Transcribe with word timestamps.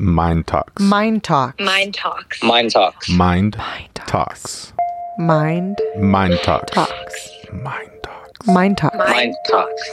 Mind 0.00 0.46
Talks. 0.46 0.80
Mind 0.80 1.22
Talks. 1.22 1.62
Mind 1.62 1.92
Talks. 1.92 2.42
Mind 2.42 2.72
Talks. 2.72 3.10
Mind 3.10 3.54
Mind 3.58 3.90
Talks. 4.06 4.72
Mind 5.18 5.78
Mind 5.98 6.38
Talks. 6.42 6.72
Talks. 6.72 7.30
Mind 7.52 7.90
Talks. 8.02 8.46
Mind 8.46 8.78
Talks. 8.78 8.96
Mind 8.96 9.34
Talks. 9.44 9.90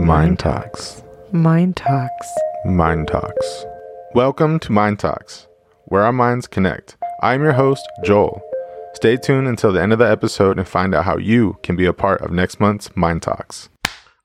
Mind 0.00 0.38
Talks. 0.38 1.02
Mind 1.30 1.76
Talks. 1.76 2.28
Mind 2.64 3.08
Talks. 3.08 3.66
Welcome 4.14 4.58
to 4.60 4.72
Mind 4.72 4.98
Talks, 4.98 5.46
where 5.84 6.04
our 6.04 6.12
minds 6.12 6.46
connect. 6.46 6.96
I'm 7.20 7.42
your 7.42 7.52
host, 7.52 7.86
Joel. 8.02 8.40
Stay 8.94 9.18
tuned 9.18 9.46
until 9.46 9.74
the 9.74 9.82
end 9.82 9.92
of 9.92 9.98
the 9.98 10.10
episode 10.10 10.58
and 10.58 10.66
find 10.66 10.94
out 10.94 11.04
how 11.04 11.18
you 11.18 11.58
can 11.62 11.76
be 11.76 11.84
a 11.84 11.92
part 11.92 12.22
of 12.22 12.30
next 12.30 12.60
month's 12.60 12.96
Mind 12.96 13.20
Talks. 13.20 13.68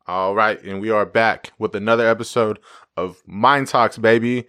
All 0.08 0.34
right, 0.34 0.64
and 0.64 0.80
we 0.80 0.92
are 0.92 1.06
back 1.06 1.52
with 1.60 1.76
another 1.76 2.08
episode 2.08 2.58
of 2.96 3.22
Mind 3.26 3.68
Talks, 3.68 3.98
baby. 3.98 4.48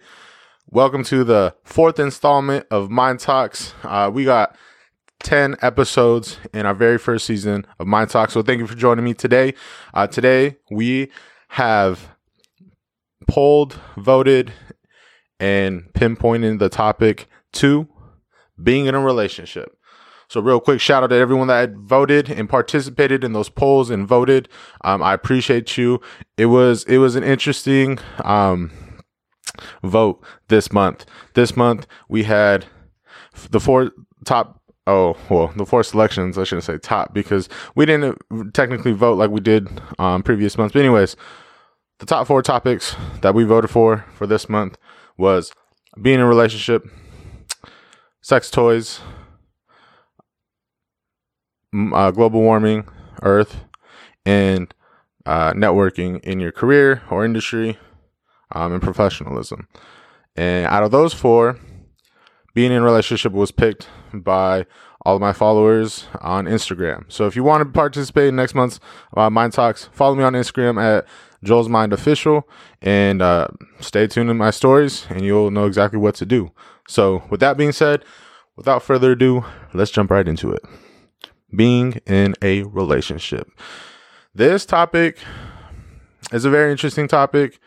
Welcome 0.71 1.03
to 1.05 1.23
the 1.23 1.55
fourth 1.63 1.99
installment 1.99 2.65
of 2.71 2.89
Mind 2.89 3.19
Talks. 3.19 3.75
Uh, 3.83 4.09
we 4.11 4.25
got 4.25 4.57
10 5.21 5.57
episodes 5.61 6.37
in 6.53 6.65
our 6.65 6.73
very 6.73 6.97
first 6.97 7.27
season 7.27 7.67
of 7.79 7.85
Mind 7.85 8.09
Talks. 8.09 8.33
So 8.33 8.41
thank 8.41 8.59
you 8.59 8.65
for 8.67 8.75
joining 8.75 9.05
me 9.05 9.13
today. 9.13 9.53
Uh, 9.93 10.07
today, 10.07 10.57
we 10.71 11.11
have 11.49 12.09
polled, 13.27 13.79
voted, 13.95 14.53
and 15.39 15.93
pinpointed 15.93 16.57
the 16.57 16.69
topic 16.69 17.27
to 17.53 17.87
being 18.61 18.87
in 18.87 18.95
a 18.95 18.99
relationship. 18.99 19.77
So, 20.27 20.41
real 20.41 20.59
quick 20.59 20.81
shout 20.81 21.03
out 21.03 21.07
to 21.11 21.15
everyone 21.15 21.47
that 21.47 21.73
voted 21.73 22.31
and 22.31 22.49
participated 22.49 23.23
in 23.23 23.33
those 23.33 23.49
polls 23.49 23.91
and 23.91 24.07
voted. 24.07 24.49
Um, 24.83 25.03
I 25.03 25.13
appreciate 25.13 25.77
you. 25.77 26.01
It 26.35 26.47
was 26.47 26.83
it 26.85 26.97
was 26.97 27.15
an 27.15 27.23
interesting 27.23 27.99
um, 28.23 28.71
vote 29.83 30.23
this 30.47 30.71
month. 30.71 31.05
This 31.33 31.55
month 31.55 31.87
we 32.09 32.23
had 32.23 32.65
the 33.51 33.59
four 33.59 33.91
top. 34.25 34.61
Oh 34.87 35.17
well, 35.29 35.51
the 35.55 35.65
four 35.65 35.83
selections. 35.83 36.37
I 36.37 36.43
shouldn't 36.43 36.65
say 36.65 36.77
top 36.77 37.13
because 37.13 37.49
we 37.75 37.85
didn't 37.85 38.19
technically 38.53 38.91
vote 38.91 39.17
like 39.17 39.31
we 39.31 39.39
did 39.41 39.67
um, 39.97 40.21
previous 40.21 40.57
months. 40.57 40.73
But 40.73 40.81
anyways, 40.81 41.15
the 41.99 42.05
top 42.05 42.27
four 42.27 42.41
topics 42.41 42.95
that 43.21 43.33
we 43.33 43.43
voted 43.43 43.69
for 43.71 44.05
for 44.13 44.27
this 44.27 44.47
month 44.47 44.77
was 45.17 45.51
being 46.01 46.15
in 46.15 46.21
a 46.21 46.27
relationship, 46.27 46.85
sex 48.21 48.51
toys, 48.51 48.99
uh, 51.73 52.11
global 52.11 52.41
warming, 52.41 52.87
Earth, 53.21 53.61
and 54.25 54.73
uh, 55.25 55.53
networking 55.53 56.19
in 56.23 56.39
your 56.39 56.51
career 56.51 57.01
or 57.09 57.25
industry 57.25 57.77
um, 58.55 58.73
and 58.73 58.81
professionalism. 58.81 59.67
And 60.35 60.65
out 60.65 60.83
of 60.83 60.91
those 60.91 61.13
four, 61.13 61.59
being 62.53 62.71
in 62.71 62.83
relationship 62.83 63.33
was 63.33 63.51
picked 63.51 63.87
by 64.13 64.65
all 65.05 65.15
of 65.15 65.21
my 65.21 65.33
followers 65.33 66.07
on 66.21 66.45
Instagram. 66.45 67.03
So 67.11 67.27
if 67.27 67.35
you 67.35 67.43
want 67.43 67.61
to 67.61 67.71
participate 67.71 68.29
in 68.29 68.35
next 68.35 68.55
month's 68.55 68.79
uh, 69.15 69.29
Mind 69.29 69.53
Talks, 69.53 69.89
follow 69.93 70.15
me 70.15 70.23
on 70.23 70.33
Instagram 70.33 70.81
at 70.81 71.05
Joel's 71.43 71.69
Mind 71.69 71.93
Official 71.93 72.49
and 72.81 73.21
uh, 73.21 73.47
stay 73.79 74.07
tuned 74.07 74.31
in 74.31 74.37
my 74.37 74.49
stories 74.49 75.05
and 75.09 75.21
you'll 75.21 75.51
know 75.51 75.67
exactly 75.67 75.99
what 75.99 76.15
to 76.15 76.25
do. 76.25 76.51
So 76.87 77.23
with 77.29 77.39
that 77.41 77.57
being 77.57 77.71
said, 77.71 78.03
without 78.55 78.81
further 78.81 79.11
ado, 79.11 79.45
let's 79.73 79.91
jump 79.91 80.09
right 80.09 80.27
into 80.27 80.51
it. 80.51 80.63
Being 81.55 82.01
in 82.07 82.33
a 82.41 82.63
relationship. 82.63 83.47
This 84.33 84.65
topic 84.65 85.19
is 86.31 86.45
a 86.45 86.49
very 86.49 86.71
interesting 86.71 87.07
topic. 87.07 87.59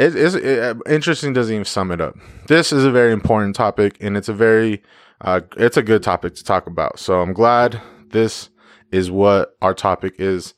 It 0.00 0.16
is 0.16 0.34
it, 0.34 0.78
interesting. 0.88 1.34
Doesn't 1.34 1.52
even 1.52 1.66
sum 1.66 1.90
it 1.90 2.00
up. 2.00 2.16
This 2.46 2.72
is 2.72 2.86
a 2.86 2.90
very 2.90 3.12
important 3.12 3.54
topic, 3.54 3.98
and 4.00 4.16
it's 4.16 4.30
a 4.30 4.32
very, 4.32 4.82
uh, 5.20 5.42
it's 5.58 5.76
a 5.76 5.82
good 5.82 6.02
topic 6.02 6.34
to 6.36 6.44
talk 6.44 6.66
about. 6.66 6.98
So 6.98 7.20
I'm 7.20 7.34
glad 7.34 7.78
this 8.08 8.48
is 8.90 9.10
what 9.10 9.58
our 9.60 9.74
topic 9.74 10.14
is 10.18 10.54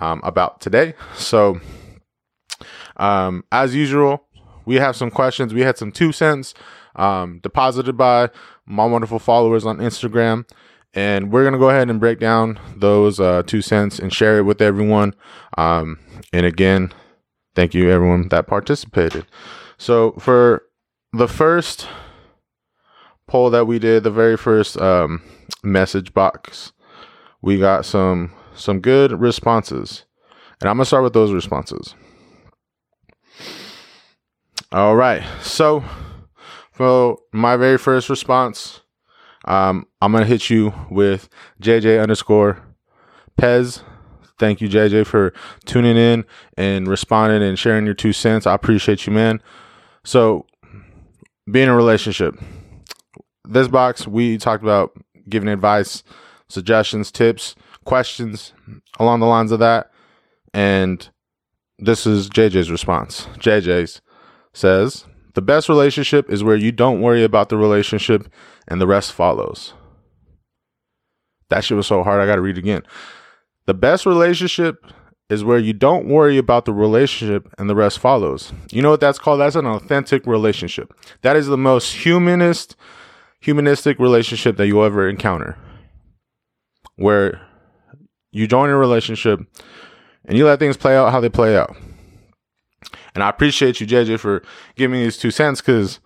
um, 0.00 0.20
about 0.22 0.60
today. 0.60 0.92
So, 1.16 1.58
um, 2.98 3.44
as 3.50 3.74
usual, 3.74 4.26
we 4.66 4.74
have 4.74 4.94
some 4.94 5.10
questions. 5.10 5.54
We 5.54 5.62
had 5.62 5.78
some 5.78 5.90
two 5.90 6.12
cents 6.12 6.52
um, 6.94 7.40
deposited 7.42 7.96
by 7.96 8.28
my 8.66 8.84
wonderful 8.84 9.18
followers 9.18 9.64
on 9.64 9.78
Instagram. 9.78 10.46
And 10.92 11.32
we're 11.32 11.50
to 11.50 11.58
go 11.58 11.70
ahead 11.70 11.88
and 11.88 11.98
break 11.98 12.20
down 12.20 12.60
those 12.76 13.18
uh, 13.18 13.42
two 13.46 13.62
cents 13.62 13.98
and 13.98 14.12
share 14.12 14.36
it 14.36 14.42
with 14.42 14.60
everyone. 14.60 15.14
Um, 15.56 15.98
and 16.34 16.44
again, 16.44 16.92
thank 17.54 17.74
you 17.74 17.90
everyone 17.90 18.28
that 18.28 18.46
participated. 18.46 19.26
So 19.78 20.12
for 20.12 20.62
the 21.12 21.28
first 21.28 21.86
poll 23.26 23.50
that 23.50 23.66
we 23.66 23.78
did, 23.78 24.02
the 24.02 24.10
very 24.10 24.36
first 24.36 24.80
um, 24.80 25.22
message 25.62 26.14
box, 26.14 26.72
we 27.40 27.58
got 27.58 27.84
some 27.84 28.32
some 28.54 28.80
good 28.80 29.12
responses, 29.12 30.04
and 30.60 30.68
I'm 30.68 30.76
gonna 30.76 30.84
start 30.84 31.02
with 31.02 31.14
those 31.14 31.32
responses. 31.32 31.94
All 34.70 34.96
right, 34.96 35.22
so 35.42 35.84
for 36.72 37.18
my 37.32 37.56
very 37.56 37.78
first 37.78 38.08
response, 38.08 38.80
um, 39.44 39.86
I'm 40.00 40.12
gonna 40.12 40.24
hit 40.24 40.50
you 40.50 40.72
with 40.90 41.28
JJ 41.60 42.00
underscore 42.00 42.62
Pez. 43.40 43.82
Thank 44.42 44.60
you, 44.60 44.68
JJ, 44.68 45.06
for 45.06 45.32
tuning 45.66 45.96
in 45.96 46.24
and 46.56 46.88
responding 46.88 47.44
and 47.44 47.56
sharing 47.56 47.84
your 47.84 47.94
two 47.94 48.12
cents. 48.12 48.44
I 48.44 48.54
appreciate 48.54 49.06
you, 49.06 49.12
man. 49.12 49.40
So, 50.02 50.46
being 51.48 51.68
in 51.68 51.72
a 51.72 51.76
relationship. 51.76 52.34
This 53.44 53.68
box, 53.68 54.08
we 54.08 54.38
talked 54.38 54.64
about 54.64 55.00
giving 55.28 55.48
advice, 55.48 56.02
suggestions, 56.48 57.12
tips, 57.12 57.54
questions 57.84 58.52
along 58.98 59.20
the 59.20 59.26
lines 59.26 59.52
of 59.52 59.60
that. 59.60 59.92
And 60.52 61.08
this 61.78 62.04
is 62.04 62.28
JJ's 62.28 62.68
response. 62.68 63.26
JJ's 63.38 64.00
says, 64.52 65.04
The 65.34 65.42
best 65.42 65.68
relationship 65.68 66.28
is 66.28 66.42
where 66.42 66.56
you 66.56 66.72
don't 66.72 67.00
worry 67.00 67.22
about 67.22 67.48
the 67.48 67.56
relationship 67.56 68.26
and 68.66 68.80
the 68.80 68.88
rest 68.88 69.12
follows. 69.12 69.72
That 71.48 71.62
shit 71.62 71.76
was 71.76 71.86
so 71.86 72.02
hard, 72.02 72.20
I 72.20 72.26
gotta 72.26 72.42
read 72.42 72.58
it 72.58 72.62
again. 72.62 72.82
The 73.66 73.74
best 73.74 74.06
relationship 74.06 74.84
is 75.28 75.44
where 75.44 75.58
you 75.58 75.72
don't 75.72 76.06
worry 76.06 76.36
about 76.36 76.64
the 76.64 76.72
relationship 76.72 77.48
and 77.56 77.68
the 77.68 77.74
rest 77.74 77.98
follows. 77.98 78.52
You 78.70 78.82
know 78.82 78.90
what 78.90 79.00
that's 79.00 79.18
called? 79.18 79.40
That's 79.40 79.56
an 79.56 79.66
authentic 79.66 80.26
relationship. 80.26 80.92
That 81.22 81.36
is 81.36 81.46
the 81.46 81.56
most 81.56 81.94
humanist, 81.94 82.76
humanistic 83.40 83.98
relationship 83.98 84.56
that 84.56 84.66
you'll 84.66 84.84
ever 84.84 85.08
encounter. 85.08 85.56
Where 86.96 87.40
you 88.30 88.46
join 88.46 88.68
a 88.68 88.76
relationship 88.76 89.40
and 90.24 90.36
you 90.36 90.44
let 90.44 90.58
things 90.58 90.76
play 90.76 90.96
out 90.96 91.12
how 91.12 91.20
they 91.20 91.28
play 91.28 91.56
out. 91.56 91.76
And 93.14 93.22
I 93.22 93.28
appreciate 93.28 93.80
you, 93.80 93.86
JJ, 93.86 94.18
for 94.18 94.42
giving 94.74 94.92
me 94.98 95.04
these 95.04 95.18
two 95.18 95.30
cents 95.30 95.60
because 95.60 96.00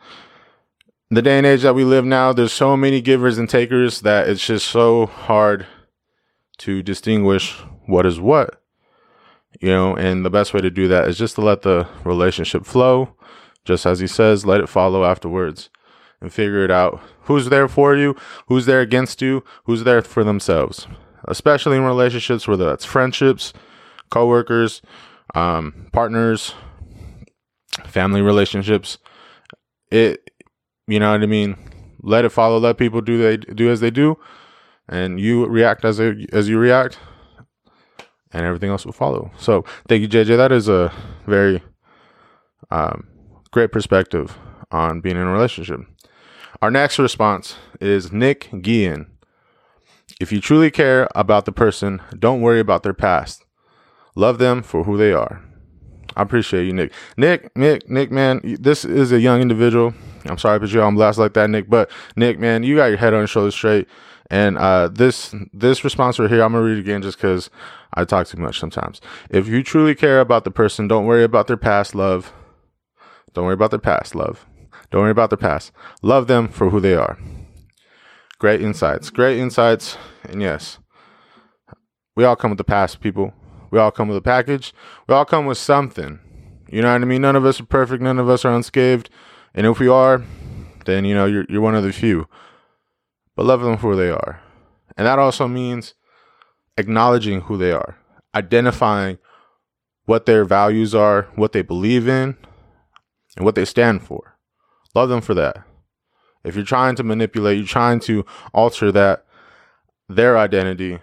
the 1.11 1.23
day 1.23 1.39
and 1.39 1.47
age 1.47 1.63
that 1.63 1.75
we 1.75 1.85
live 1.85 2.05
now, 2.05 2.33
there's 2.33 2.53
so 2.53 2.77
many 2.77 3.01
givers 3.01 3.39
and 3.39 3.49
takers 3.49 4.01
that 4.01 4.29
it's 4.29 4.45
just 4.45 4.69
so 4.69 5.07
hard 5.07 5.67
to 6.59 6.83
distinguish 6.83 7.59
what 7.87 8.07
is 8.07 8.21
what. 8.21 8.63
You 9.61 9.71
know, 9.71 9.97
and 9.97 10.25
the 10.25 10.31
best 10.31 10.53
way 10.53 10.61
to 10.61 10.71
do 10.71 10.87
that 10.89 11.09
is 11.09 11.17
just 11.17 11.37
to 11.37 11.41
let 11.41 11.63
the 11.63 11.89
relationship 12.05 12.67
flow, 12.67 13.17
just 13.65 13.87
as 13.87 14.01
he 14.01 14.07
says, 14.07 14.45
let 14.45 14.61
it 14.61 14.69
follow 14.69 15.05
afterwards 15.05 15.71
and 16.21 16.33
figure 16.33 16.65
it 16.65 16.71
out. 16.71 17.01
Who's 17.23 17.49
there 17.49 17.69
for 17.69 17.97
you? 17.97 18.17
Who's 18.49 18.67
there 18.67 18.81
against 18.81 19.23
you? 19.23 19.45
Who's 19.65 19.85
there 19.85 20.03
for 20.03 20.25
themselves? 20.25 20.87
Especially 21.27 21.77
in 21.77 21.85
relationships, 21.85 22.47
whether 22.47 22.67
that's 22.67 22.85
friendships, 22.85 23.53
coworkers, 24.11 24.83
um, 25.35 25.89
partners, 25.93 26.55
family 27.87 28.23
relationships. 28.23 28.99
It, 29.91 30.31
you 30.87 31.01
know 31.01 31.13
what 31.13 31.23
I 31.23 31.27
mean. 31.27 31.57
Let 32.03 32.25
it 32.25 32.31
follow. 32.31 32.59
Let 32.59 32.79
people 32.79 33.01
do 33.01 33.19
they 33.19 33.37
do 33.37 33.71
as 33.71 33.81
they 33.81 33.91
do, 33.91 34.19
and 34.89 35.21
you 35.21 35.47
react 35.47 35.85
as 35.85 35.99
they, 35.99 36.27
as 36.33 36.49
you 36.49 36.59
react, 36.59 36.99
and 38.33 38.45
everything 38.45 38.71
else 38.71 38.85
will 38.85 38.93
follow. 38.93 39.31
So 39.39 39.65
thank 39.89 40.03
you, 40.03 40.09
JJ. 40.09 40.37
That 40.37 40.53
is 40.53 40.69
a 40.69 40.93
very 41.27 41.63
um, 42.71 43.07
great 43.51 43.73
perspective 43.73 44.37
on 44.71 45.01
being 45.01 45.17
in 45.17 45.23
a 45.23 45.33
relationship. 45.33 45.81
Our 46.63 46.71
next 46.71 46.99
response 46.99 47.57
is 47.81 48.13
Nick 48.13 48.49
Guillen. 48.63 49.07
If 50.21 50.33
you 50.33 50.41
truly 50.41 50.71
care 50.71 51.09
about 51.15 51.45
the 51.45 51.53
person, 51.53 52.01
don't 52.19 52.41
worry 52.41 52.61
about 52.61 52.83
their 52.83 52.95
past. 52.95 53.45
Love 54.15 54.39
them 54.39 54.63
for 54.63 54.85
who 54.85 54.97
they 54.97 55.13
are. 55.13 55.43
I 56.17 56.23
appreciate 56.23 56.65
you, 56.65 56.73
Nick. 56.73 56.93
Nick, 57.19 57.55
Nick, 57.55 57.91
Nick, 57.91 58.11
man, 58.11 58.41
this 58.59 58.87
is 58.87 59.13
a 59.13 59.21
young 59.21 59.43
individual. 59.43 59.93
I'm 60.25 60.39
sorry 60.39 60.59
to 60.59 60.65
put 60.65 60.73
you 60.73 60.81
on 60.81 60.95
blast 60.95 61.19
like 61.19 61.35
that, 61.35 61.51
Nick, 61.51 61.69
but 61.69 61.91
Nick, 62.17 62.39
man, 62.39 62.63
you 62.63 62.77
got 62.77 62.87
your 62.87 62.97
head 62.97 63.13
on 63.13 63.21
your 63.21 63.27
shoulders 63.27 63.55
straight. 63.55 63.87
And 64.31 64.59
uh, 64.59 64.89
this 64.89 65.35
this 65.53 65.85
response 65.85 66.19
right 66.19 66.31
here, 66.31 66.43
I'm 66.43 66.53
gonna 66.53 66.65
read 66.65 66.79
again 66.79 67.03
just 67.03 67.19
because 67.19 67.51
I 67.95 68.05
talk 68.05 68.27
too 68.27 68.39
much 68.39 68.59
sometimes. 68.59 69.01
If 69.31 69.47
you 69.47 69.63
truly 69.63 69.95
care 69.95 70.21
about 70.21 70.45
the 70.45 70.51
person, 70.51 70.89
don't 70.89 71.07
worry 71.07 71.25
about 71.25 71.47
their 71.47 71.57
past, 71.57 71.95
love. 71.95 72.33
Don't 73.35 73.45
worry 73.45 73.55
about 73.55 73.71
their 73.71 73.79
past, 73.79 74.15
love. 74.15 74.47
Don't 74.91 75.03
worry 75.03 75.11
about 75.11 75.31
their 75.31 75.37
past. 75.37 75.73
Love 76.03 76.27
them 76.27 76.49
for 76.49 76.71
who 76.71 76.81
they 76.81 76.95
are. 76.95 77.19
Great 78.39 78.61
insights. 78.61 79.11
Great 79.11 79.39
insights. 79.39 79.97
And 80.25 80.43
yes, 80.43 80.79
we 82.15 82.25
all 82.25 82.37
come 82.37 82.51
with 82.51 82.59
the 82.59 82.65
past, 82.65 83.01
people. 83.01 83.33
We 83.71 83.79
all 83.79 83.91
come 83.91 84.09
with 84.09 84.17
a 84.17 84.23
package. 84.23 84.73
We 85.09 85.15
all 85.15 85.25
come 85.25 85.47
with 85.47 85.59
something. 85.59 86.19
You 86.69 86.83
know 86.83 86.93
what 86.93 87.03
I 87.03 87.05
mean? 87.05 87.23
None 87.23 87.37
of 87.37 87.45
us 87.45 87.61
are 87.61 87.67
perfect. 87.67 88.03
None 88.03 88.19
of 88.19 88.29
us 88.29 88.45
are 88.45 88.55
unscathed. 88.55 89.09
And 89.55 89.67
if 89.67 89.79
we 89.79 89.89
are, 89.89 90.23
then 90.85 91.05
you 91.05 91.15
know 91.15 91.27
you're 91.27 91.47
you're 91.49 91.61
one 91.61 91.75
of 91.75 91.85
the 91.85 91.93
few. 91.93 92.27
But 93.37 93.47
love 93.47 93.61
them 93.61 93.77
for 93.77 93.93
who 93.93 93.97
they 93.97 94.11
are. 94.11 94.41
And 94.97 95.07
that 95.07 95.19
also 95.19 95.47
means 95.47 95.95
acknowledging 96.79 97.43
who 97.43 97.57
they 97.57 97.71
are, 97.71 97.99
identifying 98.35 99.19
what 100.07 100.27
their 100.27 100.45
values 100.45 100.95
are, 100.95 101.29
what 101.37 101.53
they 101.53 101.63
believe 101.63 102.09
in, 102.09 102.37
and 103.37 103.45
what 103.45 103.55
they 103.55 103.65
stand 103.65 104.03
for. 104.03 104.39
Love 104.95 105.11
them 105.11 105.21
for 105.21 105.35
that. 105.35 105.63
If 106.45 106.55
you're 106.55 106.65
trying 106.65 106.97
to 106.97 107.03
manipulate, 107.03 107.59
you're 107.59 107.67
trying 107.67 108.01
to 108.01 108.25
alter 108.55 108.91
that 108.93 109.27
their 110.09 110.39
identity, 110.39 111.01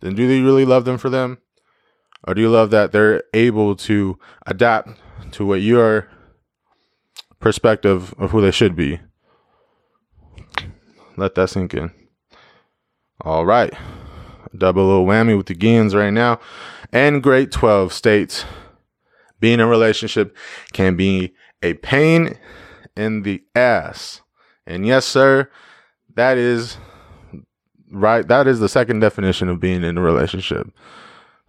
then 0.00 0.14
do 0.14 0.22
you 0.22 0.44
really 0.44 0.64
love 0.64 0.84
them 0.84 0.98
for 0.98 1.10
them? 1.10 1.38
Or 2.26 2.32
do 2.32 2.40
you 2.40 2.48
love 2.48 2.70
that 2.70 2.92
they're 2.92 3.22
able 3.34 3.76
to 3.76 4.18
adapt 4.46 4.88
to 5.32 5.44
what 5.44 5.60
your 5.60 6.08
perspective 7.40 8.14
of 8.16 8.30
who 8.30 8.40
they 8.40 8.50
should 8.50 8.74
be? 8.74 9.00
Let 11.16 11.34
that 11.34 11.50
sink 11.50 11.74
in. 11.74 11.90
All 13.20 13.46
right. 13.46 13.72
Double 14.56 14.86
little 14.86 15.06
whammy 15.06 15.36
with 15.36 15.46
the 15.46 15.54
Gins 15.54 15.94
right 15.94 16.12
now. 16.12 16.40
And 16.92 17.22
grade 17.22 17.50
12 17.50 17.92
states 17.92 18.44
being 19.40 19.54
in 19.54 19.60
a 19.60 19.66
relationship 19.66 20.36
can 20.72 20.96
be 20.96 21.34
a 21.62 21.74
pain 21.74 22.38
in 22.96 23.22
the 23.22 23.42
ass. 23.54 24.22
And 24.66 24.86
yes, 24.86 25.04
sir, 25.04 25.50
that 26.14 26.38
is 26.38 26.78
right. 27.90 28.26
That 28.26 28.46
is 28.46 28.60
the 28.60 28.68
second 28.68 29.00
definition 29.00 29.48
of 29.48 29.60
being 29.60 29.84
in 29.84 29.98
a 29.98 30.00
relationship. 30.00 30.68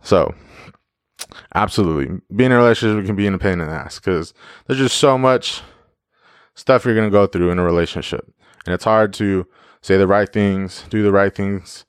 So, 0.02 0.34
absolutely, 1.54 2.20
being 2.36 2.52
in 2.52 2.58
a 2.58 2.58
relationship 2.58 3.06
can 3.06 3.16
be 3.16 3.28
in 3.28 3.34
a 3.34 3.40
pain 3.40 3.60
in 3.60 3.68
the 3.68 3.74
ass 3.74 4.00
because 4.00 4.34
there's 4.68 4.80
just 4.80 4.98
so 4.98 5.18
much 5.18 5.62
stuff 6.56 6.86
you're 6.86 6.96
going 6.96 7.10
to 7.10 7.12
go 7.12 7.28
through 7.28 7.52
in 7.52 7.60
a 7.60 7.64
relationship. 7.64 8.34
And 8.66 8.74
it's 8.74 8.84
hard 8.84 9.14
to 9.14 9.48
say 9.82 9.98
the 9.98 10.08
right 10.08 10.32
things, 10.32 10.84
do 10.90 11.04
the 11.04 11.12
right 11.12 11.34
things, 11.34 11.86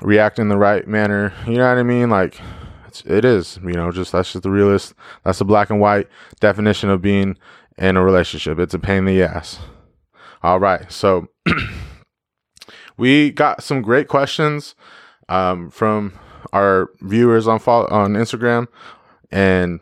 react 0.00 0.38
in 0.38 0.48
the 0.48 0.56
right 0.56 0.86
manner. 0.86 1.32
You 1.46 1.54
know 1.54 1.68
what 1.68 1.78
I 1.78 1.82
mean? 1.82 2.10
Like, 2.10 2.40
it's, 2.86 3.02
it 3.04 3.24
is, 3.24 3.58
you 3.64 3.72
know, 3.72 3.90
just 3.90 4.12
that's 4.12 4.32
just 4.32 4.42
the 4.42 4.50
realist, 4.50 4.94
that's 5.24 5.38
the 5.38 5.44
black 5.44 5.70
and 5.70 5.80
white 5.80 6.08
definition 6.40 6.90
of 6.90 7.02
being 7.02 7.36
in 7.78 7.96
a 7.96 8.04
relationship. 8.04 8.58
It's 8.58 8.74
a 8.74 8.78
pain 8.78 8.98
in 8.98 9.04
the 9.06 9.22
ass. 9.22 9.58
All 10.42 10.60
right. 10.60 10.90
So 10.90 11.28
we 12.96 13.30
got 13.30 13.62
some 13.62 13.82
great 13.82 14.08
questions 14.08 14.74
um, 15.28 15.70
from 15.70 16.18
our 16.52 16.90
viewers 17.00 17.48
on 17.48 17.58
follow- 17.58 17.88
on 17.88 18.14
Instagram, 18.14 18.66
and 19.30 19.80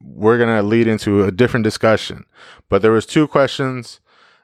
we're 0.00 0.38
gonna 0.38 0.62
lead 0.62 0.88
into 0.88 1.22
a 1.22 1.30
different 1.30 1.64
discussion. 1.64 2.24
But 2.68 2.82
there 2.82 2.90
was 2.90 3.06
two 3.06 3.28
questions 3.28 4.00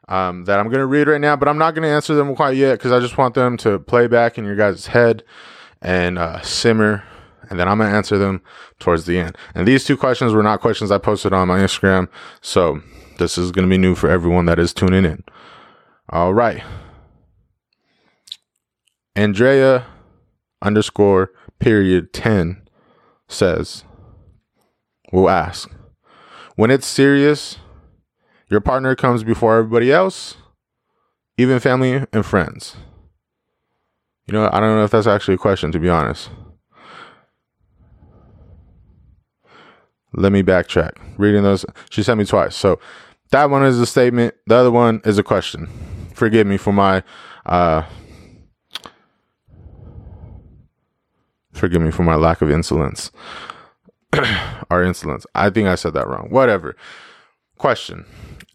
um, 0.08 0.44
that 0.44 0.58
I'm 0.58 0.68
gonna 0.68 0.86
read 0.86 1.08
right 1.08 1.20
now, 1.20 1.36
but 1.36 1.48
I'm 1.48 1.58
not 1.58 1.74
gonna 1.74 1.88
answer 1.88 2.14
them 2.14 2.34
quite 2.34 2.56
yet 2.56 2.78
because 2.78 2.92
I 2.92 3.00
just 3.00 3.18
want 3.18 3.34
them 3.34 3.56
to 3.58 3.78
play 3.78 4.06
back 4.06 4.38
in 4.38 4.44
your 4.44 4.56
guys' 4.56 4.86
head 4.86 5.22
and 5.80 6.18
uh, 6.18 6.40
simmer, 6.40 7.04
and 7.50 7.60
then 7.60 7.68
I'm 7.68 7.78
gonna 7.78 7.94
answer 7.94 8.18
them 8.18 8.42
towards 8.78 9.04
the 9.06 9.18
end. 9.18 9.36
And 9.54 9.68
these 9.68 9.84
two 9.84 9.96
questions 9.96 10.32
were 10.32 10.42
not 10.42 10.60
questions 10.60 10.90
I 10.90 10.98
posted 10.98 11.32
on 11.32 11.48
my 11.48 11.58
Instagram, 11.58 12.08
so 12.40 12.80
this 13.18 13.36
is 13.36 13.52
gonna 13.52 13.68
be 13.68 13.78
new 13.78 13.94
for 13.94 14.08
everyone 14.08 14.46
that 14.46 14.58
is 14.58 14.72
tuning 14.72 15.04
in. 15.04 15.22
All 16.08 16.32
right. 16.32 16.62
Andrea 19.14 19.86
underscore 20.62 21.32
period 21.58 22.12
10 22.12 22.62
says, 23.28 23.84
We'll 25.12 25.28
ask, 25.28 25.70
when 26.56 26.70
it's 26.70 26.86
serious, 26.86 27.58
your 28.50 28.60
partner 28.60 28.94
comes 28.94 29.24
before 29.24 29.58
everybody 29.58 29.92
else, 29.92 30.36
even 31.36 31.60
family 31.60 32.04
and 32.12 32.24
friends. 32.24 32.76
You 34.26 34.34
know, 34.34 34.48
I 34.52 34.60
don't 34.60 34.76
know 34.76 34.84
if 34.84 34.90
that's 34.90 35.06
actually 35.06 35.34
a 35.34 35.38
question, 35.38 35.72
to 35.72 35.78
be 35.78 35.88
honest. 35.88 36.30
Let 40.14 40.32
me 40.32 40.42
backtrack. 40.42 40.92
Reading 41.18 41.42
those, 41.42 41.64
she 41.90 42.02
sent 42.02 42.18
me 42.18 42.24
twice. 42.24 42.56
So 42.56 42.80
that 43.30 43.50
one 43.50 43.64
is 43.64 43.78
a 43.78 43.86
statement. 43.86 44.34
The 44.46 44.56
other 44.56 44.70
one 44.70 45.00
is 45.04 45.18
a 45.18 45.22
question. 45.22 45.68
Forgive 46.14 46.46
me 46.46 46.56
for 46.56 46.72
my 46.72 47.02
uh, 47.46 47.82
Forgive 51.58 51.82
me 51.82 51.90
for 51.90 52.04
my 52.04 52.14
lack 52.14 52.40
of 52.40 52.50
insolence. 52.50 53.10
Our 54.70 54.84
insolence. 54.84 55.26
I 55.34 55.50
think 55.50 55.66
I 55.66 55.74
said 55.74 55.92
that 55.94 56.06
wrong. 56.06 56.28
Whatever. 56.30 56.76
Question 57.58 58.06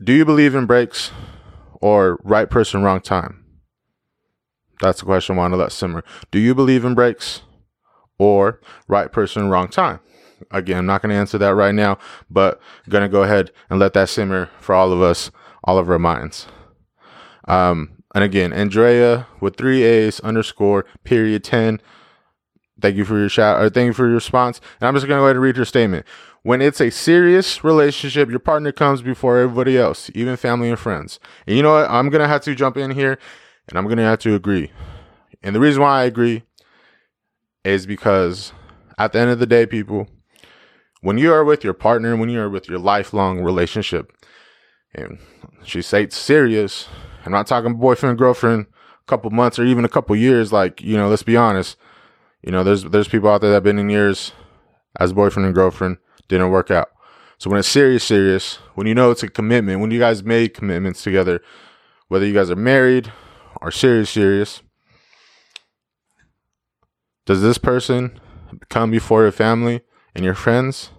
Do 0.03 0.11
you 0.11 0.25
believe 0.25 0.53
in 0.53 0.65
breaks 0.65 1.11
or 1.79 2.19
right 2.23 2.49
person, 2.49 2.83
wrong 2.83 2.99
time? 2.99 3.45
That's 4.81 4.99
the 4.99 5.05
question 5.05 5.35
I 5.35 5.37
want 5.37 5.53
to 5.53 5.57
let 5.57 5.71
simmer. 5.71 6.03
Do 6.29 6.39
you 6.39 6.53
believe 6.53 6.83
in 6.83 6.93
breaks 6.93 7.41
or 8.17 8.59
right 8.87 9.09
person, 9.09 9.49
wrong 9.49 9.69
time? 9.69 10.01
Again, 10.51 10.79
I'm 10.79 10.85
not 10.85 11.01
going 11.01 11.11
to 11.11 11.15
answer 11.15 11.37
that 11.37 11.55
right 11.55 11.73
now, 11.73 11.99
but 12.29 12.59
I'm 12.85 12.91
going 12.91 13.03
to 13.03 13.09
go 13.09 13.23
ahead 13.23 13.51
and 13.69 13.79
let 13.79 13.93
that 13.93 14.09
simmer 14.09 14.49
for 14.59 14.75
all 14.75 14.91
of 14.91 15.01
us, 15.01 15.31
all 15.63 15.77
of 15.77 15.89
our 15.89 15.99
minds. 15.99 16.47
Um, 17.47 18.03
and 18.13 18.25
again, 18.25 18.51
Andrea 18.51 19.27
with 19.39 19.55
three 19.55 19.83
A's 19.83 20.19
underscore 20.19 20.85
period 21.05 21.45
10 21.45 21.79
Thank 22.81 22.97
you 22.97 23.05
for 23.05 23.17
your 23.17 23.29
shout 23.29 23.61
or 23.61 23.69
thank 23.69 23.87
you 23.87 23.93
for 23.93 24.05
your 24.05 24.15
response. 24.15 24.59
And 24.81 24.87
I'm 24.87 24.93
just 24.93 25.07
gonna 25.07 25.21
go 25.21 25.25
ahead 25.25 25.37
and 25.37 25.43
read 25.43 25.55
your 25.55 25.65
statement. 25.65 26.05
When 26.43 26.61
it's 26.61 26.81
a 26.81 26.89
serious 26.89 27.63
relationship, 27.63 28.29
your 28.29 28.39
partner 28.39 28.71
comes 28.71 29.01
before 29.01 29.37
everybody 29.37 29.77
else, 29.77 30.11
even 30.13 30.35
family 30.35 30.69
and 30.69 30.77
friends. 30.79 31.19
And 31.47 31.55
you 31.55 31.63
know 31.63 31.73
what? 31.73 31.89
I'm 31.89 32.09
gonna 32.09 32.27
have 32.27 32.41
to 32.41 32.55
jump 32.55 32.77
in 32.77 32.91
here 32.91 33.17
and 33.67 33.77
I'm 33.77 33.87
gonna 33.87 34.03
have 34.03 34.19
to 34.19 34.35
agree. 34.35 34.71
And 35.41 35.55
the 35.55 35.59
reason 35.59 35.81
why 35.81 36.01
I 36.01 36.03
agree 36.03 36.43
is 37.63 37.85
because 37.85 38.51
at 38.97 39.13
the 39.13 39.19
end 39.19 39.31
of 39.31 39.39
the 39.39 39.45
day, 39.45 39.65
people, 39.65 40.07
when 41.01 41.17
you 41.17 41.33
are 41.33 41.43
with 41.43 41.63
your 41.63 41.73
partner, 41.73 42.15
when 42.15 42.29
you 42.29 42.41
are 42.41 42.49
with 42.49 42.69
your 42.69 42.79
lifelong 42.79 43.41
relationship, 43.41 44.11
and 44.93 45.17
she 45.63 45.81
states 45.81 46.17
serious, 46.17 46.87
I'm 47.25 47.31
not 47.31 47.47
talking 47.47 47.75
boyfriend, 47.75 48.17
girlfriend, 48.17 48.67
a 49.01 49.05
couple 49.07 49.31
months 49.31 49.57
or 49.57 49.65
even 49.65 49.85
a 49.85 49.89
couple 49.89 50.15
years, 50.15 50.53
like, 50.53 50.81
you 50.81 50.95
know, 50.97 51.09
let's 51.09 51.23
be 51.23 51.37
honest 51.37 51.77
you 52.43 52.51
know, 52.51 52.63
there's 52.63 52.83
there's 52.83 53.07
people 53.07 53.29
out 53.29 53.41
there 53.41 53.49
that 53.51 53.55
have 53.55 53.63
been 53.63 53.79
in 53.79 53.89
years 53.89 54.33
as 54.99 55.13
boyfriend 55.13 55.45
and 55.45 55.55
girlfriend, 55.55 55.97
didn't 56.27 56.49
work 56.49 56.71
out. 56.71 56.89
So 57.37 57.49
when 57.49 57.59
it's 57.59 57.67
serious, 57.67 58.03
serious, 58.03 58.55
when 58.75 58.87
you 58.87 58.95
know 58.95 59.11
it's 59.11 59.23
a 59.23 59.27
commitment, 59.27 59.81
when 59.81 59.91
you 59.91 59.99
guys 59.99 60.23
made 60.23 60.53
commitments 60.53 61.03
together, 61.03 61.41
whether 62.07 62.25
you 62.25 62.33
guys 62.33 62.49
are 62.49 62.55
married 62.55 63.11
or 63.61 63.71
serious, 63.71 64.09
serious, 64.09 64.61
does 67.25 67.41
this 67.41 67.57
person 67.57 68.19
come 68.69 68.91
before 68.91 69.23
your 69.23 69.31
family 69.31 69.81
and 70.15 70.23
your 70.23 70.35
friends? 70.35 70.91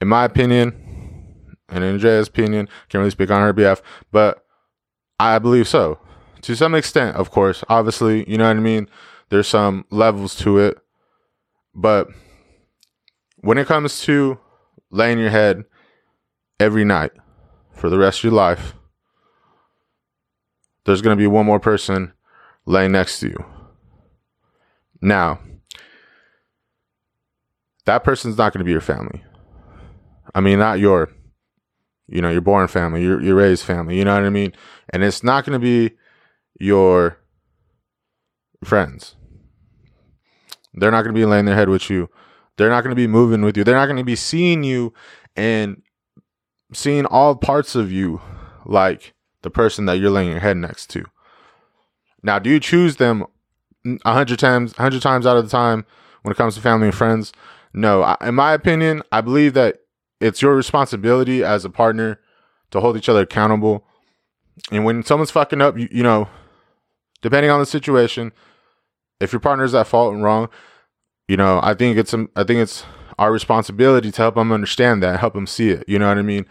In 0.00 0.08
my 0.08 0.24
opinion, 0.24 1.56
and 1.68 1.84
in 1.84 1.94
Andrea's 1.94 2.28
opinion, 2.28 2.66
can't 2.88 3.00
really 3.00 3.10
speak 3.10 3.30
on 3.30 3.42
her 3.42 3.52
behalf, 3.52 3.82
but 4.10 4.44
I 5.18 5.38
believe 5.38 5.68
so. 5.68 5.98
To 6.42 6.56
some 6.56 6.74
extent, 6.74 7.16
of 7.16 7.30
course. 7.30 7.62
Obviously, 7.68 8.28
you 8.28 8.38
know 8.38 8.48
what 8.48 8.56
I 8.56 8.60
mean? 8.60 8.88
There's 9.28 9.48
some 9.48 9.84
levels 9.90 10.34
to 10.36 10.58
it. 10.58 10.78
But 11.74 12.08
when 13.40 13.58
it 13.58 13.66
comes 13.66 14.00
to 14.02 14.38
laying 14.90 15.18
your 15.18 15.30
head 15.30 15.64
every 16.58 16.84
night 16.84 17.12
for 17.72 17.88
the 17.88 17.98
rest 17.98 18.20
of 18.20 18.24
your 18.24 18.32
life, 18.32 18.74
there's 20.84 21.02
going 21.02 21.16
to 21.16 21.20
be 21.20 21.26
one 21.26 21.46
more 21.46 21.60
person 21.60 22.12
laying 22.66 22.92
next 22.92 23.20
to 23.20 23.28
you. 23.28 23.44
Now, 25.00 25.40
that 27.86 28.04
person's 28.04 28.36
not 28.36 28.52
going 28.52 28.60
to 28.60 28.64
be 28.64 28.72
your 28.72 28.80
family. 28.80 29.24
I 30.34 30.40
mean, 30.40 30.58
not 30.58 30.78
your, 30.78 31.10
you 32.06 32.20
know, 32.20 32.30
your 32.30 32.42
born 32.42 32.68
family, 32.68 33.02
your 33.02 33.20
your 33.20 33.34
raised 33.34 33.64
family. 33.64 33.96
You 33.98 34.04
know 34.04 34.14
what 34.14 34.24
I 34.24 34.30
mean? 34.30 34.52
And 34.90 35.02
it's 35.02 35.24
not 35.24 35.44
going 35.44 35.58
to 35.58 35.64
be 35.64 35.96
your 36.58 37.18
friends. 38.62 39.16
They're 40.74 40.90
not 40.90 41.02
going 41.02 41.14
to 41.14 41.18
be 41.18 41.24
laying 41.24 41.46
their 41.46 41.56
head 41.56 41.68
with 41.68 41.90
you. 41.90 42.08
They're 42.60 42.68
not 42.68 42.84
going 42.84 42.90
to 42.90 42.94
be 42.94 43.06
moving 43.06 43.40
with 43.40 43.56
you. 43.56 43.64
They're 43.64 43.74
not 43.74 43.86
going 43.86 43.96
to 43.96 44.04
be 44.04 44.16
seeing 44.16 44.64
you 44.64 44.92
and 45.34 45.80
seeing 46.74 47.06
all 47.06 47.34
parts 47.34 47.74
of 47.74 47.90
you 47.90 48.20
like 48.66 49.14
the 49.40 49.48
person 49.48 49.86
that 49.86 49.94
you're 49.94 50.10
laying 50.10 50.30
your 50.30 50.40
head 50.40 50.58
next 50.58 50.88
to. 50.90 51.06
Now, 52.22 52.38
do 52.38 52.50
you 52.50 52.60
choose 52.60 52.96
them 52.96 53.24
a 54.04 54.12
hundred 54.12 54.38
times, 54.40 54.74
a 54.76 54.82
hundred 54.82 55.00
times 55.00 55.26
out 55.26 55.38
of 55.38 55.44
the 55.44 55.50
time 55.50 55.86
when 56.20 56.32
it 56.32 56.36
comes 56.36 56.54
to 56.54 56.60
family 56.60 56.88
and 56.88 56.94
friends? 56.94 57.32
No. 57.72 58.14
In 58.20 58.34
my 58.34 58.52
opinion, 58.52 59.02
I 59.10 59.22
believe 59.22 59.54
that 59.54 59.78
it's 60.20 60.42
your 60.42 60.54
responsibility 60.54 61.42
as 61.42 61.64
a 61.64 61.70
partner 61.70 62.20
to 62.72 62.80
hold 62.80 62.98
each 62.98 63.08
other 63.08 63.22
accountable. 63.22 63.86
And 64.70 64.84
when 64.84 65.02
someone's 65.02 65.30
fucking 65.30 65.62
up, 65.62 65.78
you, 65.78 65.88
you 65.90 66.02
know, 66.02 66.28
depending 67.22 67.50
on 67.50 67.58
the 67.58 67.64
situation, 67.64 68.32
if 69.18 69.32
your 69.32 69.40
partner's 69.40 69.74
at 69.74 69.86
fault 69.86 70.12
and 70.12 70.22
wrong, 70.22 70.50
you 71.30 71.36
know, 71.36 71.60
I 71.62 71.74
think 71.74 71.96
it's 71.96 72.12
um, 72.12 72.28
I 72.34 72.42
think 72.42 72.58
it's 72.58 72.84
our 73.16 73.30
responsibility 73.30 74.10
to 74.10 74.16
help 74.20 74.34
them 74.34 74.50
understand 74.50 75.00
that, 75.04 75.20
help 75.20 75.34
them 75.34 75.46
see 75.46 75.68
it. 75.70 75.84
You 75.86 75.96
know 75.96 76.08
what 76.08 76.18
I 76.18 76.22
mean? 76.22 76.44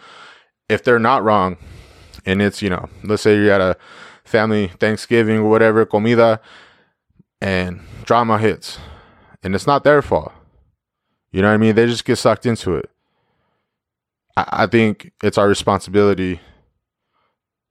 If 0.69 0.85
they're 0.85 0.99
not 0.99 1.21
wrong, 1.21 1.57
and 2.25 2.41
it's 2.41 2.61
you 2.61 2.69
know, 2.69 2.87
let's 3.03 3.21
say 3.23 3.35
you're 3.35 3.51
at 3.51 3.59
a 3.59 3.75
family 4.23 4.69
Thanksgiving 4.79 5.39
or 5.39 5.49
whatever, 5.49 5.85
comida, 5.85 6.39
and 7.41 7.81
drama 8.05 8.37
hits, 8.37 8.79
and 9.43 9.53
it's 9.53 9.67
not 9.67 9.83
their 9.83 10.01
fault. 10.01 10.31
You 11.33 11.41
know 11.41 11.49
what 11.49 11.55
I 11.55 11.57
mean? 11.57 11.75
They 11.75 11.85
just 11.85 12.05
get 12.05 12.15
sucked 12.15 12.45
into 12.45 12.75
it. 12.75 12.89
I, 14.37 14.63
I 14.63 14.65
think 14.65 15.11
it's 15.21 15.37
our 15.37 15.49
responsibility 15.49 16.39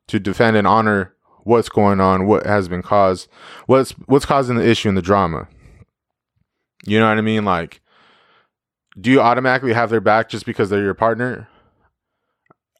to 0.09 0.21
defend 0.21 0.59
and 0.59 0.67
honor 0.67 1.15
what's 1.45 1.71
going 1.71 2.03
on, 2.03 2.27
what 2.27 2.45
has 2.45 2.69
been 2.69 2.83
caused, 2.83 3.31
what's 3.65 3.93
what's 3.93 4.27
causing 4.27 4.57
the 4.57 4.69
issue 4.69 4.91
and 4.91 4.99
the 4.99 5.00
drama. 5.00 5.49
You 6.85 6.99
know 6.99 7.09
what 7.09 7.19
I 7.19 7.23
mean? 7.23 7.45
Like, 7.45 7.81
do 9.01 9.11
you 9.11 9.21
automatically 9.21 9.73
have 9.73 9.91
their 9.91 10.01
back 10.01 10.29
just 10.29 10.47
because 10.47 10.71
they're 10.71 10.83
your 10.83 10.95
partner? 10.95 11.49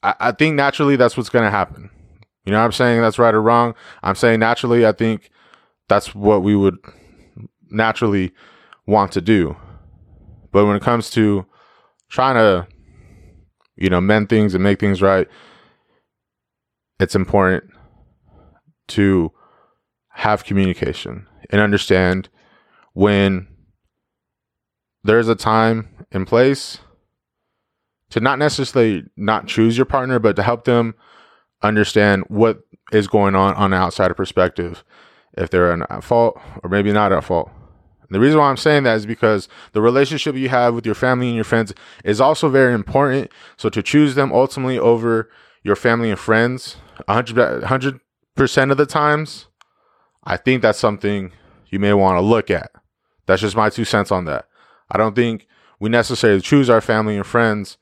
I, 0.03 0.15
I 0.21 0.33
think 0.33 0.57
naturally 0.57 0.97
that's 0.97 1.17
what's 1.17 1.29
gonna 1.29 1.51
happen. 1.51 1.91
You 2.45 2.53
know 2.53 2.59
what 2.59 2.65
I'm 2.65 2.73
saying? 2.73 3.01
That's 3.01 3.19
right 3.19 3.35
or 3.35 3.43
wrong. 3.43 3.75
I'm 4.03 4.15
saying 4.15 4.41
naturally, 4.41 4.87
I 4.87 4.93
think 4.93 5.31
that's 5.89 6.15
what 6.15 6.43
we 6.43 6.57
would 6.57 6.77
naturally 7.71 8.33
want 8.87 9.13
to 9.13 9.21
do. 9.21 9.57
But 10.51 10.65
when 10.67 10.77
it 10.77 10.83
comes 10.83 11.11
to 11.11 11.45
trying 12.09 12.37
to, 12.37 12.67
you 13.77 13.91
know, 13.91 14.01
mend 14.01 14.29
things 14.29 14.55
and 14.55 14.65
make 14.65 14.81
things 14.81 15.03
right, 15.03 15.29
it's 16.99 17.15
important 17.15 17.65
to 18.89 19.31
have 20.09 20.45
communication 20.45 21.27
and 21.51 21.61
understand 21.61 22.29
when 22.95 23.47
there's 25.05 25.29
a 25.29 25.35
time 25.35 25.89
and 26.13 26.27
place 26.27 26.79
to 28.11 28.21
not 28.21 28.39
necessarily 28.39 29.05
not 29.17 29.47
choose 29.47 29.77
your 29.77 29.87
partner, 29.87 30.19
but 30.19 30.37
to 30.37 30.43
help 30.43 30.65
them 30.65 30.95
understand 31.63 32.25
what 32.29 32.61
is 32.93 33.07
going 33.07 33.35
on 33.35 33.55
on 33.55 33.73
an 33.73 33.79
outsider 33.81 34.15
perspective, 34.15 34.83
if 35.37 35.51
they're 35.51 35.73
at 35.73 36.05
fault 36.05 36.41
or 36.63 36.71
maybe 36.71 36.93
not 36.93 37.13
at 37.13 37.25
fault. 37.25 37.51
The 38.11 38.21
reason 38.21 38.39
why 38.39 38.49
I'm 38.49 38.57
saying 38.57 38.85
that 38.85 38.97
is 38.97 39.05
because 39.05 39.49
the 39.73 39.83
relationship 39.83 40.35
you 40.35 40.49
have 40.49 40.75
with 40.75 40.87
your 40.87 40.95
family 40.95 41.27
and 41.27 41.37
your 41.37 41.45
friends 41.45 41.75
is 42.05 42.21
also 42.21 42.49
very 42.49 42.73
important. 42.73 43.31
So 43.59 43.69
to 43.69 43.83
choose 43.83 44.15
them 44.15 44.33
ultimately 44.33 44.79
over 44.79 45.29
your 45.63 45.77
family 45.77 46.09
and 46.11 46.19
friends 46.19 46.77
100 47.05 48.01
percent 48.35 48.71
of 48.71 48.79
the 48.79 48.87
times, 48.87 49.49
I 50.25 50.39
think 50.39 50.63
that's 50.63 50.79
something 50.79 51.33
you 51.69 51.79
may 51.79 51.93
want 51.93 52.17
to 52.17 52.23
look 52.23 52.51
at. 52.51 52.71
That's 53.27 53.43
just 53.43 53.57
my 53.57 53.69
two 53.69 53.85
cents 53.85 54.11
on 54.11 54.25
that. 54.25 54.48
I 54.91 54.99
don't 54.99 55.15
think 55.15 55.47
we 55.81 55.89
necessarily 55.89 56.41
choose 56.41 56.71
our 56.71 56.81
family 56.81 57.17
and 57.17 57.27
friends 57.27 57.79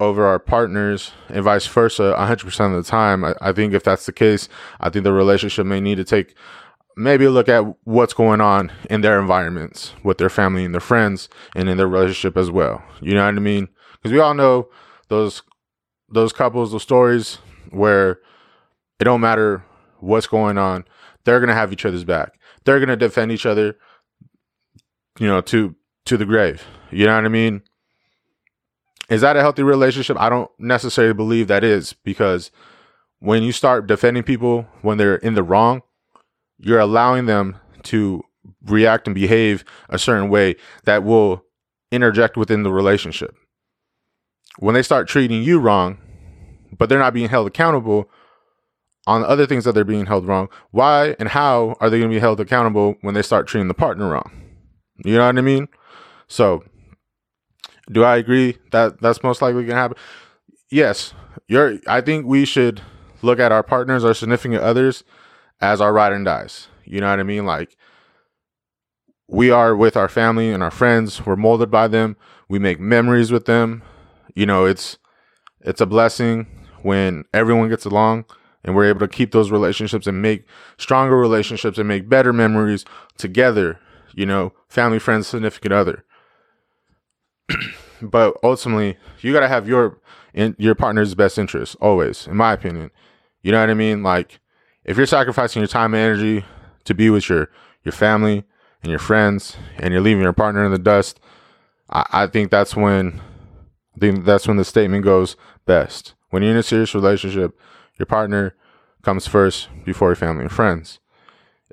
over 0.00 0.26
our 0.26 0.38
partners 0.38 1.12
and 1.28 1.44
vice 1.44 1.66
versa 1.66 2.14
100% 2.18 2.76
of 2.76 2.84
the 2.84 2.88
time. 2.88 3.24
I, 3.24 3.34
I, 3.40 3.52
think 3.52 3.72
if 3.72 3.84
that's 3.84 4.06
the 4.06 4.12
case, 4.12 4.48
I 4.80 4.90
think 4.90 5.04
the 5.04 5.12
relationship 5.12 5.66
may 5.66 5.80
need 5.80 5.96
to 5.96 6.04
take 6.04 6.34
maybe 6.96 7.24
a 7.24 7.30
look 7.30 7.48
at 7.48 7.64
what's 7.84 8.12
going 8.12 8.40
on 8.40 8.72
in 8.90 9.00
their 9.00 9.20
environments 9.20 9.92
with 10.02 10.18
their 10.18 10.28
family 10.28 10.64
and 10.64 10.74
their 10.74 10.80
friends 10.80 11.28
and 11.54 11.68
in 11.68 11.76
their 11.76 11.88
relationship 11.88 12.36
as 12.36 12.50
well. 12.50 12.82
You 13.00 13.14
know 13.14 13.24
what 13.24 13.36
I 13.36 13.40
mean? 13.40 13.68
Because 13.94 14.12
we 14.12 14.20
all 14.20 14.34
know 14.34 14.68
those 15.08 15.42
those 16.10 16.32
couples, 16.32 16.70
those 16.70 16.82
stories 16.82 17.38
where 17.70 18.20
it 19.00 19.04
don't 19.04 19.20
matter 19.20 19.64
what's 20.00 20.26
going 20.26 20.58
on, 20.58 20.84
they're 21.24 21.40
gonna 21.40 21.54
have 21.54 21.72
each 21.72 21.86
other's 21.86 22.04
back. 22.04 22.38
They're 22.64 22.80
gonna 22.80 22.96
defend 22.96 23.32
each 23.32 23.46
other, 23.46 23.76
you 25.18 25.26
know, 25.26 25.40
to 25.42 25.74
to 26.06 26.16
the 26.16 26.26
grave. 26.26 26.62
You 26.90 27.06
know 27.06 27.16
what 27.16 27.24
I 27.24 27.28
mean? 27.28 27.62
Is 29.08 29.20
that 29.20 29.36
a 29.36 29.40
healthy 29.40 29.62
relationship? 29.62 30.18
I 30.18 30.28
don't 30.28 30.50
necessarily 30.58 31.14
believe 31.14 31.48
that 31.48 31.64
is 31.64 31.92
because 31.92 32.50
when 33.18 33.42
you 33.42 33.52
start 33.52 33.86
defending 33.86 34.22
people 34.22 34.66
when 34.82 34.98
they're 34.98 35.16
in 35.16 35.34
the 35.34 35.42
wrong, 35.42 35.82
you're 36.58 36.78
allowing 36.78 37.26
them 37.26 37.56
to 37.84 38.22
react 38.66 39.06
and 39.06 39.14
behave 39.14 39.64
a 39.88 39.98
certain 39.98 40.28
way 40.28 40.56
that 40.84 41.04
will 41.04 41.44
interject 41.90 42.36
within 42.36 42.62
the 42.62 42.72
relationship. 42.72 43.34
When 44.58 44.74
they 44.74 44.82
start 44.82 45.08
treating 45.08 45.42
you 45.42 45.58
wrong, 45.58 45.98
but 46.76 46.88
they're 46.88 46.98
not 46.98 47.14
being 47.14 47.28
held 47.28 47.46
accountable 47.46 48.10
on 49.06 49.20
the 49.20 49.28
other 49.28 49.46
things 49.46 49.64
that 49.64 49.74
they're 49.74 49.84
being 49.84 50.06
held 50.06 50.26
wrong, 50.26 50.48
why 50.70 51.14
and 51.18 51.28
how 51.28 51.76
are 51.80 51.90
they 51.90 51.98
going 51.98 52.10
to 52.10 52.14
be 52.16 52.20
held 52.20 52.40
accountable 52.40 52.96
when 53.02 53.14
they 53.14 53.22
start 53.22 53.46
treating 53.46 53.68
the 53.68 53.74
partner 53.74 54.08
wrong? 54.08 54.43
You 54.98 55.16
know 55.16 55.26
what 55.26 55.38
I 55.38 55.40
mean? 55.40 55.68
So, 56.28 56.64
do 57.90 58.04
I 58.04 58.16
agree 58.16 58.58
that 58.70 59.00
that's 59.00 59.22
most 59.22 59.42
likely 59.42 59.62
going 59.62 59.76
to 59.76 59.76
happen? 59.76 59.96
Yes. 60.70 61.14
You're 61.48 61.78
I 61.86 62.00
think 62.00 62.26
we 62.26 62.44
should 62.44 62.80
look 63.22 63.38
at 63.38 63.52
our 63.52 63.62
partners, 63.62 64.04
our 64.04 64.14
significant 64.14 64.62
others 64.62 65.04
as 65.60 65.80
our 65.80 65.92
ride 65.92 66.12
and 66.12 66.24
dies. 66.24 66.68
You 66.84 67.00
know 67.00 67.10
what 67.10 67.20
I 67.20 67.24
mean? 67.24 67.44
Like 67.44 67.76
we 69.28 69.50
are 69.50 69.74
with 69.76 69.96
our 69.96 70.08
family 70.08 70.50
and 70.50 70.62
our 70.62 70.70
friends. 70.70 71.24
We're 71.24 71.36
molded 71.36 71.70
by 71.70 71.88
them. 71.88 72.16
We 72.48 72.58
make 72.58 72.78
memories 72.78 73.32
with 73.32 73.46
them. 73.46 73.82
You 74.34 74.46
know, 74.46 74.64
it's 74.64 74.98
it's 75.60 75.80
a 75.80 75.86
blessing 75.86 76.46
when 76.82 77.24
everyone 77.32 77.68
gets 77.68 77.84
along 77.84 78.26
and 78.64 78.74
we're 78.74 78.88
able 78.88 79.00
to 79.00 79.08
keep 79.08 79.32
those 79.32 79.50
relationships 79.50 80.06
and 80.06 80.20
make 80.22 80.46
stronger 80.78 81.16
relationships 81.16 81.78
and 81.78 81.88
make 81.88 82.08
better 82.08 82.32
memories 82.32 82.84
together, 83.18 83.78
you 84.14 84.26
know, 84.26 84.52
family, 84.68 84.98
friends, 84.98 85.26
significant 85.26 85.72
other. 85.72 86.04
but 88.02 88.36
ultimately, 88.42 88.96
you 89.20 89.32
got 89.32 89.40
to 89.40 89.48
have 89.48 89.68
your 89.68 90.00
in 90.32 90.54
your 90.58 90.74
partner's 90.74 91.14
best 91.14 91.38
interest 91.38 91.76
always, 91.80 92.26
in 92.26 92.36
my 92.36 92.52
opinion. 92.52 92.90
You 93.42 93.52
know 93.52 93.60
what 93.60 93.70
I 93.70 93.74
mean? 93.74 94.02
Like 94.02 94.40
if 94.84 94.96
you're 94.96 95.06
sacrificing 95.06 95.60
your 95.60 95.68
time 95.68 95.94
and 95.94 96.02
energy 96.02 96.44
to 96.84 96.94
be 96.94 97.10
with 97.10 97.28
your 97.28 97.50
your 97.82 97.92
family 97.92 98.44
and 98.82 98.90
your 98.90 98.98
friends 98.98 99.56
and 99.78 99.92
you're 99.92 100.02
leaving 100.02 100.22
your 100.22 100.32
partner 100.32 100.64
in 100.64 100.72
the 100.72 100.78
dust, 100.78 101.20
I, 101.90 102.06
I 102.12 102.26
think 102.26 102.50
that's 102.50 102.74
when 102.74 103.20
I 103.96 104.00
think 104.00 104.24
that's 104.24 104.48
when 104.48 104.56
the 104.56 104.64
statement 104.64 105.04
goes 105.04 105.36
best. 105.66 106.14
When 106.30 106.42
you're 106.42 106.52
in 106.52 106.58
a 106.58 106.62
serious 106.62 106.94
relationship, 106.94 107.58
your 107.98 108.06
partner 108.06 108.54
comes 109.02 109.26
first 109.26 109.68
before 109.84 110.08
your 110.08 110.16
family 110.16 110.42
and 110.42 110.52
friends. 110.52 110.98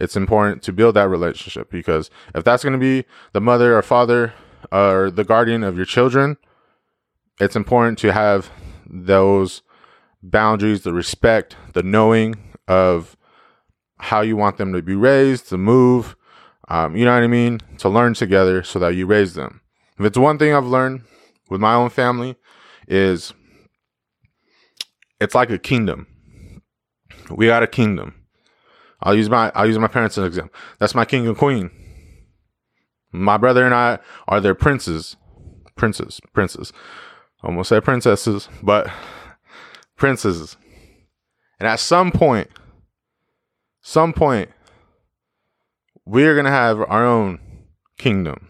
It's 0.01 0.15
important 0.15 0.63
to 0.63 0.73
build 0.73 0.95
that 0.95 1.09
relationship 1.09 1.69
because 1.69 2.09
if 2.33 2.43
that's 2.43 2.63
going 2.63 2.73
to 2.73 2.79
be 2.79 3.05
the 3.33 3.39
mother 3.39 3.77
or 3.77 3.83
father 3.83 4.33
or 4.71 5.11
the 5.11 5.23
guardian 5.23 5.63
of 5.63 5.77
your 5.77 5.85
children, 5.85 6.37
it's 7.39 7.55
important 7.55 7.99
to 7.99 8.11
have 8.11 8.49
those 8.89 9.61
boundaries, 10.23 10.81
the 10.81 10.91
respect, 10.91 11.55
the 11.73 11.83
knowing 11.83 12.33
of 12.67 13.15
how 13.99 14.21
you 14.21 14.35
want 14.35 14.57
them 14.57 14.73
to 14.73 14.81
be 14.81 14.95
raised, 14.95 15.49
to 15.49 15.57
move, 15.57 16.15
um, 16.67 16.95
you 16.95 17.05
know 17.05 17.13
what 17.13 17.23
I 17.23 17.27
mean? 17.27 17.59
To 17.77 17.89
learn 17.89 18.15
together 18.15 18.63
so 18.63 18.79
that 18.79 18.95
you 18.95 19.05
raise 19.05 19.35
them. 19.35 19.61
If 19.99 20.05
it's 20.05 20.17
one 20.17 20.39
thing 20.39 20.51
I've 20.51 20.65
learned 20.65 21.01
with 21.51 21.61
my 21.61 21.75
own 21.75 21.91
family 21.91 22.37
is 22.87 23.33
it's 25.19 25.35
like 25.35 25.51
a 25.51 25.59
kingdom. 25.59 26.07
We 27.29 27.45
got 27.45 27.61
a 27.61 27.67
kingdom. 27.67 28.15
I'll 29.01 29.15
use 29.15 29.29
my 29.29 29.51
I'll 29.55 29.67
use 29.67 29.79
my 29.79 29.87
parents 29.87 30.17
as 30.17 30.23
an 30.23 30.27
example. 30.27 30.53
That's 30.79 30.95
my 30.95 31.05
king 31.05 31.27
and 31.27 31.37
queen. 31.37 31.71
My 33.11 33.37
brother 33.37 33.65
and 33.65 33.73
I 33.73 33.99
are 34.27 34.39
their 34.39 34.55
princes. 34.55 35.15
Princes. 35.75 36.19
Princes. 36.33 36.71
Almost 37.43 37.69
said 37.69 37.83
princesses, 37.83 38.47
but 38.61 38.89
princesses. 39.97 40.57
And 41.59 41.67
at 41.67 41.79
some 41.79 42.11
point, 42.11 42.49
some 43.81 44.13
point, 44.13 44.49
we're 46.05 46.33
to 46.45 46.51
have 46.51 46.79
our 46.79 47.05
own 47.05 47.39
kingdom. 47.97 48.47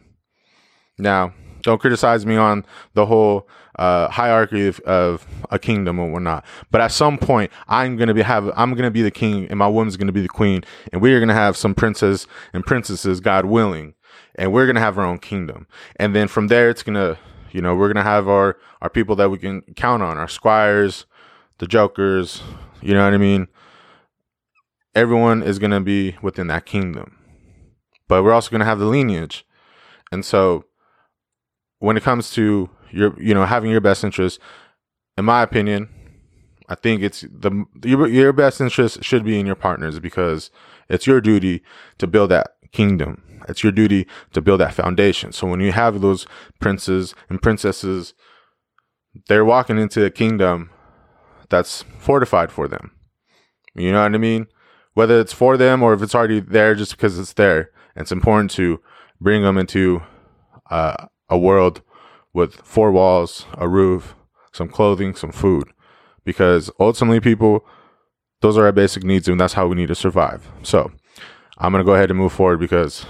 Now, 0.98 1.34
don't 1.62 1.80
criticize 1.80 2.26
me 2.26 2.36
on 2.36 2.66
the 2.94 3.06
whole 3.06 3.48
uh, 3.78 4.08
hierarchy 4.10 4.68
of, 4.68 4.80
of, 4.82 5.26
a 5.50 5.60
kingdom 5.60 6.00
or 6.00 6.12
whatnot. 6.12 6.46
But 6.72 6.82
at 6.82 6.92
some 6.92 7.18
point, 7.18 7.52
I'm 7.68 7.98
gonna 7.98 8.14
be 8.14 8.22
have 8.22 8.52
I'm 8.56 8.74
gonna 8.74 8.92
be 8.92 9.02
the 9.02 9.12
king, 9.12 9.48
and 9.48 9.58
my 9.58 9.68
woman's 9.68 9.98
gonna 9.98 10.12
be 10.12 10.22
the 10.22 10.28
queen, 10.28 10.64
and 10.92 11.02
we're 11.02 11.20
gonna 11.20 11.34
have 11.34 11.58
some 11.58 11.74
princes 11.76 12.28
and 12.54 12.66
princesses, 12.66 13.20
God 13.20 13.46
willing, 13.46 13.94
and 14.36 14.54
we're 14.54 14.68
gonna 14.68 14.80
have 14.80 14.98
our 14.98 15.06
own 15.06 15.20
kingdom. 15.20 15.68
And 15.98 16.16
then 16.16 16.28
from 16.28 16.48
there, 16.48 16.70
it's 16.70 16.84
gonna, 16.84 17.18
you 17.52 17.62
know, 17.62 17.76
we're 17.76 17.92
gonna 17.92 18.04
have 18.04 18.28
our 18.28 18.58
our 18.82 18.90
people 18.90 19.16
that 19.18 19.30
we 19.30 19.38
can 19.38 19.62
count 19.76 20.04
on, 20.04 20.18
our 20.18 20.28
squires, 20.28 21.06
the 21.60 21.68
jokers. 21.68 22.42
You 22.82 22.94
know 22.94 23.04
what 23.04 23.14
I 23.14 23.18
mean? 23.18 23.48
everyone 24.96 25.42
is 25.44 25.60
to 25.72 25.80
be 25.80 26.16
within 26.22 26.48
that 26.48 26.66
kingdom. 26.66 27.18
But 28.08 28.24
we're 28.24 28.34
also 28.34 28.50
to 28.60 28.66
have 28.66 28.80
the 28.80 28.86
lineage. 28.86 29.46
And 30.12 30.26
so 30.26 30.66
when 31.80 31.98
it 31.98 32.04
comes 32.04 32.32
to 32.32 32.70
your 32.92 33.20
you 33.22 33.34
know 33.34 33.46
having 33.46 33.72
your 33.72 33.82
best 33.82 34.04
interest. 34.04 34.40
In 35.18 35.26
my 35.26 35.42
opinion, 35.42 35.90
I 36.70 36.76
think 36.76 37.02
it's 37.02 37.22
the 37.22 37.66
your, 37.84 38.08
your 38.08 38.34
best 38.34 38.62
interest 38.62 39.04
should 39.04 39.24
be 39.24 39.40
in 39.40 39.46
your 39.46 39.56
partners 39.56 40.00
because 40.00 40.52
it's 40.90 41.08
your 41.08 41.22
duty 41.22 41.64
to 41.98 42.08
build 42.08 42.32
that 42.32 42.52
kingdom. 42.72 43.24
It's 43.50 43.64
your 43.64 43.72
duty 43.72 44.08
to 44.34 44.42
build 44.42 44.62
that 44.62 44.74
foundation. 44.74 45.32
So 45.32 45.48
when 45.48 45.60
you 45.60 45.72
have 45.72 46.02
those 46.02 46.26
princes 46.60 47.16
and 47.30 47.42
princesses, 47.42 48.14
they're 49.28 49.46
walking 49.46 49.78
into 49.78 50.06
a 50.06 50.10
kingdom 50.10 50.70
that's 51.50 51.84
fortified 52.00 52.52
for 52.52 52.68
them. 52.68 52.92
You 53.76 53.92
know 53.92 54.04
what 54.04 54.16
I 54.16 54.18
mean? 54.18 54.48
Whether 54.94 55.20
it's 55.20 55.34
for 55.34 55.58
them 55.58 55.82
or 55.84 55.94
if 55.94 56.02
it's 56.02 56.16
already 56.16 56.40
there 56.40 56.76
just 56.76 56.92
because 56.92 57.18
it's 57.18 57.34
there. 57.34 57.72
It's 57.96 58.12
important 58.12 58.52
to 58.52 58.80
bring 59.20 59.44
them 59.44 59.58
into 59.58 60.02
uh, 60.70 61.08
a 61.30 61.38
world 61.38 61.82
with 62.34 62.56
four 62.56 62.92
walls, 62.92 63.46
a 63.58 63.68
roof, 63.68 64.16
some 64.52 64.70
clothing, 64.70 65.16
some 65.16 65.32
food. 65.32 65.70
Because 66.24 66.70
ultimately, 66.80 67.20
people, 67.20 67.66
those 68.42 68.58
are 68.58 68.66
our 68.66 68.72
basic 68.72 69.04
needs, 69.04 69.28
and 69.28 69.40
that's 69.40 69.54
how 69.54 69.68
we 69.68 69.76
need 69.76 69.88
to 69.88 69.96
survive. 69.96 70.48
So, 70.64 70.92
I'm 71.58 71.72
going 71.72 71.84
to 71.84 71.86
go 71.86 71.96
ahead 71.96 72.10
and 72.10 72.20
move 72.20 72.34
forward 72.34 72.60
because 72.60 73.06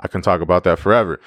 I 0.00 0.08
can 0.08 0.22
talk 0.22 0.40
about 0.40 0.64
that 0.64 0.78
forever. 0.78 1.20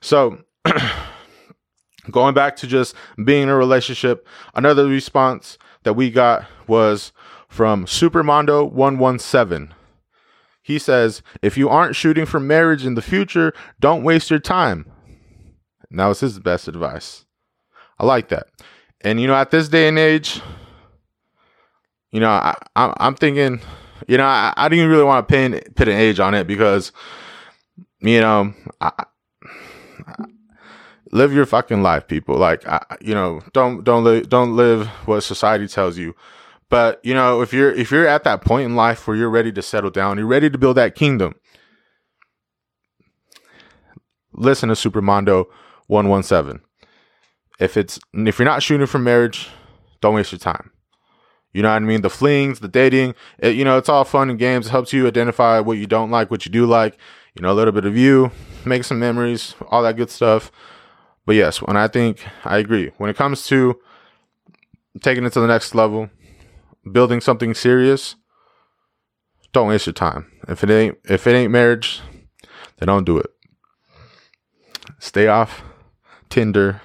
So, 0.00 0.38
going 2.10 2.34
back 2.34 2.56
to 2.56 2.66
just 2.66 2.94
being 3.22 3.44
in 3.44 3.48
a 3.48 3.56
relationship, 3.56 4.26
another 4.54 4.86
response 4.86 5.58
that 5.84 5.94
we 5.94 6.10
got 6.10 6.46
was 6.66 7.12
from 7.48 7.84
Supermondo117. 7.86 9.70
He 10.62 10.78
says, 10.78 11.22
if 11.42 11.58
you 11.58 11.68
aren't 11.68 11.96
shooting 11.96 12.24
for 12.24 12.40
marriage 12.40 12.86
in 12.86 12.94
the 12.94 13.02
future, 13.02 13.52
don't 13.80 14.04
waste 14.04 14.30
your 14.30 14.38
time. 14.38 14.86
And 15.92 16.00
that 16.00 16.06
was 16.06 16.20
his 16.20 16.38
best 16.38 16.68
advice. 16.68 17.26
I 17.98 18.06
like 18.06 18.30
that. 18.30 18.46
And, 19.02 19.20
you 19.20 19.26
know, 19.26 19.34
at 19.34 19.50
this 19.50 19.68
day 19.68 19.88
and 19.88 19.98
age, 19.98 20.40
you 22.10 22.18
know, 22.18 22.30
I, 22.30 22.56
I, 22.74 23.06
am 23.06 23.14
thinking, 23.14 23.60
you 24.08 24.16
know, 24.16 24.24
I, 24.24 24.54
I 24.56 24.70
didn't 24.70 24.88
really 24.88 25.04
want 25.04 25.28
to 25.28 25.32
pin, 25.32 25.60
put 25.76 25.88
an 25.88 25.98
age 25.98 26.18
on 26.18 26.32
it 26.32 26.46
because, 26.46 26.92
you 28.00 28.22
know, 28.22 28.54
I, 28.80 29.04
live 31.12 31.34
your 31.34 31.44
fucking 31.44 31.82
life, 31.82 32.08
people. 32.08 32.38
Like, 32.38 32.64
you 33.02 33.14
know, 33.14 33.42
don't 33.52 33.84
don't 33.84 34.02
live 34.02 34.30
don't 34.30 34.56
live 34.56 34.86
what 35.06 35.20
society 35.20 35.68
tells 35.68 35.98
you. 35.98 36.14
But 36.70 37.00
you 37.04 37.12
know, 37.12 37.42
if 37.42 37.52
you're 37.52 37.70
if 37.70 37.90
you're 37.90 38.08
at 38.08 38.24
that 38.24 38.40
point 38.40 38.64
in 38.64 38.76
life 38.76 39.06
where 39.06 39.14
you're 39.14 39.28
ready 39.28 39.52
to 39.52 39.60
settle 39.60 39.90
down, 39.90 40.16
you're 40.16 40.26
ready 40.26 40.48
to 40.48 40.56
build 40.56 40.78
that 40.78 40.94
kingdom. 40.94 41.34
Listen 44.32 44.70
to 44.70 44.74
Supermondo 44.74 45.48
one 45.86 46.08
one 46.08 46.22
seven. 46.22 46.60
If 47.58 47.76
it's 47.76 47.98
if 48.12 48.38
you're 48.38 48.46
not 48.46 48.62
shooting 48.62 48.86
for 48.86 48.98
marriage, 48.98 49.48
don't 50.00 50.14
waste 50.14 50.32
your 50.32 50.38
time. 50.38 50.70
You 51.52 51.62
know 51.62 51.68
what 51.68 51.76
I 51.76 51.80
mean? 51.80 52.00
The 52.00 52.10
flings, 52.10 52.60
the 52.60 52.68
dating, 52.68 53.14
it, 53.38 53.56
you 53.56 53.64
know, 53.64 53.76
it's 53.76 53.88
all 53.88 54.04
fun 54.04 54.30
and 54.30 54.38
games. 54.38 54.66
It 54.66 54.70
helps 54.70 54.92
you 54.92 55.06
identify 55.06 55.60
what 55.60 55.76
you 55.76 55.86
don't 55.86 56.10
like, 56.10 56.30
what 56.30 56.46
you 56.46 56.52
do 56.52 56.64
like. 56.64 56.96
You 57.34 57.42
know, 57.42 57.52
a 57.52 57.54
little 57.54 57.72
bit 57.72 57.84
of 57.84 57.96
you, 57.96 58.30
make 58.64 58.84
some 58.84 58.98
memories, 58.98 59.54
all 59.68 59.82
that 59.82 59.96
good 59.96 60.10
stuff. 60.10 60.50
But 61.24 61.36
yes, 61.36 61.62
when 61.62 61.76
I 61.76 61.88
think 61.88 62.26
I 62.44 62.58
agree. 62.58 62.90
When 62.96 63.10
it 63.10 63.16
comes 63.16 63.46
to 63.46 63.78
taking 65.02 65.24
it 65.24 65.32
to 65.34 65.40
the 65.40 65.46
next 65.46 65.74
level, 65.74 66.10
building 66.90 67.20
something 67.20 67.54
serious, 67.54 68.16
don't 69.52 69.68
waste 69.68 69.86
your 69.86 69.92
time. 69.92 70.30
If 70.48 70.64
it 70.64 70.70
ain't 70.70 70.98
if 71.04 71.26
it 71.26 71.34
ain't 71.34 71.52
marriage, 71.52 72.00
then 72.78 72.88
don't 72.88 73.04
do 73.04 73.18
it. 73.18 73.30
Stay 74.98 75.28
off 75.28 75.62
Tinder 76.32 76.80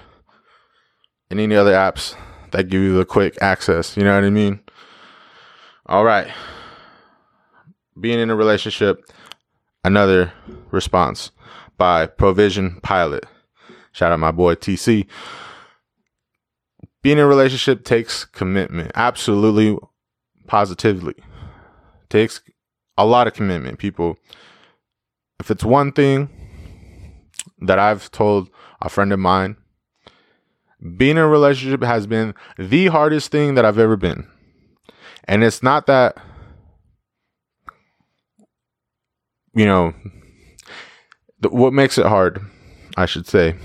and 1.30 1.40
any 1.40 1.56
other 1.56 1.72
apps 1.72 2.14
that 2.50 2.68
give 2.68 2.82
you 2.82 2.94
the 2.94 3.06
quick 3.06 3.38
access. 3.40 3.96
You 3.96 4.04
know 4.04 4.14
what 4.14 4.24
I 4.24 4.30
mean? 4.30 4.60
All 5.86 6.04
right. 6.04 6.28
Being 7.98 8.20
in 8.20 8.28
a 8.28 8.36
relationship, 8.36 9.10
another 9.82 10.32
response 10.70 11.30
by 11.78 12.06
Provision 12.06 12.78
Pilot. 12.82 13.24
Shout 13.92 14.12
out 14.12 14.20
my 14.20 14.32
boy 14.32 14.54
TC 14.54 15.06
being 17.02 17.18
in 17.18 17.24
a 17.24 17.26
relationship 17.26 17.84
takes 17.84 18.24
commitment. 18.24 18.90
Absolutely, 18.94 19.78
positively. 20.46 21.14
Takes 22.10 22.42
a 22.96 23.06
lot 23.06 23.26
of 23.26 23.34
commitment, 23.34 23.78
people. 23.78 24.18
If 25.40 25.50
it's 25.50 25.64
one 25.64 25.92
thing 25.92 26.28
that 27.60 27.78
I've 27.78 28.10
told 28.10 28.50
a 28.80 28.88
friend 28.88 29.12
of 29.12 29.18
mine, 29.18 29.56
being 30.96 31.12
in 31.12 31.18
a 31.18 31.28
relationship 31.28 31.82
has 31.82 32.06
been 32.06 32.34
the 32.56 32.86
hardest 32.86 33.30
thing 33.30 33.54
that 33.54 33.64
I've 33.64 33.78
ever 33.78 33.96
been. 33.96 34.28
And 35.24 35.42
it's 35.42 35.62
not 35.62 35.86
that, 35.86 36.16
you 39.54 39.66
know, 39.66 39.92
what 41.42 41.72
makes 41.72 41.98
it 41.98 42.06
hard, 42.06 42.40
I 42.96 43.06
should 43.06 43.26
say, 43.26 43.56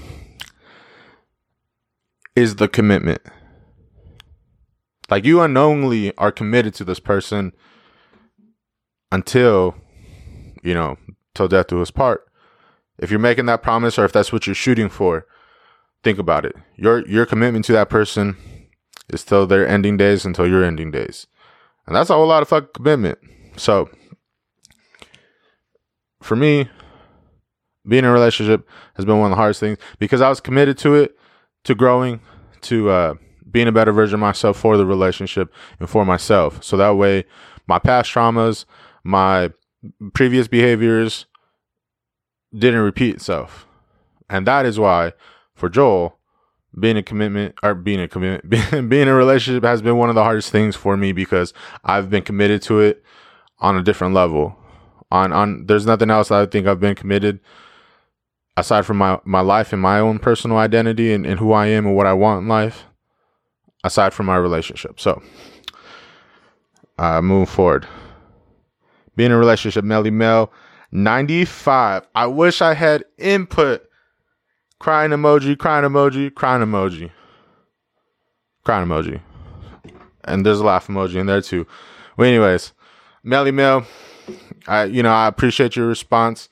is 2.35 2.55
the 2.55 2.67
commitment. 2.67 3.21
Like 5.09 5.25
you 5.25 5.41
unknowingly 5.41 6.15
are 6.17 6.31
committed 6.31 6.73
to 6.75 6.83
this 6.83 6.99
person 6.99 7.53
until, 9.11 9.75
you 10.63 10.73
know, 10.73 10.97
till 11.35 11.47
death 11.47 11.67
do 11.67 11.81
us 11.81 11.91
part. 11.91 12.25
If 12.99 13.09
you're 13.09 13.19
making 13.19 13.47
that 13.47 13.63
promise 13.63 13.97
or 13.97 14.05
if 14.05 14.11
that's 14.11 14.31
what 14.31 14.45
you're 14.45 14.55
shooting 14.55 14.89
for, 14.89 15.25
think 16.03 16.19
about 16.19 16.45
it. 16.45 16.55
Your 16.75 17.07
your 17.07 17.25
commitment 17.25 17.65
to 17.65 17.73
that 17.73 17.89
person 17.89 18.37
is 19.09 19.23
till 19.23 19.47
their 19.47 19.67
ending 19.67 19.97
days 19.97 20.25
until 20.25 20.47
your 20.47 20.63
ending 20.63 20.91
days. 20.91 21.27
And 21.85 21.95
that's 21.95 22.09
a 22.09 22.13
whole 22.13 22.27
lot 22.27 22.41
of 22.41 22.49
fucking 22.49 22.69
commitment. 22.73 23.19
So 23.57 23.89
for 26.21 26.35
me, 26.35 26.69
being 27.87 28.05
in 28.05 28.09
a 28.09 28.13
relationship 28.13 28.67
has 28.95 29.05
been 29.05 29.19
one 29.19 29.31
of 29.31 29.35
the 29.35 29.41
hardest 29.41 29.59
things 29.59 29.77
because 29.99 30.21
I 30.21 30.29
was 30.29 30.39
committed 30.39 30.77
to 30.79 30.95
it 30.95 31.17
to 31.65 31.75
growing, 31.75 32.21
to 32.61 32.89
uh, 32.89 33.13
being 33.49 33.67
a 33.67 33.71
better 33.71 33.91
version 33.91 34.15
of 34.15 34.19
myself 34.21 34.57
for 34.57 34.77
the 34.77 34.85
relationship 34.85 35.53
and 35.79 35.89
for 35.89 36.05
myself. 36.05 36.63
So 36.63 36.77
that 36.77 36.91
way, 36.91 37.25
my 37.67 37.79
past 37.79 38.11
traumas, 38.11 38.65
my 39.03 39.51
previous 40.13 40.47
behaviors 40.47 41.25
didn't 42.57 42.81
repeat 42.81 43.15
itself. 43.15 43.67
And 44.29 44.47
that 44.47 44.65
is 44.65 44.79
why, 44.79 45.13
for 45.55 45.69
Joel, 45.69 46.17
being 46.79 46.97
a 46.97 47.03
commitment 47.03 47.55
or 47.61 47.75
being 47.75 47.99
a 47.99 48.07
commitment, 48.07 48.49
being 48.89 49.03
in 49.03 49.07
a 49.07 49.13
relationship 49.13 49.63
has 49.63 49.81
been 49.81 49.97
one 49.97 50.09
of 50.09 50.15
the 50.15 50.23
hardest 50.23 50.51
things 50.51 50.75
for 50.75 50.97
me 50.97 51.11
because 51.11 51.53
I've 51.83 52.09
been 52.09 52.23
committed 52.23 52.61
to 52.63 52.79
it 52.79 53.03
on 53.59 53.77
a 53.77 53.83
different 53.83 54.13
level. 54.13 54.55
On 55.11 55.31
on, 55.31 55.65
there's 55.67 55.85
nothing 55.85 56.09
else 56.09 56.31
I 56.31 56.45
think 56.45 56.65
I've 56.65 56.79
been 56.79 56.95
committed 56.95 57.39
aside 58.57 58.85
from 58.85 58.97
my, 58.97 59.19
my 59.23 59.41
life 59.41 59.73
and 59.73 59.81
my 59.81 59.99
own 59.99 60.19
personal 60.19 60.57
identity 60.57 61.13
and, 61.13 61.25
and 61.25 61.39
who 61.39 61.51
I 61.51 61.67
am 61.67 61.85
and 61.85 61.95
what 61.95 62.07
I 62.07 62.13
want 62.13 62.43
in 62.43 62.47
life, 62.47 62.85
aside 63.83 64.13
from 64.13 64.27
my 64.27 64.35
relationship. 64.35 64.99
So, 64.99 65.21
uh, 66.97 67.21
moving 67.21 67.45
forward. 67.45 67.87
Being 69.15 69.27
in 69.27 69.35
a 69.35 69.39
relationship, 69.39 69.85
Melly 69.85 70.11
Mel, 70.11 70.51
95. 70.93 72.07
I 72.15 72.27
wish 72.27 72.61
I 72.61 72.73
had 72.73 73.03
input. 73.17 73.85
Crying 74.79 75.11
emoji, 75.11 75.57
crying 75.57 75.85
emoji, 75.85 76.33
crying 76.33 76.61
emoji. 76.61 77.09
Crying 78.63 78.87
emoji. 78.87 79.21
And 80.25 80.45
there's 80.45 80.59
a 80.59 80.65
laugh 80.65 80.87
emoji 80.87 81.15
in 81.15 81.25
there 81.25 81.41
too. 81.41 81.65
Well, 82.15 82.27
anyways, 82.27 82.73
Melly 83.23 83.51
Mel, 83.51 83.85
I 84.67 84.85
you 84.85 85.03
know, 85.03 85.11
I 85.11 85.27
appreciate 85.27 85.75
your 85.75 85.87
response 85.87 86.49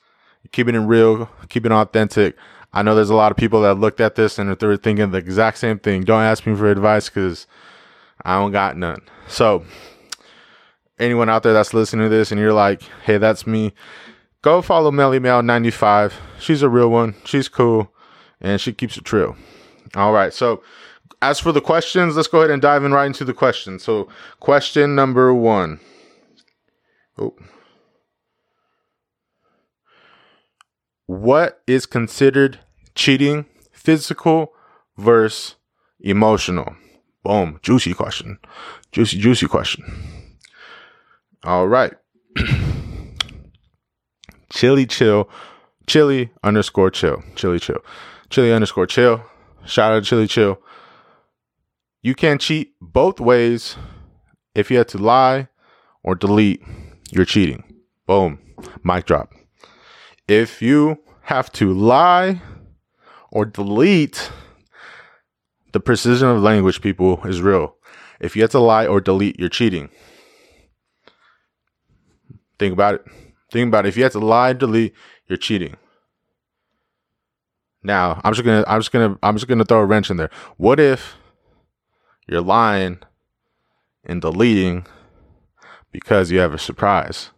keeping 0.51 0.75
it 0.75 0.79
real, 0.79 1.29
keeping 1.49 1.71
it 1.71 1.75
authentic. 1.75 2.35
I 2.73 2.81
know 2.83 2.95
there's 2.95 3.09
a 3.09 3.15
lot 3.15 3.31
of 3.31 3.37
people 3.37 3.61
that 3.61 3.75
looked 3.75 3.99
at 3.99 4.15
this 4.15 4.39
and 4.39 4.57
they're 4.57 4.77
thinking 4.77 5.11
the 5.11 5.17
exact 5.17 5.57
same 5.57 5.79
thing. 5.79 6.03
Don't 6.03 6.23
ask 6.23 6.45
me 6.45 6.55
for 6.55 6.69
advice 6.69 7.09
because 7.09 7.47
I 8.23 8.39
don't 8.39 8.51
got 8.51 8.77
none. 8.77 9.01
So, 9.27 9.65
anyone 10.99 11.29
out 11.29 11.43
there 11.43 11.53
that's 11.53 11.73
listening 11.73 12.05
to 12.05 12.09
this 12.09 12.31
and 12.31 12.39
you're 12.39 12.53
like, 12.53 12.81
hey, 13.03 13.17
that's 13.17 13.45
me, 13.45 13.73
go 14.41 14.61
follow 14.61 14.91
Melly 14.91 15.19
Mel 15.19 15.43
95. 15.43 16.19
She's 16.39 16.61
a 16.61 16.69
real 16.69 16.89
one. 16.89 17.15
She's 17.25 17.47
cool 17.47 17.91
and 18.41 18.59
she 18.59 18.73
keeps 18.73 18.97
it 18.97 19.05
true. 19.05 19.35
All 19.95 20.11
right. 20.11 20.33
So, 20.33 20.63
as 21.21 21.39
for 21.39 21.51
the 21.51 21.61
questions, 21.61 22.15
let's 22.15 22.27
go 22.27 22.39
ahead 22.39 22.49
and 22.49 22.61
dive 22.61 22.83
in 22.83 22.91
right 22.91 23.05
into 23.05 23.23
the 23.23 23.33
questions. 23.33 23.83
So, 23.83 24.09
question 24.39 24.95
number 24.95 25.33
one. 25.33 25.79
Oh, 27.17 27.35
what 31.05 31.61
is 31.67 31.85
considered 31.85 32.59
cheating, 32.95 33.45
physical 33.71 34.53
versus 34.97 35.55
emotional? 35.99 36.75
Boom, 37.23 37.59
juicy 37.61 37.93
question. 37.93 38.39
Juicy, 38.91 39.19
juicy 39.19 39.47
question. 39.47 39.83
All 41.43 41.67
right. 41.67 41.93
chili 44.51 44.85
chill, 44.85 45.29
chili 45.87 46.31
underscore 46.43 46.91
chill, 46.91 47.23
chili 47.35 47.59
chill, 47.59 47.79
chili 48.29 48.51
underscore 48.51 48.87
chill. 48.87 49.23
Shout 49.65 49.93
out 49.93 50.03
to 50.03 50.09
Chili 50.09 50.27
Chill. 50.27 50.59
You 52.01 52.15
can 52.15 52.39
cheat 52.39 52.73
both 52.81 53.19
ways. 53.19 53.75
If 54.55 54.71
you 54.71 54.77
had 54.77 54.87
to 54.89 54.97
lie 54.97 55.47
or 56.03 56.15
delete, 56.15 56.63
you're 57.11 57.25
cheating. 57.25 57.63
Boom. 58.07 58.39
Mic 58.83 59.05
drop. 59.05 59.33
If 60.27 60.61
you 60.61 60.97
have 61.21 61.51
to 61.53 61.73
lie 61.73 62.41
or 63.31 63.45
delete, 63.45 64.31
the 65.73 65.79
precision 65.79 66.27
of 66.27 66.41
language, 66.41 66.81
people, 66.81 67.23
is 67.25 67.41
real. 67.41 67.75
If 68.19 68.35
you 68.35 68.41
have 68.41 68.51
to 68.51 68.59
lie 68.59 68.87
or 68.87 68.99
delete, 68.99 69.39
you're 69.39 69.49
cheating. 69.49 69.89
Think 72.59 72.73
about 72.73 72.95
it. 72.95 73.05
Think 73.51 73.67
about 73.67 73.85
it. 73.85 73.89
If 73.89 73.97
you 73.97 74.03
have 74.03 74.13
to 74.13 74.19
lie, 74.19 74.53
delete, 74.53 74.93
you're 75.27 75.37
cheating. 75.37 75.75
Now, 77.83 78.21
I'm 78.23 78.33
just 78.33 78.45
gonna, 78.45 78.63
I'm 78.65 78.79
just 78.79 78.91
gonna, 78.91 79.17
I'm 79.21 79.35
just 79.35 79.47
gonna 79.47 79.65
throw 79.65 79.79
a 79.79 79.85
wrench 79.85 80.09
in 80.09 80.17
there. 80.17 80.29
What 80.57 80.79
if 80.79 81.15
you're 82.27 82.41
lying 82.41 82.99
and 84.05 84.21
deleting 84.21 84.85
because 85.91 86.31
you 86.31 86.39
have 86.39 86.53
a 86.53 86.59
surprise 86.59 87.31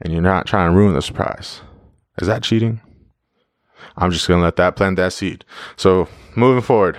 and 0.00 0.12
you're 0.12 0.22
not 0.22 0.46
trying 0.46 0.70
to 0.70 0.76
ruin 0.76 0.94
the 0.94 1.02
surprise? 1.02 1.60
Is 2.20 2.26
that 2.26 2.42
cheating? 2.42 2.80
I'm 3.96 4.10
just 4.10 4.26
gonna 4.26 4.42
let 4.42 4.56
that 4.56 4.76
plant 4.76 4.96
that 4.96 5.12
seed. 5.12 5.44
So 5.76 6.08
moving 6.34 6.62
forward. 6.62 6.98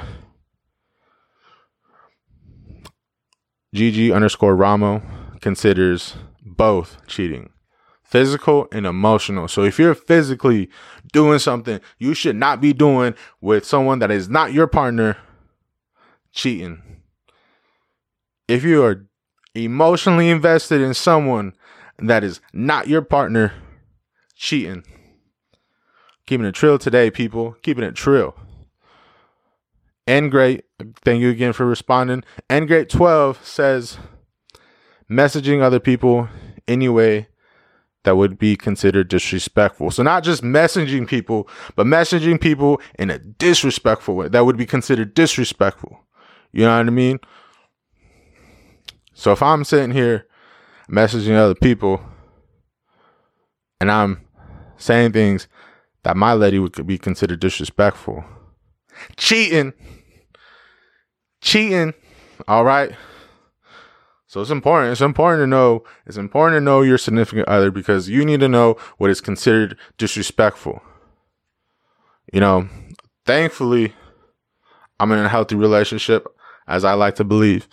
GG 3.75 4.13
underscore 4.13 4.55
Ramo 4.55 5.01
considers 5.39 6.15
both 6.43 7.05
cheating 7.07 7.50
physical 8.11 8.67
and 8.73 8.85
emotional. 8.85 9.47
So 9.47 9.63
if 9.63 9.79
you're 9.79 9.95
physically 9.95 10.69
doing 11.13 11.39
something 11.39 11.79
you 11.97 12.13
should 12.13 12.35
not 12.35 12.59
be 12.59 12.73
doing 12.73 13.15
with 13.39 13.65
someone 13.65 13.99
that 13.99 14.11
is 14.11 14.27
not 14.29 14.53
your 14.53 14.67
partner, 14.67 15.17
cheating. 16.33 16.81
If 18.49 18.63
you 18.65 18.83
are 18.83 19.07
emotionally 19.55 20.29
invested 20.29 20.81
in 20.81 20.93
someone 20.93 21.53
that 21.99 22.23
is 22.23 22.41
not 22.51 22.89
your 22.89 23.01
partner, 23.01 23.53
cheating. 24.35 24.83
Keeping 26.25 26.45
it 26.45 26.55
trill 26.55 26.77
today, 26.77 27.09
people. 27.11 27.55
Keeping 27.61 27.83
it 27.83 27.95
trill. 27.95 28.35
And 30.05 30.29
great. 30.29 30.65
Thank 31.05 31.21
you 31.21 31.29
again 31.29 31.53
for 31.53 31.65
responding. 31.65 32.23
And 32.49 32.67
great 32.67 32.89
12 32.89 33.45
says 33.45 33.97
messaging 35.09 35.61
other 35.61 35.79
people 35.79 36.27
anyway 36.67 37.27
that 38.03 38.17
would 38.17 38.37
be 38.37 38.55
considered 38.55 39.07
disrespectful. 39.07 39.91
So 39.91 40.03
not 40.03 40.23
just 40.23 40.43
messaging 40.43 41.07
people, 41.07 41.47
but 41.75 41.85
messaging 41.85 42.39
people 42.41 42.81
in 42.97 43.09
a 43.09 43.19
disrespectful 43.19 44.15
way 44.15 44.27
that 44.29 44.45
would 44.45 44.57
be 44.57 44.65
considered 44.65 45.13
disrespectful. 45.13 45.99
You 46.51 46.65
know 46.65 46.77
what 46.77 46.87
I 46.87 46.89
mean? 46.89 47.19
So 49.13 49.31
if 49.31 49.43
I'm 49.43 49.63
sitting 49.63 49.91
here 49.91 50.25
messaging 50.89 51.35
other 51.35 51.55
people 51.55 52.01
and 53.79 53.91
I'm 53.91 54.25
saying 54.77 55.11
things 55.11 55.47
that 56.03 56.17
my 56.17 56.33
lady 56.33 56.57
would 56.57 56.87
be 56.87 56.97
considered 56.97 57.39
disrespectful, 57.39 58.23
cheating, 59.17 59.73
cheating, 61.41 61.93
all 62.47 62.65
right? 62.65 62.93
So 64.31 64.39
it's 64.39 64.49
important. 64.49 64.93
It's 64.93 65.01
important 65.01 65.41
to 65.41 65.47
know. 65.47 65.83
It's 66.05 66.15
important 66.15 66.55
to 66.55 66.63
know 66.63 66.83
your 66.83 66.97
significant 66.97 67.49
other 67.49 67.69
because 67.69 68.07
you 68.07 68.23
need 68.23 68.39
to 68.39 68.47
know 68.47 68.77
what 68.97 69.09
is 69.09 69.19
considered 69.19 69.77
disrespectful. 69.97 70.81
You 72.31 72.39
know, 72.39 72.69
thankfully, 73.25 73.93
I'm 75.01 75.11
in 75.11 75.19
a 75.19 75.27
healthy 75.27 75.55
relationship, 75.55 76.25
as 76.65 76.85
I 76.85 76.93
like 76.93 77.15
to 77.15 77.25
believe. 77.25 77.67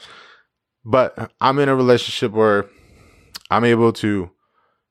But 0.85 1.31
I'm 1.41 1.61
in 1.61 1.69
a 1.69 1.77
relationship 1.77 2.33
where 2.33 2.69
I'm 3.53 3.63
able 3.63 3.93
to 3.93 4.29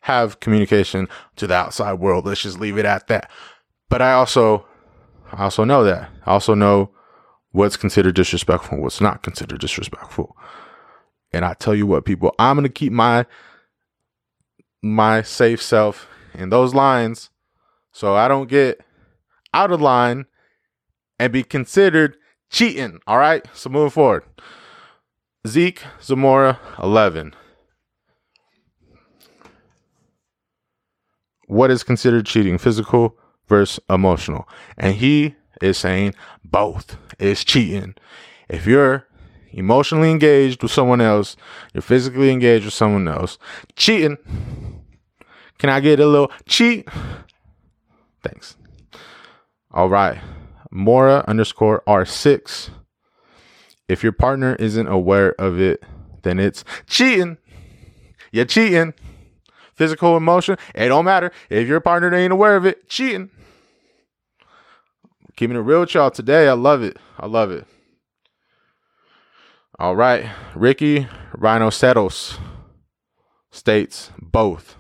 have 0.03 0.39
communication 0.39 1.10
to 1.36 1.47
the 1.47 1.56
outside 1.56 1.95
world. 1.95 2.25
Let's 2.25 2.43
just 2.43 2.62
leave 2.62 2.77
it 2.77 2.86
at 2.86 3.08
that. 3.08 3.30
But 3.89 4.01
I 4.01 4.13
also, 4.13 4.65
I 5.34 5.43
also 5.43 5.65
know 5.65 5.84
that. 5.84 6.10
I 6.25 6.32
also 6.32 6.53
know 6.53 6.91
what's 7.51 7.75
considered 7.75 8.15
disrespectful, 8.15 8.82
what's 8.82 9.01
not 9.01 9.21
considered 9.21 9.60
disrespectful. 9.60 10.34
And 11.38 11.45
I 11.45 11.54
tell 11.54 11.76
you 11.76 11.86
what, 11.86 12.04
people, 12.04 12.34
I'm 12.39 12.56
gonna 12.58 12.67
keep 12.67 12.91
my 12.91 13.28
my 14.82 15.21
safe 15.21 15.62
self 15.62 16.08
in 16.34 16.50
those 16.50 16.73
lines 16.73 17.30
so 17.91 18.15
I 18.15 18.28
don't 18.28 18.50
get 18.50 18.82
out 19.54 19.71
of 19.71 19.80
line 19.80 20.26
and 21.19 21.32
be 21.32 21.43
considered 21.43 22.17
cheating. 22.50 23.02
All 23.06 23.19
right. 23.19 23.45
So 23.54 23.69
moving 23.69 23.91
forward. 23.91 24.23
Zeke 25.45 25.84
Zamora 26.02 26.60
11. 26.82 27.36
What 31.45 31.69
is 31.69 31.84
considered 31.84 32.26
cheating? 32.26 32.58
Physical 32.58 33.15
versus 33.47 33.80
emotional. 33.91 34.50
And 34.76 34.95
he 34.95 35.36
is 35.62 35.78
saying 35.78 36.15
both 36.43 36.97
is 37.19 37.43
cheating. 37.43 37.93
If 38.50 38.65
you're 38.65 39.06
emotionally 39.51 40.12
engaged 40.12 40.62
with 40.62 40.71
someone 40.71 41.01
else, 41.01 41.36
you're 41.73 41.81
physically 41.81 42.31
engaged 42.31 42.65
with 42.65 42.73
someone 42.73 43.07
else, 43.07 43.38
cheating. 43.75 44.17
Can 45.57 45.69
I 45.69 45.79
get 45.79 45.99
a 45.99 46.05
little 46.05 46.31
cheat? 46.45 46.88
Thanks. 48.23 48.55
All 49.71 49.89
right. 49.89 50.19
Mora 50.71 51.23
underscore 51.27 51.83
R6. 51.88 52.69
If 53.88 54.03
your 54.03 54.12
partner 54.12 54.55
isn't 54.55 54.88
aware 54.88 55.33
of 55.39 55.60
it, 55.60 55.83
then 56.23 56.39
it's 56.39 56.63
cheating. 56.88 57.38
You're 58.31 58.45
cheating. 58.45 58.93
Physical 59.75 60.17
emotion, 60.17 60.57
it 60.73 60.88
don't 60.88 61.05
matter. 61.05 61.31
If 61.51 61.67
your 61.67 61.79
partner 61.79 62.13
ain't 62.13 62.33
aware 62.33 62.55
of 62.55 62.65
it, 62.65 62.89
cheating. 62.89 63.29
Keeping 65.36 65.55
it 65.55 65.60
real 65.60 65.81
with 65.81 65.93
y'all 65.93 66.10
today. 66.10 66.47
I 66.47 66.53
love 66.53 66.81
it. 66.81 66.97
I 67.19 67.27
love 67.27 67.51
it. 67.51 67.67
All 69.80 69.96
right. 69.96 70.32
Ricky 70.56 71.08
Rhinoceros 71.34 72.40
states 73.52 74.10
both. 74.20 74.76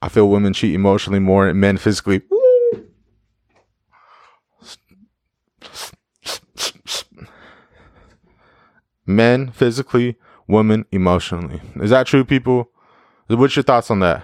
I 0.00 0.08
feel 0.08 0.28
women 0.28 0.52
cheat 0.52 0.74
emotionally 0.74 1.18
more 1.18 1.46
than 1.46 1.58
men 1.58 1.76
physically. 1.76 2.22
Men 9.04 9.50
physically, 9.50 10.16
women 10.46 10.84
emotionally. 10.92 11.60
Is 11.76 11.90
that 11.90 12.06
true, 12.06 12.24
people? 12.24 12.70
What's 13.26 13.56
your 13.56 13.64
thoughts 13.64 13.90
on 13.90 13.98
that? 14.00 14.22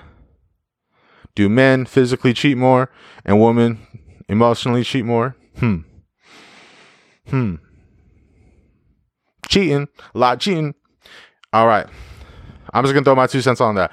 Do 1.34 1.48
men 1.48 1.86
physically 1.86 2.32
cheat 2.32 2.56
more 2.56 2.88
and 3.24 3.40
women 3.40 3.80
emotionally 4.28 4.84
cheat 4.84 5.04
more? 5.04 5.34
Hmm. 5.58 5.78
Hmm 7.28 7.56
cheating, 9.48 9.88
a 10.14 10.18
lot 10.18 10.38
cheating. 10.38 10.74
All 11.52 11.66
right. 11.66 11.86
I'm 12.72 12.84
just 12.84 12.94
gonna 12.94 13.04
throw 13.04 13.14
my 13.16 13.26
two 13.26 13.40
cents 13.40 13.60
on 13.60 13.74
that. 13.74 13.90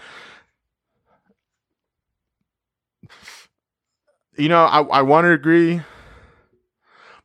You 4.38 4.50
know, 4.50 4.66
I, 4.66 4.82
I 4.82 5.02
want 5.02 5.24
to 5.26 5.32
agree, 5.32 5.82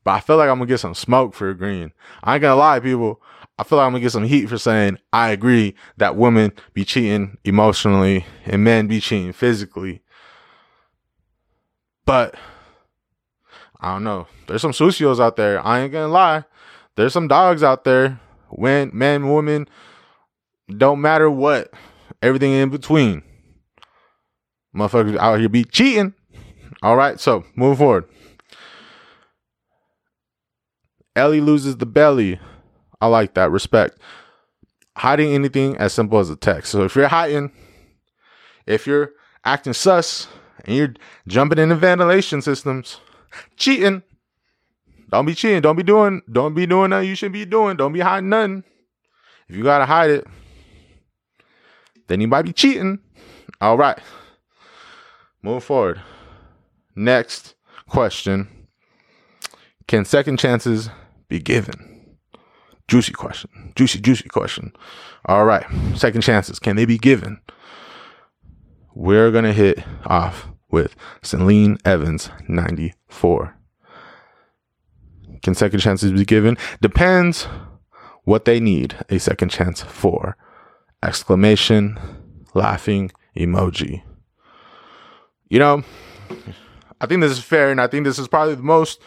but 0.04 0.12
I 0.12 0.20
feel 0.20 0.36
like 0.36 0.48
I'm 0.48 0.58
gonna 0.58 0.66
get 0.66 0.78
some 0.78 0.94
smoke 0.94 1.34
for 1.34 1.50
agreeing. 1.50 1.92
I 2.22 2.34
ain't 2.34 2.42
gonna 2.42 2.54
lie, 2.54 2.78
people. 2.78 3.20
I 3.58 3.64
feel 3.64 3.78
like 3.78 3.86
I'm 3.86 3.92
gonna 3.92 4.00
get 4.00 4.12
some 4.12 4.24
heat 4.24 4.46
for 4.46 4.56
saying 4.56 4.98
I 5.12 5.30
agree 5.30 5.74
that 5.96 6.16
women 6.16 6.52
be 6.72 6.84
cheating 6.84 7.36
emotionally 7.44 8.24
and 8.46 8.62
men 8.62 8.86
be 8.86 9.00
cheating 9.00 9.32
physically. 9.32 10.02
But 12.06 12.36
I 13.80 13.92
don't 13.92 14.04
know. 14.04 14.28
There's 14.46 14.62
some 14.62 14.72
sucios 14.72 15.20
out 15.20 15.34
there. 15.36 15.64
I 15.66 15.80
ain't 15.80 15.92
gonna 15.92 16.08
lie 16.08 16.44
there's 17.00 17.12
some 17.12 17.28
dogs 17.28 17.62
out 17.62 17.84
there, 17.84 18.20
when 18.50 18.90
men, 18.92 19.32
women, 19.32 19.66
don't 20.76 21.00
matter 21.00 21.30
what, 21.30 21.72
everything 22.22 22.52
in 22.52 22.68
between. 22.68 23.22
Motherfuckers 24.76 25.16
out 25.16 25.40
here 25.40 25.48
be 25.48 25.64
cheating. 25.64 26.14
All 26.82 26.96
right, 26.96 27.18
so 27.18 27.44
moving 27.56 27.78
forward. 27.78 28.04
Ellie 31.16 31.40
loses 31.40 31.78
the 31.78 31.86
belly. 31.86 32.38
I 33.00 33.06
like 33.06 33.34
that. 33.34 33.50
Respect. 33.50 33.98
Hiding 34.96 35.32
anything 35.32 35.76
as 35.78 35.92
simple 35.92 36.18
as 36.18 36.30
a 36.30 36.36
text. 36.36 36.70
So 36.70 36.84
if 36.84 36.94
you're 36.94 37.08
hiding, 37.08 37.50
if 38.66 38.86
you're 38.86 39.12
acting 39.44 39.72
sus 39.72 40.28
and 40.64 40.76
you're 40.76 40.94
jumping 41.26 41.58
into 41.58 41.76
ventilation 41.76 42.42
systems, 42.42 43.00
cheating, 43.56 44.02
don't 45.10 45.26
be 45.26 45.34
cheating. 45.34 45.60
Don't 45.60 45.76
be 45.76 45.82
doing. 45.82 46.22
Don't 46.30 46.54
be 46.54 46.66
doing 46.66 46.90
nothing 46.90 47.08
you 47.08 47.14
should 47.14 47.32
be 47.32 47.44
doing. 47.44 47.76
Don't 47.76 47.92
be 47.92 48.00
hiding 48.00 48.28
nothing. 48.28 48.64
If 49.48 49.56
you 49.56 49.64
gotta 49.64 49.86
hide 49.86 50.10
it, 50.10 50.26
then 52.06 52.20
you 52.20 52.28
might 52.28 52.42
be 52.42 52.52
cheating. 52.52 53.00
All 53.60 53.76
right. 53.76 53.98
Move 55.42 55.64
forward. 55.64 56.00
Next 56.94 57.54
question. 57.88 58.48
Can 59.86 60.04
second 60.04 60.38
chances 60.38 60.90
be 61.28 61.40
given? 61.40 62.16
Juicy 62.88 63.12
question. 63.12 63.72
Juicy, 63.74 64.00
juicy 64.00 64.28
question. 64.28 64.72
All 65.26 65.44
right. 65.44 65.64
Second 65.96 66.22
chances. 66.22 66.58
Can 66.58 66.76
they 66.76 66.84
be 66.84 66.98
given? 66.98 67.40
We're 68.94 69.30
to 69.30 69.52
hit 69.52 69.82
off 70.04 70.48
with 70.70 70.94
Celine 71.22 71.78
Evans 71.84 72.30
94. 72.48 73.59
Can 75.42 75.54
second 75.54 75.80
chances 75.80 76.12
be 76.12 76.24
given? 76.24 76.56
Depends 76.80 77.48
what 78.24 78.44
they 78.44 78.60
need 78.60 78.96
a 79.08 79.18
second 79.18 79.48
chance 79.48 79.82
for. 79.82 80.36
Exclamation, 81.02 81.98
laughing 82.54 83.10
emoji. 83.36 84.02
You 85.48 85.58
know, 85.58 85.82
I 87.00 87.06
think 87.06 87.22
this 87.22 87.32
is 87.32 87.42
fair, 87.42 87.70
and 87.70 87.80
I 87.80 87.86
think 87.86 88.04
this 88.04 88.18
is 88.18 88.28
probably 88.28 88.54
the 88.54 88.62
most, 88.62 89.00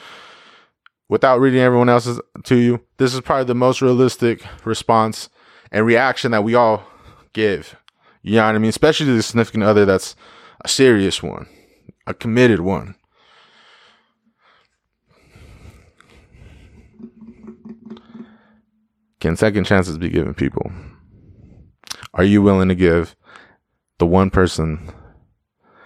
without 1.08 1.40
reading 1.40 1.62
everyone 1.62 1.90
else's 1.90 2.20
to 2.44 2.56
you, 2.56 2.82
this 2.98 3.14
is 3.14 3.22
probably 3.22 3.46
the 3.46 3.56
most 3.56 3.82
realistic 3.82 4.44
response 4.66 5.30
and 5.72 5.86
reaction 5.86 6.32
that 6.32 6.44
we 6.44 6.56
all 6.56 6.84
give. 7.34 7.76
You 8.24 8.38
know 8.38 8.46
what 8.46 8.56
I 8.56 8.58
mean? 8.58 8.70
Especially 8.70 9.06
to 9.06 9.16
the 9.16 9.24
significant 9.24 9.64
other 9.64 9.86
that's 9.86 10.16
a 10.66 10.68
serious 10.68 11.22
one, 11.22 11.48
a 12.08 12.14
committed 12.14 12.62
one. 12.62 12.96
Can 19.24 19.38
second 19.38 19.64
chances 19.64 19.98
be 19.98 20.10
given 20.10 20.34
people? 20.34 20.70
Are 22.14 22.26
you 22.26 22.42
willing 22.42 22.68
to 22.68 22.76
give 22.76 23.16
the 23.98 24.06
one 24.06 24.30
person, 24.30 24.92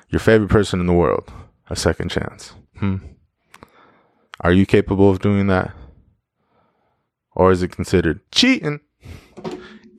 your 0.09 0.19
favorite 0.19 0.49
person 0.49 0.79
in 0.79 0.87
the 0.87 0.93
world, 0.93 1.31
a 1.69 1.75
second 1.75 2.09
chance? 2.09 2.55
Hmm? 2.79 2.95
Are 4.39 4.51
you 4.51 4.65
capable 4.65 5.11
of 5.11 5.19
doing 5.19 5.45
that? 5.45 5.71
Or 7.35 7.51
is 7.51 7.61
it 7.61 7.67
considered 7.67 8.21
cheating? 8.31 8.79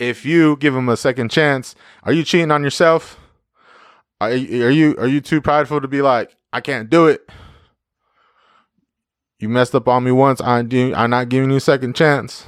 If 0.00 0.26
you 0.26 0.56
give 0.56 0.74
them 0.74 0.88
a 0.88 0.96
second 0.96 1.30
chance, 1.30 1.76
are 2.02 2.12
you 2.12 2.24
cheating 2.24 2.50
on 2.50 2.64
yourself? 2.64 3.20
Are 4.20 4.34
you, 4.34 4.66
are 4.66 4.70
you 4.70 4.96
are 4.98 5.06
you 5.06 5.20
too 5.20 5.40
prideful 5.40 5.80
to 5.80 5.86
be 5.86 6.02
like, 6.02 6.34
I 6.52 6.60
can't 6.60 6.90
do 6.90 7.06
it? 7.06 7.30
You 9.38 9.48
messed 9.48 9.76
up 9.76 9.86
on 9.86 10.02
me 10.02 10.10
once. 10.10 10.40
I'm 10.40 10.68
I'm 10.96 11.10
not 11.10 11.28
giving 11.28 11.50
you 11.50 11.58
a 11.58 11.60
second 11.60 11.94
chance. 11.94 12.44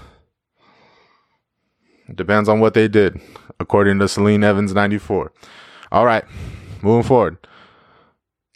Depends 2.15 2.49
on 2.49 2.61
what 2.61 2.75
they 2.75 2.89
did, 2.89 3.21
according 3.59 3.99
to 3.99 4.09
Celine 4.09 4.45
Evans 4.45 4.75
94. 4.75 5.33
All 5.93 6.07
right, 6.07 6.25
moving 6.83 7.03
forward. 7.03 7.39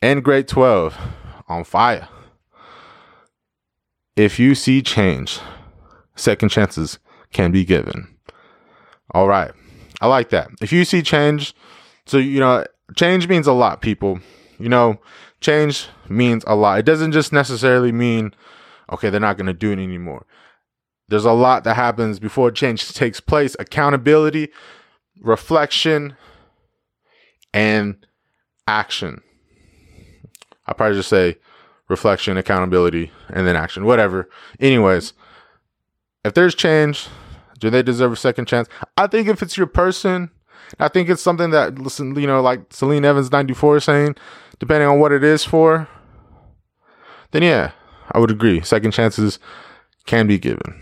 In 0.02 0.20
grade 0.20 0.48
12, 0.48 0.96
on 1.48 1.64
fire. 1.64 2.08
If 4.16 4.38
you 4.38 4.54
see 4.54 4.82
change, 4.82 5.40
second 6.14 6.50
chances 6.50 6.98
can 7.32 7.52
be 7.52 7.64
given. 7.64 8.16
All 9.12 9.28
right, 9.28 9.52
I 10.00 10.06
like 10.06 10.30
that. 10.30 10.48
If 10.60 10.72
you 10.72 10.84
see 10.84 11.02
change, 11.02 11.54
so, 12.06 12.18
you 12.18 12.40
know, 12.40 12.64
change 12.96 13.28
means 13.28 13.46
a 13.46 13.52
lot, 13.52 13.80
people. 13.80 14.20
You 14.58 14.68
know, 14.68 15.00
change 15.40 15.88
means 16.08 16.44
a 16.46 16.54
lot. 16.54 16.78
It 16.78 16.84
doesn't 16.84 17.12
just 17.12 17.32
necessarily 17.32 17.92
mean, 17.92 18.34
okay, 18.92 19.10
they're 19.10 19.20
not 19.20 19.36
going 19.36 19.46
to 19.46 19.52
do 19.52 19.70
it 19.72 19.78
anymore. 19.78 20.26
There's 21.08 21.24
a 21.24 21.32
lot 21.32 21.64
that 21.64 21.74
happens 21.74 22.18
before 22.18 22.50
change 22.50 22.92
takes 22.94 23.20
place 23.20 23.56
accountability, 23.58 24.48
reflection, 25.20 26.16
and 27.52 28.06
action. 28.66 29.22
I 30.66 30.72
probably 30.72 30.96
just 30.96 31.10
say 31.10 31.36
reflection, 31.88 32.36
accountability, 32.36 33.12
and 33.28 33.46
then 33.46 33.56
action, 33.56 33.84
whatever. 33.84 34.28
Anyways, 34.58 35.12
if 36.24 36.34
there's 36.34 36.54
change, 36.54 37.06
do 37.60 37.70
they 37.70 37.82
deserve 37.82 38.12
a 38.12 38.16
second 38.16 38.46
chance? 38.46 38.68
I 38.96 39.06
think 39.06 39.28
if 39.28 39.42
it's 39.42 39.56
your 39.56 39.66
person, 39.66 40.30
I 40.80 40.88
think 40.88 41.08
it's 41.08 41.22
something 41.22 41.50
that, 41.50 41.78
listen, 41.78 42.18
you 42.18 42.26
know, 42.26 42.40
like 42.40 42.72
Celine 42.72 43.04
Evans 43.04 43.30
94 43.30 43.80
saying, 43.80 44.16
depending 44.58 44.88
on 44.88 44.98
what 44.98 45.12
it 45.12 45.22
is 45.22 45.44
for, 45.44 45.86
then 47.32 47.42
yeah, 47.42 47.72
I 48.10 48.18
would 48.18 48.30
agree. 48.30 48.62
Second 48.62 48.92
chances 48.92 49.38
can 50.06 50.26
be 50.26 50.38
given. 50.38 50.80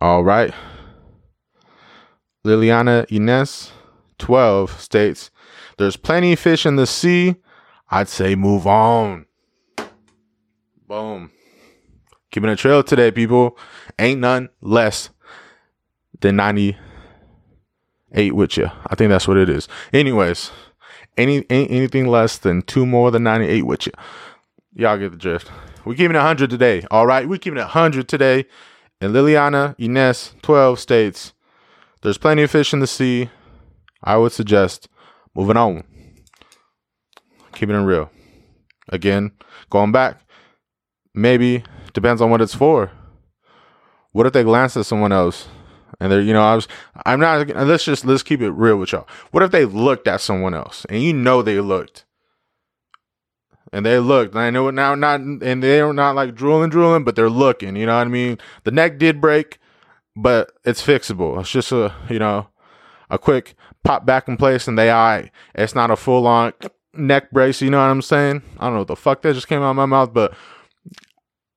All 0.00 0.24
right. 0.24 0.54
Liliana 2.44 3.10
Ines, 3.10 3.72
12, 4.18 4.80
states, 4.80 5.30
There's 5.76 5.96
plenty 5.96 6.34
fish 6.36 6.64
in 6.64 6.76
the 6.76 6.86
sea. 6.86 7.36
I'd 7.90 8.08
say 8.08 8.34
move 8.34 8.66
on. 8.66 9.26
Boom. 10.86 11.30
Keeping 12.30 12.50
a 12.50 12.56
trail 12.56 12.82
today, 12.82 13.10
people. 13.10 13.58
Ain't 13.98 14.20
none 14.20 14.48
less 14.60 15.10
than 16.20 16.36
98 16.36 18.34
with 18.34 18.56
you. 18.56 18.70
I 18.86 18.94
think 18.94 19.10
that's 19.10 19.28
what 19.28 19.36
it 19.36 19.48
is. 19.48 19.68
Anyways, 19.92 20.50
any, 21.16 21.44
any 21.50 21.68
anything 21.70 22.06
less 22.06 22.38
than 22.38 22.62
two 22.62 22.86
more 22.86 23.10
than 23.10 23.24
98 23.24 23.62
with 23.62 23.86
you. 23.86 23.92
Y'all 24.74 24.96
get 24.96 25.10
the 25.10 25.18
drift. 25.18 25.50
We're 25.84 25.94
keeping 25.94 26.16
it 26.16 26.18
100 26.18 26.50
today. 26.50 26.84
All 26.90 27.06
right. 27.06 27.28
We're 27.28 27.38
keeping 27.38 27.58
it 27.58 27.62
100 27.62 28.08
today. 28.08 28.46
And 29.00 29.14
Liliana 29.14 29.74
Ines, 29.78 30.34
12, 30.42 30.78
states, 30.78 31.32
There's 32.02 32.18
plenty 32.18 32.42
of 32.42 32.50
fish 32.50 32.72
in 32.72 32.80
the 32.80 32.86
sea. 32.86 33.30
I 34.02 34.16
would 34.16 34.32
suggest 34.32 34.88
moving 35.34 35.56
on. 35.56 35.84
Keeping 37.54 37.76
it 37.76 37.84
real. 37.84 38.10
Again, 38.88 39.32
going 39.70 39.92
back, 39.92 40.20
maybe 41.14 41.64
depends 41.92 42.20
on 42.20 42.30
what 42.30 42.40
it's 42.40 42.54
for. 42.54 42.90
What 44.12 44.26
if 44.26 44.32
they 44.32 44.42
glance 44.42 44.76
at 44.76 44.86
someone 44.86 45.12
else 45.12 45.48
and 46.00 46.10
they're, 46.10 46.20
you 46.20 46.32
know, 46.32 46.42
I 46.42 46.54
was, 46.54 46.66
I'm 47.06 47.20
not, 47.20 47.48
let's 47.48 47.84
just, 47.84 48.04
let's 48.04 48.22
keep 48.22 48.40
it 48.40 48.50
real 48.50 48.76
with 48.76 48.92
y'all. 48.92 49.06
What 49.30 49.42
if 49.42 49.50
they 49.50 49.64
looked 49.64 50.08
at 50.08 50.20
someone 50.20 50.54
else 50.54 50.84
and 50.88 51.02
you 51.02 51.12
know 51.12 51.42
they 51.42 51.60
looked 51.60 52.04
and 53.72 53.86
they 53.86 53.98
looked. 53.98 54.34
And 54.34 54.42
I 54.42 54.50
know 54.50 54.70
now, 54.70 54.94
not 54.94 55.20
and 55.20 55.62
they're 55.62 55.92
not 55.92 56.14
like 56.14 56.34
drooling, 56.34 56.70
drooling, 56.70 57.04
but 57.04 57.16
they're 57.16 57.30
looking. 57.30 57.76
You 57.76 57.86
know 57.86 57.96
what 57.96 58.06
I 58.06 58.10
mean? 58.10 58.38
The 58.64 58.70
neck 58.70 58.98
did 58.98 59.20
break, 59.20 59.58
but 60.16 60.52
it's 60.64 60.84
fixable. 60.84 61.40
It's 61.40 61.50
just 61.50 61.72
a 61.72 61.94
you 62.08 62.18
know 62.18 62.48
a 63.08 63.18
quick 63.18 63.54
pop 63.84 64.04
back 64.06 64.28
in 64.28 64.36
place, 64.36 64.68
and 64.68 64.78
they 64.78 64.90
eye. 64.90 65.30
It's 65.54 65.74
not 65.74 65.90
a 65.90 65.96
full 65.96 66.26
on 66.26 66.52
neck 66.94 67.30
brace. 67.30 67.62
You 67.62 67.70
know 67.70 67.78
what 67.78 67.84
I'm 67.84 68.02
saying? 68.02 68.42
I 68.58 68.66
don't 68.66 68.74
know 68.74 68.80
what 68.80 68.88
the 68.88 68.96
fuck 68.96 69.22
that 69.22 69.34
just 69.34 69.48
came 69.48 69.62
out 69.62 69.70
of 69.70 69.76
my 69.76 69.86
mouth, 69.86 70.12
but 70.12 70.34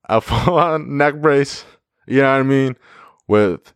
a 0.06 0.21
full 0.21 0.58
on 0.58 0.97
neck 0.97 1.15
brace. 1.15 1.65
You 2.08 2.21
know 2.21 2.32
what 2.32 2.39
I 2.39 2.43
mean? 2.43 2.78
With 3.28 3.73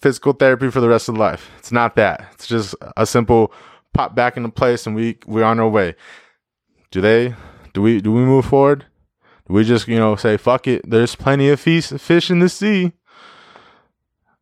physical 0.00 0.32
therapy 0.32 0.70
for 0.70 0.80
the 0.80 0.88
rest 0.88 1.08
of 1.08 1.16
life. 1.16 1.50
It's 1.58 1.72
not 1.72 1.96
that. 1.96 2.28
It's 2.32 2.46
just 2.46 2.74
a 2.96 3.06
simple 3.06 3.52
pop 3.92 4.14
back 4.14 4.36
into 4.36 4.50
place, 4.50 4.86
and 4.86 4.94
we 4.94 5.18
we're 5.26 5.44
on 5.44 5.60
our 5.60 5.68
way. 5.68 5.94
Do 6.90 7.00
they 7.00 7.34
do 7.72 7.82
we 7.82 8.00
do 8.00 8.12
we 8.12 8.20
move 8.20 8.46
forward? 8.46 8.86
Do 9.46 9.54
we 9.54 9.64
just 9.64 9.88
you 9.88 9.98
know 9.98 10.16
say 10.16 10.36
fuck 10.36 10.66
it? 10.66 10.88
There's 10.88 11.14
plenty 11.14 11.48
of 11.48 11.60
fish 11.60 12.30
in 12.30 12.38
the 12.40 12.48
sea. 12.48 12.92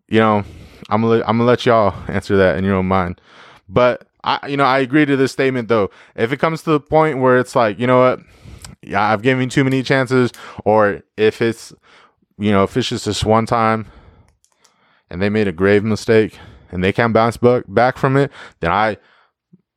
You 0.08 0.20
know, 0.20 0.44
I'm 0.88 1.02
gonna 1.02 1.22
I'm 1.26 1.38
gonna 1.38 1.44
let 1.44 1.66
y'all 1.66 1.94
answer 2.08 2.36
that 2.36 2.56
in 2.56 2.64
your 2.64 2.76
own 2.76 2.86
mind. 2.86 3.20
But 3.68 4.06
I 4.24 4.46
you 4.48 4.56
know 4.56 4.64
I 4.64 4.78
agree 4.78 5.04
to 5.04 5.16
this 5.16 5.32
statement 5.32 5.68
though. 5.68 5.90
If 6.16 6.32
it 6.32 6.38
comes 6.38 6.62
to 6.62 6.70
the 6.70 6.80
point 6.80 7.18
where 7.18 7.38
it's 7.38 7.54
like 7.54 7.78
you 7.78 7.86
know 7.86 7.98
what, 7.98 8.20
yeah 8.82 9.12
I've 9.12 9.22
given 9.22 9.44
you 9.44 9.50
too 9.50 9.64
many 9.64 9.82
chances, 9.82 10.32
or 10.64 11.02
if 11.16 11.42
it's 11.42 11.72
you 12.38 12.50
know 12.50 12.64
if 12.64 12.76
it's 12.76 12.88
just 12.88 13.24
one 13.24 13.46
time, 13.46 13.86
and 15.10 15.20
they 15.20 15.28
made 15.28 15.48
a 15.48 15.52
grave 15.52 15.84
mistake 15.84 16.38
and 16.70 16.82
they 16.82 16.92
can't 16.92 17.12
bounce 17.12 17.36
back 17.36 17.64
back 17.68 17.98
from 17.98 18.16
it, 18.16 18.30
then 18.60 18.70
I 18.70 18.96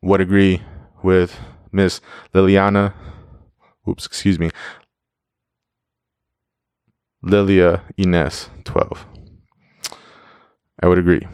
would 0.01 0.21
agree 0.21 0.61
with 1.03 1.37
Miss 1.71 2.01
Liliana 2.33 2.93
oops, 3.87 4.05
excuse 4.05 4.39
me, 4.39 4.51
Lilia 7.21 7.83
Ines, 7.97 8.49
12. 8.63 9.05
I 10.81 10.87
would 10.87 10.97
agree. 10.97 11.27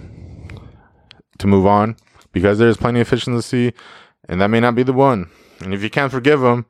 To 1.39 1.47
move 1.47 1.65
on, 1.65 1.95
because 2.31 2.57
there's 2.57 2.77
plenty 2.77 2.99
of 2.99 3.07
fish 3.07 3.27
in 3.27 3.35
the 3.35 3.41
sea, 3.41 3.73
and 4.27 4.41
that 4.41 4.49
may 4.49 4.59
not 4.59 4.75
be 4.75 4.83
the 4.83 4.93
one. 4.93 5.29
And 5.61 5.73
if 5.73 5.81
you 5.81 5.89
can't 5.89 6.11
forgive 6.11 6.41
them, 6.41 6.65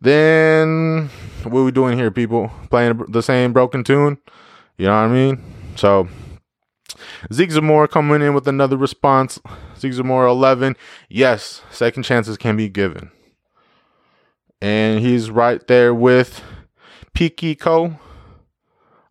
then 0.00 1.08
what 1.44 1.60
are 1.60 1.64
we 1.64 1.70
doing 1.70 1.96
here, 1.96 2.10
people? 2.10 2.50
Playing 2.70 3.04
the 3.08 3.22
same 3.22 3.52
broken 3.52 3.84
tune? 3.84 4.18
You 4.76 4.86
know 4.86 4.92
what 4.92 5.08
I 5.10 5.12
mean? 5.12 5.42
So, 5.76 6.08
Zeke 7.32 7.52
Zamora 7.52 7.88
coming 7.88 8.22
in 8.22 8.34
with 8.34 8.46
another 8.46 8.76
response. 8.76 9.40
Zeke 9.78 9.94
Zamora 9.94 10.30
11. 10.30 10.76
Yes, 11.08 11.62
second 11.70 12.02
chances 12.02 12.36
can 12.36 12.56
be 12.56 12.68
given 12.68 13.10
and 14.60 15.00
he's 15.00 15.30
right 15.30 15.66
there 15.66 15.94
with 15.94 16.42
Piki 17.14 17.58
Ko. 17.58 17.98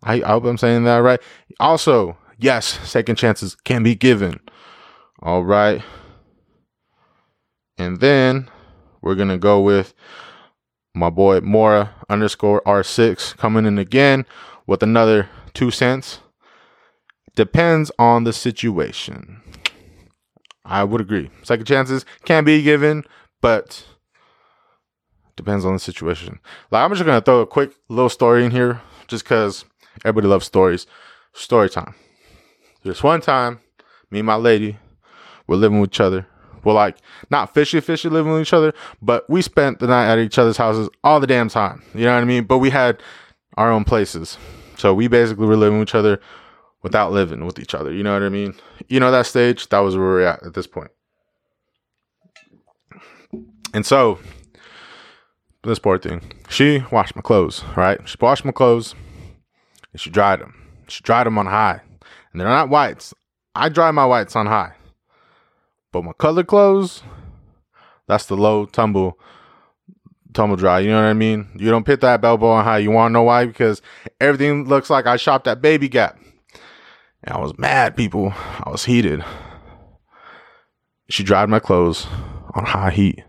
I, 0.03 0.21
I 0.21 0.27
hope 0.27 0.45
I'm 0.45 0.57
saying 0.57 0.83
that 0.83 0.97
right. 0.97 1.19
Also, 1.59 2.17
yes, 2.37 2.65
second 2.87 3.15
chances 3.15 3.55
can 3.55 3.83
be 3.83 3.95
given. 3.95 4.39
All 5.21 5.43
right. 5.43 5.81
And 7.77 7.99
then 7.99 8.49
we're 9.01 9.15
going 9.15 9.29
to 9.29 9.37
go 9.37 9.59
with 9.59 9.93
my 10.93 11.09
boy 11.09 11.41
Mora 11.41 11.93
underscore 12.09 12.61
R6 12.65 13.35
coming 13.37 13.65
in 13.65 13.77
again 13.77 14.25
with 14.65 14.81
another 14.81 15.29
two 15.53 15.71
cents. 15.71 16.19
Depends 17.35 17.91
on 17.99 18.23
the 18.23 18.31
situation. 18.31 19.41
I 20.63 20.83
would 20.83 21.01
agree. 21.01 21.29
Second 21.43 21.65
chances 21.65 22.05
can 22.23 22.43
be 22.43 22.61
given, 22.61 23.03
but 23.41 23.85
depends 25.35 25.65
on 25.65 25.73
the 25.73 25.79
situation. 25.79 26.39
Like 26.71 26.83
I'm 26.83 26.91
just 26.91 27.05
gonna 27.05 27.21
throw 27.21 27.41
a 27.41 27.47
quick 27.47 27.71
little 27.89 28.09
story 28.09 28.45
in 28.45 28.51
here, 28.51 28.81
just 29.07 29.23
because 29.23 29.65
everybody 30.03 30.27
loves 30.27 30.45
stories. 30.45 30.87
Story 31.33 31.69
time. 31.69 31.95
This 32.83 33.03
one 33.03 33.21
time, 33.21 33.59
me 34.11 34.19
and 34.19 34.25
my 34.25 34.35
lady 34.35 34.77
were 35.47 35.55
living 35.55 35.79
with 35.79 35.89
each 35.89 35.99
other. 35.99 36.27
We're 36.63 36.73
like 36.73 36.97
not 37.29 37.53
fishy 37.53 37.79
fishy 37.79 38.09
living 38.09 38.31
with 38.31 38.41
each 38.41 38.53
other, 38.53 38.73
but 39.01 39.29
we 39.29 39.41
spent 39.41 39.79
the 39.79 39.87
night 39.87 40.11
at 40.11 40.19
each 40.19 40.37
other's 40.37 40.57
houses 40.57 40.89
all 41.03 41.19
the 41.19 41.27
damn 41.27 41.49
time. 41.49 41.83
You 41.93 42.05
know 42.05 42.13
what 42.13 42.21
I 42.21 42.25
mean? 42.25 42.45
But 42.45 42.57
we 42.57 42.69
had 42.69 43.01
our 43.55 43.71
own 43.71 43.83
places. 43.83 44.37
So 44.77 44.93
we 44.93 45.07
basically 45.07 45.45
were 45.45 45.55
living 45.55 45.79
with 45.79 45.89
each 45.89 45.95
other 45.95 46.19
without 46.81 47.11
living 47.11 47.45
with 47.45 47.59
each 47.59 47.73
other. 47.73 47.91
You 47.91 48.03
know 48.03 48.13
what 48.13 48.23
I 48.23 48.29
mean? 48.29 48.55
You 48.87 48.99
know 48.99 49.11
that 49.11 49.25
stage? 49.25 49.69
That 49.69 49.79
was 49.79 49.95
where 49.95 50.05
we're 50.05 50.21
at 50.21 50.43
at 50.43 50.53
this 50.53 50.67
point. 50.67 50.91
And 53.73 53.85
so 53.85 54.19
this 55.65 55.79
poor 55.79 55.97
thing, 55.97 56.21
she 56.49 56.83
washed 56.91 57.15
my 57.15 57.21
clothes, 57.21 57.63
right? 57.75 57.99
She 58.07 58.17
washed 58.19 58.45
my 58.45 58.51
clothes 58.51 58.95
and 59.91 60.01
she 60.01 60.09
dried 60.09 60.41
them. 60.41 60.53
She 60.87 61.01
dried 61.01 61.25
them 61.25 61.37
on 61.37 61.45
high. 61.45 61.81
And 62.31 62.41
they're 62.41 62.47
not 62.47 62.69
whites. 62.69 63.13
I 63.53 63.69
dry 63.69 63.91
my 63.91 64.05
whites 64.05 64.35
on 64.35 64.45
high. 64.45 64.73
But 65.91 66.03
my 66.03 66.11
colored 66.13 66.47
clothes, 66.47 67.03
that's 68.07 68.25
the 68.25 68.35
low 68.35 68.65
tumble 68.65 69.17
tumble 70.33 70.57
dry. 70.57 70.79
You 70.79 70.89
know 70.89 71.01
what 71.01 71.07
I 71.07 71.13
mean? 71.13 71.47
You 71.55 71.71
don't 71.71 71.85
put 71.85 72.01
that 72.01 72.23
elbow 72.23 72.49
on 72.49 72.65
high. 72.65 72.79
You 72.79 72.91
want 72.91 73.11
to 73.11 73.13
know 73.13 73.23
why? 73.23 73.45
Because 73.45 73.81
everything 74.19 74.67
looks 74.67 74.89
like 74.89 75.07
I 75.07 75.15
shopped 75.15 75.47
at 75.47 75.61
Baby 75.61 75.87
Gap. 75.87 76.19
And 77.23 77.35
I 77.35 77.39
was 77.39 77.57
mad, 77.57 77.95
people. 77.95 78.33
I 78.35 78.69
was 78.69 78.85
heated. 78.85 79.23
She 81.09 81.23
dried 81.23 81.49
my 81.49 81.59
clothes 81.59 82.05
on 82.53 82.65
high 82.65 82.91
heat 82.91 83.23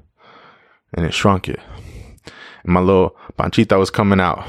and 0.93 1.07
it 1.07 1.15
shrunk 1.15 1.49
it. 1.49 1.61
My 2.67 2.81
little 2.81 3.17
panchita 3.39 3.79
was 3.79 3.91
coming 3.91 4.21
out. 4.21 4.45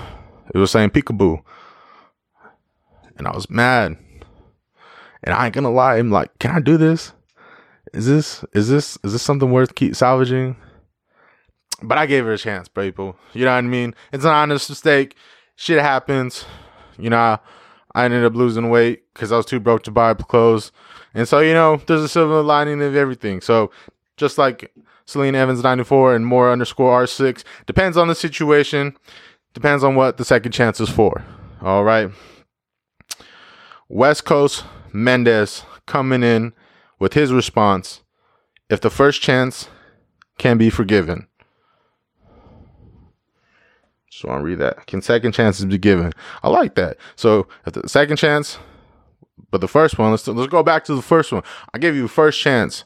It 0.54 0.58
was 0.58 0.72
saying 0.72 0.90
peekaboo. 0.90 1.42
And 3.18 3.28
I 3.28 3.32
was 3.32 3.50
mad. 3.50 3.98
And 5.24 5.36
I 5.36 5.46
ain't 5.46 5.56
gonna 5.56 5.72
lie, 5.72 5.98
I'm 5.98 6.12
like, 6.12 6.38
can 6.40 6.52
I 6.52 6.60
do 6.60 6.78
this? 6.78 7.14
Is 7.94 8.06
this 8.06 8.44
is 8.54 8.70
this 8.70 8.98
is 9.04 9.14
this 9.14 9.22
something 9.22 9.52
worth 9.52 9.76
keep 9.76 9.96
salvaging? 9.96 10.56
But 11.82 11.98
I 11.98 12.06
gave 12.06 12.26
her 12.26 12.34
a 12.34 12.38
chance, 12.38 12.68
people. 12.68 13.16
You 13.34 13.46
know 13.46 13.52
what 13.52 13.58
I 13.58 13.62
mean? 13.62 13.94
It's 14.12 14.26
an 14.26 14.32
honest 14.32 14.70
mistake. 14.70 15.16
Shit 15.56 15.80
happens. 15.80 16.46
You 16.98 17.10
know, 17.12 17.38
I 17.94 18.06
ended 18.06 18.26
up 18.26 18.36
losing 18.36 18.70
weight 18.70 19.04
because 19.14 19.32
I 19.32 19.38
was 19.38 19.46
too 19.46 19.60
broke 19.60 19.84
to 19.84 19.92
buy 19.92 20.14
clothes. 20.16 20.72
And 21.14 21.28
so, 21.28 21.40
you 21.40 21.54
know, 21.54 21.82
there's 21.88 22.02
a 22.02 22.10
silver 22.10 22.42
lining 22.42 22.82
of 22.82 22.96
everything. 22.96 23.42
So 23.42 23.72
just 24.18 24.38
like 24.38 24.74
Celine 25.06 25.36
Evans 25.36 25.64
94 25.64 26.16
and 26.16 26.26
more 26.26 26.52
underscore 26.52 27.04
R6, 27.04 27.44
depends 27.66 27.96
on 27.96 28.08
the 28.08 28.16
situation, 28.16 28.98
depends 29.54 29.84
on 29.84 29.96
what 29.96 30.18
the 30.18 30.26
second 30.26 30.52
chance 30.52 30.80
is 30.82 30.90
for. 30.90 31.24
All 31.62 31.84
right. 31.84 32.12
West 33.88 34.26
Coast 34.26 34.66
Mendez 34.92 35.64
coming 35.86 36.24
in 36.24 36.54
with 37.00 37.14
his 37.14 37.32
response 37.32 38.02
if 38.70 38.82
the 38.82 38.90
first 38.90 39.22
chance 39.22 39.70
can 40.38 40.58
be 40.58 40.70
forgiven. 40.70 41.28
Just 44.10 44.26
want 44.26 44.40
to 44.40 44.44
read 44.44 44.60
that. 44.60 44.88
Can 44.88 45.02
second 45.02 45.32
chances 45.34 45.66
be 45.66 45.78
given? 45.78 46.12
I 46.42 46.50
like 46.50 46.76
that. 46.76 46.98
So 47.16 47.48
if 47.66 47.74
the 47.74 47.88
second 47.88 48.18
chance, 48.18 48.58
but 49.52 49.62
the 49.62 49.68
first 49.68 49.98
one, 49.98 50.12
let's 50.12 50.28
let's 50.28 50.52
go 50.52 50.64
back 50.64 50.84
to 50.86 50.96
the 50.96 51.02
first 51.02 51.32
one. 51.32 51.44
I 51.74 51.78
gave 51.78 51.96
you 51.96 52.08
first 52.08 52.42
chance, 52.42 52.84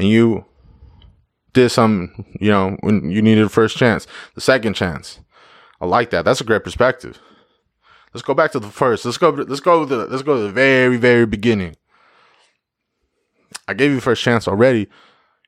and 0.00 0.08
you 0.08 0.46
did 1.52 1.68
some, 1.68 2.24
you 2.40 2.50
know, 2.50 2.78
when 2.80 3.10
you 3.10 3.20
needed 3.20 3.44
a 3.44 3.48
first 3.50 3.76
chance. 3.76 4.06
The 4.34 4.40
second 4.40 4.72
chance, 4.72 5.20
I 5.78 5.84
like 5.84 6.08
that. 6.10 6.24
That's 6.24 6.40
a 6.40 6.44
great 6.44 6.64
perspective. 6.64 7.20
Let's 8.14 8.22
go 8.22 8.32
back 8.32 8.50
to 8.52 8.58
the 8.58 8.70
first. 8.70 9.04
Let's 9.04 9.18
go. 9.18 9.28
Let's 9.28 9.60
go. 9.60 9.84
To 9.84 9.96
the, 9.96 10.06
let's 10.06 10.22
go 10.22 10.36
to 10.36 10.42
the 10.44 10.50
very, 10.50 10.96
very 10.96 11.26
beginning. 11.26 11.76
I 13.68 13.74
gave 13.74 13.92
you 13.92 14.00
first 14.00 14.22
chance 14.22 14.48
already. 14.48 14.88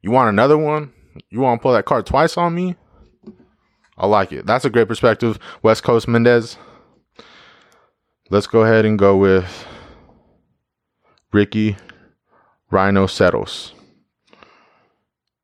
You 0.02 0.10
want 0.10 0.28
another 0.28 0.58
one? 0.58 0.92
You 1.30 1.40
want 1.40 1.60
to 1.60 1.62
pull 1.62 1.72
that 1.72 1.86
card 1.86 2.04
twice 2.04 2.36
on 2.36 2.54
me? 2.54 2.76
I 3.96 4.06
like 4.06 4.32
it. 4.32 4.46
That's 4.46 4.66
a 4.66 4.70
great 4.70 4.88
perspective. 4.88 5.38
West 5.62 5.82
Coast 5.82 6.06
Mendez. 6.06 6.58
Let's 8.28 8.46
go 8.46 8.64
ahead 8.64 8.84
and 8.84 8.98
go 8.98 9.16
with 9.16 9.66
Ricky 11.32 11.76
Rhino 12.70 13.06
Settles. 13.06 13.72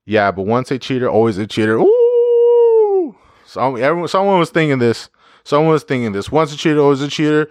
Yeah, 0.08 0.30
but 0.30 0.46
once 0.46 0.70
a 0.70 0.78
cheater, 0.78 1.06
always 1.06 1.36
a 1.36 1.46
cheater. 1.46 1.76
Ooh! 1.76 3.14
So 3.44 3.76
everyone, 3.76 4.08
someone 4.08 4.38
was 4.38 4.48
thinking 4.48 4.78
this. 4.78 5.10
Someone 5.44 5.72
was 5.72 5.82
thinking 5.82 6.12
this. 6.12 6.32
Once 6.32 6.50
a 6.50 6.56
cheater, 6.56 6.80
always 6.80 7.02
a 7.02 7.08
cheater. 7.08 7.50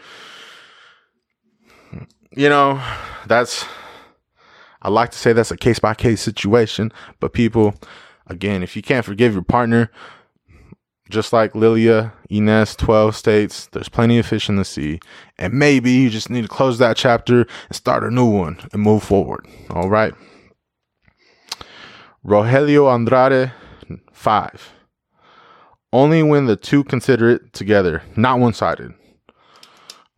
You 2.32 2.50
know, 2.50 2.84
that's 3.28 3.64
I 4.82 4.90
like 4.90 5.12
to 5.12 5.20
say 5.20 5.34
that's 5.34 5.52
a 5.52 5.58
case 5.58 5.78
by 5.78 5.94
case 5.94 6.20
situation, 6.20 6.92
but 7.20 7.32
people, 7.32 7.76
again, 8.26 8.64
if 8.64 8.76
you 8.76 8.82
can't 8.82 9.06
forgive 9.06 9.34
your 9.34 9.44
partner, 9.44 9.92
just 11.12 11.32
like 11.32 11.54
Lilia 11.54 12.12
Ines 12.32 12.76
12 12.76 13.16
states, 13.16 13.68
there's 13.68 13.88
plenty 13.88 14.18
of 14.18 14.26
fish 14.26 14.50
in 14.50 14.56
the 14.56 14.66
sea. 14.66 15.00
And 15.38 15.54
maybe 15.54 15.92
you 15.92 16.10
just 16.10 16.32
need 16.32 16.42
to 16.42 16.48
close 16.48 16.80
that 16.80 16.98
chapter 16.98 17.42
and 17.42 17.76
start 17.76 18.04
a 18.04 18.10
new 18.10 18.26
one 18.26 18.58
and 18.74 18.82
move 18.82 19.04
forward. 19.04 19.46
All 19.70 19.90
right. 19.90 20.16
Rogelio 22.28 22.94
Andrade 22.94 23.54
5. 24.12 24.74
Only 25.94 26.22
when 26.22 26.46
the 26.46 26.58
two 26.58 26.84
consider 26.84 27.30
it 27.30 27.54
together, 27.54 28.04
not 28.18 28.40
one 28.40 28.54
sided. 28.54 28.94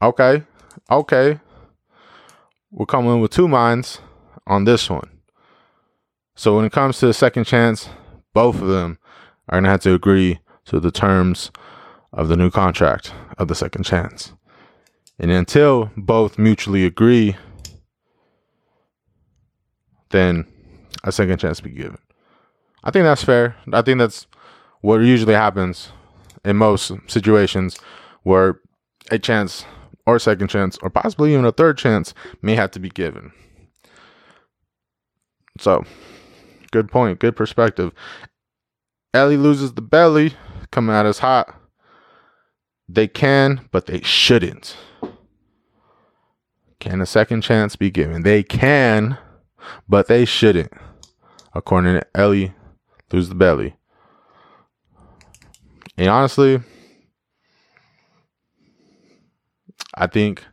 Okay. 0.01 0.43
Okay. 0.89 1.39
We're 2.71 2.87
coming 2.87 3.21
with 3.21 3.29
two 3.29 3.47
minds 3.47 3.99
on 4.47 4.63
this 4.63 4.89
one. 4.89 5.09
So 6.35 6.55
when 6.55 6.65
it 6.65 6.71
comes 6.71 6.97
to 6.99 7.05
the 7.05 7.13
second 7.13 7.43
chance, 7.43 7.89
both 8.33 8.59
of 8.59 8.67
them 8.67 8.97
are 9.47 9.57
going 9.57 9.65
to 9.65 9.69
have 9.69 9.81
to 9.81 9.93
agree 9.93 10.39
to 10.65 10.79
the 10.79 10.91
terms 10.91 11.51
of 12.11 12.27
the 12.27 12.37
new 12.37 12.49
contract 12.49 13.13
of 13.37 13.49
the 13.49 13.55
second 13.55 13.83
chance. 13.83 14.33
And 15.19 15.29
until 15.29 15.91
both 15.95 16.39
mutually 16.39 16.85
agree, 16.85 17.35
then 20.09 20.47
a 21.03 21.11
second 21.11 21.39
chance 21.39 21.61
be 21.61 21.69
given. 21.71 21.97
I 22.83 22.91
think 22.91 23.03
that's 23.03 23.23
fair. 23.23 23.55
I 23.71 23.81
think 23.81 23.99
that's 23.99 24.27
what 24.81 25.01
usually 25.01 25.33
happens 25.33 25.91
in 26.45 26.55
most 26.55 26.91
situations 27.07 27.77
where 28.23 28.59
a 29.11 29.19
chance 29.19 29.65
or 30.05 30.15
a 30.15 30.19
second 30.19 30.47
chance 30.47 30.77
or 30.81 30.89
possibly 30.89 31.33
even 31.33 31.45
a 31.45 31.51
third 31.51 31.77
chance 31.77 32.13
may 32.41 32.55
have 32.55 32.71
to 32.71 32.79
be 32.79 32.89
given. 32.89 33.31
So, 35.59 35.83
good 36.71 36.89
point, 36.89 37.19
good 37.19 37.35
perspective. 37.35 37.91
Ellie 39.13 39.37
loses 39.37 39.73
the 39.73 39.81
belly, 39.81 40.35
coming 40.71 40.95
out 40.95 41.05
as 41.05 41.19
hot. 41.19 41.53
They 42.87 43.07
can, 43.07 43.67
but 43.71 43.87
they 43.87 44.01
shouldn't. 44.01 44.77
Can 46.79 47.01
a 47.01 47.05
second 47.05 47.41
chance 47.41 47.75
be 47.75 47.91
given? 47.91 48.23
They 48.23 48.41
can, 48.41 49.17
but 49.87 50.07
they 50.07 50.25
shouldn't. 50.25 50.71
According 51.59 51.95
to 51.95 52.07
Ellie, 52.15 52.53
lose 53.11 53.27
the 53.27 53.35
belly. 53.35 53.75
And 55.97 56.07
honestly, 56.07 56.61
I 59.93 60.07
think 60.07 60.45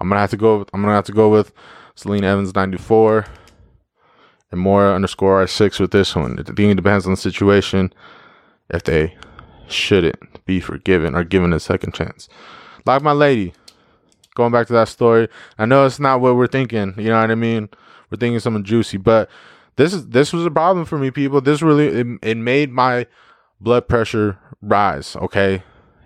I'm 0.00 0.08
gonna 0.08 0.22
have 0.22 0.30
to 0.30 0.38
go. 0.38 0.64
I'm 0.72 0.80
gonna 0.80 0.94
have 0.94 1.04
to 1.04 1.12
go 1.12 1.28
with 1.28 1.52
Celine 1.96 2.24
Evans 2.24 2.54
94 2.54 3.26
and 4.50 4.58
more 4.58 4.94
underscore 4.94 5.44
R6 5.44 5.80
with 5.80 5.90
this 5.90 6.16
one. 6.16 6.38
I 6.40 6.42
think 6.44 6.58
it 6.58 6.76
depends 6.76 7.04
on 7.04 7.12
the 7.12 7.18
situation 7.18 7.92
if 8.70 8.84
they 8.84 9.14
shouldn't 9.68 10.42
be 10.46 10.60
forgiven 10.60 11.14
or 11.14 11.24
given 11.24 11.52
a 11.52 11.60
second 11.60 11.92
chance. 11.92 12.26
Like 12.86 13.02
my 13.02 13.12
lady, 13.12 13.52
going 14.34 14.50
back 14.50 14.66
to 14.68 14.72
that 14.72 14.88
story, 14.88 15.28
I 15.58 15.66
know 15.66 15.84
it's 15.84 16.00
not 16.00 16.22
what 16.22 16.36
we're 16.36 16.46
thinking. 16.46 16.94
You 16.96 17.10
know 17.10 17.20
what 17.20 17.30
I 17.30 17.34
mean? 17.34 17.68
We're 18.10 18.16
thinking 18.16 18.40
something 18.40 18.64
juicy, 18.64 18.96
but 18.96 19.28
this 19.76 19.92
is 19.92 20.08
this 20.08 20.32
was 20.32 20.46
a 20.46 20.50
problem 20.50 20.84
for 20.84 20.98
me, 20.98 21.10
people. 21.10 21.40
This 21.40 21.62
really 21.62 21.86
it, 21.86 22.06
it 22.22 22.36
made 22.36 22.70
my 22.70 23.06
blood 23.60 23.88
pressure 23.88 24.38
rise. 24.62 25.16
Okay, 25.16 25.62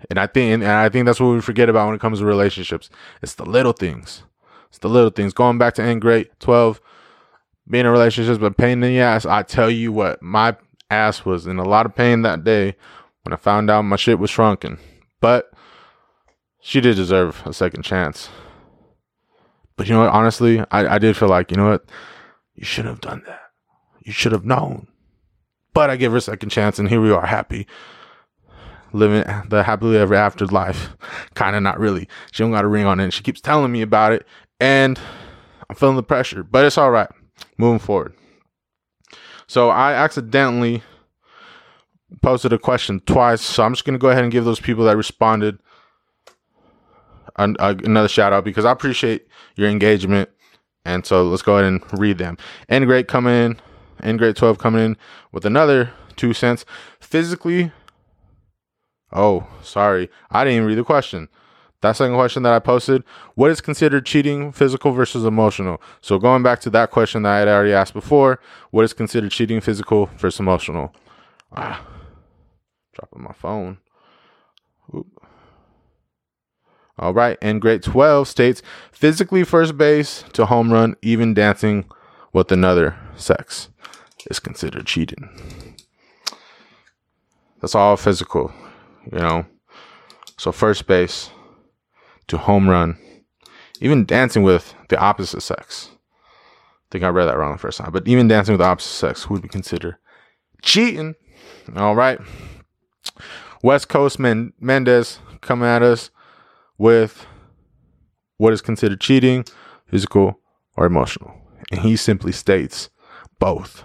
and 0.09 0.19
I 0.19 0.27
think 0.27 0.53
and 0.53 0.65
I 0.65 0.89
think 0.89 1.05
that's 1.05 1.19
what 1.19 1.33
we 1.33 1.41
forget 1.41 1.69
about 1.69 1.87
when 1.87 1.95
it 1.95 2.01
comes 2.01 2.19
to 2.19 2.25
relationships. 2.25 2.89
It's 3.21 3.35
the 3.35 3.45
little 3.45 3.73
things. 3.73 4.23
It's 4.69 4.79
the 4.79 4.89
little 4.89 5.09
things. 5.09 5.33
Going 5.33 5.57
back 5.57 5.73
to 5.75 5.83
end 5.83 6.01
great 6.01 6.39
twelve 6.39 6.81
being 7.69 7.85
in 7.85 7.91
relationships, 7.91 8.39
but 8.39 8.57
pain 8.57 8.83
in 8.83 8.93
the 8.93 8.99
ass. 8.99 9.25
I 9.25 9.43
tell 9.43 9.69
you 9.69 9.91
what, 9.91 10.21
my 10.21 10.57
ass 10.89 11.23
was 11.23 11.45
in 11.45 11.59
a 11.59 11.63
lot 11.63 11.85
of 11.85 11.95
pain 11.95 12.23
that 12.23 12.43
day 12.43 12.75
when 13.23 13.33
I 13.33 13.35
found 13.35 13.69
out 13.69 13.83
my 13.83 13.95
shit 13.95 14.19
was 14.19 14.29
shrunken. 14.29 14.79
But 15.21 15.51
she 16.61 16.81
did 16.81 16.95
deserve 16.95 17.43
a 17.45 17.53
second 17.53 17.83
chance. 17.83 18.29
But 19.75 19.87
you 19.87 19.93
know 19.93 20.01
what? 20.01 20.09
Honestly, 20.09 20.59
I, 20.71 20.95
I 20.95 20.97
did 20.97 21.15
feel 21.15 21.29
like, 21.29 21.51
you 21.51 21.57
know 21.57 21.69
what? 21.69 21.85
You 22.55 22.65
shouldn't 22.65 22.93
have 22.93 23.01
done 23.01 23.23
that. 23.27 23.48
You 24.03 24.11
should 24.11 24.31
have 24.31 24.45
known. 24.45 24.87
But 25.73 25.89
I 25.89 25.95
gave 25.95 26.11
her 26.11 26.17
a 26.17 26.21
second 26.21 26.49
chance, 26.49 26.79
and 26.79 26.89
here 26.89 27.01
we 27.01 27.11
are, 27.11 27.25
happy. 27.25 27.67
Living 28.91 29.23
the 29.49 29.63
happily 29.63 29.97
ever 29.97 30.15
after 30.15 30.45
life. 30.47 30.95
Kind 31.35 31.55
of 31.55 31.61
not 31.61 31.79
really. 31.79 32.07
She 32.31 32.43
don't 32.43 32.51
got 32.51 32.65
a 32.65 32.67
ring 32.67 32.85
on 32.85 32.99
it, 32.99 33.03
and 33.03 33.13
she 33.13 33.23
keeps 33.23 33.41
telling 33.41 33.71
me 33.71 33.81
about 33.81 34.13
it. 34.13 34.25
And 34.59 34.99
I'm 35.69 35.75
feeling 35.75 35.95
the 35.95 36.03
pressure, 36.03 36.43
but 36.43 36.65
it's 36.65 36.77
all 36.77 36.91
right. 36.91 37.09
Moving 37.57 37.79
forward. 37.79 38.13
So 39.47 39.69
I 39.69 39.93
accidentally 39.93 40.83
posted 42.21 42.53
a 42.53 42.59
question 42.59 42.99
twice. 43.01 43.41
So 43.41 43.63
I'm 43.63 43.73
just 43.73 43.85
going 43.85 43.93
to 43.93 43.99
go 43.99 44.09
ahead 44.09 44.23
and 44.23 44.31
give 44.31 44.45
those 44.45 44.59
people 44.59 44.85
that 44.85 44.97
responded 44.97 45.59
an, 47.37 47.55
uh, 47.59 47.75
another 47.83 48.07
shout 48.07 48.33
out 48.33 48.43
because 48.43 48.65
I 48.65 48.71
appreciate 48.71 49.27
your 49.55 49.69
engagement. 49.69 50.29
And 50.85 51.05
so 51.05 51.23
let's 51.23 51.41
go 51.41 51.57
ahead 51.57 51.65
and 51.65 51.99
read 51.99 52.17
them. 52.17 52.37
N 52.67 52.85
Great 52.85 53.07
coming 53.07 53.33
in, 53.33 53.59
N 54.01 54.17
grade 54.17 54.35
12 54.35 54.57
coming 54.57 54.83
in 54.83 54.97
with 55.31 55.45
another 55.45 55.91
two 56.15 56.33
cents. 56.33 56.65
Physically, 56.99 57.71
oh, 59.11 59.47
sorry, 59.63 60.09
I 60.29 60.43
didn't 60.43 60.57
even 60.57 60.67
read 60.67 60.77
the 60.77 60.83
question. 60.83 61.29
That 61.81 61.95
second 61.95 62.15
question 62.15 62.43
that 62.43 62.53
I 62.53 62.59
posted, 62.59 63.05
what 63.35 63.51
is 63.51 63.61
considered 63.61 64.05
cheating, 64.05 64.51
physical 64.51 64.91
versus 64.91 65.23
emotional? 65.23 65.81
So 66.01 66.19
going 66.19 66.43
back 66.43 66.59
to 66.61 66.69
that 66.71 66.91
question 66.91 67.23
that 67.23 67.29
I 67.29 67.39
had 67.39 67.47
already 67.47 67.71
asked 67.71 67.93
before, 67.93 68.41
what 68.71 68.83
is 68.83 68.91
considered 68.91 69.31
cheating, 69.31 69.61
physical 69.61 70.07
versus 70.17 70.41
emotional? 70.41 70.93
Ah, 71.55 71.85
dropping 72.93 73.23
my 73.23 73.31
phone. 73.31 73.77
Oop. 74.93 75.07
All 76.97 77.13
right, 77.13 77.37
and 77.41 77.61
grade 77.61 77.81
12 77.81 78.27
states 78.27 78.61
physically 78.91 79.45
first 79.45 79.77
base 79.77 80.25
to 80.33 80.47
home 80.47 80.73
run, 80.73 80.97
even 81.01 81.33
dancing 81.33 81.85
with 82.33 82.51
another 82.51 82.97
sex 83.15 83.68
is 84.29 84.39
considered 84.39 84.85
cheating. 84.85 85.29
That's 87.61 87.75
all 87.75 87.97
physical, 87.97 88.51
you 89.11 89.19
know. 89.19 89.45
So 90.37 90.51
first 90.51 90.87
base 90.87 91.29
to 92.27 92.37
home 92.37 92.69
run, 92.69 92.97
even 93.81 94.05
dancing 94.05 94.43
with 94.43 94.73
the 94.89 94.97
opposite 94.99 95.41
sex. 95.41 95.89
I 95.93 96.87
think 96.91 97.03
I 97.03 97.09
read 97.09 97.25
that 97.25 97.37
wrong 97.37 97.51
the 97.51 97.57
first 97.57 97.77
time, 97.77 97.91
but 97.91 98.07
even 98.07 98.27
dancing 98.27 98.53
with 98.53 98.59
the 98.59 98.65
opposite 98.65 98.89
sex 98.89 99.29
would 99.29 99.41
be 99.41 99.47
considered 99.47 99.97
cheating. 100.61 101.15
All 101.75 101.95
right. 101.95 102.19
West 103.61 103.89
Coast 103.89 104.19
Men- 104.19 104.53
Mendez 104.59 105.19
coming 105.41 105.67
at 105.67 105.83
us 105.83 106.09
with 106.77 107.25
what 108.37 108.53
is 108.53 108.61
considered 108.61 109.01
cheating, 109.01 109.45
physical 109.85 110.39
or 110.77 110.85
emotional. 110.85 111.33
And 111.71 111.81
he 111.81 111.95
simply 111.97 112.31
states 112.31 112.89
both. 113.37 113.83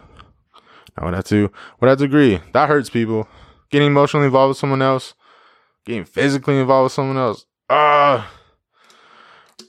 Now, 0.97 1.07
would 1.07 1.15
have 1.15 1.25
to, 1.27 1.51
would 1.81 1.89
have 1.89 1.99
to 1.99 2.05
agree. 2.05 2.41
That 2.53 2.69
hurts 2.69 2.91
people. 2.91 3.29
Getting 3.71 3.89
emotionally 3.89 4.27
involved 4.27 4.51
with 4.51 4.59
someone 4.59 4.83
else, 4.83 5.15
getting 5.85 6.05
physically 6.05 6.59
involved 6.59 6.85
with 6.85 6.93
someone 6.93 7.17
else. 7.17 7.45
Ah, 7.69 8.31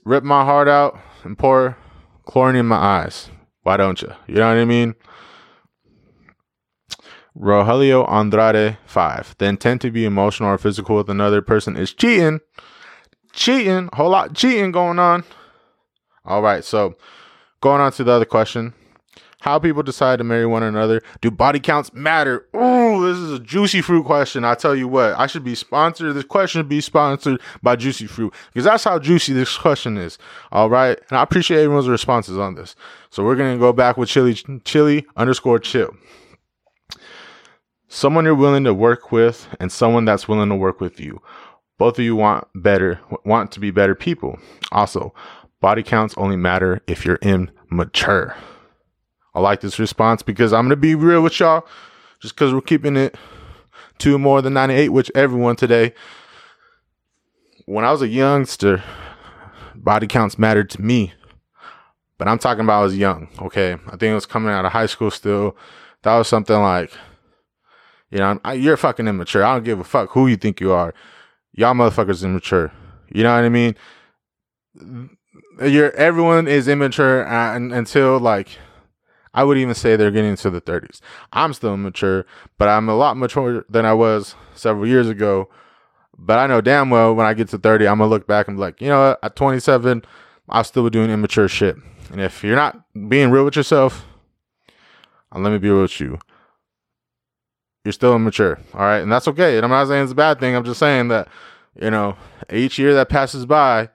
rip 0.03 0.23
my 0.23 0.43
heart 0.43 0.67
out 0.67 0.99
and 1.23 1.37
pour 1.37 1.77
chlorine 2.25 2.55
in 2.55 2.65
my 2.67 2.75
eyes. 2.75 3.29
Why 3.63 3.77
don't 3.77 4.01
you? 4.01 4.13
You 4.27 4.35
know 4.35 4.49
what 4.49 4.57
I 4.57 4.65
mean? 4.65 4.93
Rogelio 7.37 8.09
Andrade 8.09 8.77
5. 8.85 9.35
The 9.37 9.45
intent 9.45 9.81
to 9.81 9.91
be 9.91 10.05
emotional 10.05 10.49
or 10.49 10.57
physical 10.57 10.95
with 10.95 11.09
another 11.09 11.41
person 11.41 11.75
is 11.75 11.93
cheating. 11.93 12.39
Cheating. 13.33 13.89
Whole 13.93 14.11
lot 14.11 14.33
cheating 14.33 14.71
going 14.71 14.99
on. 14.99 15.23
All 16.23 16.41
right. 16.41 16.63
So 16.63 16.95
going 17.59 17.81
on 17.81 17.91
to 17.93 18.03
the 18.03 18.11
other 18.11 18.25
question. 18.25 18.73
How 19.45 19.59
people 19.59 19.83
decide 19.83 20.17
to 20.17 20.23
marry 20.23 20.47
one 20.47 20.63
another. 20.63 21.03
Do 21.21 21.29
body 21.29 21.59
counts 21.59 21.93
matter? 21.93 22.47
Ooh, 22.55 23.07
this 23.07 23.15
is 23.15 23.31
a 23.31 23.37
juicy 23.37 23.79
fruit 23.79 24.03
question. 24.03 24.43
I 24.43 24.55
tell 24.55 24.75
you 24.75 24.87
what, 24.87 25.13
I 25.19 25.27
should 25.27 25.43
be 25.43 25.53
sponsored. 25.53 26.15
This 26.15 26.23
question 26.23 26.57
should 26.57 26.67
be 26.67 26.81
sponsored 26.81 27.39
by 27.61 27.75
Juicy 27.75 28.07
Fruit 28.07 28.33
because 28.51 28.65
that's 28.65 28.83
how 28.83 28.97
juicy 28.97 29.33
this 29.33 29.55
question 29.55 29.97
is. 29.97 30.17
All 30.51 30.67
right. 30.67 30.99
And 31.11 31.19
I 31.19 31.21
appreciate 31.21 31.61
everyone's 31.61 31.87
responses 31.87 32.39
on 32.39 32.55
this. 32.55 32.75
So 33.11 33.23
we're 33.23 33.35
going 33.35 33.53
to 33.53 33.59
go 33.59 33.71
back 33.71 33.97
with 33.97 34.09
chili, 34.09 34.33
chili 34.63 35.05
underscore 35.15 35.59
chill 35.59 35.95
someone 37.87 38.25
you're 38.25 38.33
willing 38.33 38.63
to 38.63 38.73
work 38.73 39.11
with 39.11 39.47
and 39.59 39.71
someone 39.71 40.05
that's 40.05 40.27
willing 40.27 40.49
to 40.49 40.55
work 40.55 40.81
with 40.81 40.99
you. 40.99 41.21
Both 41.77 41.99
of 41.99 42.03
you 42.03 42.15
want 42.15 42.47
better, 42.55 42.99
want 43.25 43.51
to 43.51 43.59
be 43.59 43.69
better 43.69 43.93
people. 43.93 44.39
Also, 44.71 45.13
body 45.61 45.83
counts 45.83 46.15
only 46.17 46.35
matter 46.35 46.81
if 46.87 47.05
you're 47.05 47.19
immature. 47.21 48.35
I 49.35 49.41
like 49.41 49.61
this 49.61 49.77
response 49.77 50.21
because 50.23 50.53
I'm 50.53 50.69
to 50.69 50.75
be 50.75 50.95
real 50.95 51.21
with 51.21 51.39
y'all 51.39 51.67
just 52.19 52.35
because 52.35 52.53
we're 52.53 52.61
keeping 52.61 52.95
it 52.95 53.15
to 53.99 54.17
more 54.17 54.41
than 54.41 54.53
98, 54.53 54.89
which 54.89 55.11
everyone 55.13 55.55
today. 55.55 55.93
When 57.65 57.83
I 57.83 57.91
was 57.91 58.01
a 58.01 58.07
youngster, 58.07 58.83
body 59.75 60.07
counts 60.07 60.39
mattered 60.39 60.69
to 60.71 60.81
me. 60.81 61.13
But 62.17 62.27
I'm 62.27 62.39
talking 62.39 62.63
about 62.63 62.79
I 62.79 62.83
was 62.83 62.97
young, 62.97 63.27
okay? 63.39 63.73
I 63.73 63.91
think 63.91 64.03
it 64.03 64.13
was 64.13 64.25
coming 64.25 64.51
out 64.51 64.65
of 64.65 64.71
high 64.71 64.85
school 64.85 65.11
still. 65.11 65.57
That 66.03 66.15
was 66.15 66.27
something 66.27 66.55
like 66.55 66.91
you 68.11 68.19
know, 68.19 68.39
I, 68.45 68.53
you're 68.53 68.77
fucking 68.77 69.07
immature. 69.07 69.43
I 69.43 69.53
don't 69.53 69.65
give 69.65 69.79
a 69.79 69.83
fuck 69.83 70.11
who 70.11 70.27
you 70.27 70.37
think 70.37 70.61
you 70.61 70.71
are. 70.71 70.93
Y'all 71.51 71.73
motherfuckers 71.73 72.23
immature. 72.23 72.71
You 73.09 73.23
know 73.23 73.35
what 73.35 73.43
I 73.43 73.49
mean? 73.49 73.75
You're 75.61 75.91
everyone 75.91 76.47
is 76.47 76.67
immature 76.67 77.27
uh, 77.27 77.55
and, 77.55 77.73
until 77.73 78.19
like 78.19 78.57
I 79.35 79.43
would 79.43 79.57
even 79.57 79.75
say 79.75 79.95
they're 79.95 80.09
getting 80.09 80.31
into 80.31 80.49
the 80.49 80.61
30s. 80.61 80.99
I'm 81.31 81.53
still 81.53 81.75
immature, 81.75 82.25
but 82.57 82.67
I'm 82.67 82.89
a 82.89 82.95
lot 82.95 83.17
mature 83.17 83.65
than 83.69 83.85
I 83.85 83.93
was 83.93 84.33
several 84.55 84.87
years 84.87 85.07
ago. 85.07 85.49
But 86.17 86.39
I 86.39 86.47
know 86.47 86.61
damn 86.61 86.89
well 86.89 87.13
when 87.13 87.27
I 87.27 87.33
get 87.33 87.49
to 87.49 87.59
30, 87.59 87.87
I'm 87.87 87.99
gonna 87.99 88.09
look 88.09 88.25
back 88.25 88.47
and 88.47 88.57
be 88.57 88.61
like, 88.61 88.81
you 88.81 88.87
know 88.87 89.09
what? 89.09 89.19
At 89.21 89.35
27, 89.35 90.03
I'll 90.49 90.63
still 90.63 90.83
be 90.85 90.89
doing 90.89 91.11
immature 91.11 91.47
shit. 91.47 91.75
And 92.11 92.21
if 92.21 92.43
you're 92.43 92.55
not 92.55 92.81
being 93.09 93.29
real 93.29 93.45
with 93.45 93.55
yourself, 93.55 94.07
uh, 95.31 95.39
let 95.39 95.51
me 95.51 95.59
be 95.59 95.69
real 95.69 95.83
with 95.83 95.99
you 95.99 96.17
you're 97.85 97.91
still 97.93 98.15
immature. 98.15 98.59
All 98.73 98.81
right. 98.81 98.97
And 98.97 99.11
that's 99.11 99.27
okay. 99.29 99.55
And 99.55 99.63
I'm 99.63 99.71
not 99.71 99.87
saying 99.87 100.03
it's 100.03 100.11
a 100.11 100.15
bad 100.15 100.39
thing. 100.39 100.55
I'm 100.55 100.65
just 100.65 100.79
saying 100.79 101.07
that, 101.09 101.29
you 101.79 101.91
know, 101.91 102.17
each 102.51 102.79
year 102.79 102.95
that 102.95 103.09
passes 103.09 103.45
by, 103.45 103.89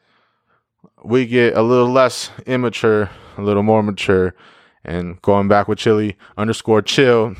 we 1.05 1.27
get 1.27 1.57
a 1.57 1.63
little 1.63 1.91
less 1.91 2.31
immature, 2.47 3.11
a 3.37 3.43
little 3.43 3.65
more 3.65 3.83
mature. 3.83 4.35
And 4.85 5.21
going 5.23 5.49
back 5.49 5.69
with 5.69 5.79
chili 5.79 6.17
underscore 6.37 6.83
chill, 6.83 7.35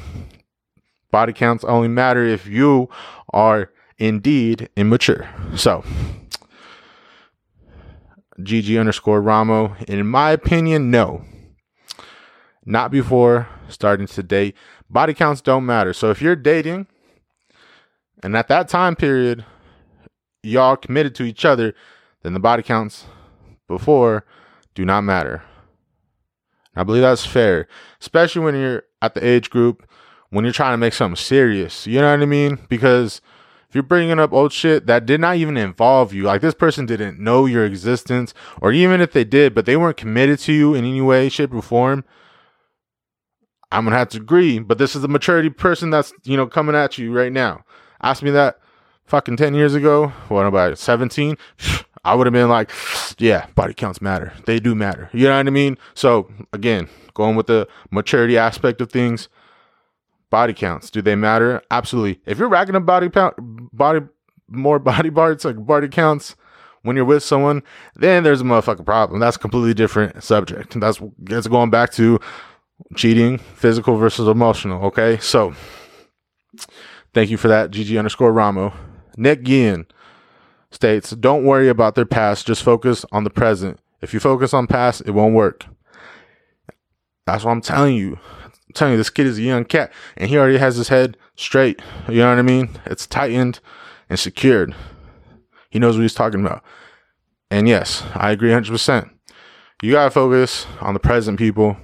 body 1.11 1.33
counts 1.33 1.65
only 1.65 1.89
matter 1.89 2.25
if 2.25 2.47
you 2.47 2.89
are 3.33 3.71
indeed 3.99 4.69
immature. 4.77 5.29
So, 5.57 5.85
GG 8.39 8.79
underscore 8.79 9.23
Ramo, 9.23 9.75
in 9.89 10.07
my 10.07 10.31
opinion, 10.31 10.91
no. 10.91 11.25
Not 12.67 12.91
before 12.91 13.49
starting 13.69 14.07
to 14.07 14.23
date 14.23 14.55
body 14.91 15.15
counts 15.15 15.41
don't 15.41 15.65
matter. 15.65 15.93
So 15.93 16.11
if 16.11 16.21
you're 16.21 16.37
dating 16.37 16.89
and 18.23 18.37
at 18.37 18.49
that 18.49 18.69
time 18.69 18.97
period 18.97 19.45
y'all 20.43 20.77
committed 20.77 21.15
to 21.17 21.23
each 21.23 21.45
other, 21.45 21.75
then 22.23 22.35
the 22.35 22.41
body 22.41 22.63
counts 22.63 23.07
before 23.69 24.25
do 24.75 24.85
not 24.85 25.03
matter. 25.03 25.43
I 26.77 26.85
believe 26.85 27.03
that's 27.03 27.27
fair, 27.27 27.67
especially 28.01 28.43
when 28.43 28.55
you're 28.55 28.85
at 29.03 29.15
the 29.15 29.27
age 29.27 29.51
group 29.51 29.87
when 30.31 30.45
you're 30.45 30.55
trying 30.55 30.73
to 30.73 30.79
make 30.79 30.95
something 30.95 31.17
serious. 31.17 31.87
You 31.87 32.01
know 32.01 32.11
what 32.11 32.23
I 32.23 32.27
mean? 32.27 32.61
Because 32.69 33.21
if 33.69 33.75
you're 33.75 33.83
bringing 33.83 34.19
up 34.19 34.33
old 34.33 34.53
shit 34.53 34.87
that 34.87 35.07
did 35.07 35.21
not 35.21 35.37
even 35.37 35.57
involve 35.57 36.13
you, 36.13 36.25
like 36.25 36.41
this 36.41 36.55
person 36.55 36.87
didn't 36.87 37.19
know 37.19 37.47
your 37.47 37.65
existence, 37.65 38.33
or 38.61 38.73
even 38.73 39.01
if 39.01 39.13
they 39.13 39.25
did, 39.25 39.55
but 39.55 39.67
they 39.67 39.77
weren't 39.77 39.97
committed 39.97 40.39
to 40.41 40.53
you 40.53 40.75
in 40.75 40.85
any 40.85 41.01
way, 41.01 41.29
shape, 41.29 41.53
or 41.53 41.63
form, 41.63 42.05
I'm 43.73 43.85
gonna 43.85 43.97
have 43.97 44.09
to 44.11 44.19
agree, 44.19 44.59
but 44.59 44.79
this 44.79 44.97
is 44.97 45.05
a 45.05 45.09
maturity 45.09 45.51
person 45.51 45.91
that's 45.91 46.13
you 46.25 46.37
know 46.37 46.47
coming 46.47 46.75
at 46.75 46.99
you 46.99 47.13
right 47.13 47.33
now. 47.33 47.65
Ask 48.03 48.23
me 48.23 48.31
that 48.31 48.59
fucking 49.05 49.37
ten 49.37 49.55
years 49.55 49.75
ago. 49.75 50.09
What 50.29 50.47
about 50.47 50.77
seventeen? 50.79 51.37
I 52.05 52.15
would 52.15 52.27
have 52.27 52.33
been 52.33 52.49
like, 52.49 52.71
yeah, 53.19 53.47
body 53.55 53.75
counts 53.75 54.01
matter. 54.01 54.33
They 54.47 54.59
do 54.59 54.75
matter. 54.75 55.11
You 55.13 55.25
know 55.25 55.37
what 55.37 55.47
I 55.47 55.51
mean? 55.51 55.77
So 55.95 56.31
again, 56.53 56.89
going 57.15 57.37
with 57.37 57.47
the 57.47 57.69
maturity 57.91 58.39
aspect 58.39 58.81
of 58.81 58.91
things, 58.91 59.29
body 60.31 60.55
counts 60.55 60.91
do 60.91 61.03
they 61.03 61.15
matter? 61.15 61.63
Absolutely. 61.71 62.21
If 62.27 62.39
you're 62.39 62.49
racking 62.49 62.77
up 62.77 62.87
body 62.87 63.11
count, 63.11 63.35
body 63.39 64.01
more 64.49 64.79
body 64.81 65.11
parts 65.11 65.45
like 65.45 65.65
body 65.65 65.89
counts 65.89 66.37
when 66.83 66.97
you're 66.97 67.05
with 67.05 67.23
someone, 67.23 67.63
then 67.95 68.23
there's 68.23 68.41
a 68.41 68.45
motherfucking 68.45 68.87
problem. 68.87 69.21
That's 69.21 69.37
a 69.37 69.41
completely 69.41 69.75
different 69.75 70.23
subject. 70.25 70.81
That's 70.81 71.01
that's 71.19 71.47
going 71.47 71.71
back 71.71 71.93
to 71.93 72.19
cheating, 72.97 73.37
physical 73.39 73.97
versus 73.97 74.27
emotional. 74.27 74.85
Okay. 74.87 75.19
So 75.19 75.55
Thank 77.13 77.31
you 77.31 77.37
for 77.37 77.49
that, 77.49 77.71
GG 77.71 77.99
underscore 77.99 78.33
Ramo. 78.33 78.73
Nick 79.17 79.43
Guillen 79.43 79.87
states, 80.71 81.11
Don't 81.11 81.45
worry 81.45 81.69
about 81.69 81.95
their 81.95 82.07
past, 82.07 82.47
just 82.47 82.63
focus 82.63 83.05
on 83.13 83.25
the 83.25 83.31
present. 83.31 83.79
If 84.01 84.15
you 84.15 84.21
focus 84.21 84.55
on 84.55 84.67
past, 84.67 85.03
it 85.05 85.11
won't 85.11 85.35
work. 85.35 85.67
That's 87.27 87.45
what 87.45 87.53
I'm 87.53 87.61
telling 87.61 87.97
you. 87.97 88.19
I'm 88.35 88.75
telling 88.75 88.93
you, 88.93 88.99
this 88.99 89.11
kid 89.11 89.27
is 89.27 89.39
a 89.39 89.43
young 89.43 89.65
cat, 89.65 89.93
and 90.17 90.31
he 90.31 90.39
already 90.39 90.59
has 90.59 90.77
his 90.77 90.89
head 90.89 91.17
straight. 91.37 91.81
You 92.09 92.19
know 92.19 92.31
what 92.31 92.39
I 92.39 92.43
mean? 92.43 92.71
It's 92.87 93.07
tightened 93.07 93.61
and 94.09 94.19
secured. 94.19 94.75
He 95.71 95.79
knows 95.79 95.97
what 95.97 96.03
he's 96.03 96.15
talking 96.15 96.45
about. 96.45 96.63
And 97.51 97.69
yes, 97.69 98.05
I 98.15 98.31
agree 98.31 98.51
100%. 98.51 99.11
You 99.83 99.93
got 99.93 100.05
to 100.05 100.11
focus 100.11 100.67
on 100.81 100.95
the 100.95 101.01
present, 101.01 101.39
people. 101.39 101.77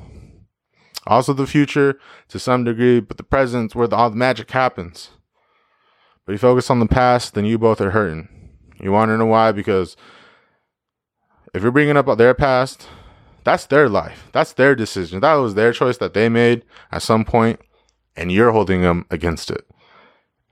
Also, 1.06 1.32
the 1.32 1.46
future 1.46 1.98
to 2.28 2.38
some 2.38 2.64
degree, 2.64 3.00
but 3.00 3.16
the 3.16 3.22
present's 3.22 3.74
where 3.74 3.86
the, 3.86 3.96
all 3.96 4.10
the 4.10 4.16
magic 4.16 4.50
happens. 4.50 5.10
But 6.24 6.34
if 6.34 6.42
you 6.42 6.48
focus 6.48 6.70
on 6.70 6.80
the 6.80 6.86
past, 6.86 7.34
then 7.34 7.44
you 7.44 7.58
both 7.58 7.80
are 7.80 7.92
hurting. 7.92 8.28
You 8.80 8.92
want 8.92 9.10
to 9.10 9.16
know 9.16 9.26
why? 9.26 9.52
Because 9.52 9.96
if 11.54 11.62
you're 11.62 11.72
bringing 11.72 11.96
up 11.96 12.18
their 12.18 12.34
past, 12.34 12.88
that's 13.44 13.66
their 13.66 13.88
life. 13.88 14.28
That's 14.32 14.52
their 14.52 14.74
decision. 14.74 15.20
That 15.20 15.34
was 15.34 15.54
their 15.54 15.72
choice 15.72 15.98
that 15.98 16.14
they 16.14 16.28
made 16.28 16.64
at 16.90 17.02
some 17.02 17.24
point, 17.24 17.60
and 18.16 18.32
you're 18.32 18.52
holding 18.52 18.82
them 18.82 19.06
against 19.10 19.50
it. 19.50 19.66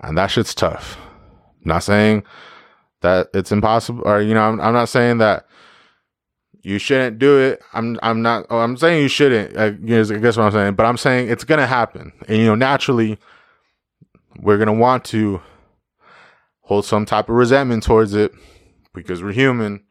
And 0.00 0.16
that 0.16 0.28
shit's 0.28 0.54
tough. 0.54 0.96
I'm 1.64 1.68
not 1.68 1.82
saying 1.82 2.24
that 3.00 3.28
it's 3.34 3.52
impossible, 3.52 4.02
or 4.06 4.20
you 4.20 4.34
know, 4.34 4.42
I'm, 4.42 4.60
I'm 4.60 4.72
not 4.72 4.88
saying 4.88 5.18
that 5.18 5.46
you 6.62 6.78
shouldn't 6.78 7.18
do 7.18 7.38
it. 7.38 7.62
I'm 7.74 7.98
I'm 8.02 8.22
not. 8.22 8.46
Oh, 8.48 8.58
I'm 8.58 8.76
saying 8.76 9.02
you 9.02 9.08
shouldn't. 9.08 9.56
I 9.56 9.66
I 9.66 9.70
guess 10.18 10.36
what 10.36 10.44
I'm 10.44 10.52
saying, 10.52 10.74
but 10.74 10.86
I'm 10.86 10.96
saying 10.96 11.28
it's 11.28 11.44
gonna 11.44 11.66
happen, 11.66 12.12
and 12.28 12.38
you 12.38 12.46
know, 12.46 12.54
naturally, 12.54 13.18
we're 14.40 14.58
gonna 14.58 14.72
want 14.72 15.04
to 15.06 15.40
hold 16.64 16.84
some 16.84 17.06
type 17.06 17.28
of 17.28 17.34
resentment 17.34 17.82
towards 17.82 18.14
it 18.14 18.32
because 18.92 19.22
we're 19.22 19.32
human, 19.32 19.82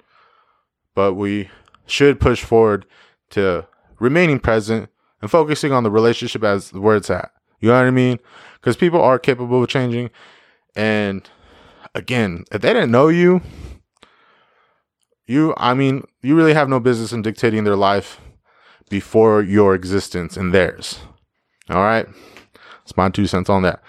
but 0.96 1.14
we 1.14 1.50
should 1.86 2.20
push 2.20 2.44
forward 2.44 2.86
to 3.32 3.66
remaining 4.00 4.40
present 4.40 4.90
and 5.22 5.32
focusing 5.32 5.72
on 5.72 5.84
the 5.84 5.92
relationship 5.92 6.44
as 6.44 6.74
where 6.74 6.96
it's 6.96 7.10
at. 7.10 7.32
You 7.60 7.70
know 7.70 7.76
what 7.76 7.88
I 7.88 7.92
mean? 7.92 8.20
Because 8.56 8.76
people 8.76 9.02
are 9.02 9.18
capable 9.18 9.64
of 9.64 9.70
changing, 9.70 10.10
and 10.76 11.28
again, 11.96 12.46
if 12.52 12.62
they 12.62 12.74
didn't 12.74 12.92
know 12.92 13.08
you, 13.08 13.42
you, 15.26 15.54
I 15.58 15.74
mean, 15.74 16.04
you 16.22 16.36
really 16.36 16.54
have 16.54 16.70
no 16.70 16.80
business 16.80 17.14
in 17.14 17.22
dictating 17.22 17.64
their 17.64 17.76
life 17.76 18.20
before 18.90 19.42
your 19.42 19.74
existence 19.76 20.36
and 20.36 20.54
theirs. 20.54 21.00
All 21.70 21.78
right. 21.78 22.08
That's 22.80 22.98
my 22.98 23.10
two 23.10 23.28
cents 23.28 23.50
on 23.50 23.62
that. 23.64 23.82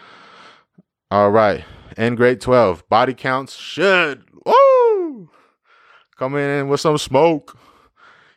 All 1.10 1.30
right. 1.30 1.64
And 1.96 2.16
grade 2.16 2.40
12, 2.40 2.88
body 2.88 3.14
counts 3.14 3.54
should, 3.56 4.24
woo, 4.44 5.30
come 6.16 6.36
in 6.36 6.68
with 6.68 6.80
some 6.80 6.98
smoke. 6.98 7.56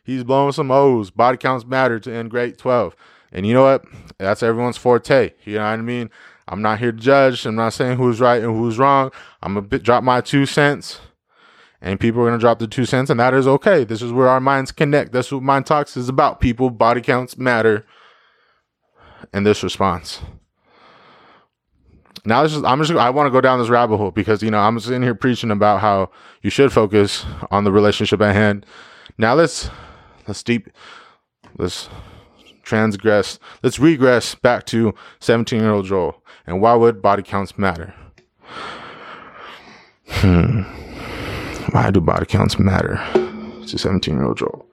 He's 0.04 0.24
blowing 0.24 0.52
some 0.52 0.70
O's. 0.70 1.10
Body 1.10 1.36
counts 1.36 1.66
matter 1.66 1.98
to 2.00 2.12
end 2.12 2.30
grade 2.30 2.56
12. 2.56 2.94
And 3.32 3.46
you 3.46 3.54
know 3.54 3.64
what? 3.64 3.84
That's 4.18 4.42
everyone's 4.42 4.76
forte. 4.76 5.32
You 5.44 5.56
know 5.56 5.64
what 5.64 5.70
I 5.70 5.76
mean? 5.78 6.08
I'm 6.46 6.62
not 6.62 6.78
here 6.78 6.92
to 6.92 6.98
judge. 6.98 7.44
I'm 7.44 7.56
not 7.56 7.74
saying 7.74 7.98
who's 7.98 8.20
right 8.20 8.42
and 8.42 8.56
who's 8.56 8.78
wrong. 8.78 9.10
I'm 9.42 9.56
a 9.56 9.62
bit 9.62 9.82
drop 9.82 10.02
my 10.02 10.20
two 10.20 10.46
cents 10.46 11.00
and 11.80 12.00
people 12.00 12.20
are 12.20 12.26
going 12.26 12.38
to 12.38 12.40
drop 12.40 12.58
the 12.58 12.66
two 12.66 12.84
cents, 12.84 13.10
and 13.10 13.20
that 13.20 13.34
is 13.34 13.46
okay. 13.46 13.84
This 13.84 14.02
is 14.02 14.12
where 14.12 14.28
our 14.28 14.40
minds 14.40 14.72
connect. 14.72 15.12
That's 15.12 15.30
what 15.30 15.42
Mind 15.42 15.66
Talks 15.66 15.96
is 15.96 16.08
about. 16.08 16.40
People, 16.40 16.70
body 16.70 17.00
counts 17.00 17.38
matter, 17.38 17.86
and 19.32 19.46
this 19.46 19.62
response. 19.62 20.20
Now, 22.28 22.42
this 22.42 22.54
is, 22.54 22.62
I'm 22.62 22.78
just, 22.84 22.92
I 22.92 23.08
want 23.08 23.26
to 23.26 23.30
go 23.30 23.40
down 23.40 23.58
this 23.58 23.70
rabbit 23.70 23.96
hole 23.96 24.10
because, 24.10 24.42
you 24.42 24.50
know, 24.50 24.58
I'm 24.58 24.78
sitting 24.80 25.00
here 25.00 25.14
preaching 25.14 25.50
about 25.50 25.80
how 25.80 26.10
you 26.42 26.50
should 26.50 26.70
focus 26.74 27.24
on 27.50 27.64
the 27.64 27.72
relationship 27.72 28.20
at 28.20 28.34
hand. 28.34 28.66
Now, 29.16 29.32
let's, 29.32 29.70
let's 30.26 30.42
deep, 30.42 30.68
let's 31.56 31.88
transgress, 32.62 33.38
let's 33.62 33.78
regress 33.78 34.34
back 34.34 34.66
to 34.66 34.94
17 35.20 35.58
year 35.58 35.70
old 35.70 35.86
Joel. 35.86 36.22
And 36.46 36.60
why 36.60 36.74
would 36.74 37.00
body 37.00 37.22
counts 37.22 37.56
matter? 37.56 37.94
Hmm. 40.08 40.64
Why 41.72 41.90
do 41.90 42.02
body 42.02 42.26
counts 42.26 42.58
matter 42.58 43.00
to 43.14 43.78
17 43.78 44.14
year 44.14 44.26
old 44.26 44.36
Joel? 44.36 44.67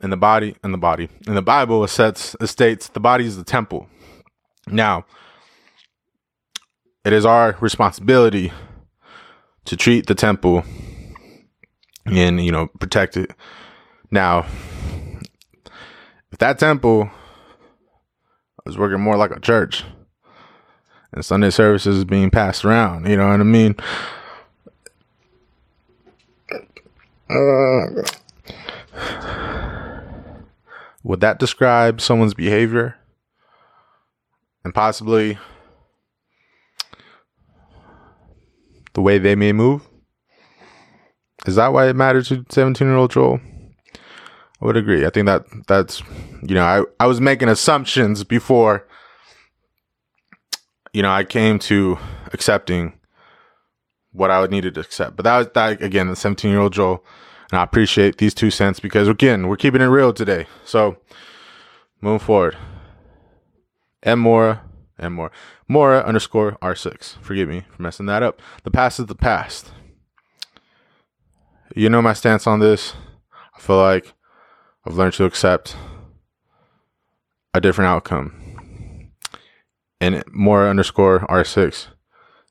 In 0.00 0.10
the 0.10 0.16
body, 0.16 0.54
in 0.62 0.70
the 0.70 0.78
body, 0.78 1.08
in 1.26 1.34
the 1.34 1.42
Bible, 1.42 1.82
it, 1.82 1.88
sets, 1.88 2.36
it 2.40 2.46
states 2.46 2.88
the 2.88 3.00
body 3.00 3.24
is 3.24 3.36
the 3.36 3.44
temple. 3.44 3.88
Now, 4.68 5.04
it 7.04 7.12
is 7.12 7.26
our 7.26 7.56
responsibility 7.60 8.52
to 9.64 9.76
treat 9.76 10.06
the 10.06 10.14
temple 10.14 10.62
and, 12.06 12.44
you 12.44 12.52
know, 12.52 12.68
protect 12.78 13.16
it. 13.16 13.32
Now, 14.10 14.46
if 16.30 16.38
that 16.38 16.58
temple 16.58 17.10
was 18.64 18.78
working 18.78 19.00
more 19.00 19.16
like 19.16 19.32
a 19.32 19.40
church, 19.40 19.84
and 21.12 21.24
Sunday 21.24 21.50
services 21.50 22.04
being 22.04 22.30
passed 22.30 22.64
around. 22.64 23.08
You 23.08 23.16
know 23.16 23.28
what 23.28 23.40
I 23.40 23.44
mean? 23.44 23.74
Uh, 27.30 28.02
would 31.02 31.20
that 31.20 31.38
describe 31.38 32.00
someone's 32.00 32.34
behavior 32.34 32.96
and 34.64 34.74
possibly 34.74 35.38
the 38.94 39.02
way 39.02 39.18
they 39.18 39.34
may 39.34 39.52
move? 39.52 39.86
Is 41.46 41.54
that 41.54 41.72
why 41.72 41.88
it 41.88 41.96
matters 41.96 42.28
to 42.28 42.44
17 42.48 42.86
year 42.86 42.96
old 42.96 43.12
Joel? 43.12 43.40
I 44.60 44.64
would 44.64 44.76
agree. 44.76 45.06
I 45.06 45.10
think 45.10 45.26
that 45.26 45.44
that's, 45.68 46.02
you 46.42 46.54
know, 46.54 46.64
I, 46.64 46.82
I 46.98 47.06
was 47.06 47.20
making 47.20 47.48
assumptions 47.48 48.24
before 48.24 48.88
you 50.92 51.02
know, 51.02 51.10
I 51.10 51.24
came 51.24 51.58
to 51.60 51.98
accepting 52.32 52.98
what 54.12 54.30
I 54.30 54.40
would 54.40 54.50
needed 54.50 54.74
to 54.74 54.80
accept. 54.80 55.16
But 55.16 55.24
that 55.24 55.38
was 55.38 55.48
that 55.54 55.82
again, 55.82 56.08
the 56.08 56.16
17 56.16 56.50
year 56.50 56.60
old 56.60 56.72
Joel. 56.72 57.04
And 57.50 57.60
I 57.60 57.62
appreciate 57.62 58.18
these 58.18 58.34
two 58.34 58.50
cents 58.50 58.80
because 58.80 59.08
again, 59.08 59.48
we're 59.48 59.56
keeping 59.56 59.80
it 59.80 59.86
real 59.86 60.12
today. 60.12 60.46
So 60.64 60.98
moving 62.00 62.18
forward. 62.18 62.56
M 64.02 64.20
Mora, 64.20 64.62
and 64.96 65.14
Mora, 65.14 65.30
Mora 65.66 66.00
underscore 66.00 66.52
R6. 66.62 67.18
Forgive 67.20 67.48
me 67.48 67.64
for 67.70 67.82
messing 67.82 68.06
that 68.06 68.22
up. 68.22 68.40
The 68.62 68.70
past 68.70 69.00
is 69.00 69.06
the 69.06 69.14
past. 69.14 69.72
You 71.74 71.90
know 71.90 72.00
my 72.00 72.12
stance 72.12 72.46
on 72.46 72.60
this. 72.60 72.94
I 73.56 73.60
feel 73.60 73.76
like 73.76 74.14
I've 74.86 74.94
learned 74.94 75.14
to 75.14 75.24
accept 75.24 75.76
a 77.54 77.60
different 77.60 77.88
outcome 77.88 78.48
and 80.00 80.22
more 80.32 80.68
underscore 80.68 81.20
R6 81.20 81.88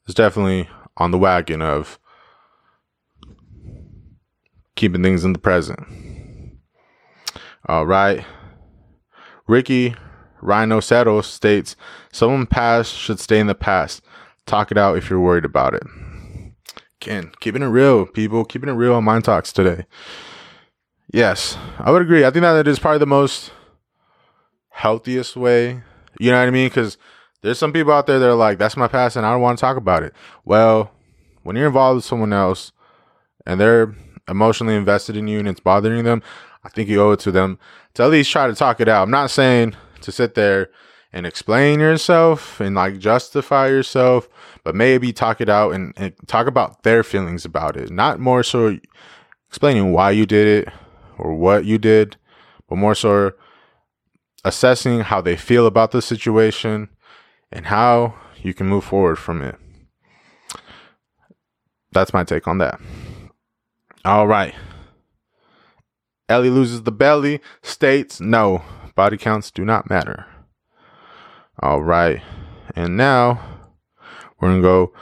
is 0.08 0.16
definitely 0.16 0.70
on 0.98 1.12
the 1.12 1.18
wagon 1.18 1.62
of 1.62 2.00
keeping 4.78 5.04
things 5.04 5.26
in 5.26 5.34
the 5.34 5.40
present. 5.40 5.86
All 7.68 7.86
right. 7.86 8.24
Ricky 9.48 9.96
Rhino 10.42 10.80
Settles 10.80 11.28
states 11.28 11.76
someone 12.14 12.46
past 12.46 12.94
should 12.94 13.20
stay 13.20 13.40
in 13.40 13.48
the 13.48 13.56
past. 13.56 14.02
Talk 14.46 14.72
it 14.72 14.78
out 14.78 14.98
if 14.98 15.10
you're 15.10 15.20
worried 15.20 15.44
about 15.44 15.74
it. 15.74 15.84
Again, 17.02 17.32
keeping 17.42 17.62
it 17.62 17.68
real, 17.68 18.06
people, 18.06 18.46
keeping 18.46 18.70
it 18.70 18.74
real 18.74 18.94
on 18.94 19.04
Mind 19.04 19.26
Talks 19.26 19.52
today. 19.52 19.86
Yes, 21.12 21.58
I 21.80 21.92
would 21.92 22.02
agree. 22.02 22.26
I 22.26 22.32
think 22.32 22.44
that 22.44 22.68
is 22.68 22.80
probably 22.80 23.00
the 23.00 23.06
most 23.06 23.52
healthiest 24.70 25.36
way. 25.36 25.82
You 26.20 26.32
know 26.32 26.40
what 26.40 26.48
I 26.48 26.52
mean? 26.52 26.68
Because 26.68 26.98
there's 27.42 27.60
some 27.60 27.74
people 27.74 27.94
out 27.94 28.08
there 28.08 28.20
that 28.20 28.30
are 28.30 28.36
like, 28.36 28.58
that's 28.58 28.78
my 28.78 28.88
past 28.88 29.16
and 29.16 29.26
I 29.26 29.32
don't 29.32 29.42
want 29.42 29.58
to 29.58 29.62
talk 29.62 29.78
about 29.78 30.04
it. 30.04 30.14
Well, 30.46 30.92
when 31.44 31.56
you're 31.56 31.68
involved 31.68 31.98
with 31.98 32.06
someone 32.06 32.34
else 32.34 32.72
and 33.46 33.60
they're 33.60 33.96
emotionally 34.28 34.76
invested 34.76 35.16
in 35.16 35.28
you 35.28 35.40
and 35.40 35.48
it's 35.48 35.60
bothering 35.60 36.04
them, 36.04 36.22
I 36.64 36.70
think 36.70 36.90
you 36.90 37.02
owe 37.02 37.12
it 37.12 37.20
to 37.22 37.32
them 37.32 37.60
to 37.94 38.04
at 38.04 38.10
least 38.10 38.32
try 38.32 38.48
to 38.48 38.56
talk 38.56 38.80
it 38.80 38.88
out. 38.88 39.04
I'm 39.04 39.12
not 39.12 39.32
saying 39.32 39.76
to 40.02 40.12
sit 40.12 40.36
there 40.36 40.70
and 41.14 41.26
explain 41.26 41.80
yourself 41.80 42.60
and 42.60 42.76
like 42.76 43.00
justify 43.00 43.68
yourself, 43.68 44.28
but 44.64 44.76
maybe 44.76 45.14
talk 45.14 45.42
it 45.42 45.50
out 45.50 45.74
and, 45.74 45.94
and 45.96 46.14
talk 46.28 46.48
about 46.48 46.84
their 46.84 47.04
feelings 47.04 47.46
about 47.46 47.78
it. 47.78 47.90
Not 47.90 48.20
more 48.20 48.44
so 48.44 48.78
explaining 49.50 49.94
why 49.94 50.12
you 50.12 50.26
did 50.26 50.68
it 50.68 50.74
or 51.18 51.34
what 51.34 51.66
you 51.66 51.78
did, 51.78 52.18
but 52.68 52.76
more 52.76 52.96
so 52.96 53.32
assessing 54.44 55.02
how 55.02 55.22
they 55.22 55.36
feel 55.36 55.66
about 55.66 55.92
the 55.92 56.02
situation 56.02 56.90
and 57.52 57.68
how 57.68 58.16
you 58.38 58.54
can 58.54 58.68
move 58.68 58.84
forward 58.84 59.18
from 59.18 59.42
it. 59.42 59.56
That's 61.92 62.14
my 62.14 62.24
take 62.24 62.48
on 62.48 62.58
that. 62.60 62.80
All 64.08 64.26
right. 64.26 64.56
Ellie 66.30 66.50
loses 66.50 66.84
the 66.84 66.94
belly, 66.94 67.42
states 67.62 68.22
no. 68.22 68.64
Body 68.96 69.18
counts 69.18 69.52
do 69.52 69.66
not 69.66 69.90
matter. 69.90 70.26
All 71.62 71.84
right. 71.84 72.22
And 72.74 72.96
now 72.96 73.68
we're 74.40 74.48
going 74.48 74.62
to 74.62 74.66
go 74.66 74.94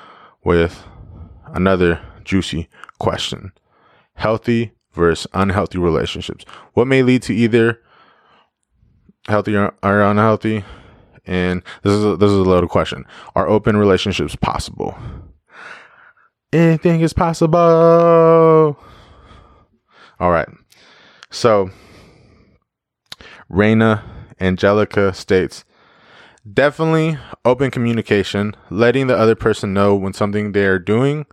with 0.43 0.87
another 1.53 2.01
juicy 2.23 2.67
question 2.97 3.51
healthy 4.15 4.71
versus 4.93 5.27
unhealthy 5.35 5.77
relationships. 5.77 6.43
What 6.73 6.87
may 6.87 7.03
lead 7.03 7.21
to 7.23 7.35
either 7.35 7.79
healthy 9.27 9.55
or, 9.55 9.71
unhealthy? 9.83 10.65
And 11.27 11.61
this 11.83 11.93
is 11.93 12.03
a, 12.03 12.17
this 12.17 12.31
is 12.31 12.39
a 12.39 12.43
loaded 12.43 12.71
question. 12.71 13.05
Are 13.35 13.47
open 13.47 13.77
relationships 13.77 14.35
possible? 14.35 14.97
Anything 16.51 17.01
is 17.01 17.13
possible. 17.13 18.79
All 20.19 20.31
right. 20.31 20.47
So, 21.29 21.69
Raina 23.51 24.03
Angelica 24.39 25.13
states 25.13 25.65
definitely 26.51 27.17
open 27.43 27.71
communication, 27.71 28.55
letting 28.69 29.07
the 29.07 29.17
other 29.17 29.35
person 29.35 29.73
know 29.73 29.95
when 29.95 30.13
something 30.13 30.51
they're 30.51 30.79
doing 30.79 31.25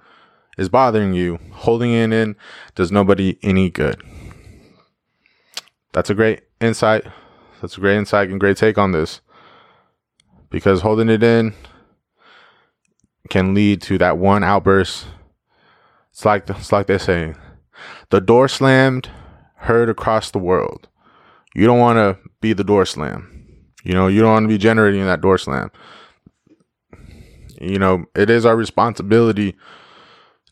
is 0.59 0.69
bothering 0.69 1.13
you. 1.15 1.39
Holding 1.53 1.93
it 1.93 2.13
in 2.13 2.37
does 2.75 2.93
nobody 2.93 3.39
any 3.43 3.71
good. 3.71 4.03
That's 5.93 6.11
a 6.11 6.15
great 6.15 6.43
insight. 6.61 7.05
That's 7.61 7.77
a 7.77 7.81
great 7.81 7.97
insight 7.97 8.31
and 8.31 8.41
great 8.41 8.57
take 8.57 8.79
on 8.79 8.93
this. 8.93 9.21
Because 10.51 10.81
holding 10.81 11.09
it 11.09 11.23
in 11.23 11.55
can 13.29 13.55
lead 13.55 13.81
to 13.83 13.99
that 13.99 14.19
one 14.19 14.43
outburst. 14.43 15.07
It's 16.11 16.25
like 16.25 16.49
it's 16.51 16.73
like 16.73 16.87
they 16.87 16.99
say, 16.99 17.35
the 18.11 18.21
door 18.21 18.49
slammed, 18.49 19.11
heard 19.57 19.89
across 19.89 20.31
the 20.31 20.39
world. 20.39 20.89
You 21.55 21.67
don't 21.67 21.79
want 21.79 21.97
to 21.97 22.19
be 22.41 22.53
the 22.53 22.65
door 22.65 22.87
slam. 22.87 23.29
You 23.85 23.95
know, 23.95 24.07
you 24.07 24.21
don't 24.21 24.33
want 24.33 24.45
to 24.45 24.49
be 24.49 24.59
generating 24.59 25.05
that 25.05 25.21
door 25.21 25.39
slam. 25.39 25.71
You 27.61 27.79
know, 27.79 28.07
it 28.15 28.31
is 28.31 28.45
our 28.47 28.57
responsibility 28.57 29.57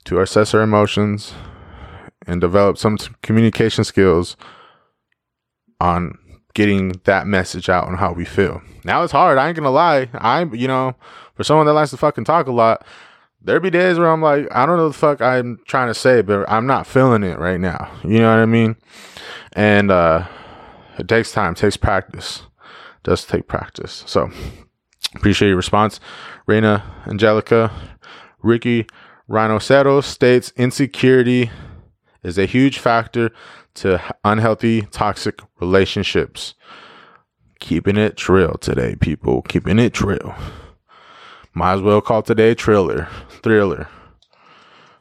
to 0.04 0.20
assess 0.20 0.54
our 0.54 0.62
emotions 0.62 1.32
and 2.26 2.40
develop 2.40 2.78
some 2.78 2.98
communication 3.22 3.84
skills 3.84 4.36
on 5.80 6.16
getting 6.54 7.00
that 7.04 7.26
message 7.26 7.68
out 7.68 7.86
on 7.86 7.96
how 7.96 8.12
we 8.12 8.24
feel. 8.24 8.60
Now 8.84 9.02
it's 9.02 9.12
hard. 9.12 9.38
I 9.38 9.48
ain't 9.48 9.56
gonna 9.56 9.70
lie. 9.70 10.08
I'm, 10.14 10.54
you 10.54 10.68
know, 10.68 10.94
for 11.34 11.44
someone 11.44 11.66
that 11.66 11.72
likes 11.72 11.90
to 11.90 11.96
fucking 11.96 12.24
talk 12.24 12.46
a 12.46 12.52
lot, 12.52 12.84
there 13.42 13.60
be 13.60 13.70
days 13.70 13.98
where 13.98 14.10
I'm 14.10 14.22
like, 14.22 14.46
I 14.50 14.66
don't 14.66 14.76
know 14.76 14.88
the 14.88 14.94
fuck 14.94 15.20
I'm 15.20 15.60
trying 15.66 15.88
to 15.88 15.94
say, 15.94 16.22
but 16.22 16.48
I'm 16.48 16.66
not 16.66 16.86
feeling 16.86 17.22
it 17.22 17.38
right 17.38 17.60
now. 17.60 17.90
You 18.04 18.18
know 18.18 18.30
what 18.30 18.40
I 18.40 18.46
mean? 18.46 18.76
And 19.52 19.90
uh 19.90 20.26
it 20.98 21.08
takes 21.08 21.32
time, 21.32 21.52
it 21.52 21.58
takes 21.58 21.76
practice. 21.76 22.42
It 22.60 23.04
Does 23.04 23.24
take 23.24 23.48
practice. 23.48 24.04
So 24.06 24.30
appreciate 25.14 25.48
your 25.48 25.56
response. 25.56 26.00
Reina 26.46 26.84
Angelica, 27.06 27.72
Ricky 28.42 28.86
Rhinocero 29.28 30.02
states 30.02 30.52
insecurity 30.56 31.50
is 32.22 32.36
a 32.36 32.46
huge 32.46 32.78
factor 32.78 33.30
to 33.74 34.02
unhealthy, 34.24 34.82
toxic 34.82 35.40
relationships. 35.60 36.54
Keeping 37.60 37.96
it 37.96 38.16
trill 38.16 38.54
today, 38.54 38.96
people. 38.96 39.42
Keeping 39.42 39.78
it 39.78 39.94
trill. 39.94 40.34
Might 41.52 41.74
as 41.74 41.82
well 41.82 42.00
call 42.00 42.22
today 42.22 42.54
Triller. 42.54 43.08
Thriller. 43.42 43.88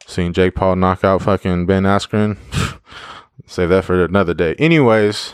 Seen 0.06 0.32
Jake 0.32 0.54
Paul 0.54 0.76
knock 0.76 1.04
out 1.04 1.22
fucking 1.22 1.66
Ben 1.66 1.84
Askren. 1.84 2.36
Save 3.46 3.68
that 3.68 3.84
for 3.84 4.04
another 4.04 4.34
day. 4.34 4.54
Anyways, 4.58 5.32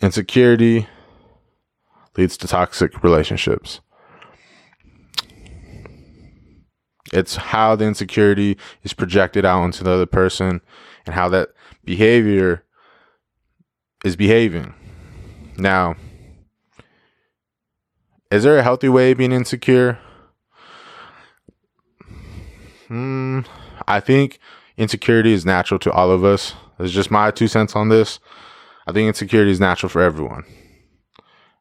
insecurity 0.00 0.86
leads 2.16 2.36
to 2.38 2.46
toxic 2.46 3.02
relationships. 3.02 3.80
It's 7.12 7.36
how 7.36 7.76
the 7.76 7.84
insecurity 7.84 8.56
is 8.82 8.94
projected 8.94 9.44
out 9.44 9.64
into 9.64 9.84
the 9.84 9.90
other 9.90 10.06
person 10.06 10.60
and 11.04 11.14
how 11.14 11.28
that 11.28 11.50
behavior 11.84 12.64
is 14.04 14.16
behaving. 14.16 14.74
Now, 15.58 15.96
is 18.30 18.44
there 18.44 18.58
a 18.58 18.62
healthy 18.62 18.88
way 18.88 19.12
of 19.12 19.18
being 19.18 19.32
insecure? 19.32 19.98
Hmm, 22.92 23.40
I 23.88 24.00
think 24.00 24.38
insecurity 24.76 25.32
is 25.32 25.46
natural 25.46 25.78
to 25.80 25.90
all 25.90 26.10
of 26.10 26.24
us. 26.24 26.52
It's 26.78 26.92
just 26.92 27.10
my 27.10 27.30
two 27.30 27.48
cents 27.48 27.74
on 27.74 27.88
this. 27.88 28.20
I 28.86 28.92
think 28.92 29.08
insecurity 29.08 29.50
is 29.50 29.60
natural 29.60 29.88
for 29.88 30.02
everyone. 30.02 30.44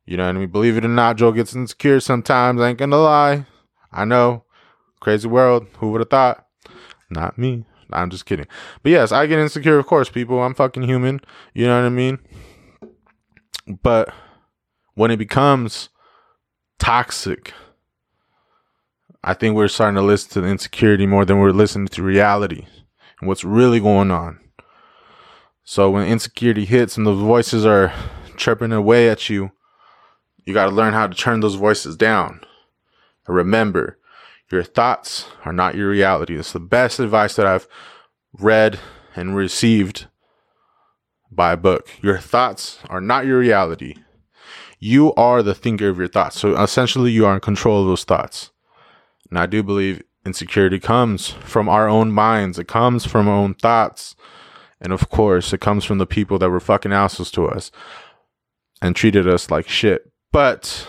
You 0.05 0.17
know 0.17 0.25
what 0.25 0.36
I 0.36 0.39
mean? 0.39 0.49
Believe 0.49 0.75
it 0.75 0.84
or 0.84 0.89
not, 0.89 1.15
Joe 1.15 1.32
gets 1.32 1.55
insecure 1.55 2.01
sometimes. 2.01 2.59
I 2.59 2.67
ain't 2.67 2.77
gonna 2.77 2.97
lie. 2.97 3.45
I 3.93 4.03
know. 4.03 4.43
Crazy 4.99 5.25
world. 5.25 5.67
Who 5.77 5.91
would 5.91 6.01
have 6.01 6.09
thought? 6.09 6.45
Not 7.09 7.38
me. 7.38 7.63
I'm 7.93 8.09
just 8.09 8.25
kidding. 8.25 8.47
But 8.84 8.89
yes, 8.89 9.13
I 9.13 9.25
get 9.25 9.39
insecure, 9.39 9.79
of 9.79 9.88
course, 9.88 10.09
people. 10.09 10.41
I'm 10.41 10.53
fucking 10.53 10.84
human. 10.84 11.21
You 11.53 11.65
know 11.65 11.79
what 11.79 11.86
I 11.86 11.89
mean? 11.89 12.19
But 13.82 14.13
when 14.95 15.11
it 15.11 15.17
becomes 15.17 15.88
toxic, 16.77 17.53
I 19.24 19.34
think 19.34 19.55
we're 19.55 19.67
starting 19.67 19.95
to 19.95 20.01
listen 20.01 20.32
to 20.32 20.41
the 20.41 20.47
insecurity 20.47 21.05
more 21.05 21.26
than 21.26 21.39
we're 21.39 21.51
listening 21.51 21.88
to 21.89 22.03
reality 22.03 22.65
and 23.19 23.28
what's 23.28 23.43
really 23.43 23.80
going 23.80 24.09
on. 24.09 24.39
So 25.63 25.91
when 25.91 26.07
insecurity 26.07 26.65
hits 26.65 26.97
and 26.97 27.05
those 27.05 27.22
voices 27.22 27.65
are 27.65 27.93
chirping 28.36 28.72
away 28.72 29.09
at 29.09 29.30
you, 29.30 29.51
you 30.43 30.53
got 30.53 30.65
to 30.65 30.72
learn 30.72 30.93
how 30.93 31.05
to 31.05 31.15
turn 31.15 31.39
those 31.39 31.55
voices 31.55 31.95
down. 31.95 32.41
And 33.28 33.36
remember, 33.36 33.99
your 34.51 34.63
thoughts 34.63 35.28
are 35.45 35.53
not 35.53 35.76
your 35.76 35.89
reality. 35.89 36.36
It's 36.36 36.51
the 36.51 36.59
best 36.59 36.99
advice 36.99 37.36
that 37.36 37.45
I've 37.45 37.67
read 38.34 38.80
and 39.15 39.36
received 39.36 40.07
by 41.32 41.53
a 41.53 41.57
book. 41.57 41.89
Your 42.01 42.17
thoughts 42.17 42.80
are 42.89 43.01
not 43.01 43.26
your 43.26 43.39
reality. 43.39 43.95
You 44.80 45.13
are 45.13 45.43
the 45.43 45.53
thinker 45.53 45.89
of 45.89 45.99
your 45.99 46.07
thoughts. 46.07 46.39
So 46.39 46.59
essentially, 46.61 47.11
you 47.11 47.26
are 47.26 47.36
in 47.36 47.39
control 47.39 47.82
of 47.82 47.88
those 47.88 48.03
thoughts. 48.03 48.51
And 49.32 49.39
I 49.39 49.47
do 49.47 49.63
believe 49.63 50.03
insecurity 50.25 50.79
comes 50.79 51.29
from 51.29 51.67
our 51.67 51.89
own 51.89 52.11
minds, 52.11 52.59
it 52.59 52.67
comes 52.67 53.05
from 53.05 53.27
our 53.27 53.36
own 53.36 53.55
thoughts. 53.55 54.15
And 54.79 54.93
of 54.93 55.09
course, 55.09 55.53
it 55.53 55.61
comes 55.61 55.86
from 55.86 55.97
the 55.97 56.05
people 56.05 56.38
that 56.39 56.49
were 56.49 56.59
fucking 56.59 56.91
assholes 56.91 57.32
to 57.32 57.47
us 57.47 57.71
and 58.82 58.95
treated 58.95 59.27
us 59.27 59.49
like 59.49 59.67
shit. 59.67 60.11
But 60.32 60.88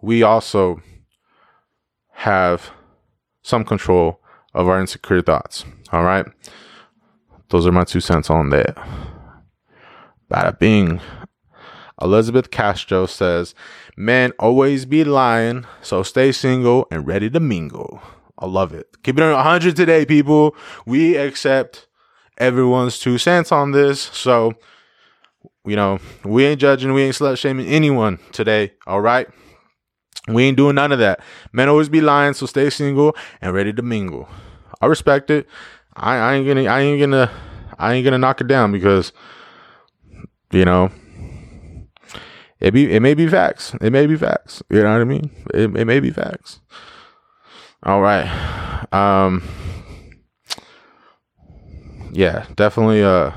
we 0.00 0.22
also 0.22 0.80
have 2.12 2.70
some 3.42 3.64
control 3.64 4.20
of 4.54 4.68
our 4.68 4.80
insecure 4.80 5.22
thoughts. 5.22 5.64
All 5.92 6.02
right. 6.02 6.26
Those 7.50 7.66
are 7.66 7.72
my 7.72 7.84
two 7.84 8.00
cents 8.00 8.30
on 8.30 8.50
that. 8.50 8.76
Bada 10.30 10.58
bing. 10.58 11.00
Elizabeth 12.00 12.50
Castro 12.50 13.06
says, 13.06 13.54
Men 13.96 14.32
always 14.38 14.84
be 14.84 15.04
lying, 15.04 15.64
so 15.80 16.02
stay 16.02 16.30
single 16.30 16.86
and 16.90 17.06
ready 17.06 17.30
to 17.30 17.40
mingle. 17.40 18.02
I 18.38 18.46
love 18.46 18.74
it. 18.74 18.88
Keep 19.02 19.18
it 19.18 19.22
on 19.22 19.32
100 19.32 19.74
today, 19.74 20.04
people. 20.04 20.54
We 20.84 21.16
accept 21.16 21.86
everyone's 22.36 22.98
two 22.98 23.16
cents 23.16 23.50
on 23.50 23.70
this. 23.70 24.00
So, 24.00 24.52
you 25.64 25.76
know, 25.76 25.98
we 26.24 26.44
ain't 26.44 26.60
judging, 26.60 26.92
we 26.92 27.04
ain't 27.04 27.14
slut 27.14 27.38
shaming 27.38 27.66
anyone 27.66 28.18
today. 28.32 28.74
All 28.86 29.00
right. 29.00 29.26
We 30.28 30.44
ain't 30.44 30.56
doing 30.56 30.74
none 30.74 30.92
of 30.92 30.98
that. 30.98 31.20
Men 31.52 31.68
always 31.68 31.88
be 31.88 32.00
lying, 32.00 32.34
so 32.34 32.46
stay 32.46 32.68
single 32.68 33.16
and 33.40 33.54
ready 33.54 33.72
to 33.72 33.82
mingle. 33.82 34.28
I 34.80 34.86
respect 34.86 35.30
it. 35.30 35.46
I, 35.94 36.16
I 36.16 36.34
ain't 36.34 36.46
gonna 36.46 36.64
I 36.64 36.80
ain't 36.80 37.00
gonna 37.00 37.30
I 37.78 37.94
ain't 37.94 38.04
gonna 38.04 38.18
knock 38.18 38.40
it 38.40 38.48
down 38.48 38.72
because 38.72 39.12
you 40.52 40.64
know 40.64 40.90
it 42.60 42.72
be 42.72 42.90
it 42.92 43.00
may 43.00 43.14
be 43.14 43.26
facts. 43.28 43.74
It 43.80 43.90
may 43.90 44.06
be 44.06 44.16
facts. 44.16 44.62
You 44.70 44.82
know 44.82 44.92
what 44.92 45.00
I 45.00 45.04
mean? 45.04 45.30
It, 45.52 45.76
it 45.76 45.84
may 45.84 46.00
be 46.00 46.10
facts. 46.10 46.60
All 47.82 48.00
right. 48.00 48.26
Um 48.92 49.42
yeah, 52.12 52.46
definitely 52.54 53.02
uh 53.02 53.32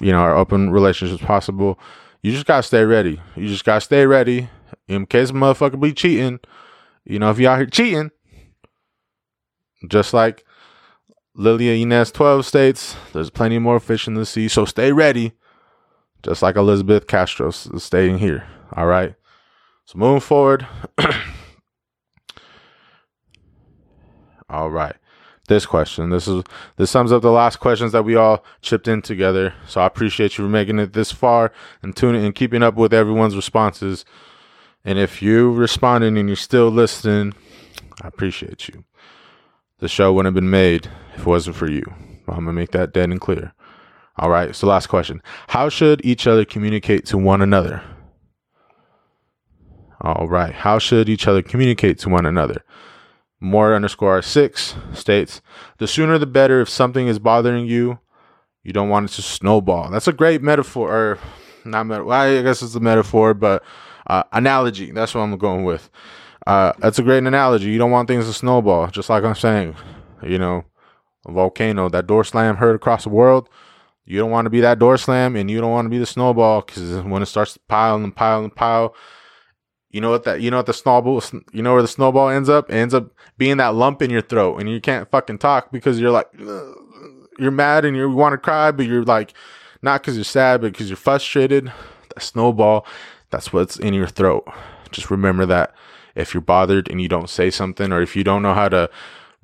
you 0.00 0.12
know, 0.12 0.18
our 0.18 0.36
open 0.36 0.70
relationships 0.70 1.22
possible. 1.22 1.78
You 2.22 2.32
just 2.32 2.46
gotta 2.46 2.62
stay 2.62 2.84
ready. 2.84 3.20
You 3.34 3.48
just 3.48 3.64
gotta 3.64 3.80
stay 3.80 4.06
ready 4.06 4.48
in 4.88 5.06
case 5.06 5.30
a 5.30 5.32
motherfucker 5.32 5.80
be 5.80 5.92
cheating. 5.92 6.40
You 7.04 7.18
know, 7.18 7.30
if 7.30 7.38
you 7.38 7.48
out 7.48 7.58
here 7.58 7.66
cheating, 7.66 8.10
just 9.88 10.12
like 10.12 10.44
Lilia 11.34 11.72
Inez 11.72 12.10
12 12.12 12.46
states, 12.46 12.96
there's 13.12 13.30
plenty 13.30 13.58
more 13.58 13.78
fish 13.78 14.06
in 14.06 14.14
the 14.14 14.26
sea, 14.26 14.48
so 14.48 14.64
stay 14.64 14.92
ready. 14.92 15.32
Just 16.26 16.42
like 16.42 16.56
Elizabeth 16.56 17.06
Castro 17.06 17.52
staying 17.52 18.18
here. 18.18 18.44
All 18.72 18.86
right. 18.86 19.14
So 19.84 19.96
moving 19.96 20.18
forward. 20.18 20.66
All 24.50 24.68
right. 24.70 24.96
this 25.46 25.66
question. 25.66 26.10
This 26.10 26.26
is 26.26 26.42
this 26.78 26.90
sums 26.90 27.12
up 27.12 27.22
the 27.22 27.30
last 27.30 27.60
questions 27.60 27.92
that 27.92 28.04
we 28.04 28.16
all 28.16 28.44
chipped 28.60 28.88
in 28.88 29.02
together. 29.02 29.54
So 29.68 29.80
I 29.80 29.86
appreciate 29.86 30.36
you 30.36 30.42
for 30.44 30.50
making 30.50 30.80
it 30.80 30.94
this 30.94 31.12
far 31.12 31.52
and 31.80 31.94
tuning 31.96 32.24
and 32.24 32.34
keeping 32.34 32.64
up 32.64 32.74
with 32.74 32.92
everyone's 32.92 33.36
responses. 33.36 34.04
And 34.84 34.98
if 34.98 35.22
you 35.22 35.52
responding 35.52 36.18
and 36.18 36.28
you're 36.28 36.34
still 36.34 36.70
listening, 36.70 37.34
I 38.02 38.08
appreciate 38.08 38.66
you. 38.68 38.82
The 39.78 39.86
show 39.86 40.12
wouldn't 40.12 40.34
have 40.34 40.42
been 40.42 40.50
made 40.50 40.88
if 41.14 41.20
it 41.20 41.26
wasn't 41.26 41.54
for 41.54 41.70
you. 41.70 41.84
I'm 42.26 42.46
gonna 42.46 42.52
make 42.52 42.72
that 42.72 42.92
dead 42.92 43.10
and 43.10 43.20
clear. 43.20 43.52
All 44.18 44.30
right. 44.30 44.54
So 44.54 44.66
last 44.66 44.86
question: 44.86 45.22
How 45.48 45.68
should 45.68 46.04
each 46.04 46.26
other 46.26 46.44
communicate 46.44 47.06
to 47.06 47.18
one 47.18 47.42
another? 47.42 47.82
All 50.00 50.28
right. 50.28 50.54
How 50.54 50.78
should 50.78 51.08
each 51.08 51.26
other 51.26 51.42
communicate 51.42 51.98
to 52.00 52.08
one 52.08 52.26
another? 52.26 52.62
More 53.40 53.74
underscore 53.74 54.22
six 54.22 54.74
states: 54.92 55.40
The 55.78 55.86
sooner 55.86 56.18
the 56.18 56.26
better. 56.26 56.60
If 56.60 56.68
something 56.68 57.08
is 57.08 57.18
bothering 57.18 57.66
you, 57.66 57.98
you 58.62 58.72
don't 58.72 58.88
want 58.88 59.10
it 59.10 59.14
to 59.14 59.22
snowball. 59.22 59.90
That's 59.90 60.08
a 60.08 60.12
great 60.12 60.42
metaphor, 60.42 60.90
or 60.90 61.18
not 61.64 61.84
metaphor. 61.84 62.06
Well, 62.06 62.38
I 62.38 62.42
guess 62.42 62.62
it's 62.62 62.74
a 62.74 62.80
metaphor, 62.80 63.34
but 63.34 63.62
uh, 64.06 64.22
analogy. 64.32 64.92
That's 64.92 65.14
what 65.14 65.22
I'm 65.22 65.36
going 65.36 65.64
with. 65.64 65.90
Uh, 66.46 66.72
that's 66.78 66.98
a 66.98 67.02
great 67.02 67.24
analogy. 67.24 67.70
You 67.70 67.78
don't 67.78 67.90
want 67.90 68.08
things 68.08 68.26
to 68.26 68.32
snowball, 68.32 68.86
just 68.88 69.10
like 69.10 69.24
I'm 69.24 69.34
saying. 69.34 69.76
You 70.22 70.38
know, 70.38 70.64
a 71.26 71.32
volcano, 71.32 71.88
that 71.90 72.06
door 72.06 72.24
slam 72.24 72.56
heard 72.56 72.76
across 72.76 73.04
the 73.04 73.10
world. 73.10 73.48
You 74.06 74.18
don't 74.18 74.30
want 74.30 74.46
to 74.46 74.50
be 74.50 74.60
that 74.60 74.78
door 74.78 74.96
slam, 74.96 75.34
and 75.34 75.50
you 75.50 75.60
don't 75.60 75.72
want 75.72 75.86
to 75.86 75.90
be 75.90 75.98
the 75.98 76.06
snowball 76.06 76.62
because 76.62 77.02
when 77.02 77.22
it 77.22 77.26
starts 77.26 77.54
to 77.54 77.60
pile 77.68 77.96
and 77.96 78.14
pile 78.14 78.44
and 78.44 78.54
pile, 78.54 78.94
you 79.90 80.00
know 80.00 80.10
what 80.10 80.24
that 80.24 80.40
you 80.40 80.50
know 80.50 80.58
what 80.58 80.66
the 80.66 80.72
snowball 80.72 81.22
you 81.52 81.62
know 81.62 81.72
where 81.72 81.82
the 81.82 81.88
snowball 81.88 82.28
ends 82.28 82.48
up? 82.48 82.70
It 82.70 82.74
ends 82.74 82.94
up 82.94 83.10
being 83.36 83.56
that 83.56 83.74
lump 83.74 84.02
in 84.02 84.10
your 84.10 84.22
throat, 84.22 84.58
and 84.58 84.70
you 84.70 84.80
can't 84.80 85.10
fucking 85.10 85.38
talk 85.38 85.72
because 85.72 85.98
you're 85.98 86.12
like 86.12 86.28
you're 87.38 87.50
mad 87.50 87.84
and 87.84 87.96
you 87.96 88.08
want 88.08 88.32
to 88.32 88.38
cry, 88.38 88.70
but 88.70 88.86
you're 88.86 89.04
like 89.04 89.34
not 89.82 90.02
because 90.02 90.16
you're 90.16 90.24
sad, 90.24 90.60
but 90.60 90.72
because 90.72 90.88
you're 90.88 90.96
frustrated. 90.96 91.72
That 92.14 92.22
snowball, 92.22 92.86
that's 93.30 93.52
what's 93.52 93.76
in 93.76 93.92
your 93.92 94.06
throat. 94.06 94.46
Just 94.92 95.10
remember 95.10 95.46
that 95.46 95.74
if 96.14 96.32
you're 96.32 96.40
bothered 96.40 96.88
and 96.88 97.00
you 97.00 97.08
don't 97.08 97.28
say 97.28 97.50
something, 97.50 97.92
or 97.92 98.00
if 98.00 98.14
you 98.14 98.22
don't 98.22 98.42
know 98.42 98.54
how 98.54 98.68
to 98.68 98.88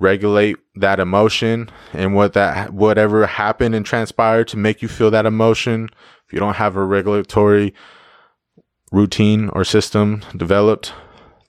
regulate 0.02 0.56
that 0.74 0.98
emotion 1.00 1.70
and 1.92 2.14
what 2.14 2.32
that 2.32 2.74
whatever 2.74 3.26
happened 3.26 3.74
and 3.74 3.86
transpired 3.86 4.48
to 4.48 4.56
make 4.56 4.82
you 4.82 4.88
feel 4.88 5.10
that 5.10 5.26
emotion. 5.26 5.88
If 6.26 6.32
you 6.32 6.40
don't 6.40 6.56
have 6.56 6.76
a 6.76 6.84
regulatory 6.84 7.72
routine 8.90 9.48
or 9.50 9.64
system 9.64 10.22
developed 10.36 10.92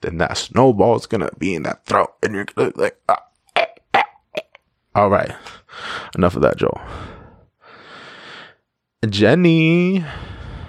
then 0.03 0.17
that 0.17 0.37
snowball 0.37 0.95
is 0.95 1.07
gonna 1.07 1.29
be 1.37 1.55
in 1.55 1.63
that 1.63 1.85
throat 1.85 2.13
and 2.21 2.35
you're 2.35 2.45
gonna 2.45 2.71
like 2.75 2.97
ah, 3.09 3.23
ah, 3.55 3.65
ah, 3.95 4.03
all 4.95 5.09
right. 5.09 5.31
Enough 6.15 6.35
of 6.35 6.41
that 6.43 6.57
joel. 6.57 6.79
Jenny 9.09 10.05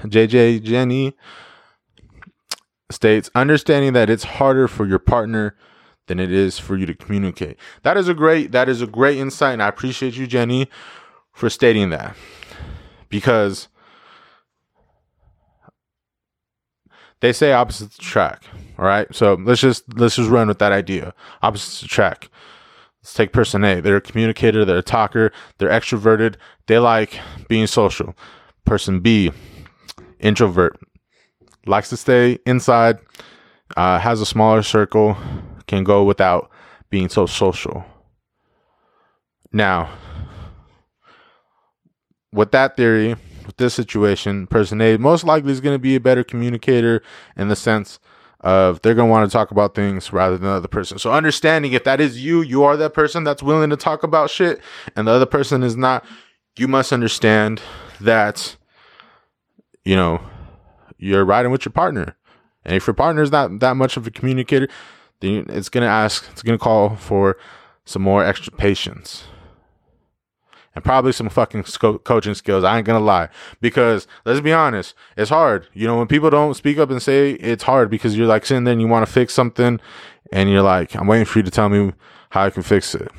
jj 0.04 0.62
jenny 0.62 1.16
states 2.90 3.30
understanding 3.34 3.92
that 3.92 4.10
it's 4.10 4.24
harder 4.24 4.68
for 4.68 4.86
your 4.86 4.98
partner 4.98 5.56
than 6.06 6.20
it 6.20 6.30
is 6.30 6.58
for 6.58 6.76
you 6.76 6.86
to 6.86 6.94
communicate. 6.94 7.58
That 7.82 7.96
is 7.96 8.08
a 8.08 8.14
great 8.14 8.52
that 8.52 8.68
is 8.68 8.82
a 8.82 8.86
great 8.86 9.18
insight 9.18 9.54
and 9.54 9.62
I 9.62 9.68
appreciate 9.68 10.16
you 10.16 10.26
Jenny 10.26 10.68
for 11.32 11.50
stating 11.50 11.90
that. 11.90 12.16
Because 13.08 13.68
they 17.20 17.32
say 17.32 17.52
opposites 17.52 17.96
attract, 17.96 18.48
all 18.78 18.84
right? 18.84 19.12
So 19.14 19.34
let's 19.34 19.60
just 19.60 19.84
let's 19.94 20.16
just 20.16 20.30
run 20.30 20.48
with 20.48 20.58
that 20.58 20.72
idea. 20.72 21.14
Opposites 21.42 21.82
attract. 21.82 22.28
Let's 23.02 23.14
take 23.14 23.32
person 23.32 23.64
A. 23.64 23.80
They're 23.80 23.96
a 23.96 24.00
communicator, 24.00 24.64
they're 24.64 24.78
a 24.78 24.82
talker, 24.82 25.30
they're 25.58 25.68
extroverted, 25.68 26.36
they 26.66 26.78
like 26.78 27.20
being 27.48 27.66
social. 27.66 28.16
Person 28.64 29.00
B, 29.00 29.30
introvert, 30.20 30.78
likes 31.66 31.90
to 31.90 31.98
stay 31.98 32.38
inside, 32.46 32.98
uh, 33.76 33.98
has 33.98 34.22
a 34.22 34.26
smaller 34.26 34.62
circle, 34.62 35.18
can 35.66 35.84
go 35.84 36.04
without 36.04 36.50
being 36.90 37.08
so 37.08 37.26
social. 37.26 37.84
Now, 39.52 39.90
with 42.32 42.50
that 42.52 42.76
theory, 42.76 43.14
with 43.46 43.56
this 43.56 43.74
situation, 43.74 44.46
person 44.46 44.80
A 44.80 44.96
most 44.96 45.24
likely 45.24 45.52
is 45.52 45.60
going 45.60 45.74
to 45.74 45.80
be 45.80 45.94
a 45.94 46.00
better 46.00 46.24
communicator 46.24 47.02
in 47.36 47.48
the 47.48 47.56
sense 47.56 47.98
of 48.40 48.82
they're 48.82 48.94
going 48.94 49.08
to 49.08 49.12
want 49.12 49.30
to 49.30 49.32
talk 49.32 49.50
about 49.50 49.74
things 49.74 50.12
rather 50.12 50.36
than 50.36 50.48
the 50.48 50.56
other 50.56 50.68
person. 50.68 50.98
So 50.98 51.12
understanding 51.12 51.72
if 51.72 51.84
that 51.84 52.00
is 52.00 52.22
you, 52.22 52.42
you 52.42 52.64
are 52.64 52.76
that 52.76 52.92
person 52.92 53.24
that's 53.24 53.42
willing 53.42 53.70
to 53.70 53.76
talk 53.76 54.02
about 54.02 54.28
shit 54.28 54.60
and 54.96 55.06
the 55.06 55.12
other 55.12 55.26
person 55.26 55.62
is 55.62 55.76
not, 55.76 56.04
you 56.56 56.68
must 56.68 56.92
understand 56.92 57.62
that 58.00 58.56
you 59.84 59.96
know, 59.96 60.20
you're 60.98 61.24
riding 61.24 61.52
with 61.52 61.64
your 61.64 61.72
partner. 61.72 62.16
And 62.64 62.74
if 62.74 62.86
your 62.86 62.94
partner 62.94 63.22
is 63.22 63.30
not 63.30 63.60
that 63.60 63.76
much 63.76 63.96
of 63.96 64.06
a 64.06 64.10
communicator, 64.10 64.68
then 65.24 65.46
it's 65.48 65.68
going 65.68 65.82
to 65.82 65.90
ask, 65.90 66.28
it's 66.32 66.42
going 66.42 66.58
to 66.58 66.62
call 66.62 66.96
for 66.96 67.36
some 67.84 68.02
more 68.02 68.24
extra 68.24 68.52
patience 68.52 69.24
and 70.74 70.84
probably 70.84 71.12
some 71.12 71.28
fucking 71.28 71.64
sco- 71.64 71.98
coaching 71.98 72.34
skills. 72.34 72.64
I 72.64 72.76
ain't 72.76 72.86
gonna 72.86 73.00
lie, 73.00 73.28
because 73.60 74.06
let's 74.24 74.40
be 74.40 74.52
honest, 74.52 74.94
it's 75.16 75.30
hard. 75.30 75.68
You 75.72 75.86
know, 75.86 75.98
when 75.98 76.06
people 76.06 76.30
don't 76.30 76.54
speak 76.54 76.78
up 76.78 76.90
and 76.90 77.00
say 77.00 77.32
it's 77.32 77.62
hard 77.62 77.90
because 77.90 78.16
you're 78.16 78.26
like 78.26 78.44
sitting 78.44 78.64
there 78.64 78.72
and 78.72 78.80
you 78.80 78.88
want 78.88 79.06
to 79.06 79.12
fix 79.12 79.34
something, 79.34 79.80
and 80.32 80.50
you're 80.50 80.62
like, 80.62 80.96
I'm 80.96 81.06
waiting 81.06 81.26
for 81.26 81.38
you 81.38 81.42
to 81.44 81.50
tell 81.50 81.68
me 81.68 81.92
how 82.30 82.44
I 82.44 82.50
can 82.50 82.62
fix 82.62 82.94
it. 82.94 83.10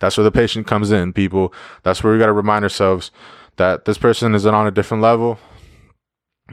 That's 0.00 0.16
where 0.16 0.24
the 0.24 0.30
patient 0.30 0.66
comes 0.66 0.90
in, 0.90 1.12
people. 1.12 1.52
That's 1.82 2.04
where 2.04 2.12
we 2.12 2.18
got 2.18 2.26
to 2.26 2.32
remind 2.32 2.64
ourselves 2.64 3.10
that 3.56 3.84
this 3.84 3.98
person 3.98 4.34
is 4.34 4.44
on 4.44 4.66
a 4.66 4.70
different 4.70 5.02
level, 5.02 5.38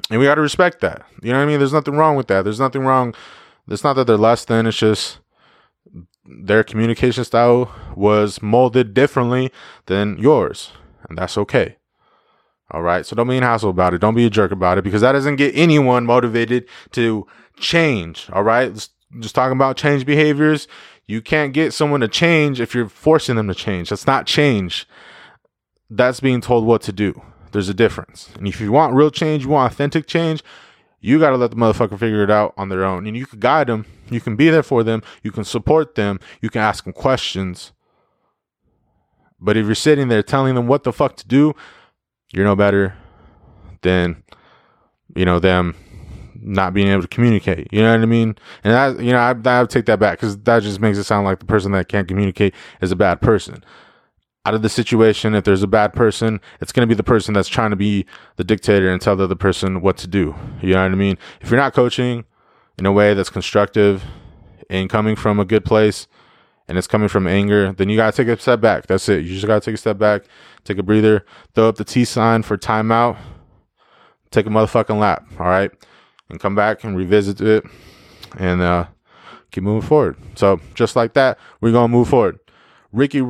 and 0.10 0.20
we 0.20 0.26
got 0.26 0.36
to 0.36 0.42
respect 0.42 0.80
that. 0.82 1.06
You 1.22 1.32
know 1.32 1.40
what 1.40 1.44
I 1.44 1.48
mean? 1.48 1.60
There's 1.60 1.74
nothing 1.74 1.96
wrong 1.96 2.16
with 2.16 2.28
that. 2.28 2.44
There's 2.44 2.60
nothing 2.60 2.84
wrong. 2.84 3.14
It's 3.70 3.84
not 3.84 3.94
that 3.94 4.08
they're 4.08 4.18
less 4.18 4.46
than. 4.46 4.66
It's 4.66 4.78
just 4.78 5.20
their 6.26 6.64
communication 6.64 7.24
style 7.24 7.74
was 7.96 8.42
molded 8.42 8.94
differently 8.94 9.52
than 9.86 10.18
yours, 10.18 10.72
and 11.08 11.18
that's 11.18 11.38
okay. 11.38 11.78
All 12.72 12.84
right, 12.84 13.06
so 13.06 13.16
don't 13.16 13.28
be 13.28 13.38
an 13.38 13.44
asshole 13.44 13.72
about 13.72 13.94
it. 13.94 14.02
Don't 14.02 14.16
be 14.16 14.26
a 14.26 14.30
jerk 14.30 14.52
about 14.52 14.78
it 14.78 14.84
because 14.84 15.02
that 15.02 15.14
doesn't 15.14 15.38
get 15.38 15.56
anyone 15.56 16.06
motivated 16.06 16.68
to 16.92 17.26
change. 17.60 18.30
All 18.32 18.44
right, 18.44 18.72
just, 18.74 18.92
just 19.20 19.34
talking 19.34 19.58
about 19.58 19.76
change 19.76 20.06
behaviors. 20.06 20.68
You 21.08 21.22
can't 21.22 21.52
get 21.52 21.74
someone 21.74 22.02
to 22.02 22.08
change 22.08 22.62
if 22.62 22.76
you're 22.76 22.88
forcing 22.88 23.38
them 23.38 23.48
to 23.48 23.56
change. 23.56 23.90
That's 23.90 24.06
not 24.06 24.28
change. 24.28 24.88
That's 25.90 26.20
being 26.20 26.42
told 26.42 26.66
what 26.66 26.84
to 26.84 26.92
do. 26.92 27.20
There's 27.52 27.70
a 27.70 27.74
difference. 27.74 28.30
And 28.38 28.48
if 28.48 28.62
you 28.62 28.72
want 28.72 28.94
real 28.94 29.10
change, 29.10 29.44
you 29.44 29.50
want 29.50 29.74
authentic 29.74 30.06
change, 30.06 30.44
you 31.02 31.20
got 31.20 31.30
to 31.30 31.38
let 31.38 31.52
the 31.52 31.58
motherfucker 31.58 31.98
figure 31.98 32.24
it 32.24 32.32
out 32.32 32.54
on 32.58 32.70
their 32.70 32.84
own. 32.84 33.08
And 33.08 33.16
you 33.16 33.26
can 33.26 33.40
guide 33.40 33.68
them. 33.68 33.86
You 34.10 34.20
can 34.20 34.36
be 34.36 34.50
there 34.50 34.64
for 34.64 34.84
them. 34.84 35.02
You 35.24 35.32
can 35.32 35.44
support 35.44 35.96
them. 35.96 36.20
You 36.42 36.50
can 36.50 36.62
ask 36.62 36.84
them 36.84 36.94
questions. 36.94 37.72
But 39.40 39.56
if 39.56 39.66
you're 39.66 39.76
sitting 39.76 40.10
there 40.10 40.24
telling 40.24 40.56
them 40.56 40.68
what 40.68 40.84
the 40.84 40.92
fuck 40.92 41.16
to 41.18 41.28
do, 41.28 41.54
you're 42.34 42.46
no 42.46 42.56
better 42.56 42.96
than, 43.82 44.24
you 45.16 45.24
know, 45.24 45.40
them 45.40 45.76
not 46.42 46.74
being 46.74 46.88
able 46.90 47.02
to 47.02 47.08
communicate. 47.08 47.68
You 47.72 47.82
know 47.82 47.92
what 47.92 48.02
I 48.02 48.06
mean? 48.06 48.36
And 48.64 48.74
that, 48.74 49.04
you 49.04 49.12
know, 49.12 49.20
I, 49.20 49.62
I 49.62 49.66
take 49.66 49.86
that 49.86 50.00
back 50.00 50.20
because 50.20 50.38
that 50.38 50.64
just 50.64 50.80
makes 50.80 50.98
it 50.98 51.06
sound 51.06 51.26
like 51.26 51.40
the 51.40 51.46
person 51.46 51.72
that 51.72 51.88
can't 51.88 52.08
communicate 52.08 52.54
is 52.82 52.92
a 52.92 52.96
bad 52.96 53.22
person 53.22 53.64
out 54.46 54.54
of 54.54 54.62
the 54.62 54.70
situation. 54.70 55.36
If 55.36 55.44
there's 55.44 55.64
a 55.64 55.68
bad 55.68 55.94
person, 55.94 56.40
it's 56.62 56.72
going 56.72 56.88
to 56.88 56.92
be 56.92 56.96
the 56.96 57.04
person 57.04 57.34
that's 57.34 57.50
trying 57.50 57.72
to 57.72 57.76
be 57.76 58.06
the 58.38 58.44
dictator 58.44 58.90
and 58.90 59.02
tell 59.02 59.16
the 59.16 59.26
other 59.26 59.36
person 59.36 59.82
what 59.82 59.98
to 59.98 60.08
do. 60.08 60.36
You 60.62 60.74
know 60.74 60.84
what 60.84 60.92
I 60.92 60.96
mean? 60.96 61.18
If 61.42 61.52
you're 61.52 61.60
not 61.60 61.74
coaching 61.74 62.26
in 62.78 62.86
a 62.86 62.92
way 62.92 63.14
that's 63.14 63.30
constructive 63.30 64.04
and 64.70 64.90
coming 64.90 65.16
from 65.16 65.40
a 65.40 65.46
good 65.46 65.66
place 65.66 66.08
and 66.68 66.78
it's 66.78 66.88
coming 66.88 67.10
from 67.10 67.28
anger, 67.28 67.74
then 67.74 67.90
you 67.90 67.98
got 67.98 68.14
to 68.14 68.24
take 68.24 68.34
a 68.34 68.40
step 68.40 68.62
back. 68.62 68.88
That's 68.88 69.10
it. 69.10 69.26
You 69.26 69.34
just 69.34 69.48
got 69.48 69.62
to 69.62 69.66
take 69.66 69.76
a 69.76 69.78
step 69.78 69.98
back, 69.98 70.24
take 70.64 70.78
a 70.78 70.84
breather, 70.84 71.26
throw 71.54 71.68
up 71.68 71.76
the 71.76 71.84
T 71.84 72.06
sign 72.06 72.44
for 72.44 72.58
timeout, 72.58 73.18
take 74.32 74.46
a 74.46 74.50
motherfucking 74.50 75.00
lap. 75.00 75.26
All 75.40 75.48
right. 75.48 75.72
And 76.30 76.40
come 76.40 76.54
back 76.54 76.84
and 76.84 76.96
revisit 76.96 77.42
it 77.42 77.66
and, 78.38 78.62
uh, 78.62 78.86
keep 79.52 79.64
moving 79.64 79.88
forward. 79.88 80.16
So 80.36 80.60
just 80.76 80.96
like 80.96 81.14
that, 81.14 81.40
we're 81.60 81.72
going 81.72 81.90
to 81.90 81.98
move 81.98 82.08
forward. 82.08 82.40
Ricky 82.92 83.22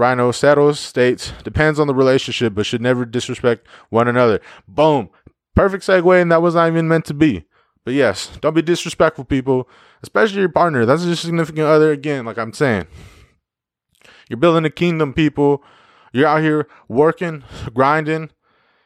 Rhino 0.00 0.22
Rhinoceros 0.24 0.80
states, 0.80 1.34
depends 1.44 1.78
on 1.78 1.86
the 1.86 1.94
relationship, 1.94 2.54
but 2.54 2.64
should 2.64 2.80
never 2.80 3.04
disrespect 3.04 3.68
one 3.90 4.08
another. 4.08 4.40
Boom. 4.66 5.10
Perfect 5.54 5.84
segue, 5.84 6.22
and 6.22 6.32
that 6.32 6.40
was 6.40 6.54
not 6.54 6.68
even 6.68 6.88
meant 6.88 7.04
to 7.04 7.14
be. 7.14 7.44
But 7.84 7.92
yes, 7.92 8.38
don't 8.40 8.54
be 8.54 8.62
disrespectful, 8.62 9.26
people, 9.26 9.68
especially 10.02 10.40
your 10.40 10.48
partner. 10.48 10.86
That's 10.86 11.04
your 11.04 11.16
significant 11.16 11.66
other, 11.66 11.92
again, 11.92 12.24
like 12.24 12.38
I'm 12.38 12.54
saying. 12.54 12.86
You're 14.30 14.38
building 14.38 14.64
a 14.64 14.70
kingdom, 14.70 15.12
people. 15.12 15.62
You're 16.12 16.28
out 16.28 16.42
here 16.42 16.66
working, 16.88 17.44
grinding. 17.74 18.30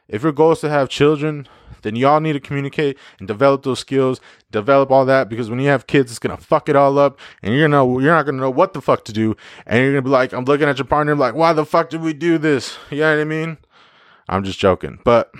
If 0.09 0.23
your 0.23 0.33
goal 0.33 0.51
is 0.51 0.59
to 0.59 0.69
have 0.69 0.89
children, 0.89 1.47
then 1.85 1.95
y'all 1.95 2.19
need 2.19 2.33
to 2.33 2.39
communicate 2.39 2.97
and 3.19 3.27
develop 3.27 3.63
those 3.63 3.79
skills, 3.79 4.19
develop 4.51 4.91
all 4.91 5.05
that 5.05 5.29
because 5.29 5.49
when 5.49 5.59
you 5.59 5.67
have 5.67 5.87
kids, 5.87 6.11
it's 6.11 6.19
gonna 6.19 6.35
fuck 6.35 6.67
it 6.67 6.75
all 6.75 6.97
up, 6.97 7.19
and 7.43 7.53
you're 7.53 7.67
gonna 7.67 8.01
you're 8.01 8.13
not 8.13 8.25
gonna 8.25 8.39
know 8.39 8.49
what 8.49 8.73
the 8.73 8.81
fuck 8.81 9.05
to 9.05 9.13
do, 9.13 9.35
and 9.65 9.81
you're 9.81 9.91
gonna 9.91 10.01
be 10.01 10.09
like, 10.09 10.33
I'm 10.33 10.45
looking 10.45 10.67
at 10.67 10.77
your 10.77 10.85
partner 10.85 11.15
like, 11.15 11.35
why 11.35 11.53
the 11.53 11.65
fuck 11.65 11.89
did 11.89 12.01
we 12.01 12.13
do 12.13 12.37
this? 12.37 12.77
You 12.89 13.01
know 13.01 13.15
what 13.15 13.21
I 13.21 13.25
mean? 13.25 13.57
I'm 14.29 14.43
just 14.43 14.57
joking, 14.57 14.99
but 15.03 15.31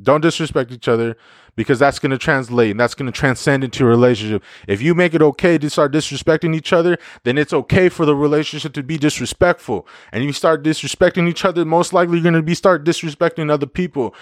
don't 0.00 0.20
disrespect 0.20 0.70
each 0.70 0.86
other 0.86 1.16
because 1.58 1.80
that's 1.80 1.98
going 1.98 2.12
to 2.12 2.18
translate 2.18 2.70
and 2.70 2.78
that's 2.78 2.94
going 2.94 3.10
to 3.10 3.12
transcend 3.12 3.64
into 3.64 3.84
a 3.84 3.88
relationship. 3.88 4.44
If 4.68 4.80
you 4.80 4.94
make 4.94 5.12
it 5.12 5.20
okay 5.20 5.58
to 5.58 5.68
start 5.68 5.92
disrespecting 5.92 6.54
each 6.54 6.72
other, 6.72 6.98
then 7.24 7.36
it's 7.36 7.52
okay 7.52 7.88
for 7.88 8.06
the 8.06 8.14
relationship 8.14 8.72
to 8.74 8.82
be 8.84 8.96
disrespectful. 8.96 9.84
And 10.12 10.22
you 10.22 10.32
start 10.32 10.62
disrespecting 10.62 11.28
each 11.28 11.44
other, 11.44 11.64
most 11.64 11.92
likely 11.92 12.18
you're 12.18 12.22
going 12.22 12.34
to 12.34 12.42
be 12.42 12.54
start 12.54 12.84
disrespecting 12.84 13.50
other 13.50 13.66
people. 13.66 14.14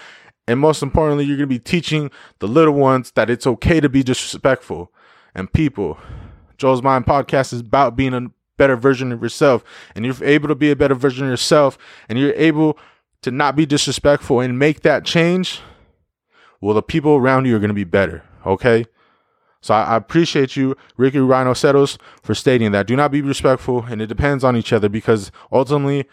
And 0.47 0.59
most 0.59 0.81
importantly, 0.81 1.25
you're 1.25 1.37
going 1.37 1.49
to 1.49 1.55
be 1.55 1.59
teaching 1.59 2.09
the 2.39 2.47
little 2.47 2.73
ones 2.73 3.11
that 3.11 3.29
it's 3.29 3.45
okay 3.45 3.79
to 3.79 3.89
be 3.89 4.03
disrespectful. 4.03 4.91
And 5.35 5.51
people, 5.51 5.97
Joel's 6.57 6.81
Mind 6.81 7.05
podcast 7.05 7.53
is 7.53 7.59
about 7.59 7.95
being 7.95 8.13
a 8.13 8.31
better 8.55 8.75
version 8.75 9.11
of 9.11 9.21
yourself. 9.21 9.63
And 9.93 10.05
you're 10.05 10.15
able 10.23 10.47
to 10.47 10.55
be 10.55 10.71
a 10.71 10.75
better 10.75 10.95
version 10.95 11.25
of 11.25 11.31
yourself 11.31 11.77
and 12.07 12.17
you're 12.17 12.33
able 12.33 12.77
to 13.21 13.31
not 13.31 13.55
be 13.55 13.65
disrespectful 13.65 14.39
and 14.39 14.57
make 14.57 14.81
that 14.81 15.03
change 15.03 15.61
well, 16.59 16.73
the 16.73 16.81
people 16.81 17.15
around 17.15 17.45
you 17.45 17.55
are 17.55 17.59
going 17.59 17.69
to 17.69 17.75
be 17.75 17.83
better. 17.83 18.23
Okay. 18.45 18.85
So 19.61 19.73
I, 19.73 19.95
appreciate 19.95 20.55
you, 20.55 20.77
Ricky 20.95 21.19
Rhinoceros, 21.19 21.97
for 22.21 22.33
stating 22.33 22.71
that. 22.71 22.87
Do 22.87 22.95
not 22.95 23.11
be 23.11 23.21
respectful, 23.21 23.83
and 23.83 24.01
it 24.01 24.07
depends 24.07 24.43
on 24.43 24.55
each 24.55 24.71
other 24.71 24.87
because 24.87 25.31
ultimately 25.51 26.05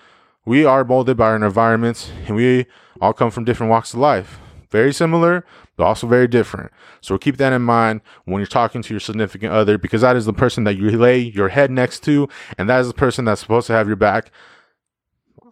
we 0.45 0.65
are 0.65 0.85
molded 0.85 1.17
by 1.17 1.27
our 1.27 1.37
environments 1.37 2.11
and 2.27 2.37
we 2.37 2.67
all 3.05 3.13
come 3.13 3.31
from 3.31 3.45
different 3.45 3.71
walks 3.71 3.93
of 3.93 4.01
life. 4.01 4.39
Very 4.71 4.93
similar, 4.93 5.45
but 5.77 5.85
also 5.85 6.07
very 6.07 6.27
different. 6.27 6.73
So 7.01 7.19
keep 7.19 7.37
that 7.37 7.53
in 7.53 7.63
mind 7.63 8.01
when 8.25 8.41
you're 8.41 8.47
talking 8.47 8.83
to 8.83 8.95
your 8.95 9.01
significant 9.01 9.53
other 9.53 9.77
because 9.77 10.01
that 10.01 10.17
is 10.17 10.25
the 10.25 10.33
person 10.33 10.65
that 10.65 10.77
you 10.77 10.91
lay 10.91 11.19
your 11.19 11.51
head 11.51 11.71
next 11.71 12.03
to, 12.05 12.29
and 12.59 12.69
that 12.69 12.81
is 12.81 12.89
the 12.89 12.95
person 12.95 13.27
that's 13.27 13.43
supposed 13.43 13.67
to 13.67 13.75
have 13.75 13.87
your 13.87 13.97
back 13.97 14.31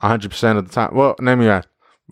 100% 0.03 0.59
of 0.59 0.67
the 0.67 0.73
time. 0.73 0.95
Well, 0.95 1.15
let 1.21 1.37
me 1.37 1.47
ask. 1.47 1.69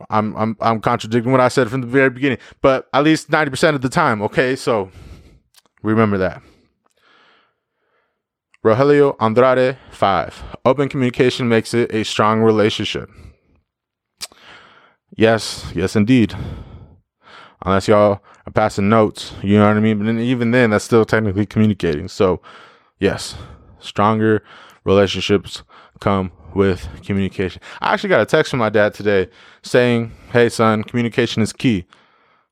I'm 0.09 0.37
I'm 0.37 0.57
I'm 0.61 0.81
contradicting 0.81 1.33
what 1.33 1.41
I 1.41 1.49
said 1.49 1.69
from 1.69 1.81
the 1.81 1.87
very 1.87 2.11
beginning, 2.11 2.39
but 2.63 2.89
at 2.93 3.03
least 3.03 3.31
90% 3.31 3.75
of 3.75 3.81
the 3.81 3.89
time, 3.89 4.23
okay? 4.23 4.57
So 4.57 4.91
remember 5.83 6.17
that. 6.19 6.43
Rogelio 8.65 9.17
Andrade 9.21 9.79
5. 9.91 10.57
Open 10.65 10.89
communication 10.89 11.49
makes 11.49 11.75
it 11.75 11.93
a 11.95 12.05
strong 12.05 12.41
relationship. 12.41 13.11
Yes, 15.17 15.71
yes 15.75 15.97
indeed. 15.97 16.35
Unless 17.65 17.89
y'all 17.89 18.21
are 18.47 18.53
passing 18.53 18.89
notes, 18.89 19.33
you 19.43 19.59
know 19.59 19.67
what 19.69 19.77
I 19.77 19.81
mean? 19.81 19.99
But 19.99 20.21
even 20.21 20.51
then 20.51 20.71
that's 20.71 20.85
still 20.85 21.05
technically 21.05 21.47
communicating. 21.47 22.09
So, 22.09 22.41
yes, 22.99 23.37
stronger 23.81 24.43
relationships 24.85 25.63
come 26.01 26.33
with 26.55 26.89
communication. 27.05 27.61
I 27.81 27.93
actually 27.93 28.09
got 28.09 28.23
a 28.23 28.27
text 28.27 28.51
from 28.51 28.61
my 28.61 28.71
dad 28.71 28.95
today 28.95 29.29
saying, 29.63 30.13
"Hey 30.33 30.49
son, 30.49 30.83
communication 30.85 31.43
is 31.43 31.53
key. 31.53 31.87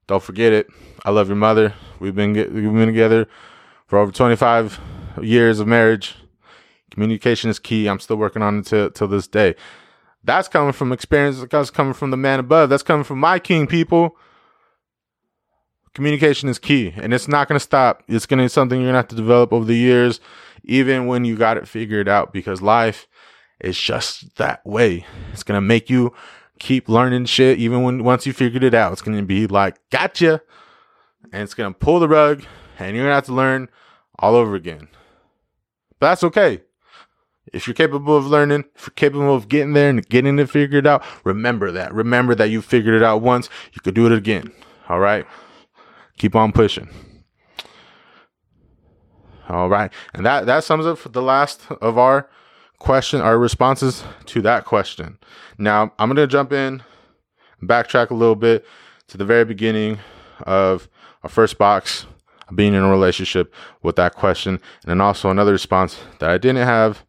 Don't 0.07 0.23
forget 0.23 0.53
it. 0.53 0.69
I 1.05 1.11
love 1.11 1.29
your 1.29 1.37
mother. 1.37 1.75
We've 2.01 2.15
been 2.15 2.33
we've 2.35 2.73
been 2.73 2.87
together 2.87 3.27
for 3.87 3.99
over 3.99 4.13
25 4.13 4.79
years 5.23 5.59
of 5.61 5.67
marriage. 5.67 6.17
Communication 6.91 7.51
is 7.51 7.59
key. 7.59 7.87
I'm 7.89 8.01
still 8.01 8.17
working 8.17 8.43
on 8.43 8.59
it 8.59 8.67
till 8.67 8.91
till 8.91 9.09
this 9.09 9.27
day. 9.27 9.55
That's 10.29 10.47
coming 10.47 10.73
from 10.73 10.93
experience. 10.93 11.45
That's 11.51 11.71
coming 11.71 11.95
from 11.95 12.11
the 12.11 12.17
man 12.17 12.39
above. 12.39 12.71
That's 12.71 12.83
coming 12.83 13.05
from 13.05 13.19
my 13.19 13.39
king 13.39 13.67
people." 13.67 14.17
Communication 15.95 16.49
is 16.49 16.61
key 16.61 16.95
and 16.97 17.13
it's 17.13 17.27
not 17.27 17.49
going 17.49 17.57
to 17.57 17.65
stop. 17.65 18.05
It's 18.07 18.27
going 18.27 18.39
to 18.39 18.45
be 18.45 18.49
something 18.49 18.79
you're 18.79 18.87
going 18.87 18.93
to 18.93 18.99
have 18.99 19.09
to 19.09 19.17
develop 19.17 19.53
over 19.53 19.65
the 19.65 19.75
years, 19.75 20.21
even 20.63 21.07
when 21.07 21.25
you 21.25 21.35
got 21.37 21.57
it 21.57 21.67
figured 21.67 22.09
out, 22.09 22.33
because 22.33 22.63
life 22.63 23.09
is 23.61 23.79
just 23.79 24.37
that 24.37 24.65
way. 24.65 25.05
It's 25.33 25.43
gonna 25.43 25.61
make 25.61 25.91
you 25.91 26.13
keep 26.59 26.89
learning 26.89 27.27
shit 27.27 27.59
even 27.59 27.83
when 27.83 28.05
once 28.05 28.27
you 28.27 28.33
figured 28.33 28.65
it 28.65 28.75
out. 28.75 28.93
It's 28.93 29.03
gonna 29.03 29.23
be 29.23 29.47
like, 29.47 29.79
gotcha. 29.91 30.41
And 31.33 31.43
it's 31.43 31.55
gonna 31.55 31.75
pull 31.75 32.01
the 32.01 32.09
rug 32.09 32.45
and 32.79 32.95
you're 32.95 33.05
gonna 33.05 33.15
have 33.15 33.27
to 33.27 33.35
learn 33.35 33.69
all 34.19 34.35
over 34.35 34.55
again. 34.55 34.89
But 35.99 36.11
that's 36.11 36.25
okay. 36.25 36.63
If 37.53 37.67
you're 37.67 37.75
capable 37.75 38.17
of 38.17 38.27
learning, 38.27 38.65
if 38.75 38.83
you're 38.83 38.95
capable 38.95 39.35
of 39.35 39.49
getting 39.49 39.73
there 39.73 39.91
and 39.91 40.07
getting 40.09 40.39
it 40.39 40.51
figured 40.51 40.87
out, 40.87 41.03
remember 41.25 41.71
that. 41.73 41.93
Remember 41.93 42.35
that 42.35 42.51
you 42.51 42.63
figured 42.63 42.95
it 42.95 43.03
out 43.03 43.23
once, 43.23 43.49
you 43.73 43.81
could 43.81 43.95
do 43.95 44.07
it 44.07 44.13
again. 44.13 44.53
All 44.89 45.01
right? 45.01 45.27
Keep 46.19 46.35
on 46.35 46.53
pushing. 46.53 46.89
All 49.49 49.69
right. 49.69 49.91
And 50.13 50.27
that 50.27 50.47
that 50.47 50.65
sums 50.65 50.85
up 50.85 50.99
the 51.13 51.23
last 51.23 51.63
of 51.81 51.97
our 51.97 52.29
question, 52.79 53.21
our 53.21 53.39
responses 53.39 54.05
to 54.27 54.43
that 54.43 54.65
question. 54.65 55.19
Now, 55.59 55.93
I'm 55.99 56.09
going 56.09 56.17
to 56.17 56.27
jump 56.27 56.53
in, 56.53 56.83
backtrack 57.63 58.11
a 58.11 58.15
little 58.15 58.37
bit 58.37 58.67
to 59.09 59.17
the 59.17 59.25
very 59.25 59.45
beginning 59.45 59.99
of 60.43 60.89
our 61.23 61.31
first 61.31 61.59
box, 61.59 62.07
being 62.55 62.75
in 62.75 62.83
a 62.83 62.91
relationship 62.91 63.53
with 63.83 63.97
that 63.97 64.15
question, 64.15 64.55
and 64.83 64.91
then 64.91 65.01
also 65.01 65.31
another 65.31 65.53
response 65.53 65.99
that 66.19 66.31
I 66.31 66.39
didn't 66.39 66.65
have 66.65 67.05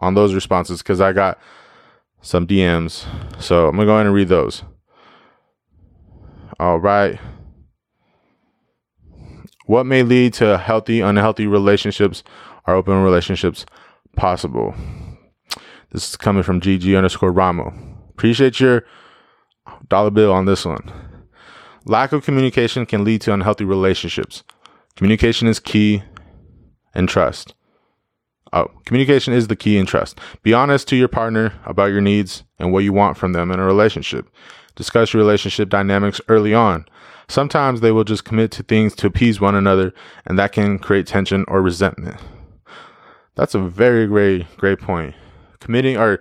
on 0.00 0.14
those 0.14 0.34
responses 0.34 0.82
because 0.82 1.00
I 1.00 1.12
got 1.12 1.38
some 2.22 2.46
DMs. 2.46 3.06
So 3.40 3.68
I'm 3.68 3.76
going 3.76 3.86
to 3.86 3.90
go 3.90 3.94
ahead 3.94 4.06
and 4.06 4.14
read 4.14 4.28
those. 4.28 4.62
All 6.58 6.78
right. 6.78 7.18
What 9.66 9.86
may 9.86 10.02
lead 10.02 10.34
to 10.34 10.58
healthy, 10.58 11.00
unhealthy 11.00 11.46
relationships 11.46 12.24
or 12.66 12.74
open 12.74 13.02
relationships 13.02 13.64
possible? 14.16 14.74
This 15.92 16.10
is 16.10 16.16
coming 16.16 16.42
from 16.42 16.60
GG 16.60 16.96
underscore 16.96 17.32
Ramo. 17.32 17.72
Appreciate 18.10 18.60
your 18.60 18.84
dollar 19.88 20.10
bill 20.10 20.32
on 20.32 20.44
this 20.44 20.64
one. 20.64 20.92
Lack 21.86 22.12
of 22.12 22.24
communication 22.24 22.84
can 22.84 23.04
lead 23.04 23.20
to 23.22 23.32
unhealthy 23.32 23.64
relationships. 23.64 24.42
Communication 24.96 25.48
is 25.48 25.58
key 25.58 26.02
and 26.94 27.08
trust. 27.08 27.54
Oh, 28.52 28.70
communication 28.84 29.32
is 29.32 29.46
the 29.46 29.56
key 29.56 29.78
in 29.78 29.86
trust. 29.86 30.18
Be 30.42 30.52
honest 30.52 30.88
to 30.88 30.96
your 30.96 31.08
partner 31.08 31.52
about 31.66 31.92
your 31.92 32.00
needs 32.00 32.42
and 32.58 32.72
what 32.72 32.84
you 32.84 32.92
want 32.92 33.16
from 33.16 33.32
them 33.32 33.50
in 33.50 33.60
a 33.60 33.64
relationship. 33.64 34.28
Discuss 34.74 35.12
your 35.12 35.22
relationship 35.22 35.68
dynamics 35.68 36.20
early 36.28 36.52
on. 36.52 36.84
Sometimes 37.28 37.80
they 37.80 37.92
will 37.92 38.02
just 38.02 38.24
commit 38.24 38.50
to 38.52 38.64
things 38.64 38.94
to 38.96 39.06
appease 39.06 39.40
one 39.40 39.54
another, 39.54 39.92
and 40.26 40.36
that 40.38 40.50
can 40.50 40.80
create 40.80 41.06
tension 41.06 41.44
or 41.46 41.62
resentment. 41.62 42.20
That's 43.36 43.54
a 43.54 43.60
very 43.60 44.08
great, 44.08 44.46
great 44.56 44.80
point. 44.80 45.14
Committing 45.60 45.96
or 45.96 46.20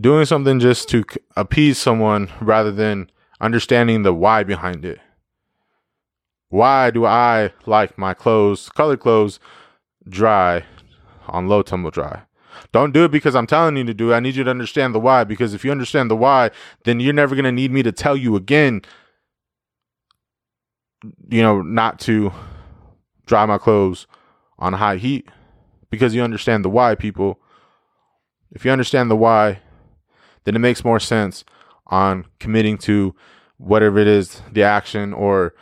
doing 0.00 0.24
something 0.24 0.58
just 0.58 0.88
to 0.88 1.04
appease 1.36 1.78
someone 1.78 2.32
rather 2.40 2.72
than 2.72 3.10
understanding 3.40 4.02
the 4.02 4.12
why 4.12 4.42
behind 4.42 4.84
it. 4.84 4.98
Why 6.48 6.90
do 6.90 7.04
I 7.04 7.52
like 7.66 7.96
my 7.96 8.12
clothes, 8.12 8.68
colored 8.70 9.00
clothes, 9.00 9.38
dry 10.08 10.64
on 11.28 11.48
low 11.48 11.62
tumble 11.62 11.90
dry? 11.90 12.22
Don't 12.72 12.92
do 12.92 13.04
it 13.04 13.10
because 13.10 13.34
I'm 13.34 13.46
telling 13.46 13.76
you 13.76 13.84
to 13.84 13.94
do 13.94 14.12
it. 14.12 14.14
I 14.14 14.20
need 14.20 14.36
you 14.36 14.44
to 14.44 14.50
understand 14.50 14.94
the 14.94 15.00
why. 15.00 15.24
Because 15.24 15.54
if 15.54 15.64
you 15.64 15.72
understand 15.72 16.10
the 16.10 16.16
why, 16.16 16.50
then 16.84 17.00
you're 17.00 17.12
never 17.12 17.34
going 17.34 17.44
to 17.44 17.52
need 17.52 17.72
me 17.72 17.82
to 17.82 17.90
tell 17.90 18.16
you 18.16 18.36
again 18.36 18.82
you 21.28 21.42
know, 21.42 21.62
not 21.62 21.98
to 22.00 22.32
dry 23.26 23.46
my 23.46 23.58
clothes 23.58 24.06
on 24.58 24.74
high 24.74 24.96
heat 24.96 25.28
because 25.90 26.14
you 26.14 26.22
understand 26.22 26.64
the 26.64 26.70
why, 26.70 26.94
people. 26.94 27.40
If 28.50 28.64
you 28.64 28.70
understand 28.70 29.10
the 29.10 29.16
why, 29.16 29.60
then 30.44 30.54
it 30.54 30.60
makes 30.60 30.84
more 30.84 31.00
sense 31.00 31.44
on 31.86 32.26
committing 32.38 32.78
to 32.78 33.14
whatever 33.58 33.98
it 33.98 34.06
is, 34.06 34.42
the 34.52 34.62
action 34.62 35.12
or 35.12 35.54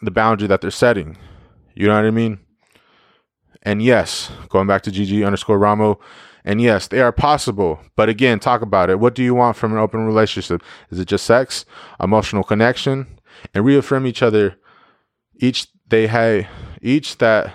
the 0.00 0.10
boundary 0.10 0.48
that 0.48 0.60
they're 0.60 0.70
setting. 0.70 1.16
You 1.74 1.88
know 1.88 1.94
what 1.94 2.04
I 2.04 2.10
mean? 2.10 2.38
And 3.62 3.82
yes, 3.82 4.30
going 4.48 4.66
back 4.66 4.82
to 4.82 4.90
GG 4.90 5.24
underscore 5.24 5.58
Ramo, 5.58 6.00
and 6.44 6.60
yes, 6.60 6.88
they 6.88 7.00
are 7.00 7.12
possible. 7.12 7.80
But 7.94 8.08
again, 8.08 8.40
talk 8.40 8.62
about 8.62 8.90
it. 8.90 8.98
What 8.98 9.14
do 9.14 9.22
you 9.22 9.34
want 9.34 9.56
from 9.56 9.72
an 9.72 9.78
open 9.78 10.04
relationship? 10.04 10.62
Is 10.90 10.98
it 10.98 11.06
just 11.06 11.24
sex, 11.24 11.64
emotional 12.00 12.42
connection, 12.42 13.06
and 13.54 13.64
reaffirm 13.64 14.06
each 14.06 14.22
other 14.22 14.56
each 15.36 15.66
they 15.88 16.06
had 16.06 16.48
each 16.80 17.18
that 17.18 17.52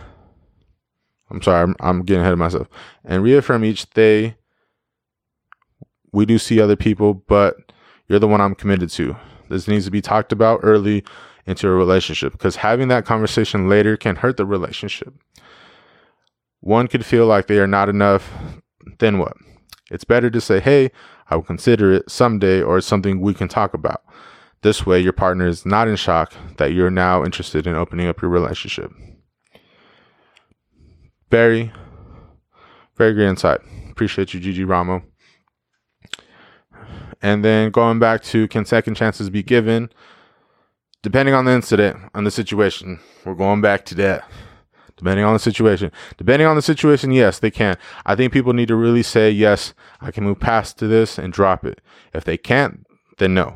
I'm 1.30 1.41
sorry, 1.41 1.64
I'm, 1.64 1.76
I'm 1.80 2.03
getting 2.03 2.22
ahead 2.22 2.34
of 2.34 2.39
myself. 2.39 2.68
And 3.03 3.24
reaffirm 3.24 3.66
each 3.66 3.89
they 3.91 4.36
we 6.14 6.26
do 6.26 6.38
see 6.38 6.62
other 6.62 6.76
people, 6.76 7.14
but 7.14 7.74
you're 8.08 8.20
the 8.20 8.28
one 8.28 8.41
I'm 8.41 8.55
committed 8.55 8.89
to. 8.91 9.16
This 9.49 9.68
needs 9.68 9.86
to 9.86 9.91
be 9.91 10.01
talked 10.01 10.32
about 10.32 10.62
early 10.64 11.03
into 11.45 11.68
a 11.68 11.72
relationship 11.72 12.32
because 12.34 12.58
having 12.58 12.88
that 12.89 13.05
conversation 13.05 13.70
later 13.70 13.97
can 13.97 14.18
hurt 14.18 14.38
the 14.38 14.45
relationship. 14.45 15.14
One 16.62 16.88
could 16.88 17.05
feel 17.05 17.26
like 17.26 17.47
they 17.47 17.60
are 17.60 17.68
not 17.68 17.89
enough. 17.89 18.32
Then 18.99 19.18
what? 19.18 19.34
It's 19.91 20.03
better 20.03 20.30
to 20.30 20.41
say, 20.41 20.60
hey, 20.60 20.91
I 21.30 21.36
will 21.36 21.43
consider 21.43 21.93
it 21.93 22.10
someday 22.10 22.62
or 22.62 22.78
it's 22.78 22.88
something 22.88 23.20
we 23.20 23.34
can 23.34 23.47
talk 23.47 23.74
about. 23.74 24.03
This 24.62 24.86
way, 24.86 24.99
your 24.99 25.14
partner 25.14 25.47
is 25.47 25.66
not 25.66 25.88
in 25.88 25.95
shock 25.95 26.34
that 26.58 26.74
you're 26.74 26.89
now 26.89 27.24
interested 27.24 27.68
in 27.68 27.76
opening 27.76 28.08
up 28.08 28.22
your 28.22 28.32
relationship. 28.32 28.91
Very, 31.30 31.72
very 32.95 33.14
great 33.14 33.28
insight. 33.28 33.60
Appreciate 33.91 34.34
you, 34.34 34.39
Gigi 34.39 34.64
Ramo. 34.64 35.03
And 37.22 37.43
then 37.43 37.72
going 37.72 37.99
back 37.99 38.24
to 38.24 38.47
can 38.47 38.66
second 38.66 38.95
chances 38.95 39.30
be 39.30 39.43
given? 39.43 39.89
Depending 41.03 41.36
on 41.36 41.45
the 41.45 41.51
incident 41.51 41.97
and 42.14 42.26
the 42.26 42.32
situation, 42.32 42.99
we're 43.26 43.36
going 43.36 43.62
back 43.62 43.86
to 43.86 43.95
that. 43.95 44.28
Depending 44.97 45.25
on 45.25 45.33
the 45.33 45.39
situation. 45.39 45.91
Depending 46.17 46.47
on 46.47 46.55
the 46.55 46.61
situation, 46.61 47.11
yes, 47.11 47.39
they 47.39 47.51
can. 47.51 47.77
I 48.05 48.15
think 48.15 48.33
people 48.33 48.53
need 48.53 48.67
to 48.67 48.75
really 48.75 49.03
say, 49.03 49.29
yes, 49.29 49.73
I 50.01 50.11
can 50.11 50.23
move 50.23 50.39
past 50.39 50.77
to 50.79 50.87
this 50.87 51.17
and 51.19 51.31
drop 51.31 51.65
it. 51.65 51.81
If 52.13 52.23
they 52.23 52.37
can't, 52.37 52.85
then 53.19 53.35
no. 53.35 53.55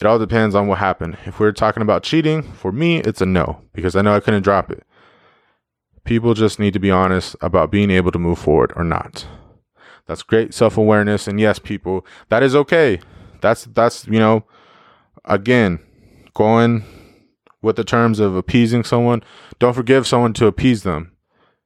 It 0.00 0.06
all 0.06 0.18
depends 0.18 0.54
on 0.54 0.66
what 0.66 0.78
happened. 0.78 1.18
If 1.26 1.40
we're 1.40 1.52
talking 1.52 1.82
about 1.82 2.04
cheating, 2.04 2.42
for 2.42 2.72
me, 2.72 3.00
it's 3.00 3.20
a 3.20 3.26
no 3.26 3.60
because 3.74 3.96
I 3.96 4.02
know 4.02 4.14
I 4.14 4.20
couldn't 4.20 4.44
drop 4.44 4.70
it. 4.70 4.84
People 6.04 6.32
just 6.32 6.58
need 6.58 6.72
to 6.72 6.78
be 6.78 6.90
honest 6.90 7.36
about 7.42 7.70
being 7.70 7.90
able 7.90 8.10
to 8.12 8.18
move 8.18 8.38
forward 8.38 8.72
or 8.76 8.84
not. 8.84 9.26
That's 10.06 10.22
great 10.22 10.54
self-awareness 10.54 11.28
and 11.28 11.38
yes, 11.38 11.58
people, 11.58 12.06
that 12.30 12.42
is 12.42 12.54
okay. 12.54 13.00
That's 13.42 13.64
that's, 13.64 14.06
you 14.06 14.18
know, 14.18 14.44
again, 15.24 15.80
going 16.34 16.84
with 17.62 17.76
the 17.76 17.84
terms 17.84 18.20
of 18.20 18.34
appeasing 18.34 18.84
someone, 18.84 19.22
don't 19.58 19.74
forgive 19.74 20.06
someone 20.06 20.32
to 20.34 20.46
appease 20.46 20.82
them. 20.82 21.12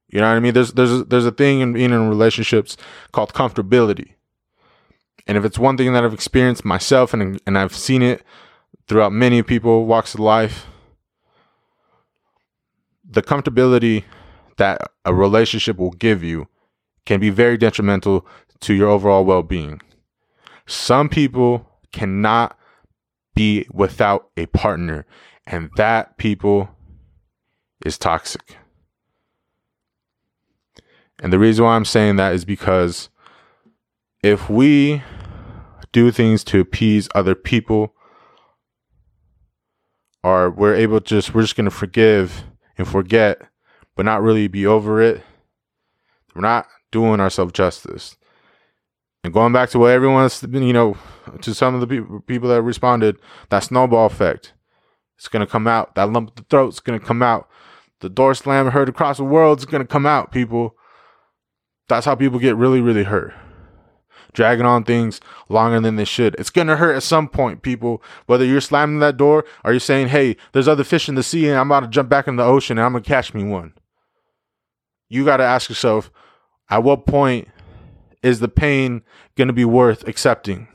You 0.09 0.21
know 0.21 0.29
what 0.29 0.37
I 0.37 0.41
mean? 0.41 0.55
There's 0.55 0.73
there's 0.73 0.93
a, 0.93 1.05
there's 1.05 1.27
a 1.27 1.33
thing 1.33 1.61
in 1.61 1.73
being 1.73 1.93
in 1.93 2.09
relationships 2.09 2.77
called 3.13 3.33
comfortability. 3.33 4.15
And 5.27 5.39
if 5.39 5.45
it's 5.45 5.59
one 5.59 5.77
thing 5.77 5.93
that 5.93 6.05
I've 6.05 6.15
experienced 6.15 6.65
myself 6.65 7.15
and 7.15 7.41
and 7.47 7.59
I've 7.59 7.75
seen 7.75 8.03
it 8.03 8.23
throughout 8.87 9.13
many 9.13 9.43
people 9.43 9.87
walks 9.87 10.15
of 10.15 10.21
life, 10.21 10.67
the 13.09 13.23
comfortability 13.23 14.05
that 14.57 14.91
a 15.05 15.15
relationship 15.15 15.79
will 15.79 15.93
give 15.93 16.23
you 16.23 16.49
can 17.07 17.21
be 17.21 17.31
very 17.31 17.57
detrimental 17.57 18.27
to 18.61 18.75
your 18.75 18.89
overall 18.89 19.25
well-being. 19.25 19.81
Some 20.67 21.09
people 21.09 21.69
cannot 21.93 22.57
be 23.35 23.67
without 23.73 24.31
a 24.37 24.47
partner, 24.47 25.07
and 25.47 25.71
that 25.77 26.17
people 26.17 26.71
is 27.85 27.99
toxic. 27.99 28.57
And 31.21 31.33
the 31.33 31.39
reason 31.39 31.65
why 31.65 31.77
I'm 31.77 31.85
saying 31.85 32.17
that 32.17 32.35
is 32.35 32.45
because 32.45 33.09
if 34.23 34.49
we 34.49 35.03
do 35.93 36.11
things 36.11 36.43
to 36.45 36.61
appease 36.61 37.09
other 37.15 37.35
people, 37.35 37.95
or 40.23 40.51
we're 40.51 40.75
able 40.75 41.01
to 41.01 41.07
just, 41.07 41.35
we're 41.35 41.43
just 41.43 41.57
going 41.57 41.67
to 41.67 41.71
forgive 41.71 42.45
and 42.79 42.89
forget, 42.89 43.43
but 43.95 44.07
not 44.07 44.23
really 44.23 44.49
be 44.49 44.67
over 44.67 45.01
it, 45.01 45.23
we're 46.35 46.41
not 46.41 46.67
doing 46.91 47.21
ourselves 47.21 47.53
justice. 47.53 48.17
And 49.23 49.33
going 49.33 49.53
back 49.53 49.71
to 49.71 49.79
what 49.79 49.93
everyone's 49.93 50.41
been, 50.41 50.63
you 50.63 50.73
know, 50.73 50.97
to 51.43 51.55
some 51.55 51.75
of 51.75 51.81
the 51.81 51.87
people 51.87 52.21
people 52.21 52.49
that 52.49 52.63
responded, 52.63 53.17
that 53.51 53.61
snowball 53.61 54.07
effect. 54.07 54.54
It's 55.17 55.29
gonna 55.29 55.47
come 55.47 55.67
out. 55.67 55.95
That 55.95 56.11
lump 56.11 56.31
of 56.31 56.37
the 56.37 56.43
throat's 56.43 56.81
gonna 56.81 57.01
come 57.01 57.23
out. 57.23 57.49
The 58.01 58.09
door 58.09 58.35
slam 58.35 58.71
heard 58.71 58.89
across 58.89 59.17
the 59.17 59.25
world 59.25 59.59
is 59.59 59.65
gonna 59.65 59.87
come 59.87 60.07
out, 60.07 60.33
people. 60.33 60.77
That's 61.89 62.07
how 62.07 62.15
people 62.15 62.39
get 62.39 62.57
really, 62.57 62.81
really 62.81 63.05
hurt. 63.05 63.35
Dragging 64.33 64.67
on 64.67 64.85
things 64.85 65.21
longer 65.49 65.81
than 65.81 65.97
they 65.97 66.05
should. 66.05 66.35
It's 66.39 66.51
gonna 66.51 66.77
hurt 66.77 66.97
at 66.97 67.03
some 67.03 67.29
point, 67.29 67.63
people. 67.63 68.03
Whether 68.27 68.45
you're 68.45 68.61
slamming 68.61 68.99
that 68.99 69.17
door 69.17 69.45
or 69.65 69.73
you're 69.73 69.81
saying, 69.81 70.09
hey, 70.09 70.37
there's 70.53 70.69
other 70.69 70.85
fish 70.85 71.09
in 71.09 71.15
the 71.15 71.23
sea 71.23 71.49
and 71.49 71.57
I'm 71.57 71.71
about 71.71 71.81
to 71.81 71.89
jump 71.89 72.09
back 72.09 72.27
in 72.27 72.37
the 72.37 72.43
ocean 72.43 72.79
and 72.79 72.85
I'm 72.85 72.93
gonna 72.93 73.05
catch 73.05 73.33
me 73.33 73.45
one. 73.45 73.75
You 75.09 75.25
gotta 75.25 75.45
ask 75.45 75.69
yourself, 75.69 76.11
at 76.69 76.83
what 76.83 77.07
point 77.07 77.49
is 78.23 78.41
the 78.41 78.49
pain 78.49 79.03
to 79.37 79.53
be 79.53 79.65
worth 79.65 80.09
accepting? 80.09 80.67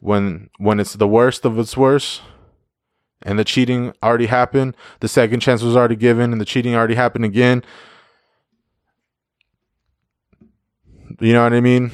When 0.00 0.50
when 0.58 0.78
it's 0.80 0.94
the 0.94 1.08
worst 1.08 1.44
of 1.44 1.58
its 1.58 1.76
worst 1.76 2.22
and 3.22 3.38
the 3.38 3.44
cheating 3.44 3.92
already 4.02 4.26
happened, 4.26 4.76
the 5.00 5.08
second 5.08 5.40
chance 5.40 5.62
was 5.62 5.76
already 5.76 5.96
given 5.96 6.32
and 6.32 6.40
the 6.40 6.44
cheating 6.44 6.74
already 6.74 6.94
happened 6.94 7.24
again. 7.24 7.64
You 11.20 11.32
know 11.32 11.42
what 11.42 11.52
I 11.52 11.60
mean? 11.60 11.90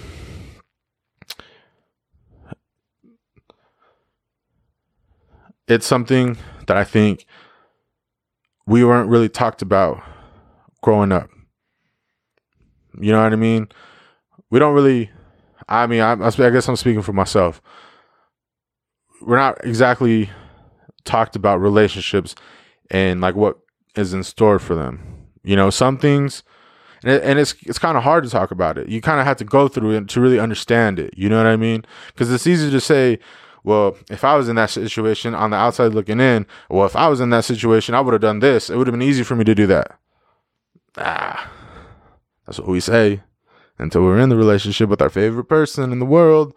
It's 5.67 5.87
something 5.87 6.37
that 6.67 6.77
I 6.77 6.85
think 6.85 7.25
we 8.67 8.85
weren't 8.85 9.09
really 9.09 9.31
talked 9.31 9.63
about 9.63 10.03
growing 10.83 11.11
up. 11.11 11.31
You 13.01 13.13
know 13.13 13.23
what 13.23 13.33
I 13.33 13.37
mean? 13.37 13.69
We 14.51 14.59
don't 14.59 14.75
really. 14.75 15.11
I 15.69 15.87
mean, 15.87 16.01
I, 16.03 16.13
I 16.13 16.31
guess 16.51 16.69
I'm 16.69 16.77
speaking 16.77 17.01
for 17.01 17.15
myself. 17.15 17.63
We're 19.25 19.37
not 19.37 19.65
exactly 19.65 20.31
talked 21.05 21.37
about 21.37 21.61
relationships 21.61 22.35
and 22.91 23.21
like 23.21 23.35
what 23.35 23.59
is 23.97 24.13
in 24.13 24.23
store 24.23 24.59
for 24.59 24.75
them. 24.75 25.27
You 25.43 25.57
know, 25.57 25.71
some 25.71 25.99
things, 25.99 26.43
and, 27.03 27.13
it, 27.13 27.23
and 27.23 27.39
it's 27.39 27.55
it's 27.63 27.79
kind 27.79 27.97
of 27.97 28.03
hard 28.03 28.25
to 28.25 28.31
talk 28.31 28.51
about 28.51 28.79
it. 28.79 28.89
You 28.89 29.01
kind 29.01 29.21
of 29.21 29.27
have 29.27 29.37
to 29.39 29.45
go 29.45 29.69
through 29.69 29.91
it 29.93 30.09
to 30.09 30.21
really 30.21 30.39
understand 30.39 30.99
it. 30.99 31.15
You 31.17 31.29
know 31.29 31.37
what 31.37 31.47
I 31.47 31.57
mean? 31.57 31.85
Because 32.09 32.33
it's 32.33 32.47
easy 32.47 32.71
to 32.71 32.81
say, 32.81 33.19
well, 33.63 33.97
if 34.11 34.25
I 34.25 34.37
was 34.37 34.49
in 34.49 34.57
that 34.57 34.71
situation 34.71 35.35
on 35.35 35.51
the 35.51 35.57
outside 35.57 35.95
looking 35.95 36.21
in, 36.21 36.47
well, 36.69 36.87
if 36.87 36.97
I 36.97 37.09
was 37.09 37.21
in 37.21 37.31
that 37.31 37.45
situation, 37.45 37.95
I 37.95 38.01
would 38.01 38.13
have 38.13 38.23
done 38.23 38.41
this. 38.41 38.71
It 38.71 38.77
would 38.77 38.87
have 38.87 38.93
been 38.93 39.03
easy 39.03 39.23
for 39.23 39.37
me 39.37 39.45
to 39.45 39.55
do 39.55 39.67
that. 39.67 39.99
Ah, 40.97 41.51
that's 42.47 42.59
what 42.59 42.69
we 42.69 42.81
say 42.81 43.23
until 43.79 44.03
we're 44.03 44.19
in 44.19 44.29
the 44.29 44.37
relationship 44.37 44.89
with 44.89 45.03
our 45.03 45.11
favorite 45.11 45.45
person 45.45 45.93
in 45.93 45.99
the 45.99 46.07
world. 46.07 46.55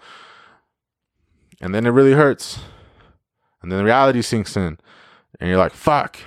And 1.62 1.74
then 1.74 1.86
it 1.86 1.92
really 1.92 2.14
hurts. 2.14 2.60
And 3.62 3.72
then 3.72 3.80
the 3.80 3.86
reality 3.86 4.22
sinks 4.22 4.56
in. 4.56 4.78
And 5.40 5.50
you're 5.50 5.58
like, 5.58 5.74
fuck. 5.74 6.18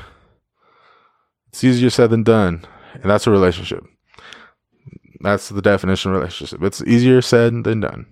It's 1.49 1.65
easier 1.65 1.91
said 1.91 2.11
than 2.11 2.23
done. 2.23 2.65
And 2.95 3.05
that's 3.05 3.27
a 3.27 3.31
relationship. 3.31 3.85
That's 5.21 5.49
the 5.49 5.63
definition 5.63 6.13
of 6.13 6.19
relationship. 6.19 6.63
It's 6.63 6.83
easier 6.83 7.21
said 7.21 7.65
than 7.65 7.81
done. 7.81 8.07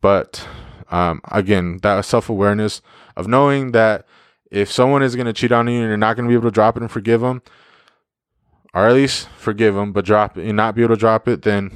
But 0.00 0.46
um, 0.90 1.20
again, 1.30 1.78
that 1.82 2.04
self 2.04 2.28
awareness 2.28 2.82
of 3.16 3.26
knowing 3.26 3.72
that 3.72 4.06
if 4.50 4.70
someone 4.70 5.02
is 5.02 5.14
going 5.14 5.26
to 5.26 5.32
cheat 5.32 5.52
on 5.52 5.68
you 5.68 5.80
and 5.80 5.88
you're 5.88 5.96
not 5.96 6.16
going 6.16 6.26
to 6.26 6.30
be 6.30 6.34
able 6.34 6.48
to 6.48 6.54
drop 6.54 6.76
it 6.76 6.82
and 6.82 6.90
forgive 6.90 7.20
them, 7.20 7.42
or 8.74 8.86
at 8.86 8.94
least 8.94 9.28
forgive 9.36 9.74
them, 9.74 9.92
but 9.92 10.04
drop 10.04 10.36
it 10.36 10.46
and 10.46 10.56
not 10.56 10.74
be 10.74 10.82
able 10.82 10.94
to 10.94 11.00
drop 11.00 11.28
it, 11.28 11.42
then 11.42 11.70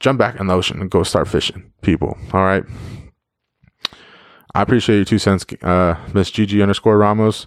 jump 0.00 0.18
back 0.18 0.38
in 0.38 0.46
the 0.46 0.54
ocean 0.54 0.80
and 0.80 0.90
go 0.90 1.02
start 1.02 1.28
fishing, 1.28 1.72
people. 1.82 2.16
All 2.32 2.42
right. 2.42 2.64
I 4.56 4.62
appreciate 4.62 4.96
your 4.96 5.04
two 5.04 5.18
cents, 5.18 5.44
uh, 5.60 5.96
Miss 6.14 6.30
Gigi 6.30 6.62
underscore 6.62 6.96
Ramos. 6.96 7.46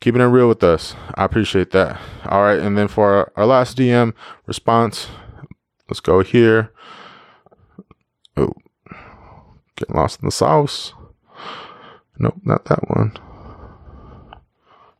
Keeping 0.00 0.20
it 0.20 0.26
real 0.26 0.46
with 0.46 0.62
us. 0.62 0.94
I 1.16 1.24
appreciate 1.24 1.72
that. 1.72 2.00
All 2.26 2.42
right. 2.42 2.60
And 2.60 2.78
then 2.78 2.86
for 2.86 3.12
our, 3.12 3.32
our 3.34 3.44
last 3.44 3.76
DM 3.76 4.14
response, 4.46 5.08
let's 5.88 5.98
go 5.98 6.22
here. 6.22 6.72
Oh, 8.36 8.52
getting 9.74 9.96
lost 9.96 10.20
in 10.20 10.26
the 10.26 10.30
sauce. 10.30 10.94
Nope, 12.20 12.36
not 12.44 12.66
that 12.66 12.88
one. 12.88 13.16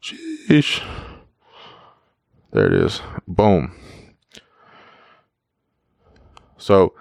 Sheesh. 0.02 0.82
There 2.50 2.66
it 2.66 2.72
is. 2.72 3.00
Boom. 3.28 3.76
So, 6.58 6.94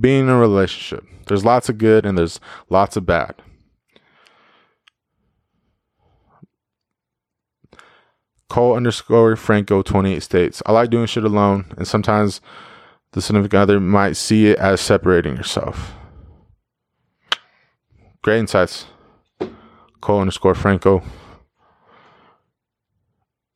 being 0.00 0.26
in 0.26 0.28
a 0.28 0.38
relationship, 0.38 1.04
there's 1.32 1.46
lots 1.46 1.70
of 1.70 1.78
good 1.78 2.04
and 2.04 2.18
there's 2.18 2.38
lots 2.68 2.94
of 2.94 3.06
bad. 3.06 3.34
Cole 8.50 8.76
underscore 8.76 9.34
Franco 9.34 9.80
28 9.80 10.22
states, 10.22 10.62
I 10.66 10.72
like 10.72 10.90
doing 10.90 11.06
shit 11.06 11.24
alone, 11.24 11.72
and 11.78 11.88
sometimes 11.88 12.42
the 13.12 13.22
significant 13.22 13.62
other 13.62 13.80
might 13.80 14.14
see 14.14 14.48
it 14.48 14.58
as 14.58 14.82
separating 14.82 15.36
yourself. 15.36 15.94
Great 18.20 18.40
insights. 18.40 18.84
Cole 20.02 20.20
underscore 20.20 20.54
Franco. 20.54 21.02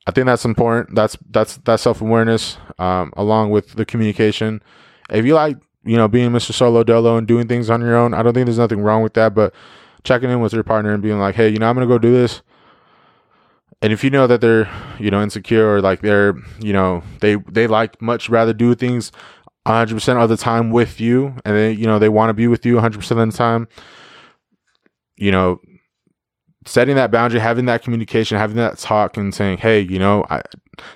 I 0.07 0.12
think 0.12 0.24
that's 0.24 0.47
important. 0.47 0.95
That's 0.95 1.18
that's 1.29 1.59
that 1.59 1.79
self 1.81 2.01
awareness, 2.01 2.57
um, 2.79 3.12
along 3.18 3.51
with 3.51 3.74
the 3.74 3.85
communication. 3.85 4.62
If 5.11 5.27
you 5.27 5.35
like, 5.35 5.59
you 5.87 5.97
know, 5.97 6.09
being 6.09 6.30
Mr. 6.30 6.53
Solo 6.53 6.84
Dolo 6.84 7.16
and 7.16 7.26
doing 7.26 7.49
things 7.49 7.70
on 7.70 7.80
your 7.80 7.97
own, 7.97 8.12
I 8.12 8.22
don't 8.22 8.34
think 8.34 8.47
there's 8.47 8.59
nothing 8.59 8.80
wrong 8.80 9.03
with 9.03 9.14
that. 9.14 9.34
But 9.34 9.55
checking 10.05 10.30
in 10.30 10.41
with 10.41 10.53
your 10.53 10.64
partner 10.64 10.93
and 10.93 11.03
being 11.03 11.18
like, 11.18 11.34
hey, 11.34 11.49
you 11.49 11.59
know, 11.59 11.68
I'm 11.68 11.74
gonna 11.74 11.87
go 11.87 11.99
do 11.99 12.12
this. 12.12 12.43
And 13.82 13.93
if 13.93 14.03
you 14.03 14.11
know 14.11 14.26
that 14.26 14.41
they're, 14.41 14.68
you 14.99 15.11
know, 15.11 15.22
insecure 15.22 15.66
or 15.68 15.80
like 15.80 16.01
they're, 16.01 16.34
you 16.61 16.72
know, 16.72 17.03
they 17.20 17.37
they 17.37 17.66
like 17.66 18.01
much 18.03 18.28
rather 18.28 18.53
do 18.53 18.74
things 18.74 19.12
100% 19.66 20.22
of 20.22 20.28
the 20.28 20.37
time 20.37 20.70
with 20.70 21.01
you 21.01 21.34
and 21.45 21.57
they 21.57 21.72
you 21.72 21.87
know 21.87 21.99
they 21.99 22.09
want 22.09 22.30
to 22.30 22.34
be 22.34 22.47
with 22.47 22.64
you 22.64 22.76
100% 22.76 23.11
of 23.11 23.32
the 23.32 23.37
time 23.37 23.66
you 25.16 25.32
know 25.32 25.61
setting 26.64 26.95
that 26.95 27.11
boundary 27.11 27.41
having 27.41 27.66
that 27.66 27.82
communication 27.82 28.39
having 28.39 28.57
that 28.57 28.78
talk 28.78 29.16
and 29.16 29.34
saying 29.34 29.59
hey 29.59 29.80
you 29.80 29.99
know 29.99 30.24
i 30.30 30.41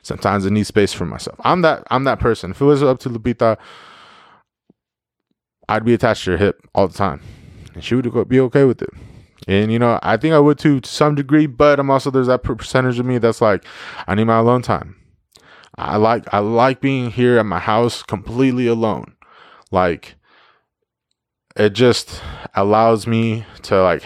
sometimes 0.02 0.46
i 0.46 0.50
need 0.50 0.66
space 0.66 0.92
for 0.92 1.04
myself 1.04 1.38
i'm 1.44 1.62
that 1.62 1.82
i'm 1.90 2.04
that 2.04 2.20
person 2.20 2.52
if 2.52 2.60
it 2.60 2.64
was 2.64 2.82
up 2.82 3.00
to 3.00 3.08
lupita 3.10 3.56
i'd 5.70 5.84
be 5.84 5.94
attached 5.94 6.24
to 6.24 6.32
her 6.32 6.36
hip 6.36 6.60
all 6.74 6.88
the 6.88 6.96
time. 6.96 7.20
And 7.74 7.82
she 7.82 7.94
would 7.94 8.28
be 8.28 8.40
okay 8.40 8.64
with 8.64 8.82
it. 8.82 8.90
And 9.48 9.72
you 9.72 9.78
know 9.78 9.98
i 10.02 10.16
think 10.16 10.34
i 10.34 10.38
would 10.38 10.58
too 10.58 10.80
to 10.80 10.88
some 10.88 11.14
degree 11.14 11.46
but 11.46 11.80
i'm 11.80 11.90
also 11.90 12.10
there's 12.10 12.26
that 12.26 12.42
percentage 12.42 12.98
of 12.98 13.06
me 13.06 13.18
that's 13.18 13.40
like 13.40 13.64
i 14.06 14.14
need 14.14 14.24
my 14.24 14.38
alone 14.38 14.62
time. 14.62 14.96
I 15.76 15.96
like 15.96 16.24
I 16.32 16.40
like 16.40 16.80
being 16.80 17.10
here 17.10 17.38
at 17.38 17.46
my 17.46 17.58
house 17.58 18.02
completely 18.02 18.66
alone. 18.66 19.14
Like 19.70 20.16
it 21.56 21.70
just 21.70 22.20
allows 22.54 23.06
me 23.06 23.46
to 23.62 23.82
like 23.82 24.04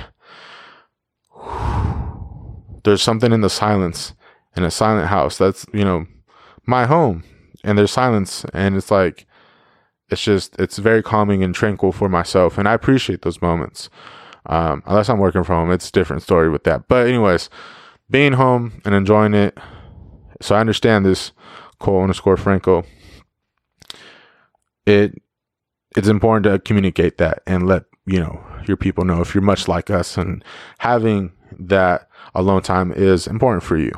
there's 2.85 3.03
something 3.03 3.33
in 3.33 3.41
the 3.41 3.51
silence 3.51 4.15
in 4.57 4.63
a 4.63 4.71
silent 4.71 5.09
house. 5.09 5.39
That's 5.39 5.67
you 5.73 5.85
know 5.85 6.07
my 6.67 6.87
home 6.87 7.25
and 7.65 7.77
there's 7.77 7.91
silence 7.91 8.45
and 8.53 8.77
it's 8.77 8.91
like 8.91 9.27
it's 10.11 10.23
just 10.23 10.55
it's 10.59 10.79
very 10.79 11.03
calming 11.03 11.43
and 11.43 11.55
tranquil 11.55 11.93
for 11.93 12.09
myself 12.09 12.59
and 12.59 12.69
i 12.69 12.75
appreciate 12.75 13.23
those 13.23 13.41
moments 13.43 13.89
um, 14.47 14.83
unless 14.87 15.09
i'm 15.09 15.19
working 15.19 15.43
from 15.43 15.67
home 15.67 15.71
it's 15.73 15.89
a 15.89 15.93
different 15.93 16.23
story 16.23 16.49
with 16.49 16.65
that 16.65 16.87
but 16.89 17.07
anyways 17.07 17.49
being 18.11 18.35
home 18.35 18.81
and 18.85 18.95
enjoying 18.95 19.35
it 19.35 19.57
so 20.41 20.55
i 20.55 20.61
understand 20.61 21.07
this 21.07 21.33
Cole 21.85 22.01
underscore 22.01 22.39
Franco. 22.39 22.85
It 24.87 25.21
it's 25.97 26.09
important 26.09 26.45
to 26.45 26.59
communicate 26.59 27.19
that 27.19 27.43
and 27.47 27.67
let 27.67 27.85
you 28.07 28.19
know 28.19 28.43
your 28.67 28.77
people 28.79 29.05
know 29.05 29.21
if 29.21 29.35
you're 29.35 29.43
much 29.43 29.69
like 29.69 29.91
us 29.91 30.17
and 30.17 30.43
having 30.79 31.33
that 31.59 32.09
alone 32.35 32.63
time 32.63 32.91
is 32.93 33.27
important 33.27 33.63
for 33.63 33.77
you. 33.77 33.93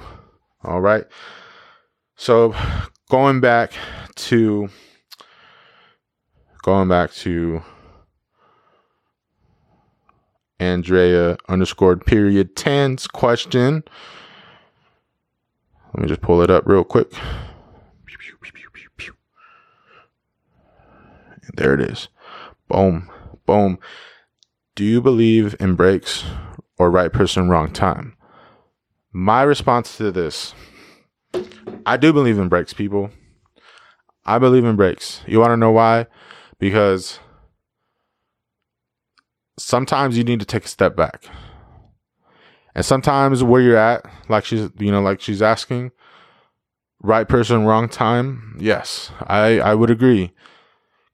All 0.65 0.81
right. 0.81 1.05
So 2.17 2.55
going 3.09 3.41
back 3.41 3.73
to 4.17 4.69
going 6.67 6.89
back 6.89 7.13
to 7.13 7.63
Andrea 10.59 11.37
underscored 11.49 12.05
period 12.05 12.57
tense 12.57 13.07
question. 13.07 13.85
Let 15.95 16.03
me 16.03 16.09
just 16.09 16.23
pull 16.23 16.43
it 16.43 16.51
up 16.51 16.67
real 16.67 16.83
quick. 16.83 17.13
And 21.41 21.53
There 21.55 21.73
it 21.73 21.81
is. 21.81 22.09
Boom. 22.67 23.13
Boom. 23.47 23.79
Do 24.75 24.83
you 24.83 25.01
believe 25.01 25.55
in 25.61 25.77
breaks 25.77 26.25
or 26.79 26.91
right 26.91 27.13
person, 27.13 27.49
wrong 27.49 27.73
time? 27.73 28.17
My 29.13 29.43
response 29.43 29.97
to 29.99 30.11
this 30.11 30.53
I 31.87 31.97
do 31.97 32.13
believe 32.13 32.41
in 32.41 32.49
breaks, 32.49 32.73
people. 32.73 33.13
I 34.25 34.41
believe 34.41 34.65
in 34.65 34.75
breaks. 34.75 35.21
You 35.29 35.39
want 35.39 35.53
to 35.53 35.57
know 35.57 35.71
why? 35.71 36.07
Because 36.59 37.21
sometimes 39.59 40.17
you 40.17 40.25
need 40.25 40.41
to 40.41 40.47
take 40.47 40.65
a 40.65 40.69
step 40.69 40.97
back. 40.97 41.25
And 42.75 42.85
sometimes 42.85 43.43
where 43.43 43.63
you're 43.63 43.77
at, 43.77 44.05
like 44.29 44.45
she's, 44.45 44.69
you 44.79 44.91
know, 44.91 45.01
like 45.01 45.21
she's 45.21 45.41
asking, 45.41 45.93
right 47.03 47.29
person, 47.29 47.65
wrong 47.65 47.89
time. 47.89 48.57
Yes, 48.61 49.11
I, 49.23 49.59
I 49.61 49.75
would 49.75 49.91
agree. 49.91 50.33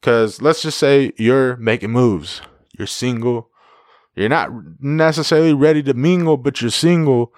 Because 0.00 0.42
let's 0.42 0.62
just 0.62 0.78
say 0.78 1.12
you're 1.16 1.56
making 1.58 1.90
moves, 1.90 2.40
you're 2.76 2.88
single, 2.88 3.50
you're 4.16 4.28
not 4.28 4.50
necessarily 4.80 5.54
ready 5.54 5.82
to 5.84 5.94
mingle, 5.94 6.36
but 6.36 6.60
you're 6.60 6.70
single 6.70 7.32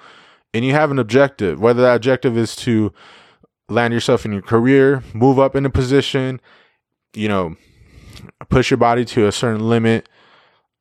and 0.54 0.64
you 0.64 0.72
have 0.72 0.90
an 0.90 0.98
objective, 0.98 1.60
whether 1.60 1.82
that 1.82 1.96
objective 1.96 2.38
is 2.38 2.56
to 2.56 2.92
land 3.68 3.92
yourself 3.92 4.24
in 4.24 4.32
your 4.32 4.42
career, 4.42 5.02
move 5.12 5.38
up 5.38 5.54
in 5.54 5.66
a 5.66 5.70
position, 5.70 6.40
you 7.12 7.28
know, 7.28 7.56
push 8.48 8.70
your 8.70 8.78
body 8.78 9.04
to 9.06 9.26
a 9.26 9.32
certain 9.32 9.68
limit, 9.68 10.08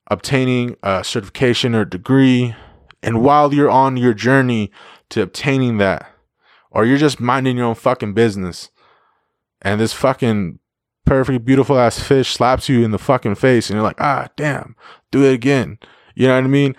obtaining 0.10 0.76
a 0.84 1.04
certification 1.04 1.76
or 1.76 1.86
degree. 1.86 2.56
And 3.02 3.22
while 3.22 3.54
you're 3.54 3.70
on 3.70 3.98
your 3.98 4.14
journey 4.14 4.72
to 5.10 5.22
obtaining 5.22 5.78
that, 5.78 6.10
or 6.72 6.86
you're 6.86 6.98
just 6.98 7.20
minding 7.20 7.58
your 7.58 7.68
own 7.68 7.76
fucking 7.76 8.14
business, 8.14 8.70
and 9.62 9.80
this 9.80 9.94
fucking 9.94 10.60
perfect, 11.06 11.46
beautiful 11.46 11.78
ass 11.78 12.00
fish 12.00 12.34
slaps 12.34 12.70
you 12.70 12.84
in 12.84 12.92
the 12.92 13.00
fucking 13.00 13.36
face 13.36 13.70
and 13.70 13.76
you're 13.76 13.84
like, 13.84 14.00
ah, 14.00 14.28
damn, 14.36 14.76
do 15.12 15.24
it 15.24 15.34
again. 15.34 15.78
You 16.16 16.28
know 16.28 16.36
what 16.36 16.44
I 16.44 16.48
mean? 16.48 16.76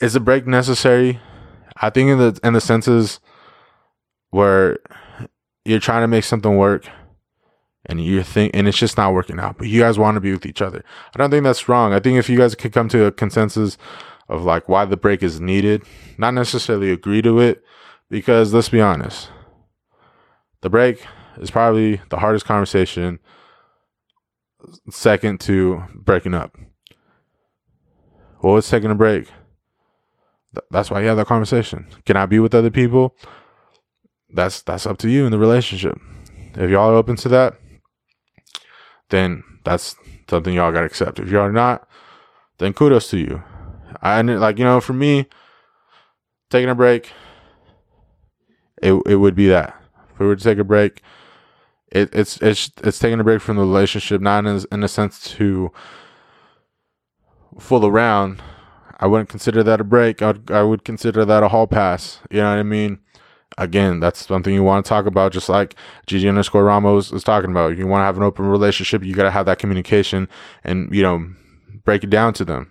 Is 0.00 0.14
a 0.14 0.20
break 0.20 0.46
necessary? 0.46 1.20
I 1.80 1.90
think 1.90 2.10
in 2.10 2.18
the 2.18 2.38
in 2.42 2.52
the 2.52 2.60
senses 2.60 3.20
where 4.30 4.78
you're 5.64 5.80
trying 5.80 6.02
to 6.02 6.08
make 6.08 6.24
something 6.24 6.56
work 6.56 6.86
and 7.86 8.04
you 8.04 8.22
think 8.22 8.54
and 8.54 8.68
it's 8.68 8.78
just 8.78 8.96
not 8.96 9.14
working 9.14 9.40
out, 9.40 9.58
but 9.58 9.68
you 9.68 9.80
guys 9.80 9.98
want 9.98 10.16
to 10.16 10.20
be 10.20 10.32
with 10.32 10.46
each 10.46 10.62
other. 10.62 10.84
I 11.14 11.18
don't 11.18 11.30
think 11.30 11.44
that's 11.44 11.68
wrong. 11.68 11.92
I 11.92 12.00
think 12.00 12.18
if 12.18 12.28
you 12.28 12.36
guys 12.36 12.54
could 12.54 12.72
come 12.72 12.88
to 12.88 13.06
a 13.06 13.12
consensus 13.12 13.78
of 14.28 14.44
like 14.44 14.68
why 14.68 14.84
the 14.84 14.96
break 14.96 15.22
is 15.22 15.40
needed, 15.40 15.82
not 16.18 16.34
necessarily 16.34 16.90
agree 16.90 17.22
to 17.22 17.38
it, 17.38 17.62
because 18.10 18.52
let's 18.52 18.68
be 18.68 18.80
honest, 18.80 19.30
the 20.62 20.70
break 20.70 21.04
is 21.38 21.50
probably 21.50 22.00
the 22.10 22.18
hardest 22.18 22.44
conversation, 22.44 23.18
second 24.90 25.40
to 25.40 25.82
breaking 25.94 26.34
up. 26.34 26.56
Well, 28.42 28.56
it's 28.56 28.70
taking 28.70 28.90
a 28.90 28.94
break? 28.94 29.28
That's 30.70 30.90
why 30.90 31.02
you 31.02 31.08
have 31.08 31.16
that 31.18 31.26
conversation. 31.26 31.86
Can 32.04 32.16
I 32.16 32.26
be 32.26 32.38
with 32.38 32.54
other 32.54 32.70
people? 32.70 33.14
That's 34.30 34.62
that's 34.62 34.86
up 34.86 34.98
to 34.98 35.08
you 35.08 35.24
in 35.24 35.30
the 35.30 35.38
relationship. 35.38 35.98
If 36.54 36.70
y'all 36.70 36.90
are 36.90 36.94
open 36.94 37.16
to 37.16 37.28
that, 37.28 37.54
then 39.10 39.42
that's 39.64 39.96
something 40.28 40.54
y'all 40.54 40.72
gotta 40.72 40.86
accept. 40.86 41.18
If 41.18 41.28
y'all 41.28 41.42
are 41.42 41.52
not, 41.52 41.88
then 42.58 42.72
kudos 42.72 43.10
to 43.10 43.18
you. 43.18 43.42
I 44.02 44.20
like 44.22 44.58
you 44.58 44.64
know 44.64 44.80
for 44.80 44.92
me, 44.92 45.26
taking 46.50 46.70
a 46.70 46.74
break, 46.74 47.12
it 48.82 48.92
it 49.06 49.16
would 49.16 49.34
be 49.34 49.48
that 49.48 49.74
if 50.12 50.18
we 50.18 50.26
were 50.26 50.36
to 50.36 50.42
take 50.42 50.58
a 50.58 50.64
break, 50.64 51.02
it, 51.90 52.10
it's 52.12 52.40
it's 52.42 52.70
it's 52.82 52.98
taking 52.98 53.20
a 53.20 53.24
break 53.24 53.40
from 53.40 53.56
the 53.56 53.62
relationship, 53.62 54.20
not 54.20 54.46
in, 54.46 54.60
in 54.72 54.82
a 54.82 54.88
sense 54.88 55.20
to 55.36 55.70
fool 57.58 57.86
around. 57.86 58.42
I 58.98 59.06
wouldn't 59.06 59.28
consider 59.28 59.62
that 59.62 59.80
a 59.80 59.84
break. 59.84 60.22
I 60.22 60.28
would, 60.28 60.50
I 60.50 60.62
would 60.62 60.84
consider 60.84 61.24
that 61.26 61.42
a 61.42 61.48
hall 61.48 61.66
pass. 61.66 62.20
You 62.30 62.40
know 62.40 62.50
what 62.50 62.58
I 62.58 62.62
mean? 62.62 63.00
Again, 63.58 64.00
that's 64.00 64.26
something 64.26 64.52
you 64.52 64.62
want 64.62 64.84
to 64.84 64.88
talk 64.88 65.06
about, 65.06 65.32
just 65.32 65.48
like 65.48 65.74
Gigi 66.06 66.28
underscore 66.28 66.64
Ramos 66.64 67.10
is 67.10 67.24
talking 67.24 67.50
about. 67.50 67.78
You 67.78 67.86
want 67.86 68.02
to 68.02 68.06
have 68.06 68.18
an 68.18 68.22
open 68.22 68.46
relationship, 68.46 69.02
you 69.02 69.14
got 69.14 69.22
to 69.22 69.30
have 69.30 69.46
that 69.46 69.58
communication 69.58 70.28
and, 70.62 70.94
you 70.94 71.02
know, 71.02 71.26
break 71.84 72.04
it 72.04 72.10
down 72.10 72.34
to 72.34 72.44
them. 72.44 72.70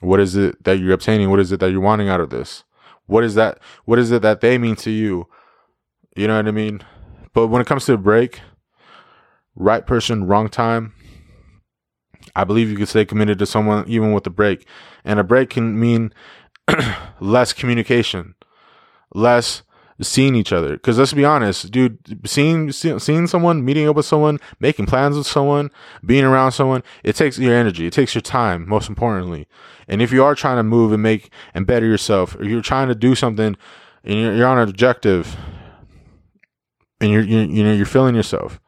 What 0.00 0.20
is 0.20 0.36
it 0.36 0.62
that 0.64 0.78
you're 0.78 0.92
obtaining? 0.92 1.30
What 1.30 1.40
is 1.40 1.52
it 1.52 1.60
that 1.60 1.70
you're 1.70 1.80
wanting 1.80 2.10
out 2.10 2.20
of 2.20 2.28
this? 2.28 2.64
What 3.06 3.24
is 3.24 3.34
that? 3.34 3.58
What 3.86 3.98
is 3.98 4.10
it 4.10 4.20
that 4.22 4.42
they 4.42 4.58
mean 4.58 4.76
to 4.76 4.90
you? 4.90 5.26
You 6.16 6.28
know 6.28 6.36
what 6.36 6.48
I 6.48 6.50
mean? 6.50 6.82
But 7.32 7.48
when 7.48 7.60
it 7.62 7.66
comes 7.66 7.86
to 7.86 7.94
a 7.94 7.98
break, 7.98 8.40
right 9.56 9.86
person, 9.86 10.26
wrong 10.26 10.48
time, 10.48 10.92
I 12.36 12.44
believe 12.44 12.70
you 12.70 12.76
could 12.76 12.88
stay 12.88 13.04
committed 13.04 13.38
to 13.38 13.46
someone 13.46 13.84
even 13.88 14.12
with 14.12 14.26
a 14.26 14.30
break. 14.30 14.66
And 15.04 15.18
a 15.18 15.24
break 15.24 15.50
can 15.50 15.78
mean 15.78 16.12
less 17.20 17.52
communication, 17.52 18.34
less 19.14 19.62
seeing 20.00 20.34
each 20.34 20.52
other. 20.52 20.74
Because 20.74 20.98
let's 20.98 21.12
be 21.12 21.24
honest, 21.24 21.70
dude, 21.70 21.98
seeing 22.26 22.72
seeing 22.72 23.26
someone, 23.26 23.64
meeting 23.64 23.88
up 23.88 23.96
with 23.96 24.06
someone, 24.06 24.40
making 24.60 24.86
plans 24.86 25.16
with 25.16 25.26
someone, 25.26 25.70
being 26.04 26.24
around 26.24 26.52
someone, 26.52 26.82
it 27.02 27.16
takes 27.16 27.38
your 27.38 27.54
energy, 27.54 27.86
it 27.86 27.92
takes 27.92 28.14
your 28.14 28.22
time. 28.22 28.68
Most 28.68 28.88
importantly, 28.88 29.46
and 29.88 30.02
if 30.02 30.12
you 30.12 30.24
are 30.24 30.34
trying 30.34 30.56
to 30.56 30.62
move 30.62 30.92
and 30.92 31.02
make 31.02 31.30
and 31.54 31.66
better 31.66 31.86
yourself, 31.86 32.36
or 32.36 32.44
you're 32.44 32.62
trying 32.62 32.88
to 32.88 32.94
do 32.94 33.14
something 33.14 33.56
and 34.04 34.20
you're, 34.20 34.34
you're 34.34 34.48
on 34.48 34.58
an 34.58 34.68
objective, 34.68 35.36
and 37.00 37.10
you're, 37.10 37.22
you're 37.22 37.44
you 37.44 37.62
know 37.62 37.72
you're 37.72 37.86
feeling 37.86 38.14
yourself 38.14 38.60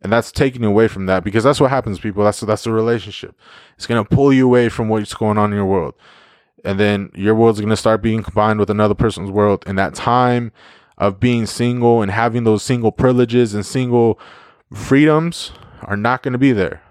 and 0.00 0.12
that's 0.12 0.30
taking 0.30 0.62
you 0.62 0.68
away 0.68 0.88
from 0.88 1.06
that 1.06 1.24
because 1.24 1.44
that's 1.44 1.60
what 1.60 1.70
happens 1.70 1.98
people 1.98 2.24
that's 2.24 2.40
that's 2.40 2.64
the 2.64 2.72
relationship 2.72 3.34
it's 3.76 3.86
to 3.86 4.04
pull 4.04 4.32
you 4.32 4.46
away 4.46 4.68
from 4.68 4.88
what's 4.88 5.14
going 5.14 5.38
on 5.38 5.50
in 5.50 5.56
your 5.56 5.66
world 5.66 5.94
and 6.64 6.78
then 6.78 7.10
your 7.14 7.34
world's 7.34 7.60
going 7.60 7.70
to 7.70 7.76
start 7.76 8.02
being 8.02 8.22
combined 8.22 8.58
with 8.58 8.70
another 8.70 8.94
person's 8.94 9.30
world 9.30 9.64
and 9.66 9.78
that 9.78 9.94
time 9.94 10.52
of 10.96 11.20
being 11.20 11.46
single 11.46 12.02
and 12.02 12.10
having 12.10 12.44
those 12.44 12.62
single 12.62 12.92
privileges 12.92 13.54
and 13.54 13.64
single 13.64 14.18
freedoms 14.72 15.52
are 15.82 15.96
not 15.96 16.22
going 16.22 16.32
to 16.32 16.38
be 16.38 16.52
there 16.52 16.82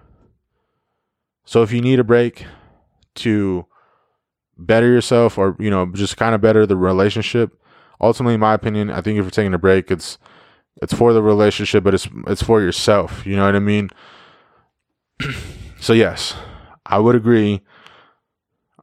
so 1.45 1.61
if 1.61 1.72
you 1.72 1.81
need 1.81 1.99
a 1.99 2.03
break 2.03 2.45
to 3.15 3.65
better 4.57 4.88
yourself 4.88 5.38
or 5.38 5.56
you 5.60 5.69
know 5.69 5.85
just 5.94 6.18
kind 6.18 6.34
of 6.34 6.41
better 6.41 6.65
the 6.65 6.76
relationship 6.76 7.60
ultimately 8.02 8.34
in 8.34 8.39
my 8.39 8.53
opinion 8.53 8.89
i 8.89 9.02
think 9.02 9.18
if 9.19 9.23
you're 9.23 9.31
taking 9.31 9.53
a 9.53 9.60
break 9.60 9.91
it's 9.91 10.18
It's 10.81 10.94
for 10.94 11.11
the 11.14 11.23
relationship, 11.23 11.84
but 11.84 11.94
it's 11.95 12.07
it's 12.27 12.44
for 12.44 12.61
yourself. 12.61 13.26
You 13.26 13.35
know 13.35 13.45
what 13.45 13.56
I 13.56 13.60
mean? 13.60 13.89
so 15.80 15.94
yes, 15.94 16.35
I 16.85 16.99
would 16.99 17.15
agree. 17.15 17.61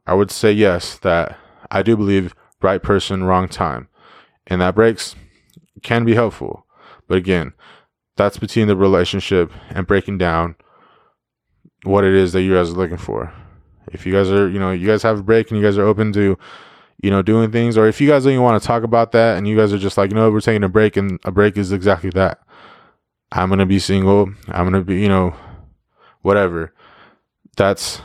I 0.07 0.13
would 0.13 0.31
say 0.31 0.51
yes 0.51 0.97
that 0.99 1.37
I 1.71 1.81
do 1.83 1.97
believe 1.97 2.35
right 2.61 2.81
person, 2.81 3.23
wrong 3.23 3.47
time. 3.47 3.87
And 4.47 4.61
that 4.61 4.75
breaks 4.75 5.15
can 5.83 6.05
be 6.05 6.15
helpful. 6.15 6.65
But 7.07 7.17
again, 7.17 7.53
that's 8.15 8.37
between 8.37 8.67
the 8.67 8.75
relationship 8.75 9.51
and 9.69 9.87
breaking 9.87 10.17
down 10.17 10.55
what 11.83 12.03
it 12.03 12.13
is 12.13 12.33
that 12.33 12.41
you 12.41 12.53
guys 12.53 12.69
are 12.69 12.73
looking 12.73 12.97
for. 12.97 13.33
If 13.91 14.05
you 14.05 14.13
guys 14.13 14.31
are, 14.31 14.49
you 14.49 14.59
know, 14.59 14.71
you 14.71 14.87
guys 14.87 15.03
have 15.03 15.19
a 15.19 15.23
break 15.23 15.51
and 15.51 15.59
you 15.59 15.65
guys 15.65 15.77
are 15.77 15.85
open 15.85 16.11
to, 16.13 16.37
you 17.01 17.11
know, 17.11 17.21
doing 17.21 17.51
things, 17.51 17.77
or 17.77 17.87
if 17.87 18.01
you 18.01 18.07
guys 18.07 18.23
don't 18.23 18.33
even 18.33 18.43
want 18.43 18.61
to 18.61 18.65
talk 18.65 18.83
about 18.83 19.11
that 19.11 19.37
and 19.37 19.47
you 19.47 19.55
guys 19.55 19.71
are 19.73 19.77
just 19.77 19.97
like, 19.97 20.09
you 20.09 20.15
know, 20.15 20.31
we're 20.31 20.41
taking 20.41 20.63
a 20.63 20.69
break 20.69 20.97
and 20.97 21.19
a 21.23 21.31
break 21.31 21.57
is 21.57 21.71
exactly 21.71 22.09
that. 22.11 22.39
I'm 23.31 23.49
going 23.49 23.59
to 23.59 23.65
be 23.65 23.79
single. 23.79 24.29
I'm 24.47 24.69
going 24.69 24.73
to 24.73 24.81
be, 24.81 24.99
you 25.01 25.09
know, 25.09 25.35
whatever. 26.21 26.73
That's 27.57 28.01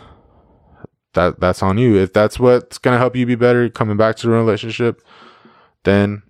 that 1.14 1.40
that's 1.40 1.62
on 1.62 1.78
you. 1.78 1.96
If 1.96 2.12
that's 2.12 2.38
what's 2.38 2.78
gonna 2.78 2.98
help 2.98 3.16
you 3.16 3.26
be 3.26 3.34
better 3.34 3.68
coming 3.68 3.96
back 3.96 4.16
to 4.16 4.26
the 4.26 4.32
relationship, 4.32 5.02
then 5.84 6.22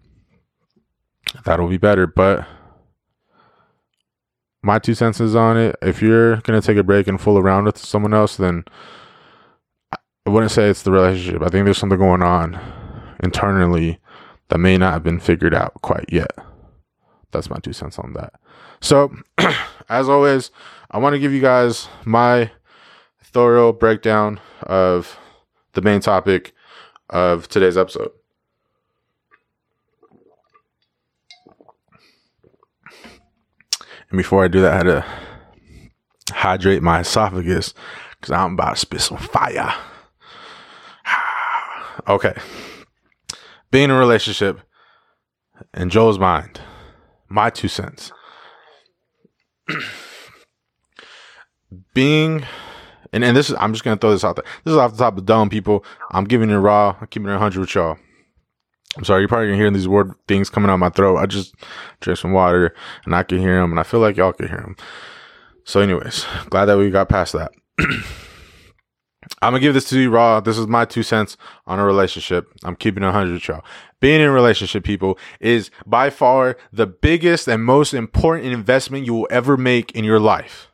that'll 1.44 1.68
be 1.68 1.76
better. 1.76 2.06
But 2.06 2.46
my 4.62 4.78
two 4.78 4.94
cents 4.94 5.20
is 5.20 5.34
on 5.34 5.56
it. 5.56 5.76
If 5.82 6.02
you're 6.02 6.36
gonna 6.36 6.62
take 6.62 6.76
a 6.76 6.82
break 6.82 7.06
and 7.06 7.20
fool 7.20 7.38
around 7.38 7.64
with 7.64 7.78
someone 7.78 8.14
else, 8.14 8.36
then 8.36 8.64
I 9.92 10.30
wouldn't 10.30 10.52
say 10.52 10.68
it's 10.68 10.82
the 10.82 10.92
relationship. 10.92 11.42
I 11.42 11.48
think 11.48 11.64
there's 11.64 11.78
something 11.78 11.98
going 11.98 12.22
on 12.22 12.60
internally 13.22 13.98
that 14.48 14.58
may 14.58 14.76
not 14.76 14.92
have 14.92 15.02
been 15.02 15.20
figured 15.20 15.54
out 15.54 15.74
quite 15.82 16.06
yet. 16.10 16.32
That's 17.32 17.48
my 17.48 17.58
two 17.58 17.72
cents 17.72 17.98
on 17.98 18.12
that. 18.14 18.34
So, 18.80 19.14
as 19.88 20.08
always, 20.08 20.50
I 20.90 20.98
want 20.98 21.14
to 21.14 21.18
give 21.18 21.32
you 21.32 21.40
guys 21.40 21.88
my 22.04 22.50
thorough 23.32 23.72
breakdown 23.72 24.40
of 24.62 25.18
the 25.72 25.82
main 25.82 26.00
topic 26.00 26.52
of 27.08 27.48
today's 27.48 27.76
episode. 27.76 28.10
And 34.10 34.16
before 34.16 34.44
I 34.44 34.48
do 34.48 34.60
that, 34.60 34.72
I 34.72 34.76
had 34.76 34.82
to 34.84 35.04
hydrate 36.32 36.82
my 36.82 37.00
esophagus 37.00 37.74
because 38.12 38.32
I'm 38.32 38.54
about 38.54 38.74
to 38.74 38.80
spit 38.80 39.00
some 39.00 39.18
fire. 39.18 39.72
okay. 42.08 42.34
Being 43.70 43.84
in 43.84 43.90
a 43.92 43.98
relationship, 43.98 44.60
in 45.74 45.90
Joel's 45.90 46.18
mind, 46.18 46.60
my 47.28 47.50
two 47.50 47.68
cents. 47.68 48.10
Being 51.94 52.44
and 53.12 53.24
and 53.24 53.36
this 53.36 53.50
is 53.50 53.56
I'm 53.58 53.72
just 53.72 53.84
gonna 53.84 53.96
throw 53.96 54.10
this 54.10 54.24
out 54.24 54.36
there. 54.36 54.44
This 54.64 54.72
is 54.72 54.78
off 54.78 54.92
the 54.92 54.98
top 54.98 55.14
of 55.14 55.26
the 55.26 55.32
dome, 55.32 55.48
people. 55.48 55.84
I'm 56.12 56.24
giving 56.24 56.50
it 56.50 56.56
raw. 56.56 56.96
I'm 57.00 57.06
keeping 57.06 57.28
it 57.28 57.32
100 57.32 57.60
with 57.60 57.74
y'all. 57.74 57.98
I'm 58.96 59.04
sorry, 59.04 59.22
you're 59.22 59.28
probably 59.28 59.46
gonna 59.46 59.56
hear 59.56 59.70
these 59.70 59.88
word 59.88 60.12
things 60.26 60.50
coming 60.50 60.70
out 60.70 60.78
my 60.78 60.90
throat. 60.90 61.18
I 61.18 61.26
just 61.26 61.54
drank 62.00 62.18
some 62.18 62.32
water 62.32 62.74
and 63.04 63.14
I 63.14 63.22
can 63.22 63.38
hear 63.38 63.60
them, 63.60 63.70
and 63.70 63.78
I 63.78 63.84
feel 63.84 64.00
like 64.00 64.16
y'all 64.16 64.32
can 64.32 64.48
hear 64.48 64.58
them. 64.58 64.76
So, 65.64 65.80
anyways, 65.80 66.26
glad 66.48 66.66
that 66.66 66.78
we 66.78 66.90
got 66.90 67.08
past 67.08 67.32
that. 67.34 67.52
I'm 69.42 69.52
gonna 69.52 69.60
give 69.60 69.74
this 69.74 69.88
to 69.90 69.98
you 69.98 70.10
raw. 70.10 70.40
This 70.40 70.58
is 70.58 70.66
my 70.66 70.84
two 70.84 71.02
cents 71.02 71.36
on 71.66 71.78
a 71.78 71.84
relationship. 71.84 72.48
I'm 72.64 72.76
keeping 72.76 73.02
it 73.02 73.06
100 73.06 73.32
with 73.32 73.48
y'all. 73.48 73.64
Being 74.00 74.20
in 74.20 74.28
a 74.28 74.32
relationship, 74.32 74.82
people, 74.82 75.18
is 75.40 75.70
by 75.86 76.10
far 76.10 76.56
the 76.72 76.86
biggest 76.86 77.46
and 77.46 77.64
most 77.64 77.94
important 77.94 78.52
investment 78.52 79.06
you 79.06 79.14
will 79.14 79.28
ever 79.30 79.56
make 79.56 79.92
in 79.92 80.04
your 80.04 80.20
life. 80.20 80.69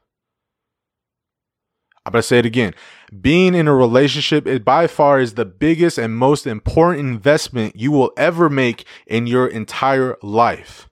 I'm 2.07 2.12
going 2.12 2.23
to 2.23 2.28
say 2.28 2.39
it 2.39 2.47
again. 2.47 2.73
Being 3.20 3.57
in 3.57 3.66
a 3.66 3.74
relationship 3.74 4.47
is 4.47 4.61
by 4.61 4.87
far 4.87 5.19
is 5.19 5.35
the 5.35 5.45
biggest 5.45 5.99
and 5.99 6.16
most 6.16 6.47
important 6.47 7.01
investment 7.01 7.74
you 7.74 7.91
will 7.91 8.12
ever 8.16 8.49
make 8.49 8.87
in 9.09 9.27
your 9.27 9.49
entire 9.49 10.16
life. 10.23 10.89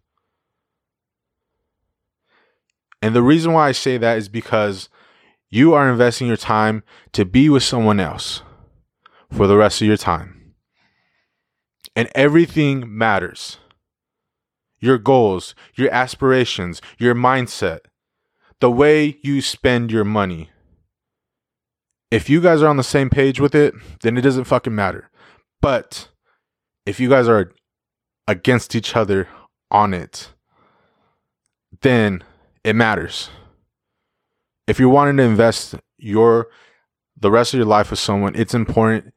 And 3.01 3.15
the 3.15 3.23
reason 3.23 3.53
why 3.53 3.69
I 3.69 3.73
say 3.73 3.97
that 3.97 4.19
is 4.19 4.29
because 4.29 4.89
you 5.51 5.73
are 5.73 5.89
investing 5.89 6.27
your 6.27 6.37
time 6.37 6.83
to 7.13 7.25
be 7.25 7.49
with 7.49 7.63
someone 7.63 8.01
else 8.01 8.43
for 9.31 9.47
the 9.47 9.57
rest 9.57 9.81
of 9.81 9.87
your 9.87 9.97
time. 9.97 10.55
And 11.95 12.11
everything 12.17 12.85
matters. 12.89 13.59
Your 14.81 14.99
goals, 14.99 15.55
your 15.77 15.93
aspirations, 15.95 16.83
your 16.99 17.15
mindset, 17.15 17.81
the 18.59 18.71
way 18.71 19.19
you 19.23 19.41
spend 19.41 19.93
your 19.93 20.05
money 20.05 20.51
if 22.15 22.31
you 22.31 22.41
guys 22.41 22.63
are 22.63 22.69
on 22.69 22.77
the 22.77 22.85
same 22.85 23.11
page 23.11 23.41
with 23.41 23.57
it, 23.57 23.75
then 24.03 24.17
it 24.17 24.21
doesn't 24.21 24.45
fucking 24.45 24.75
matter. 24.75 25.11
But 25.61 26.11
if 26.87 27.01
you 27.01 27.09
guys 27.09 27.27
are 27.27 27.53
against 28.29 28.77
each 28.77 28.95
other 28.95 29.27
on 29.69 29.93
it, 29.93 30.31
then 31.83 32.23
it 32.63 32.77
matters. 32.77 33.31
If 34.69 34.79
you're 34.79 34.91
wanting 34.91 35.17
to 35.17 35.25
invest 35.25 35.75
your 35.99 36.47
the 37.17 37.33
rest 37.33 37.53
of 37.53 37.59
your 37.59 37.67
life 37.67 37.91
with 37.91 37.99
someone, 37.99 38.37
it's 38.37 38.55
important, 38.55 39.13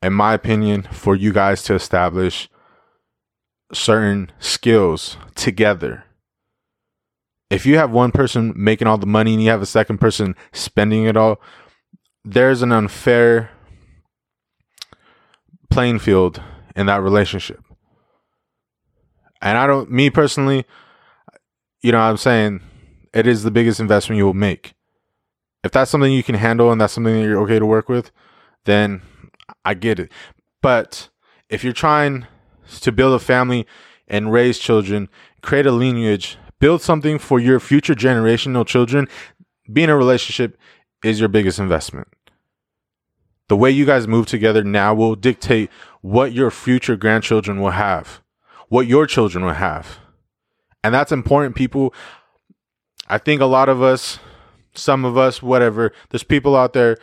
in 0.00 0.12
my 0.12 0.32
opinion, 0.32 0.82
for 0.92 1.16
you 1.16 1.32
guys 1.32 1.64
to 1.64 1.74
establish 1.74 2.48
certain 3.72 4.30
skills 4.38 5.16
together. 5.34 6.04
If 7.50 7.66
you 7.66 7.76
have 7.78 7.90
one 7.90 8.12
person 8.12 8.52
making 8.54 8.86
all 8.86 8.98
the 8.98 9.06
money 9.06 9.32
and 9.32 9.42
you 9.42 9.50
have 9.50 9.62
a 9.62 9.66
second 9.66 9.98
person 9.98 10.36
spending 10.52 11.06
it 11.06 11.16
all, 11.16 11.40
there's 12.24 12.62
an 12.62 12.72
unfair 12.72 13.50
playing 15.70 15.98
field 15.98 16.42
in 16.76 16.86
that 16.86 17.02
relationship. 17.02 17.62
And 19.40 19.56
I 19.56 19.66
don't, 19.66 19.90
me 19.90 20.10
personally, 20.10 20.66
you 21.80 21.92
know, 21.92 21.98
I'm 21.98 22.16
saying 22.16 22.60
it 23.14 23.26
is 23.26 23.42
the 23.42 23.50
biggest 23.50 23.80
investment 23.80 24.18
you 24.18 24.26
will 24.26 24.34
make. 24.34 24.74
If 25.64 25.72
that's 25.72 25.90
something 25.90 26.12
you 26.12 26.22
can 26.22 26.34
handle 26.34 26.70
and 26.70 26.80
that's 26.80 26.92
something 26.92 27.14
that 27.14 27.22
you're 27.22 27.40
okay 27.42 27.58
to 27.58 27.66
work 27.66 27.88
with, 27.88 28.10
then 28.64 29.02
I 29.64 29.74
get 29.74 29.98
it. 29.98 30.10
But 30.62 31.08
if 31.48 31.64
you're 31.64 31.72
trying 31.72 32.26
to 32.80 32.92
build 32.92 33.14
a 33.14 33.24
family 33.24 33.66
and 34.08 34.32
raise 34.32 34.58
children, 34.58 35.08
create 35.42 35.66
a 35.66 35.72
lineage, 35.72 36.38
build 36.58 36.82
something 36.82 37.18
for 37.18 37.38
your 37.38 37.60
future 37.60 37.94
generational 37.94 38.66
children, 38.66 39.08
be 39.72 39.82
in 39.82 39.90
a 39.90 39.96
relationship 39.96 40.58
is 41.04 41.20
your 41.20 41.28
biggest 41.28 41.58
investment. 41.58 42.08
The 43.48 43.56
way 43.56 43.70
you 43.70 43.84
guys 43.84 44.06
move 44.06 44.26
together 44.26 44.62
now 44.62 44.94
will 44.94 45.16
dictate 45.16 45.70
what 46.02 46.32
your 46.32 46.50
future 46.50 46.96
grandchildren 46.96 47.60
will 47.60 47.70
have, 47.70 48.20
what 48.68 48.86
your 48.86 49.06
children 49.06 49.44
will 49.44 49.54
have. 49.54 49.98
And 50.84 50.94
that's 50.94 51.12
important, 51.12 51.56
people. 51.56 51.92
I 53.08 53.18
think 53.18 53.40
a 53.40 53.46
lot 53.46 53.68
of 53.68 53.82
us, 53.82 54.18
some 54.74 55.04
of 55.04 55.18
us, 55.18 55.42
whatever, 55.42 55.92
there's 56.10 56.22
people 56.22 56.54
out 56.54 56.72
there 56.74 56.96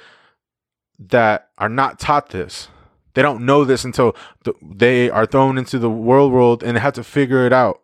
that 1.00 1.50
are 1.58 1.70
not 1.70 2.00
taught 2.00 2.30
this. 2.30 2.70
They 3.14 3.22
don't 3.22 3.46
know 3.46 3.66
this 3.66 3.84
until 3.84 4.16
th- 4.44 4.58
they 4.62 5.10
are 5.10 5.26
thrown 5.26 5.58
into 5.58 5.80
the 5.80 5.90
world 5.90 6.32
world 6.32 6.64
and 6.64 6.78
have 6.78 6.94
to 6.94 7.04
figure 7.04 7.46
it 7.46 7.54
out. 7.54 7.82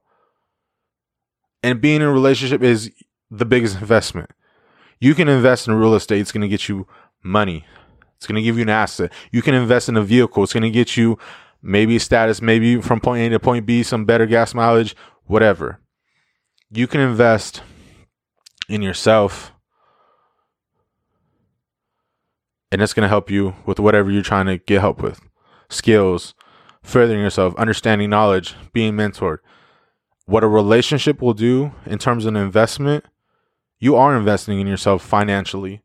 And 1.61 1.81
being 1.81 1.97
in 1.97 2.07
a 2.07 2.11
relationship 2.11 2.61
is 2.61 2.91
the 3.29 3.45
biggest 3.45 3.79
investment. 3.79 4.29
You 5.03 5.13
can 5.13 5.27
invest 5.27 5.67
in 5.67 5.73
real 5.73 5.95
estate, 5.95 6.21
it's 6.21 6.31
going 6.31 6.43
to 6.43 6.47
get 6.47 6.69
you 6.69 6.87
money. 7.21 7.65
It's 8.15 8.25
going 8.25 8.37
to 8.37 8.41
give 8.41 8.55
you 8.55 8.61
an 8.61 8.69
asset. 8.69 9.11
You 9.33 9.41
can 9.41 9.53
invest 9.53 9.89
in 9.89 9.97
a 9.97 10.01
vehicle, 10.01 10.43
it's 10.43 10.53
going 10.53 10.63
to 10.63 10.69
get 10.69 10.95
you 10.95 11.17
maybe 11.61 11.99
status, 11.99 12.41
maybe 12.41 12.79
from 12.79 13.01
point 13.01 13.21
A 13.21 13.29
to 13.31 13.37
point 13.37 13.65
B, 13.65 13.83
some 13.83 14.05
better 14.05 14.25
gas 14.25 14.53
mileage, 14.53 14.95
whatever. 15.25 15.81
You 16.71 16.87
can 16.87 17.01
invest 17.01 17.61
in 18.69 18.81
yourself, 18.81 19.51
and 22.71 22.81
it's 22.81 22.93
going 22.93 23.03
to 23.03 23.09
help 23.09 23.29
you 23.29 23.55
with 23.65 23.81
whatever 23.81 24.09
you're 24.09 24.23
trying 24.23 24.45
to 24.45 24.57
get 24.57 24.79
help 24.79 25.01
with 25.01 25.19
skills, 25.69 26.33
furthering 26.81 27.19
yourself, 27.19 27.53
understanding 27.55 28.09
knowledge, 28.09 28.55
being 28.71 28.93
mentored. 28.93 29.39
What 30.27 30.45
a 30.45 30.47
relationship 30.47 31.21
will 31.21 31.33
do 31.33 31.73
in 31.85 31.99
terms 31.99 32.23
of 32.23 32.35
an 32.35 32.41
investment 32.41 33.03
you 33.83 33.97
are 33.97 34.15
investing 34.15 34.61
in 34.61 34.65
yourself 34.65 35.03
financially. 35.03 35.81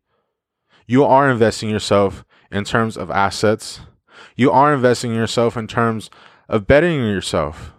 You 0.87 1.03
are 1.03 1.29
investing 1.29 1.69
yourself 1.69 2.25
in 2.49 2.63
terms 2.63 2.97
of 2.97 3.11
assets. 3.11 3.81
You 4.37 4.53
are 4.53 4.73
investing 4.73 5.11
in 5.11 5.17
yourself 5.17 5.57
in 5.57 5.67
terms 5.67 6.09
of 6.49 6.65
bettering 6.69 7.01
yourself. 7.01 7.73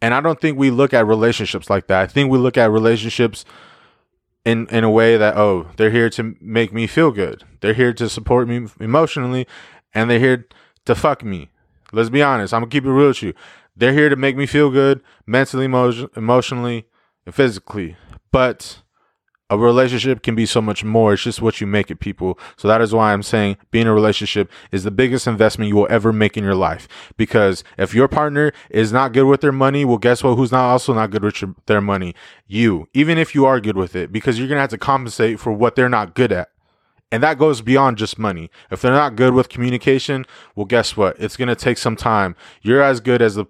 And 0.00 0.14
I 0.14 0.22
don't 0.22 0.40
think 0.40 0.56
we 0.56 0.70
look 0.70 0.94
at 0.94 1.06
relationships 1.06 1.68
like 1.68 1.88
that. 1.88 2.00
I 2.00 2.06
think 2.06 2.30
we 2.30 2.38
look 2.38 2.56
at 2.56 2.70
relationships 2.70 3.44
in 4.46 4.66
in 4.68 4.82
a 4.82 4.90
way 4.90 5.18
that 5.18 5.36
oh, 5.36 5.66
they're 5.76 5.90
here 5.90 6.08
to 6.08 6.34
make 6.40 6.72
me 6.72 6.86
feel 6.86 7.10
good. 7.10 7.44
They're 7.60 7.74
here 7.74 7.92
to 7.92 8.08
support 8.08 8.48
me 8.48 8.66
emotionally 8.80 9.46
and 9.92 10.08
they're 10.08 10.18
here 10.18 10.48
to 10.86 10.94
fuck 10.94 11.22
me. 11.22 11.50
Let's 11.92 12.08
be 12.08 12.22
honest. 12.22 12.54
I'm 12.54 12.62
gonna 12.62 12.70
keep 12.70 12.86
it 12.86 12.90
real 12.90 13.08
with 13.08 13.22
you. 13.22 13.34
They're 13.76 13.92
here 13.92 14.08
to 14.08 14.16
make 14.16 14.38
me 14.38 14.46
feel 14.46 14.70
good 14.70 15.02
mentally, 15.26 15.66
emo- 15.66 16.08
emotionally, 16.16 16.86
and 17.26 17.34
physically. 17.34 17.98
But 18.30 18.82
a 19.50 19.56
relationship 19.56 20.22
can 20.22 20.34
be 20.34 20.44
so 20.44 20.60
much 20.60 20.84
more. 20.84 21.14
It's 21.14 21.22
just 21.22 21.40
what 21.40 21.60
you 21.60 21.66
make 21.66 21.90
it, 21.90 22.00
people. 22.00 22.38
So 22.56 22.68
that 22.68 22.82
is 22.82 22.92
why 22.92 23.12
I'm 23.12 23.22
saying 23.22 23.56
being 23.70 23.82
in 23.82 23.88
a 23.88 23.94
relationship 23.94 24.50
is 24.72 24.84
the 24.84 24.90
biggest 24.90 25.26
investment 25.26 25.68
you 25.68 25.76
will 25.76 25.86
ever 25.88 26.12
make 26.12 26.36
in 26.36 26.44
your 26.44 26.54
life. 26.54 26.86
Because 27.16 27.64
if 27.78 27.94
your 27.94 28.08
partner 28.08 28.52
is 28.68 28.92
not 28.92 29.14
good 29.14 29.24
with 29.24 29.40
their 29.40 29.52
money, 29.52 29.86
well, 29.86 29.96
guess 29.96 30.22
what? 30.22 30.34
Who's 30.34 30.52
not 30.52 30.70
also 30.70 30.92
not 30.92 31.10
good 31.10 31.24
with 31.24 31.40
your, 31.40 31.54
their 31.64 31.80
money? 31.80 32.14
You. 32.46 32.88
Even 32.92 33.16
if 33.16 33.34
you 33.34 33.46
are 33.46 33.58
good 33.58 33.76
with 33.76 33.96
it, 33.96 34.12
because 34.12 34.38
you're 34.38 34.48
going 34.48 34.56
to 34.56 34.62
have 34.62 34.70
to 34.70 34.78
compensate 34.78 35.40
for 35.40 35.52
what 35.52 35.76
they're 35.76 35.88
not 35.88 36.14
good 36.14 36.30
at. 36.30 36.50
And 37.10 37.22
that 37.22 37.38
goes 37.38 37.62
beyond 37.62 37.96
just 37.96 38.18
money. 38.18 38.50
If 38.70 38.82
they're 38.82 38.92
not 38.92 39.16
good 39.16 39.32
with 39.32 39.48
communication, 39.48 40.26
well, 40.54 40.66
guess 40.66 40.94
what? 40.94 41.18
It's 41.18 41.38
going 41.38 41.48
to 41.48 41.56
take 41.56 41.78
some 41.78 41.96
time. 41.96 42.36
You're 42.60 42.82
as 42.82 43.00
good 43.00 43.22
as 43.22 43.36
the, 43.36 43.46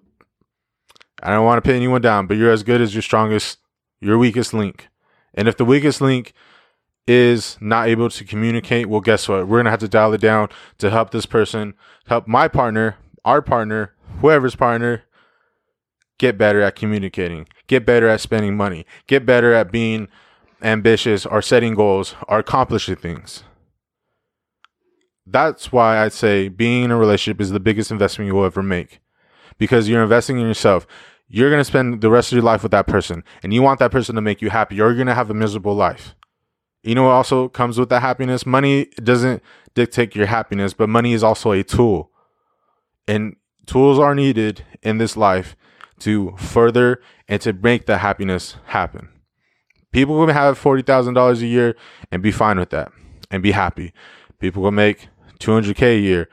I 1.24 1.30
don't 1.30 1.44
want 1.44 1.59
to 1.59 1.68
put 1.68 1.74
anyone 1.74 2.00
down, 2.02 2.28
but 2.28 2.36
you're 2.36 2.52
as 2.52 2.62
good 2.62 2.80
as 2.80 2.94
your 2.94 3.02
strongest, 3.02 3.59
your 4.00 4.18
weakest 4.18 4.54
link. 4.54 4.88
And 5.34 5.48
if 5.48 5.56
the 5.56 5.64
weakest 5.64 6.00
link 6.00 6.32
is 7.06 7.56
not 7.60 7.88
able 7.88 8.10
to 8.10 8.24
communicate, 8.24 8.86
well, 8.86 9.00
guess 9.00 9.28
what? 9.28 9.48
We're 9.48 9.56
going 9.56 9.64
to 9.64 9.70
have 9.70 9.80
to 9.80 9.88
dial 9.88 10.12
it 10.12 10.20
down 10.20 10.48
to 10.78 10.90
help 10.90 11.10
this 11.10 11.26
person, 11.26 11.74
help 12.06 12.26
my 12.26 12.48
partner, 12.48 12.96
our 13.24 13.40
partner, 13.40 13.94
whoever's 14.20 14.56
partner, 14.56 15.04
get 16.18 16.36
better 16.36 16.60
at 16.60 16.76
communicating, 16.76 17.46
get 17.66 17.86
better 17.86 18.08
at 18.08 18.20
spending 18.20 18.56
money, 18.56 18.84
get 19.06 19.24
better 19.24 19.54
at 19.54 19.72
being 19.72 20.08
ambitious 20.62 21.24
or 21.24 21.40
setting 21.40 21.74
goals 21.74 22.14
or 22.26 22.40
accomplishing 22.40 22.96
things. 22.96 23.44
That's 25.26 25.70
why 25.70 25.98
I 25.98 26.08
say 26.08 26.48
being 26.48 26.84
in 26.84 26.90
a 26.90 26.96
relationship 26.96 27.40
is 27.40 27.50
the 27.50 27.60
biggest 27.60 27.90
investment 27.90 28.26
you 28.26 28.34
will 28.34 28.44
ever 28.44 28.62
make 28.62 29.00
because 29.58 29.88
you're 29.88 30.02
investing 30.02 30.38
in 30.38 30.46
yourself 30.46 30.86
you're 31.28 31.50
going 31.50 31.60
to 31.60 31.64
spend 31.64 32.00
the 32.00 32.10
rest 32.10 32.32
of 32.32 32.36
your 32.36 32.44
life 32.44 32.62
with 32.62 32.72
that 32.72 32.86
person 32.86 33.22
and 33.42 33.52
you 33.52 33.62
want 33.62 33.78
that 33.78 33.90
person 33.90 34.14
to 34.14 34.20
make 34.20 34.40
you 34.40 34.50
happy 34.50 34.76
you're 34.76 34.94
going 34.94 35.06
to 35.06 35.14
have 35.14 35.30
a 35.30 35.34
miserable 35.34 35.74
life. 35.74 36.14
You 36.82 36.94
know 36.94 37.05
what 37.05 37.10
also 37.10 37.48
comes 37.48 37.78
with 37.78 37.88
that 37.90 38.00
happiness? 38.00 38.46
Money 38.46 38.86
doesn't 39.02 39.42
dictate 39.74 40.14
your 40.14 40.26
happiness, 40.26 40.72
but 40.72 40.88
money 40.88 41.12
is 41.12 41.22
also 41.22 41.52
a 41.52 41.62
tool. 41.62 42.10
And 43.06 43.36
tools 43.66 43.98
are 43.98 44.14
needed 44.14 44.64
in 44.82 44.98
this 44.98 45.16
life 45.16 45.56
to 46.00 46.34
further 46.38 47.02
and 47.26 47.40
to 47.42 47.52
make 47.52 47.86
the 47.86 47.98
happiness 47.98 48.56
happen. 48.66 49.09
People 49.92 50.18
will 50.18 50.32
have 50.32 50.60
$40,000 50.60 51.42
a 51.42 51.46
year 51.46 51.76
and 52.12 52.22
be 52.22 52.30
fine 52.30 52.59
with 52.59 52.70
that 52.70 52.92
and 53.30 53.42
be 53.42 53.52
happy. 53.52 53.92
People 54.38 54.62
will 54.62 54.70
make 54.70 55.09
200K 55.40 55.96
a 55.96 56.00
year 56.00 56.28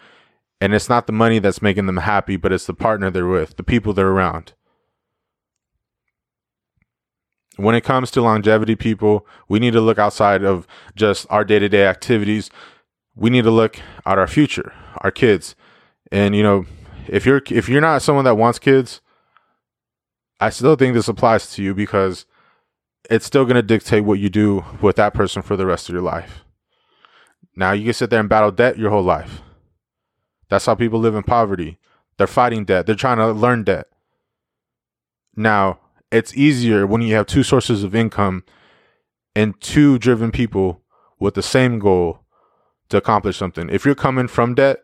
and 0.61 0.73
it's 0.73 0.89
not 0.89 1.07
the 1.07 1.13
money 1.13 1.39
that's 1.39 1.61
making 1.61 1.85
them 1.85 1.97
happy, 1.97 2.37
but 2.37 2.51
it's 2.51 2.65
the 2.65 2.73
partner 2.73 3.09
they're 3.09 3.25
with, 3.25 3.57
the 3.57 3.63
people 3.63 3.93
they're 3.93 4.07
around. 4.07 4.53
When 7.57 7.75
it 7.75 7.81
comes 7.81 8.11
to 8.11 8.21
longevity 8.21 8.75
people 8.75 9.25
we 9.47 9.59
need 9.59 9.73
to 9.73 9.81
look 9.81 9.99
outside 9.99 10.43
of 10.43 10.67
just 10.95 11.25
our 11.29 11.43
day-to-day 11.43 11.85
activities. 11.85 12.49
We 13.15 13.29
need 13.29 13.43
to 13.43 13.51
look 13.51 13.79
at 14.05 14.17
our 14.17 14.27
future 14.27 14.73
our 14.99 15.11
kids. 15.11 15.55
And 16.11 16.35
you 16.35 16.43
know 16.43 16.65
if 17.07 17.25
you're 17.25 17.41
if 17.49 17.69
you're 17.69 17.81
not 17.81 18.01
someone 18.01 18.25
that 18.25 18.35
wants 18.35 18.57
kids 18.57 18.99
i 20.39 20.49
still 20.49 20.75
think 20.75 20.93
this 20.93 21.07
applies 21.07 21.53
to 21.53 21.61
you 21.61 21.73
because 21.73 22.25
it's 23.09 23.25
still 23.25 23.45
going 23.45 23.55
to 23.55 23.61
dictate 23.61 24.03
what 24.03 24.19
you 24.19 24.29
do 24.29 24.63
with 24.81 24.95
that 24.95 25.13
person 25.13 25.41
for 25.41 25.55
the 25.55 25.65
rest 25.65 25.89
of 25.89 25.93
your 25.93 26.01
life. 26.01 26.43
Now 27.55 27.71
you 27.71 27.85
can 27.85 27.93
sit 27.93 28.09
there 28.09 28.19
and 28.19 28.29
battle 28.29 28.51
debt 28.51 28.77
your 28.77 28.89
whole 28.89 29.03
life. 29.03 29.41
That's 30.49 30.65
how 30.65 30.75
people 30.75 30.99
live 30.99 31.15
in 31.15 31.23
poverty. 31.23 31.79
They're 32.17 32.27
fighting 32.27 32.65
debt. 32.65 32.85
They're 32.85 32.95
trying 32.95 33.17
to 33.17 33.31
learn 33.31 33.63
debt. 33.63 33.87
Now 35.35 35.79
it's 36.11 36.35
easier 36.35 36.85
when 36.85 37.01
you 37.01 37.15
have 37.15 37.25
two 37.25 37.43
sources 37.43 37.83
of 37.83 37.95
income 37.95 38.43
and 39.35 39.59
two 39.59 39.97
driven 39.99 40.31
people 40.31 40.81
with 41.19 41.33
the 41.33 41.43
same 41.43 41.79
goal 41.79 42.19
to 42.89 42.97
accomplish 42.97 43.37
something. 43.37 43.69
If 43.69 43.85
you're 43.85 43.95
coming 43.95 44.27
from 44.27 44.55
debt, 44.55 44.79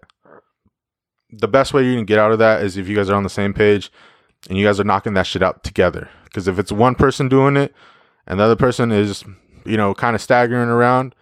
the 1.31 1.47
best 1.47 1.73
way 1.73 1.85
you 1.85 1.95
can 1.95 2.05
get 2.05 2.19
out 2.19 2.31
of 2.31 2.39
that 2.39 2.63
is 2.63 2.77
if 2.77 2.87
you 2.87 2.95
guys 2.95 3.09
are 3.09 3.15
on 3.15 3.23
the 3.23 3.29
same 3.29 3.53
page 3.53 3.91
and 4.49 4.57
you 4.57 4.65
guys 4.65 4.79
are 4.79 4.83
knocking 4.83 5.13
that 5.13 5.27
shit 5.27 5.43
out 5.43 5.63
together. 5.63 6.09
Because 6.25 6.47
if 6.47 6.59
it's 6.59 6.71
one 6.71 6.95
person 6.95 7.29
doing 7.29 7.55
it 7.55 7.73
and 8.27 8.39
the 8.39 8.43
other 8.43 8.55
person 8.55 8.91
is, 8.91 9.23
you 9.65 9.77
know, 9.77 9.93
kind 9.93 10.15
of 10.15 10.21
staggering 10.21 10.69
around, 10.69 11.15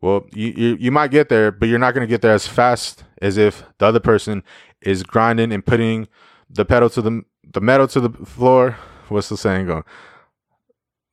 well, 0.00 0.26
you, 0.34 0.52
you, 0.56 0.76
you 0.80 0.90
might 0.90 1.10
get 1.10 1.28
there, 1.28 1.50
but 1.50 1.68
you're 1.68 1.78
not 1.78 1.94
going 1.94 2.06
to 2.06 2.10
get 2.10 2.22
there 2.22 2.34
as 2.34 2.46
fast 2.46 3.04
as 3.22 3.36
if 3.36 3.64
the 3.78 3.86
other 3.86 4.00
person 4.00 4.42
is 4.80 5.02
grinding 5.02 5.52
and 5.52 5.64
putting 5.64 6.08
the 6.50 6.64
pedal 6.64 6.90
to 6.90 7.02
the 7.02 7.22
the 7.52 7.60
metal 7.60 7.86
to 7.88 8.00
the 8.00 8.10
floor 8.26 8.76
what's 9.08 9.28
the 9.28 9.36
saying 9.36 9.66
going? 9.66 9.84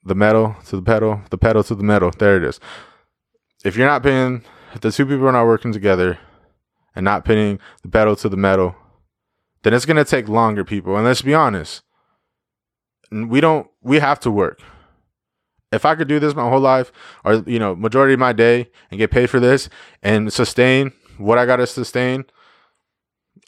The 0.04 0.16
metal 0.16 0.56
to 0.68 0.76
the 0.76 0.82
pedal, 0.82 1.22
the 1.30 1.38
pedal 1.38 1.64
to 1.64 1.76
the 1.76 1.84
metal. 1.84 2.12
There 2.18 2.38
it 2.38 2.44
is. 2.44 2.60
If 3.64 3.76
you're 3.76 3.88
not 3.88 4.04
pinning, 4.04 4.44
if 4.74 4.82
the 4.82 4.92
two 4.92 5.06
people 5.06 5.28
are 5.28 5.32
not 5.32 5.46
working 5.46 5.74
together 5.74 6.18
and 6.96 7.04
not 7.04 7.26
pinning 7.26 7.60
the 7.84 7.90
pedal 7.90 8.16
to 8.18 8.30
the 8.30 8.38
metal, 8.38 8.76
then 9.64 9.74
it's 9.74 9.86
gonna 9.86 10.06
take 10.06 10.28
longer, 10.28 10.64
people. 10.64 10.96
And 10.96 11.06
let's 11.06 11.22
be 11.22 11.34
honest, 11.34 11.84
we 13.12 13.42
don't. 13.42 13.68
We 13.82 14.00
have 14.00 14.20
to 14.22 14.32
work. 14.32 14.60
If 15.72 15.86
I 15.86 15.96
could 15.96 16.08
do 16.08 16.20
this 16.20 16.36
my 16.36 16.50
whole 16.50 16.60
life, 16.60 16.92
or 17.24 17.36
you 17.46 17.60
know, 17.60 17.76
majority 17.76 18.14
of 18.14 18.20
my 18.20 18.34
day, 18.34 18.70
and 18.90 18.98
get 18.98 19.12
paid 19.12 19.30
for 19.30 19.40
this 19.40 19.70
and 20.02 20.34
sustain 20.34 20.92
what 21.18 21.38
I 21.38 21.46
gotta 21.46 21.68
sustain, 21.68 22.26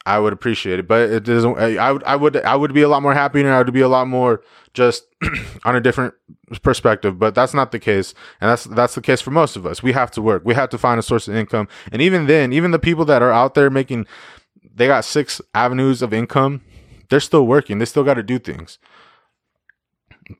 I 0.05 0.19
would 0.19 0.33
appreciate 0.33 0.79
it, 0.79 0.87
but 0.87 1.09
it 1.09 1.23
doesn't. 1.23 1.57
I 1.57 1.91
would, 1.91 2.03
I 2.03 2.15
would, 2.15 2.37
I 2.37 2.55
would 2.55 2.73
be 2.73 2.81
a 2.81 2.89
lot 2.89 3.01
more 3.01 3.13
happy, 3.13 3.39
and 3.39 3.49
I 3.49 3.57
would 3.59 3.73
be 3.73 3.81
a 3.81 3.87
lot 3.87 4.07
more 4.07 4.41
just 4.73 5.05
on 5.63 5.75
a 5.75 5.81
different 5.81 6.13
perspective. 6.61 7.17
But 7.17 7.35
that's 7.35 7.53
not 7.53 7.71
the 7.71 7.79
case, 7.79 8.13
and 8.41 8.49
that's 8.49 8.65
that's 8.65 8.95
the 8.95 9.01
case 9.01 9.21
for 9.21 9.31
most 9.31 9.55
of 9.55 9.65
us. 9.65 9.81
We 9.81 9.93
have 9.93 10.11
to 10.11 10.21
work. 10.21 10.43
We 10.43 10.55
have 10.55 10.69
to 10.69 10.77
find 10.77 10.99
a 10.99 11.03
source 11.03 11.29
of 11.29 11.35
income, 11.35 11.69
and 11.91 12.01
even 12.01 12.27
then, 12.27 12.51
even 12.51 12.71
the 12.71 12.79
people 12.79 13.05
that 13.05 13.21
are 13.21 13.31
out 13.31 13.53
there 13.53 13.69
making, 13.69 14.05
they 14.75 14.87
got 14.87 15.05
six 15.05 15.39
avenues 15.53 16.01
of 16.01 16.13
income. 16.13 16.61
They're 17.09 17.21
still 17.21 17.47
working. 17.47 17.79
They 17.79 17.85
still 17.85 18.03
got 18.03 18.15
to 18.15 18.23
do 18.23 18.39
things. 18.39 18.79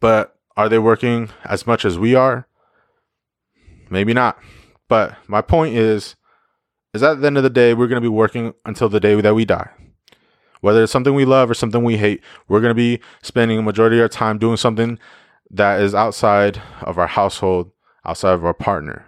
But 0.02 0.36
are 0.58 0.68
they 0.68 0.80
working 0.80 1.30
as 1.46 1.66
much 1.66 1.86
as 1.86 1.98
we 1.98 2.16
are? 2.16 2.48
Maybe 3.90 4.14
not. 4.14 4.38
But 4.90 5.18
my 5.28 5.42
point 5.42 5.76
is 5.76 6.16
is 6.94 7.04
at 7.04 7.22
the 7.22 7.28
end 7.28 7.38
of 7.38 7.44
the 7.44 7.50
day, 7.50 7.74
we're 7.74 7.88
going 7.88 8.02
to 8.02 8.02
be 8.02 8.08
working 8.08 8.54
until 8.66 8.88
the 8.88 9.00
day 9.00 9.20
that 9.20 9.34
we 9.34 9.46
die. 9.46 9.70
Whether 10.62 10.84
it's 10.84 10.92
something 10.92 11.14
we 11.14 11.26
love 11.26 11.50
or 11.50 11.54
something 11.54 11.84
we 11.84 11.98
hate, 11.98 12.24
we're 12.48 12.62
going 12.62 12.72
to 12.72 12.76
be 12.76 13.02
spending 13.22 13.58
a 13.58 13.64
majority 13.64 13.98
of 13.98 14.04
our 14.04 14.10
time 14.10 14.38
doing 14.38 14.58
something 14.58 14.98
that 15.50 15.82
is 15.82 15.94
outside 15.94 16.62
of 16.82 16.98
our 16.98 17.08
household, 17.08 17.72
outside 18.06 18.34
of 18.34 18.46
our 18.46 18.54
partner. 18.54 19.06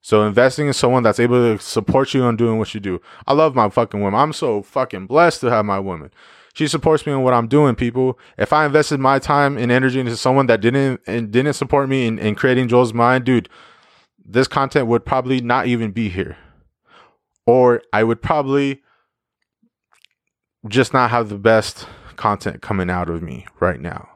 So 0.00 0.26
investing 0.26 0.66
in 0.66 0.72
someone 0.72 1.02
that's 1.02 1.20
able 1.20 1.56
to 1.56 1.62
support 1.62 2.14
you 2.14 2.22
on 2.22 2.36
doing 2.36 2.58
what 2.58 2.74
you 2.74 2.80
do. 2.80 3.00
I 3.26 3.32
love 3.32 3.54
my 3.54 3.68
fucking 3.68 4.00
woman. 4.00 4.18
I'm 4.18 4.32
so 4.32 4.62
fucking 4.62 5.06
blessed 5.06 5.40
to 5.40 5.50
have 5.50 5.64
my 5.64 5.78
woman. 5.78 6.10
She 6.54 6.68
supports 6.68 7.06
me 7.06 7.12
in 7.12 7.22
what 7.22 7.34
I'm 7.34 7.46
doing, 7.48 7.74
people. 7.74 8.18
If 8.36 8.52
I 8.52 8.66
invested 8.66 9.00
my 9.00 9.18
time 9.18 9.56
and 9.56 9.70
energy 9.70 10.00
into 10.00 10.16
someone 10.16 10.46
that 10.46 10.60
didn't 10.60 11.00
and 11.06 11.30
didn't 11.30 11.54
support 11.54 11.88
me 11.88 12.06
in, 12.06 12.18
in 12.18 12.34
creating 12.34 12.68
Joel's 12.68 12.92
mind, 12.92 13.24
dude, 13.24 13.48
this 14.24 14.48
content 14.48 14.86
would 14.88 15.04
probably 15.04 15.40
not 15.40 15.66
even 15.66 15.92
be 15.92 16.08
here 16.08 16.36
or 17.48 17.80
I 17.94 18.04
would 18.04 18.20
probably 18.20 18.82
just 20.68 20.92
not 20.92 21.08
have 21.08 21.30
the 21.30 21.38
best 21.38 21.86
content 22.16 22.60
coming 22.60 22.90
out 22.90 23.08
of 23.08 23.22
me 23.22 23.46
right 23.58 23.80
now. 23.80 24.06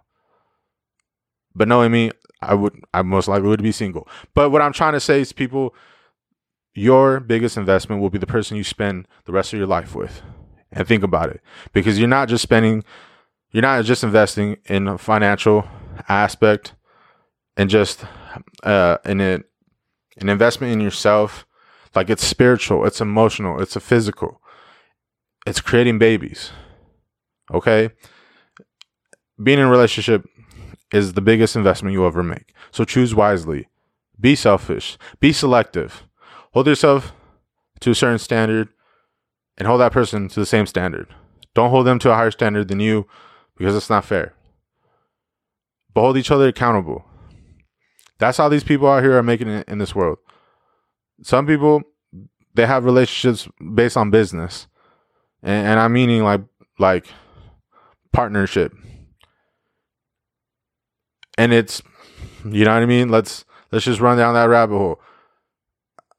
But 1.54 1.66
knowing 1.66 1.92
me, 1.92 2.10
I 2.42 2.52
would 2.52 2.78
I 2.92 3.00
most 3.00 3.28
likely 3.28 3.48
would 3.48 3.62
be 3.62 3.72
single. 3.72 4.06
But 4.34 4.50
what 4.50 4.60
I'm 4.60 4.74
trying 4.74 4.92
to 4.92 5.00
say 5.00 5.22
is 5.22 5.32
people 5.32 5.74
your 6.74 7.20
biggest 7.20 7.56
investment 7.56 8.02
will 8.02 8.10
be 8.10 8.18
the 8.18 8.26
person 8.26 8.58
you 8.58 8.64
spend 8.64 9.08
the 9.24 9.32
rest 9.32 9.54
of 9.54 9.58
your 9.58 9.66
life 9.66 9.94
with. 9.94 10.20
And 10.70 10.86
think 10.86 11.02
about 11.02 11.30
it 11.30 11.40
because 11.72 11.98
you're 11.98 12.08
not 12.08 12.28
just 12.28 12.42
spending 12.42 12.84
you're 13.50 13.62
not 13.62 13.82
just 13.86 14.04
investing 14.04 14.58
in 14.66 14.88
a 14.88 14.98
financial 14.98 15.66
aspect 16.06 16.74
and 17.56 17.70
just 17.70 18.04
uh 18.62 18.98
in 19.06 19.22
it 19.22 19.44
an 20.18 20.28
investment 20.28 20.74
in 20.74 20.80
yourself 20.82 21.46
like 21.94 22.10
it's 22.10 22.26
spiritual, 22.26 22.86
it's 22.86 23.00
emotional, 23.00 23.60
it's 23.60 23.76
a 23.76 23.80
physical. 23.80 24.40
It's 25.46 25.60
creating 25.60 25.98
babies. 25.98 26.50
Okay? 27.52 27.90
Being 29.42 29.58
in 29.58 29.66
a 29.66 29.70
relationship 29.70 30.24
is 30.92 31.14
the 31.14 31.20
biggest 31.20 31.56
investment 31.56 31.92
you'll 31.92 32.06
ever 32.06 32.22
make. 32.22 32.54
So 32.70 32.84
choose 32.84 33.14
wisely. 33.14 33.68
Be 34.18 34.34
selfish. 34.36 34.98
Be 35.20 35.32
selective. 35.32 36.04
Hold 36.52 36.66
yourself 36.66 37.12
to 37.80 37.90
a 37.90 37.94
certain 37.94 38.18
standard 38.18 38.68
and 39.58 39.66
hold 39.66 39.80
that 39.80 39.92
person 39.92 40.28
to 40.28 40.40
the 40.40 40.46
same 40.46 40.66
standard. 40.66 41.08
Don't 41.54 41.70
hold 41.70 41.86
them 41.86 41.98
to 42.00 42.10
a 42.10 42.14
higher 42.14 42.30
standard 42.30 42.68
than 42.68 42.80
you 42.80 43.06
because 43.56 43.74
it's 43.74 43.90
not 43.90 44.04
fair. 44.04 44.34
But 45.92 46.02
hold 46.02 46.16
each 46.16 46.30
other 46.30 46.48
accountable. 46.48 47.04
That's 48.18 48.38
how 48.38 48.48
these 48.48 48.64
people 48.64 48.88
out 48.88 49.02
here 49.02 49.18
are 49.18 49.22
making 49.22 49.48
it 49.48 49.68
in 49.68 49.78
this 49.78 49.94
world 49.94 50.18
some 51.22 51.46
people 51.46 51.82
they 52.54 52.66
have 52.66 52.84
relationships 52.84 53.48
based 53.74 53.96
on 53.96 54.10
business, 54.10 54.66
and, 55.42 55.68
and 55.68 55.80
I'm 55.80 55.92
meaning 55.92 56.22
like 56.22 56.42
like 56.78 57.06
partnership. 58.12 58.72
And 61.38 61.52
it's 61.52 61.82
you 62.44 62.64
know 62.64 62.74
what 62.74 62.82
I 62.82 62.86
mean? 62.86 63.08
Let's 63.08 63.44
let's 63.70 63.84
just 63.84 64.00
run 64.00 64.18
down 64.18 64.34
that 64.34 64.44
rabbit 64.48 64.76
hole. 64.76 65.00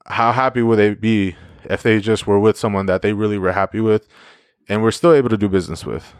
How 0.05 0.31
happy 0.31 0.61
would 0.61 0.79
they 0.79 0.93
be 0.95 1.35
if 1.65 1.83
they 1.83 1.99
just 1.99 2.27
were 2.27 2.39
with 2.39 2.57
someone 2.57 2.87
that 2.87 3.01
they 3.01 3.13
really 3.13 3.37
were 3.37 3.53
happy 3.53 3.79
with 3.79 4.07
and 4.67 4.81
we're 4.81 4.91
still 4.91 5.13
able 5.13 5.29
to 5.29 5.37
do 5.37 5.47
business 5.47 5.85
with? 5.85 6.13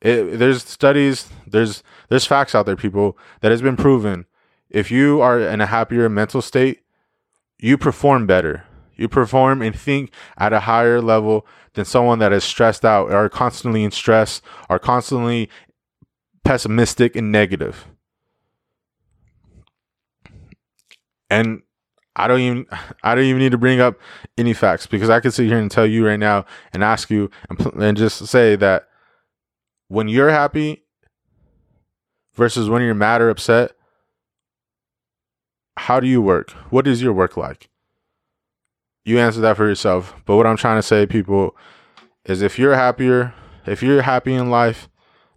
It, 0.00 0.38
there's 0.38 0.62
studies, 0.62 1.28
there's 1.46 1.82
there's 2.08 2.24
facts 2.24 2.54
out 2.54 2.66
there, 2.66 2.76
people, 2.76 3.18
that 3.40 3.50
has 3.50 3.62
been 3.62 3.76
proven. 3.76 4.26
If 4.70 4.90
you 4.90 5.20
are 5.20 5.40
in 5.40 5.60
a 5.60 5.66
happier 5.66 6.08
mental 6.08 6.40
state, 6.40 6.82
you 7.58 7.76
perform 7.76 8.26
better. 8.26 8.64
You 8.96 9.08
perform 9.08 9.62
and 9.62 9.78
think 9.78 10.10
at 10.36 10.52
a 10.52 10.60
higher 10.60 11.00
level 11.00 11.46
than 11.74 11.84
someone 11.84 12.18
that 12.18 12.32
is 12.32 12.44
stressed 12.44 12.84
out 12.84 13.12
or 13.12 13.28
constantly 13.28 13.84
in 13.84 13.92
stress 13.92 14.42
or 14.68 14.78
constantly 14.78 15.48
pessimistic 16.44 17.14
and 17.14 17.30
negative. 17.30 17.86
And 21.30 21.62
I 22.16 22.26
don't 22.26 22.40
even 22.40 22.66
I 23.04 23.14
don't 23.14 23.24
even 23.24 23.40
need 23.40 23.52
to 23.52 23.58
bring 23.58 23.80
up 23.80 23.96
any 24.36 24.52
facts 24.52 24.86
because 24.86 25.08
I 25.08 25.20
can 25.20 25.30
sit 25.30 25.46
here 25.46 25.58
and 25.58 25.70
tell 25.70 25.86
you 25.86 26.04
right 26.06 26.18
now 26.18 26.46
and 26.72 26.82
ask 26.82 27.10
you 27.10 27.30
and, 27.48 27.74
and 27.74 27.96
just 27.96 28.26
say 28.26 28.56
that 28.56 28.88
when 29.86 30.08
you're 30.08 30.30
happy 30.30 30.82
versus 32.34 32.68
when 32.68 32.82
you're 32.82 32.94
mad 32.94 33.20
or 33.20 33.30
upset, 33.30 33.72
how 35.78 36.00
do 36.00 36.06
you 36.06 36.20
work? 36.20 36.50
What 36.70 36.86
is 36.86 37.02
your 37.02 37.12
work 37.12 37.36
like? 37.36 37.68
You 39.04 39.18
answer 39.18 39.40
that 39.40 39.56
for 39.56 39.66
yourself. 39.66 40.14
But 40.26 40.36
what 40.36 40.46
I'm 40.46 40.56
trying 40.56 40.78
to 40.78 40.82
say, 40.82 41.06
people, 41.06 41.56
is 42.24 42.42
if 42.42 42.58
you're 42.58 42.74
happier, 42.74 43.34
if 43.66 43.82
you're 43.82 44.02
happy 44.02 44.34
in 44.34 44.50
life, 44.50 44.88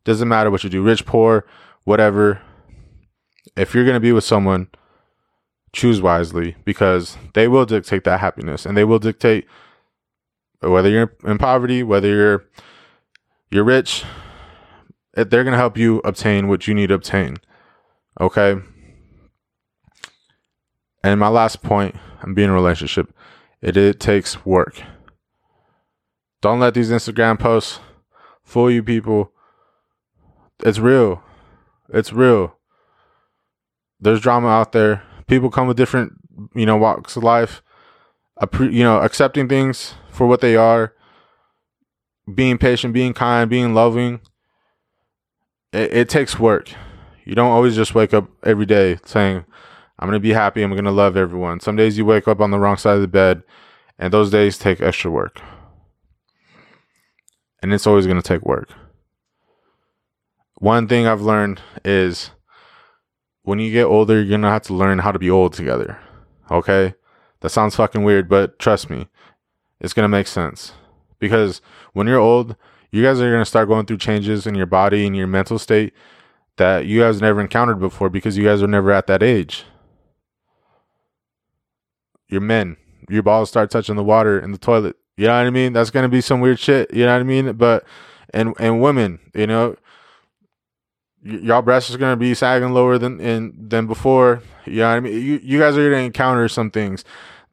doesn't 0.03 0.27
matter 0.27 0.51
what 0.51 0.63
you 0.63 0.69
do, 0.69 0.83
rich, 0.83 1.05
poor, 1.05 1.45
whatever. 1.83 2.41
If 3.55 3.73
you're 3.73 3.85
gonna 3.85 3.99
be 3.99 4.11
with 4.11 4.23
someone, 4.23 4.67
choose 5.73 6.01
wisely 6.01 6.55
because 6.65 7.17
they 7.33 7.47
will 7.47 7.65
dictate 7.65 8.03
that 8.03 8.19
happiness 8.19 8.65
and 8.65 8.75
they 8.75 8.83
will 8.83 8.99
dictate 8.99 9.45
whether 10.59 10.89
you're 10.89 11.13
in 11.23 11.37
poverty, 11.37 11.81
whether 11.81 12.07
you're 12.07 12.45
you're 13.51 13.63
rich, 13.63 14.03
they're 15.13 15.43
going 15.43 15.51
to 15.51 15.57
help 15.57 15.77
you 15.77 16.01
obtain 16.03 16.47
what 16.47 16.67
you 16.67 16.73
need 16.73 16.87
to 16.87 16.95
obtain. 16.95 17.37
Okay? 18.19 18.55
And 21.03 21.19
my 21.19 21.29
last 21.29 21.61
point, 21.61 21.95
I'm 22.21 22.33
being 22.33 22.45
in 22.45 22.51
a 22.51 22.55
relationship. 22.55 23.13
It 23.61 23.77
it 23.77 23.99
takes 23.99 24.45
work. 24.45 24.81
Don't 26.41 26.59
let 26.59 26.73
these 26.73 26.89
Instagram 26.89 27.39
posts 27.39 27.79
fool 28.43 28.71
you 28.71 28.83
people. 28.83 29.31
It's 30.63 30.79
real. 30.79 31.23
It's 31.89 32.13
real. 32.13 32.55
There's 33.99 34.21
drama 34.21 34.47
out 34.47 34.71
there 34.71 35.03
people 35.31 35.49
come 35.49 35.65
with 35.65 35.77
different 35.77 36.11
you 36.53 36.65
know 36.65 36.75
walks 36.75 37.15
of 37.15 37.23
life 37.23 37.63
you 38.59 38.83
know 38.83 38.97
accepting 38.99 39.47
things 39.47 39.95
for 40.09 40.27
what 40.27 40.41
they 40.41 40.57
are 40.57 40.93
being 42.35 42.57
patient 42.57 42.93
being 42.93 43.13
kind 43.13 43.49
being 43.49 43.73
loving 43.73 44.19
it, 45.71 45.93
it 45.93 46.09
takes 46.09 46.37
work 46.37 46.69
you 47.23 47.33
don't 47.33 47.49
always 47.49 47.77
just 47.77 47.95
wake 47.95 48.13
up 48.13 48.27
every 48.43 48.65
day 48.65 48.97
saying 49.05 49.45
i'm 50.01 50.07
going 50.07 50.19
to 50.19 50.19
be 50.19 50.33
happy 50.33 50.61
i'm 50.61 50.71
going 50.71 50.83
to 50.83 50.91
love 50.91 51.15
everyone 51.15 51.59
some 51.59 51.75
days 51.75 51.97
you 51.97 52.05
wake 52.05 52.27
up 52.27 52.41
on 52.41 52.51
the 52.51 52.59
wrong 52.59 52.77
side 52.77 52.95
of 52.95 53.01
the 53.01 53.07
bed 53.07 53.43
and 53.97 54.13
those 54.13 54.31
days 54.31 54.57
take 54.57 54.81
extra 54.81 55.09
work 55.09 55.39
and 57.61 57.73
it's 57.73 57.87
always 57.87 58.05
going 58.05 58.21
to 58.21 58.27
take 58.27 58.45
work 58.45 58.69
one 60.55 60.87
thing 60.87 61.07
i've 61.07 61.21
learned 61.21 61.61
is 61.85 62.31
when 63.43 63.59
you 63.59 63.71
get 63.71 63.85
older, 63.85 64.21
you're 64.21 64.37
gonna 64.37 64.49
have 64.49 64.63
to 64.63 64.73
learn 64.73 64.99
how 64.99 65.11
to 65.11 65.19
be 65.19 65.29
old 65.29 65.53
together. 65.53 65.99
Okay? 66.49 66.93
That 67.41 67.49
sounds 67.49 67.75
fucking 67.75 68.03
weird, 68.03 68.29
but 68.29 68.59
trust 68.59 68.89
me, 68.89 69.07
it's 69.79 69.93
gonna 69.93 70.07
make 70.07 70.27
sense. 70.27 70.73
Because 71.19 71.61
when 71.93 72.07
you're 72.07 72.19
old, 72.19 72.55
you 72.91 73.03
guys 73.03 73.19
are 73.19 73.31
gonna 73.31 73.45
start 73.45 73.67
going 73.67 73.85
through 73.85 73.97
changes 73.97 74.45
in 74.45 74.55
your 74.55 74.65
body 74.65 75.05
and 75.05 75.15
your 75.15 75.27
mental 75.27 75.57
state 75.57 75.93
that 76.57 76.85
you 76.85 76.99
guys 76.99 77.21
never 77.21 77.41
encountered 77.41 77.79
before 77.79 78.09
because 78.09 78.37
you 78.37 78.43
guys 78.43 78.61
are 78.61 78.67
never 78.67 78.91
at 78.91 79.07
that 79.07 79.23
age. 79.23 79.65
You're 82.31 82.41
men. 82.41 82.77
Your 83.09 83.21
balls 83.21 83.49
start 83.49 83.69
touching 83.69 83.97
the 83.97 84.03
water 84.03 84.39
in 84.39 84.51
the 84.53 84.57
toilet. 84.57 84.95
You 85.17 85.27
know 85.27 85.37
what 85.37 85.45
I 85.45 85.49
mean? 85.51 85.73
That's 85.73 85.91
gonna 85.91 86.09
be 86.09 86.21
some 86.21 86.39
weird 86.39 86.57
shit. 86.59 86.91
You 86.93 87.05
know 87.05 87.13
what 87.13 87.19
I 87.19 87.23
mean? 87.23 87.51
But 87.53 87.83
and 88.33 88.55
and 88.57 88.81
women, 88.81 89.19
you 89.35 89.45
know, 89.45 89.75
y- 91.23 91.39
y'all 91.43 91.61
breasts 91.61 91.89
is 91.89 91.97
gonna 91.97 92.15
be 92.15 92.33
sagging 92.33 92.71
lower 92.71 92.97
than 92.97 93.19
in, 93.19 93.53
than 93.69 93.85
before. 93.85 94.41
You 94.65 94.77
know 94.77 94.89
what 94.89 94.95
I 94.95 94.99
mean? 95.01 95.13
You 95.13 95.39
you 95.43 95.59
guys 95.59 95.77
are 95.77 95.89
gonna 95.89 96.03
encounter 96.03 96.47
some 96.47 96.71
things 96.71 97.03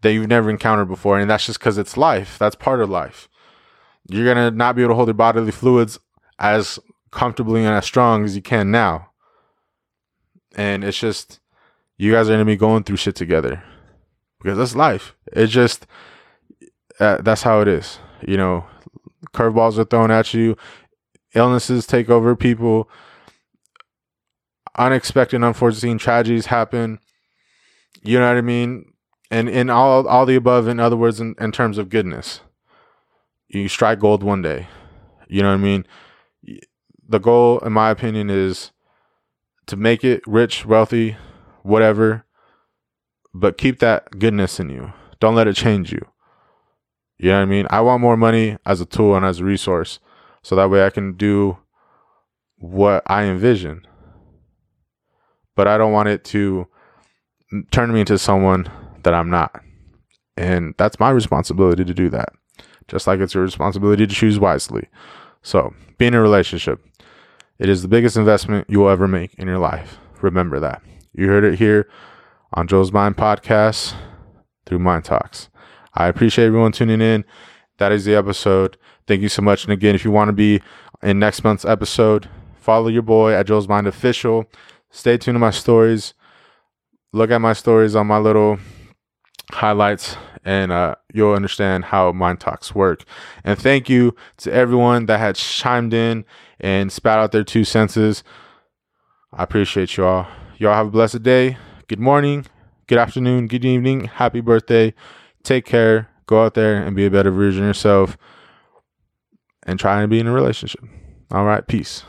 that 0.03 0.13
you've 0.13 0.29
never 0.29 0.49
encountered 0.49 0.87
before, 0.87 1.19
and 1.19 1.29
that's 1.29 1.47
just 1.47 1.59
because 1.59 1.77
it's 1.77 1.97
life. 1.97 2.39
That's 2.39 2.55
part 2.55 2.81
of 2.81 2.89
life. 2.89 3.29
You're 4.09 4.33
gonna 4.33 4.53
not 4.53 4.77
be 4.77 4.83
able 4.83 4.93
to 4.93 4.95
hold 4.95 5.09
your 5.09 5.15
bodily 5.15 5.51
fluids 5.51 5.99
as 6.39 6.79
comfortably 7.11 7.65
and 7.65 7.75
as 7.75 7.85
strong 7.85 8.25
as 8.25 8.37
you 8.37 8.43
can 8.43 8.71
now, 8.71 9.11
and 10.55 10.85
it's 10.85 10.99
just 11.01 11.41
you 11.97 12.13
guys 12.13 12.29
are 12.29 12.35
gonna 12.35 12.45
be 12.45 12.57
going 12.57 12.85
through 12.85 12.97
shit 12.97 13.17
together 13.17 13.65
because 14.40 14.59
that's 14.59 14.77
life. 14.77 15.15
It 15.32 15.47
just 15.47 15.86
uh, 17.01 17.19
that's 17.23 17.43
how 17.43 17.60
it 17.60 17.69
is. 17.69 17.98
You 18.27 18.36
know, 18.36 18.65
curveballs 19.35 19.78
are 19.78 19.85
thrown 19.85 20.10
at 20.10 20.35
you, 20.35 20.56
illnesses 21.35 21.86
take 21.86 22.09
over 22.10 22.35
people 22.36 22.89
unexpected, 24.78 25.43
unforeseen 25.43 25.98
tragedies 25.98 26.47
happen. 26.47 27.01
You 28.02 28.19
know 28.19 28.28
what 28.28 28.36
I 28.36 28.43
mean? 28.43 28.93
And 29.31 29.48
in 29.48 29.69
all 29.69 30.06
all 30.09 30.24
the 30.24 30.36
above, 30.36 30.69
in 30.69 30.81
other 30.81 30.97
words, 30.97 31.20
in, 31.20 31.35
in 31.39 31.52
terms 31.52 31.77
of 31.77 31.90
goodness, 31.90 32.40
you 33.48 33.69
strike 33.69 33.98
gold 33.98 34.23
one 34.23 34.40
day. 34.40 34.69
You 35.28 35.43
know 35.43 35.48
what 35.48 35.55
I 35.55 35.59
mean? 35.59 35.86
The 37.06 37.19
goal, 37.19 37.59
in 37.59 37.73
my 37.73 37.90
opinion, 37.90 38.31
is 38.31 38.70
to 39.66 39.77
make 39.77 40.05
it 40.05 40.23
rich, 40.27 40.65
wealthy, 40.65 41.16
whatever, 41.62 42.24
but 43.35 43.59
keep 43.59 43.79
that 43.81 44.19
goodness 44.19 44.61
in 44.61 44.71
you. 44.71 44.93
Don't 45.21 45.35
let 45.35 45.49
it 45.49 45.57
change 45.57 45.93
you. 45.93 46.07
You 47.19 47.31
know 47.31 47.37
what 47.37 47.43
I 47.43 47.47
mean? 47.47 47.67
I 47.71 47.81
want 47.81 48.01
more 48.01 48.17
money 48.17 48.57
as 48.65 48.81
a 48.81 48.87
tool 48.87 49.17
and 49.17 49.25
as 49.25 49.41
a 49.41 49.45
resource 49.45 49.99
so 50.43 50.55
that 50.55 50.71
way 50.71 50.85
I 50.85 50.91
can 50.91 51.15
do 51.15 51.59
what 52.57 53.03
I 53.07 53.25
envision 53.25 53.87
but 55.59 55.67
I 55.67 55.77
don't 55.77 55.91
want 55.93 56.09
it 56.09 56.23
to 56.27 56.69
turn 57.73 57.93
me 57.93 57.99
into 57.99 58.17
someone 58.17 58.71
that 59.03 59.13
I'm 59.13 59.29
not. 59.29 59.61
And 60.37 60.73
that's 60.79 61.01
my 61.01 61.11
responsibility 61.11 61.85
to 61.85 61.93
do 61.93 62.09
that. 62.11 62.29
Just 62.87 63.09
like 63.09 63.19
it's 63.19 63.35
your 63.35 63.43
responsibility 63.43 64.07
to 64.07 64.15
choose 64.15 64.39
wisely. 64.39 64.87
So, 65.43 65.75
being 65.99 66.15
in 66.15 66.21
a 66.21 66.23
relationship, 66.23 66.81
it 67.59 67.69
is 67.69 67.83
the 67.83 67.89
biggest 67.89 68.17
investment 68.17 68.71
you 68.71 68.79
will 68.79 68.89
ever 68.89 69.09
make 69.09 69.35
in 69.35 69.49
your 69.49 69.59
life. 69.59 69.99
Remember 70.23 70.61
that. 70.61 70.81
You 71.13 71.27
heard 71.27 71.43
it 71.43 71.59
here 71.59 71.91
on 72.53 72.66
Joe's 72.66 72.93
Mind 72.93 73.16
Podcast 73.16 73.95
through 74.66 74.79
Mind 74.79 75.05
Talks. 75.05 75.49
I 75.95 76.07
appreciate 76.09 76.47
everyone 76.47 76.73
tuning 76.73 77.01
in. 77.01 77.25
That 77.79 77.93
is 77.93 78.05
the 78.05 78.15
episode. 78.15 78.77
Thank 79.07 79.23
you 79.23 79.29
so 79.29 79.43
much. 79.43 79.65
And 79.65 79.73
again, 79.73 79.95
if 79.95 80.05
you 80.05 80.11
want 80.11 80.29
to 80.29 80.33
be 80.33 80.61
in 81.03 81.19
next 81.19 81.45
month's 81.45 81.65
episode, 81.65 82.29
follow 82.61 82.89
your 82.89 83.03
boy 83.03 83.33
at 83.33 83.47
Joe's 83.47 83.69
Mind 83.69 83.87
Official 83.87 84.47
stay 84.91 85.16
tuned 85.16 85.37
to 85.37 85.41
my 85.41 85.51
stories. 85.51 86.15
Look 87.12 87.31
at 87.31 87.41
my 87.41 87.53
stories 87.53 87.97
on 87.97 88.07
my 88.07 88.19
little 88.19 88.59
highlights, 89.53 90.16
and 90.45 90.70
uh, 90.70 90.97
you'll 91.12 91.35
understand 91.35 91.87
how 91.87 92.12
Mind 92.12 92.41
Talks 92.41 92.75
work. 92.75 93.05
And 93.45 93.59
thank 93.59 93.89
you 93.89 94.15
to 94.39 94.53
everyone 94.53 95.07
that 95.07 95.19
had 95.19 95.37
chimed 95.37 95.95
in 95.95 96.25
and 96.61 96.93
spat 96.93 97.19
out 97.19 97.33
their 97.33 97.45
two 97.45 97.65
senses. 97.65 98.23
I 99.33 99.43
appreciate 99.43 99.97
y'all. 99.97 100.27
Y'all 100.59 100.75
have 100.75 100.89
a 100.89 100.91
blessed 100.91 101.23
day. 101.23 101.57
Good 101.89 102.01
morning, 102.01 102.44
good 102.86 102.98
afternoon, 102.98 103.47
good 103.47 103.65
evening, 103.65 104.09
happy 104.09 104.43
birthday. 104.43 104.93
Take 105.43 105.65
care. 105.65 106.10
Go 106.27 106.44
out 106.44 106.52
there 106.52 106.77
and 106.77 106.94
be 106.94 107.06
a 107.06 107.10
better 107.10 107.31
version 107.31 107.62
of 107.62 107.69
yourself 107.69 108.19
and 109.62 109.81
try 109.81 110.02
and 110.02 110.10
be 110.10 110.20
in 110.20 110.27
a 110.27 110.32
relationship. 110.32 110.85
All 111.31 111.47
right, 111.47 111.66
peace. 111.66 112.05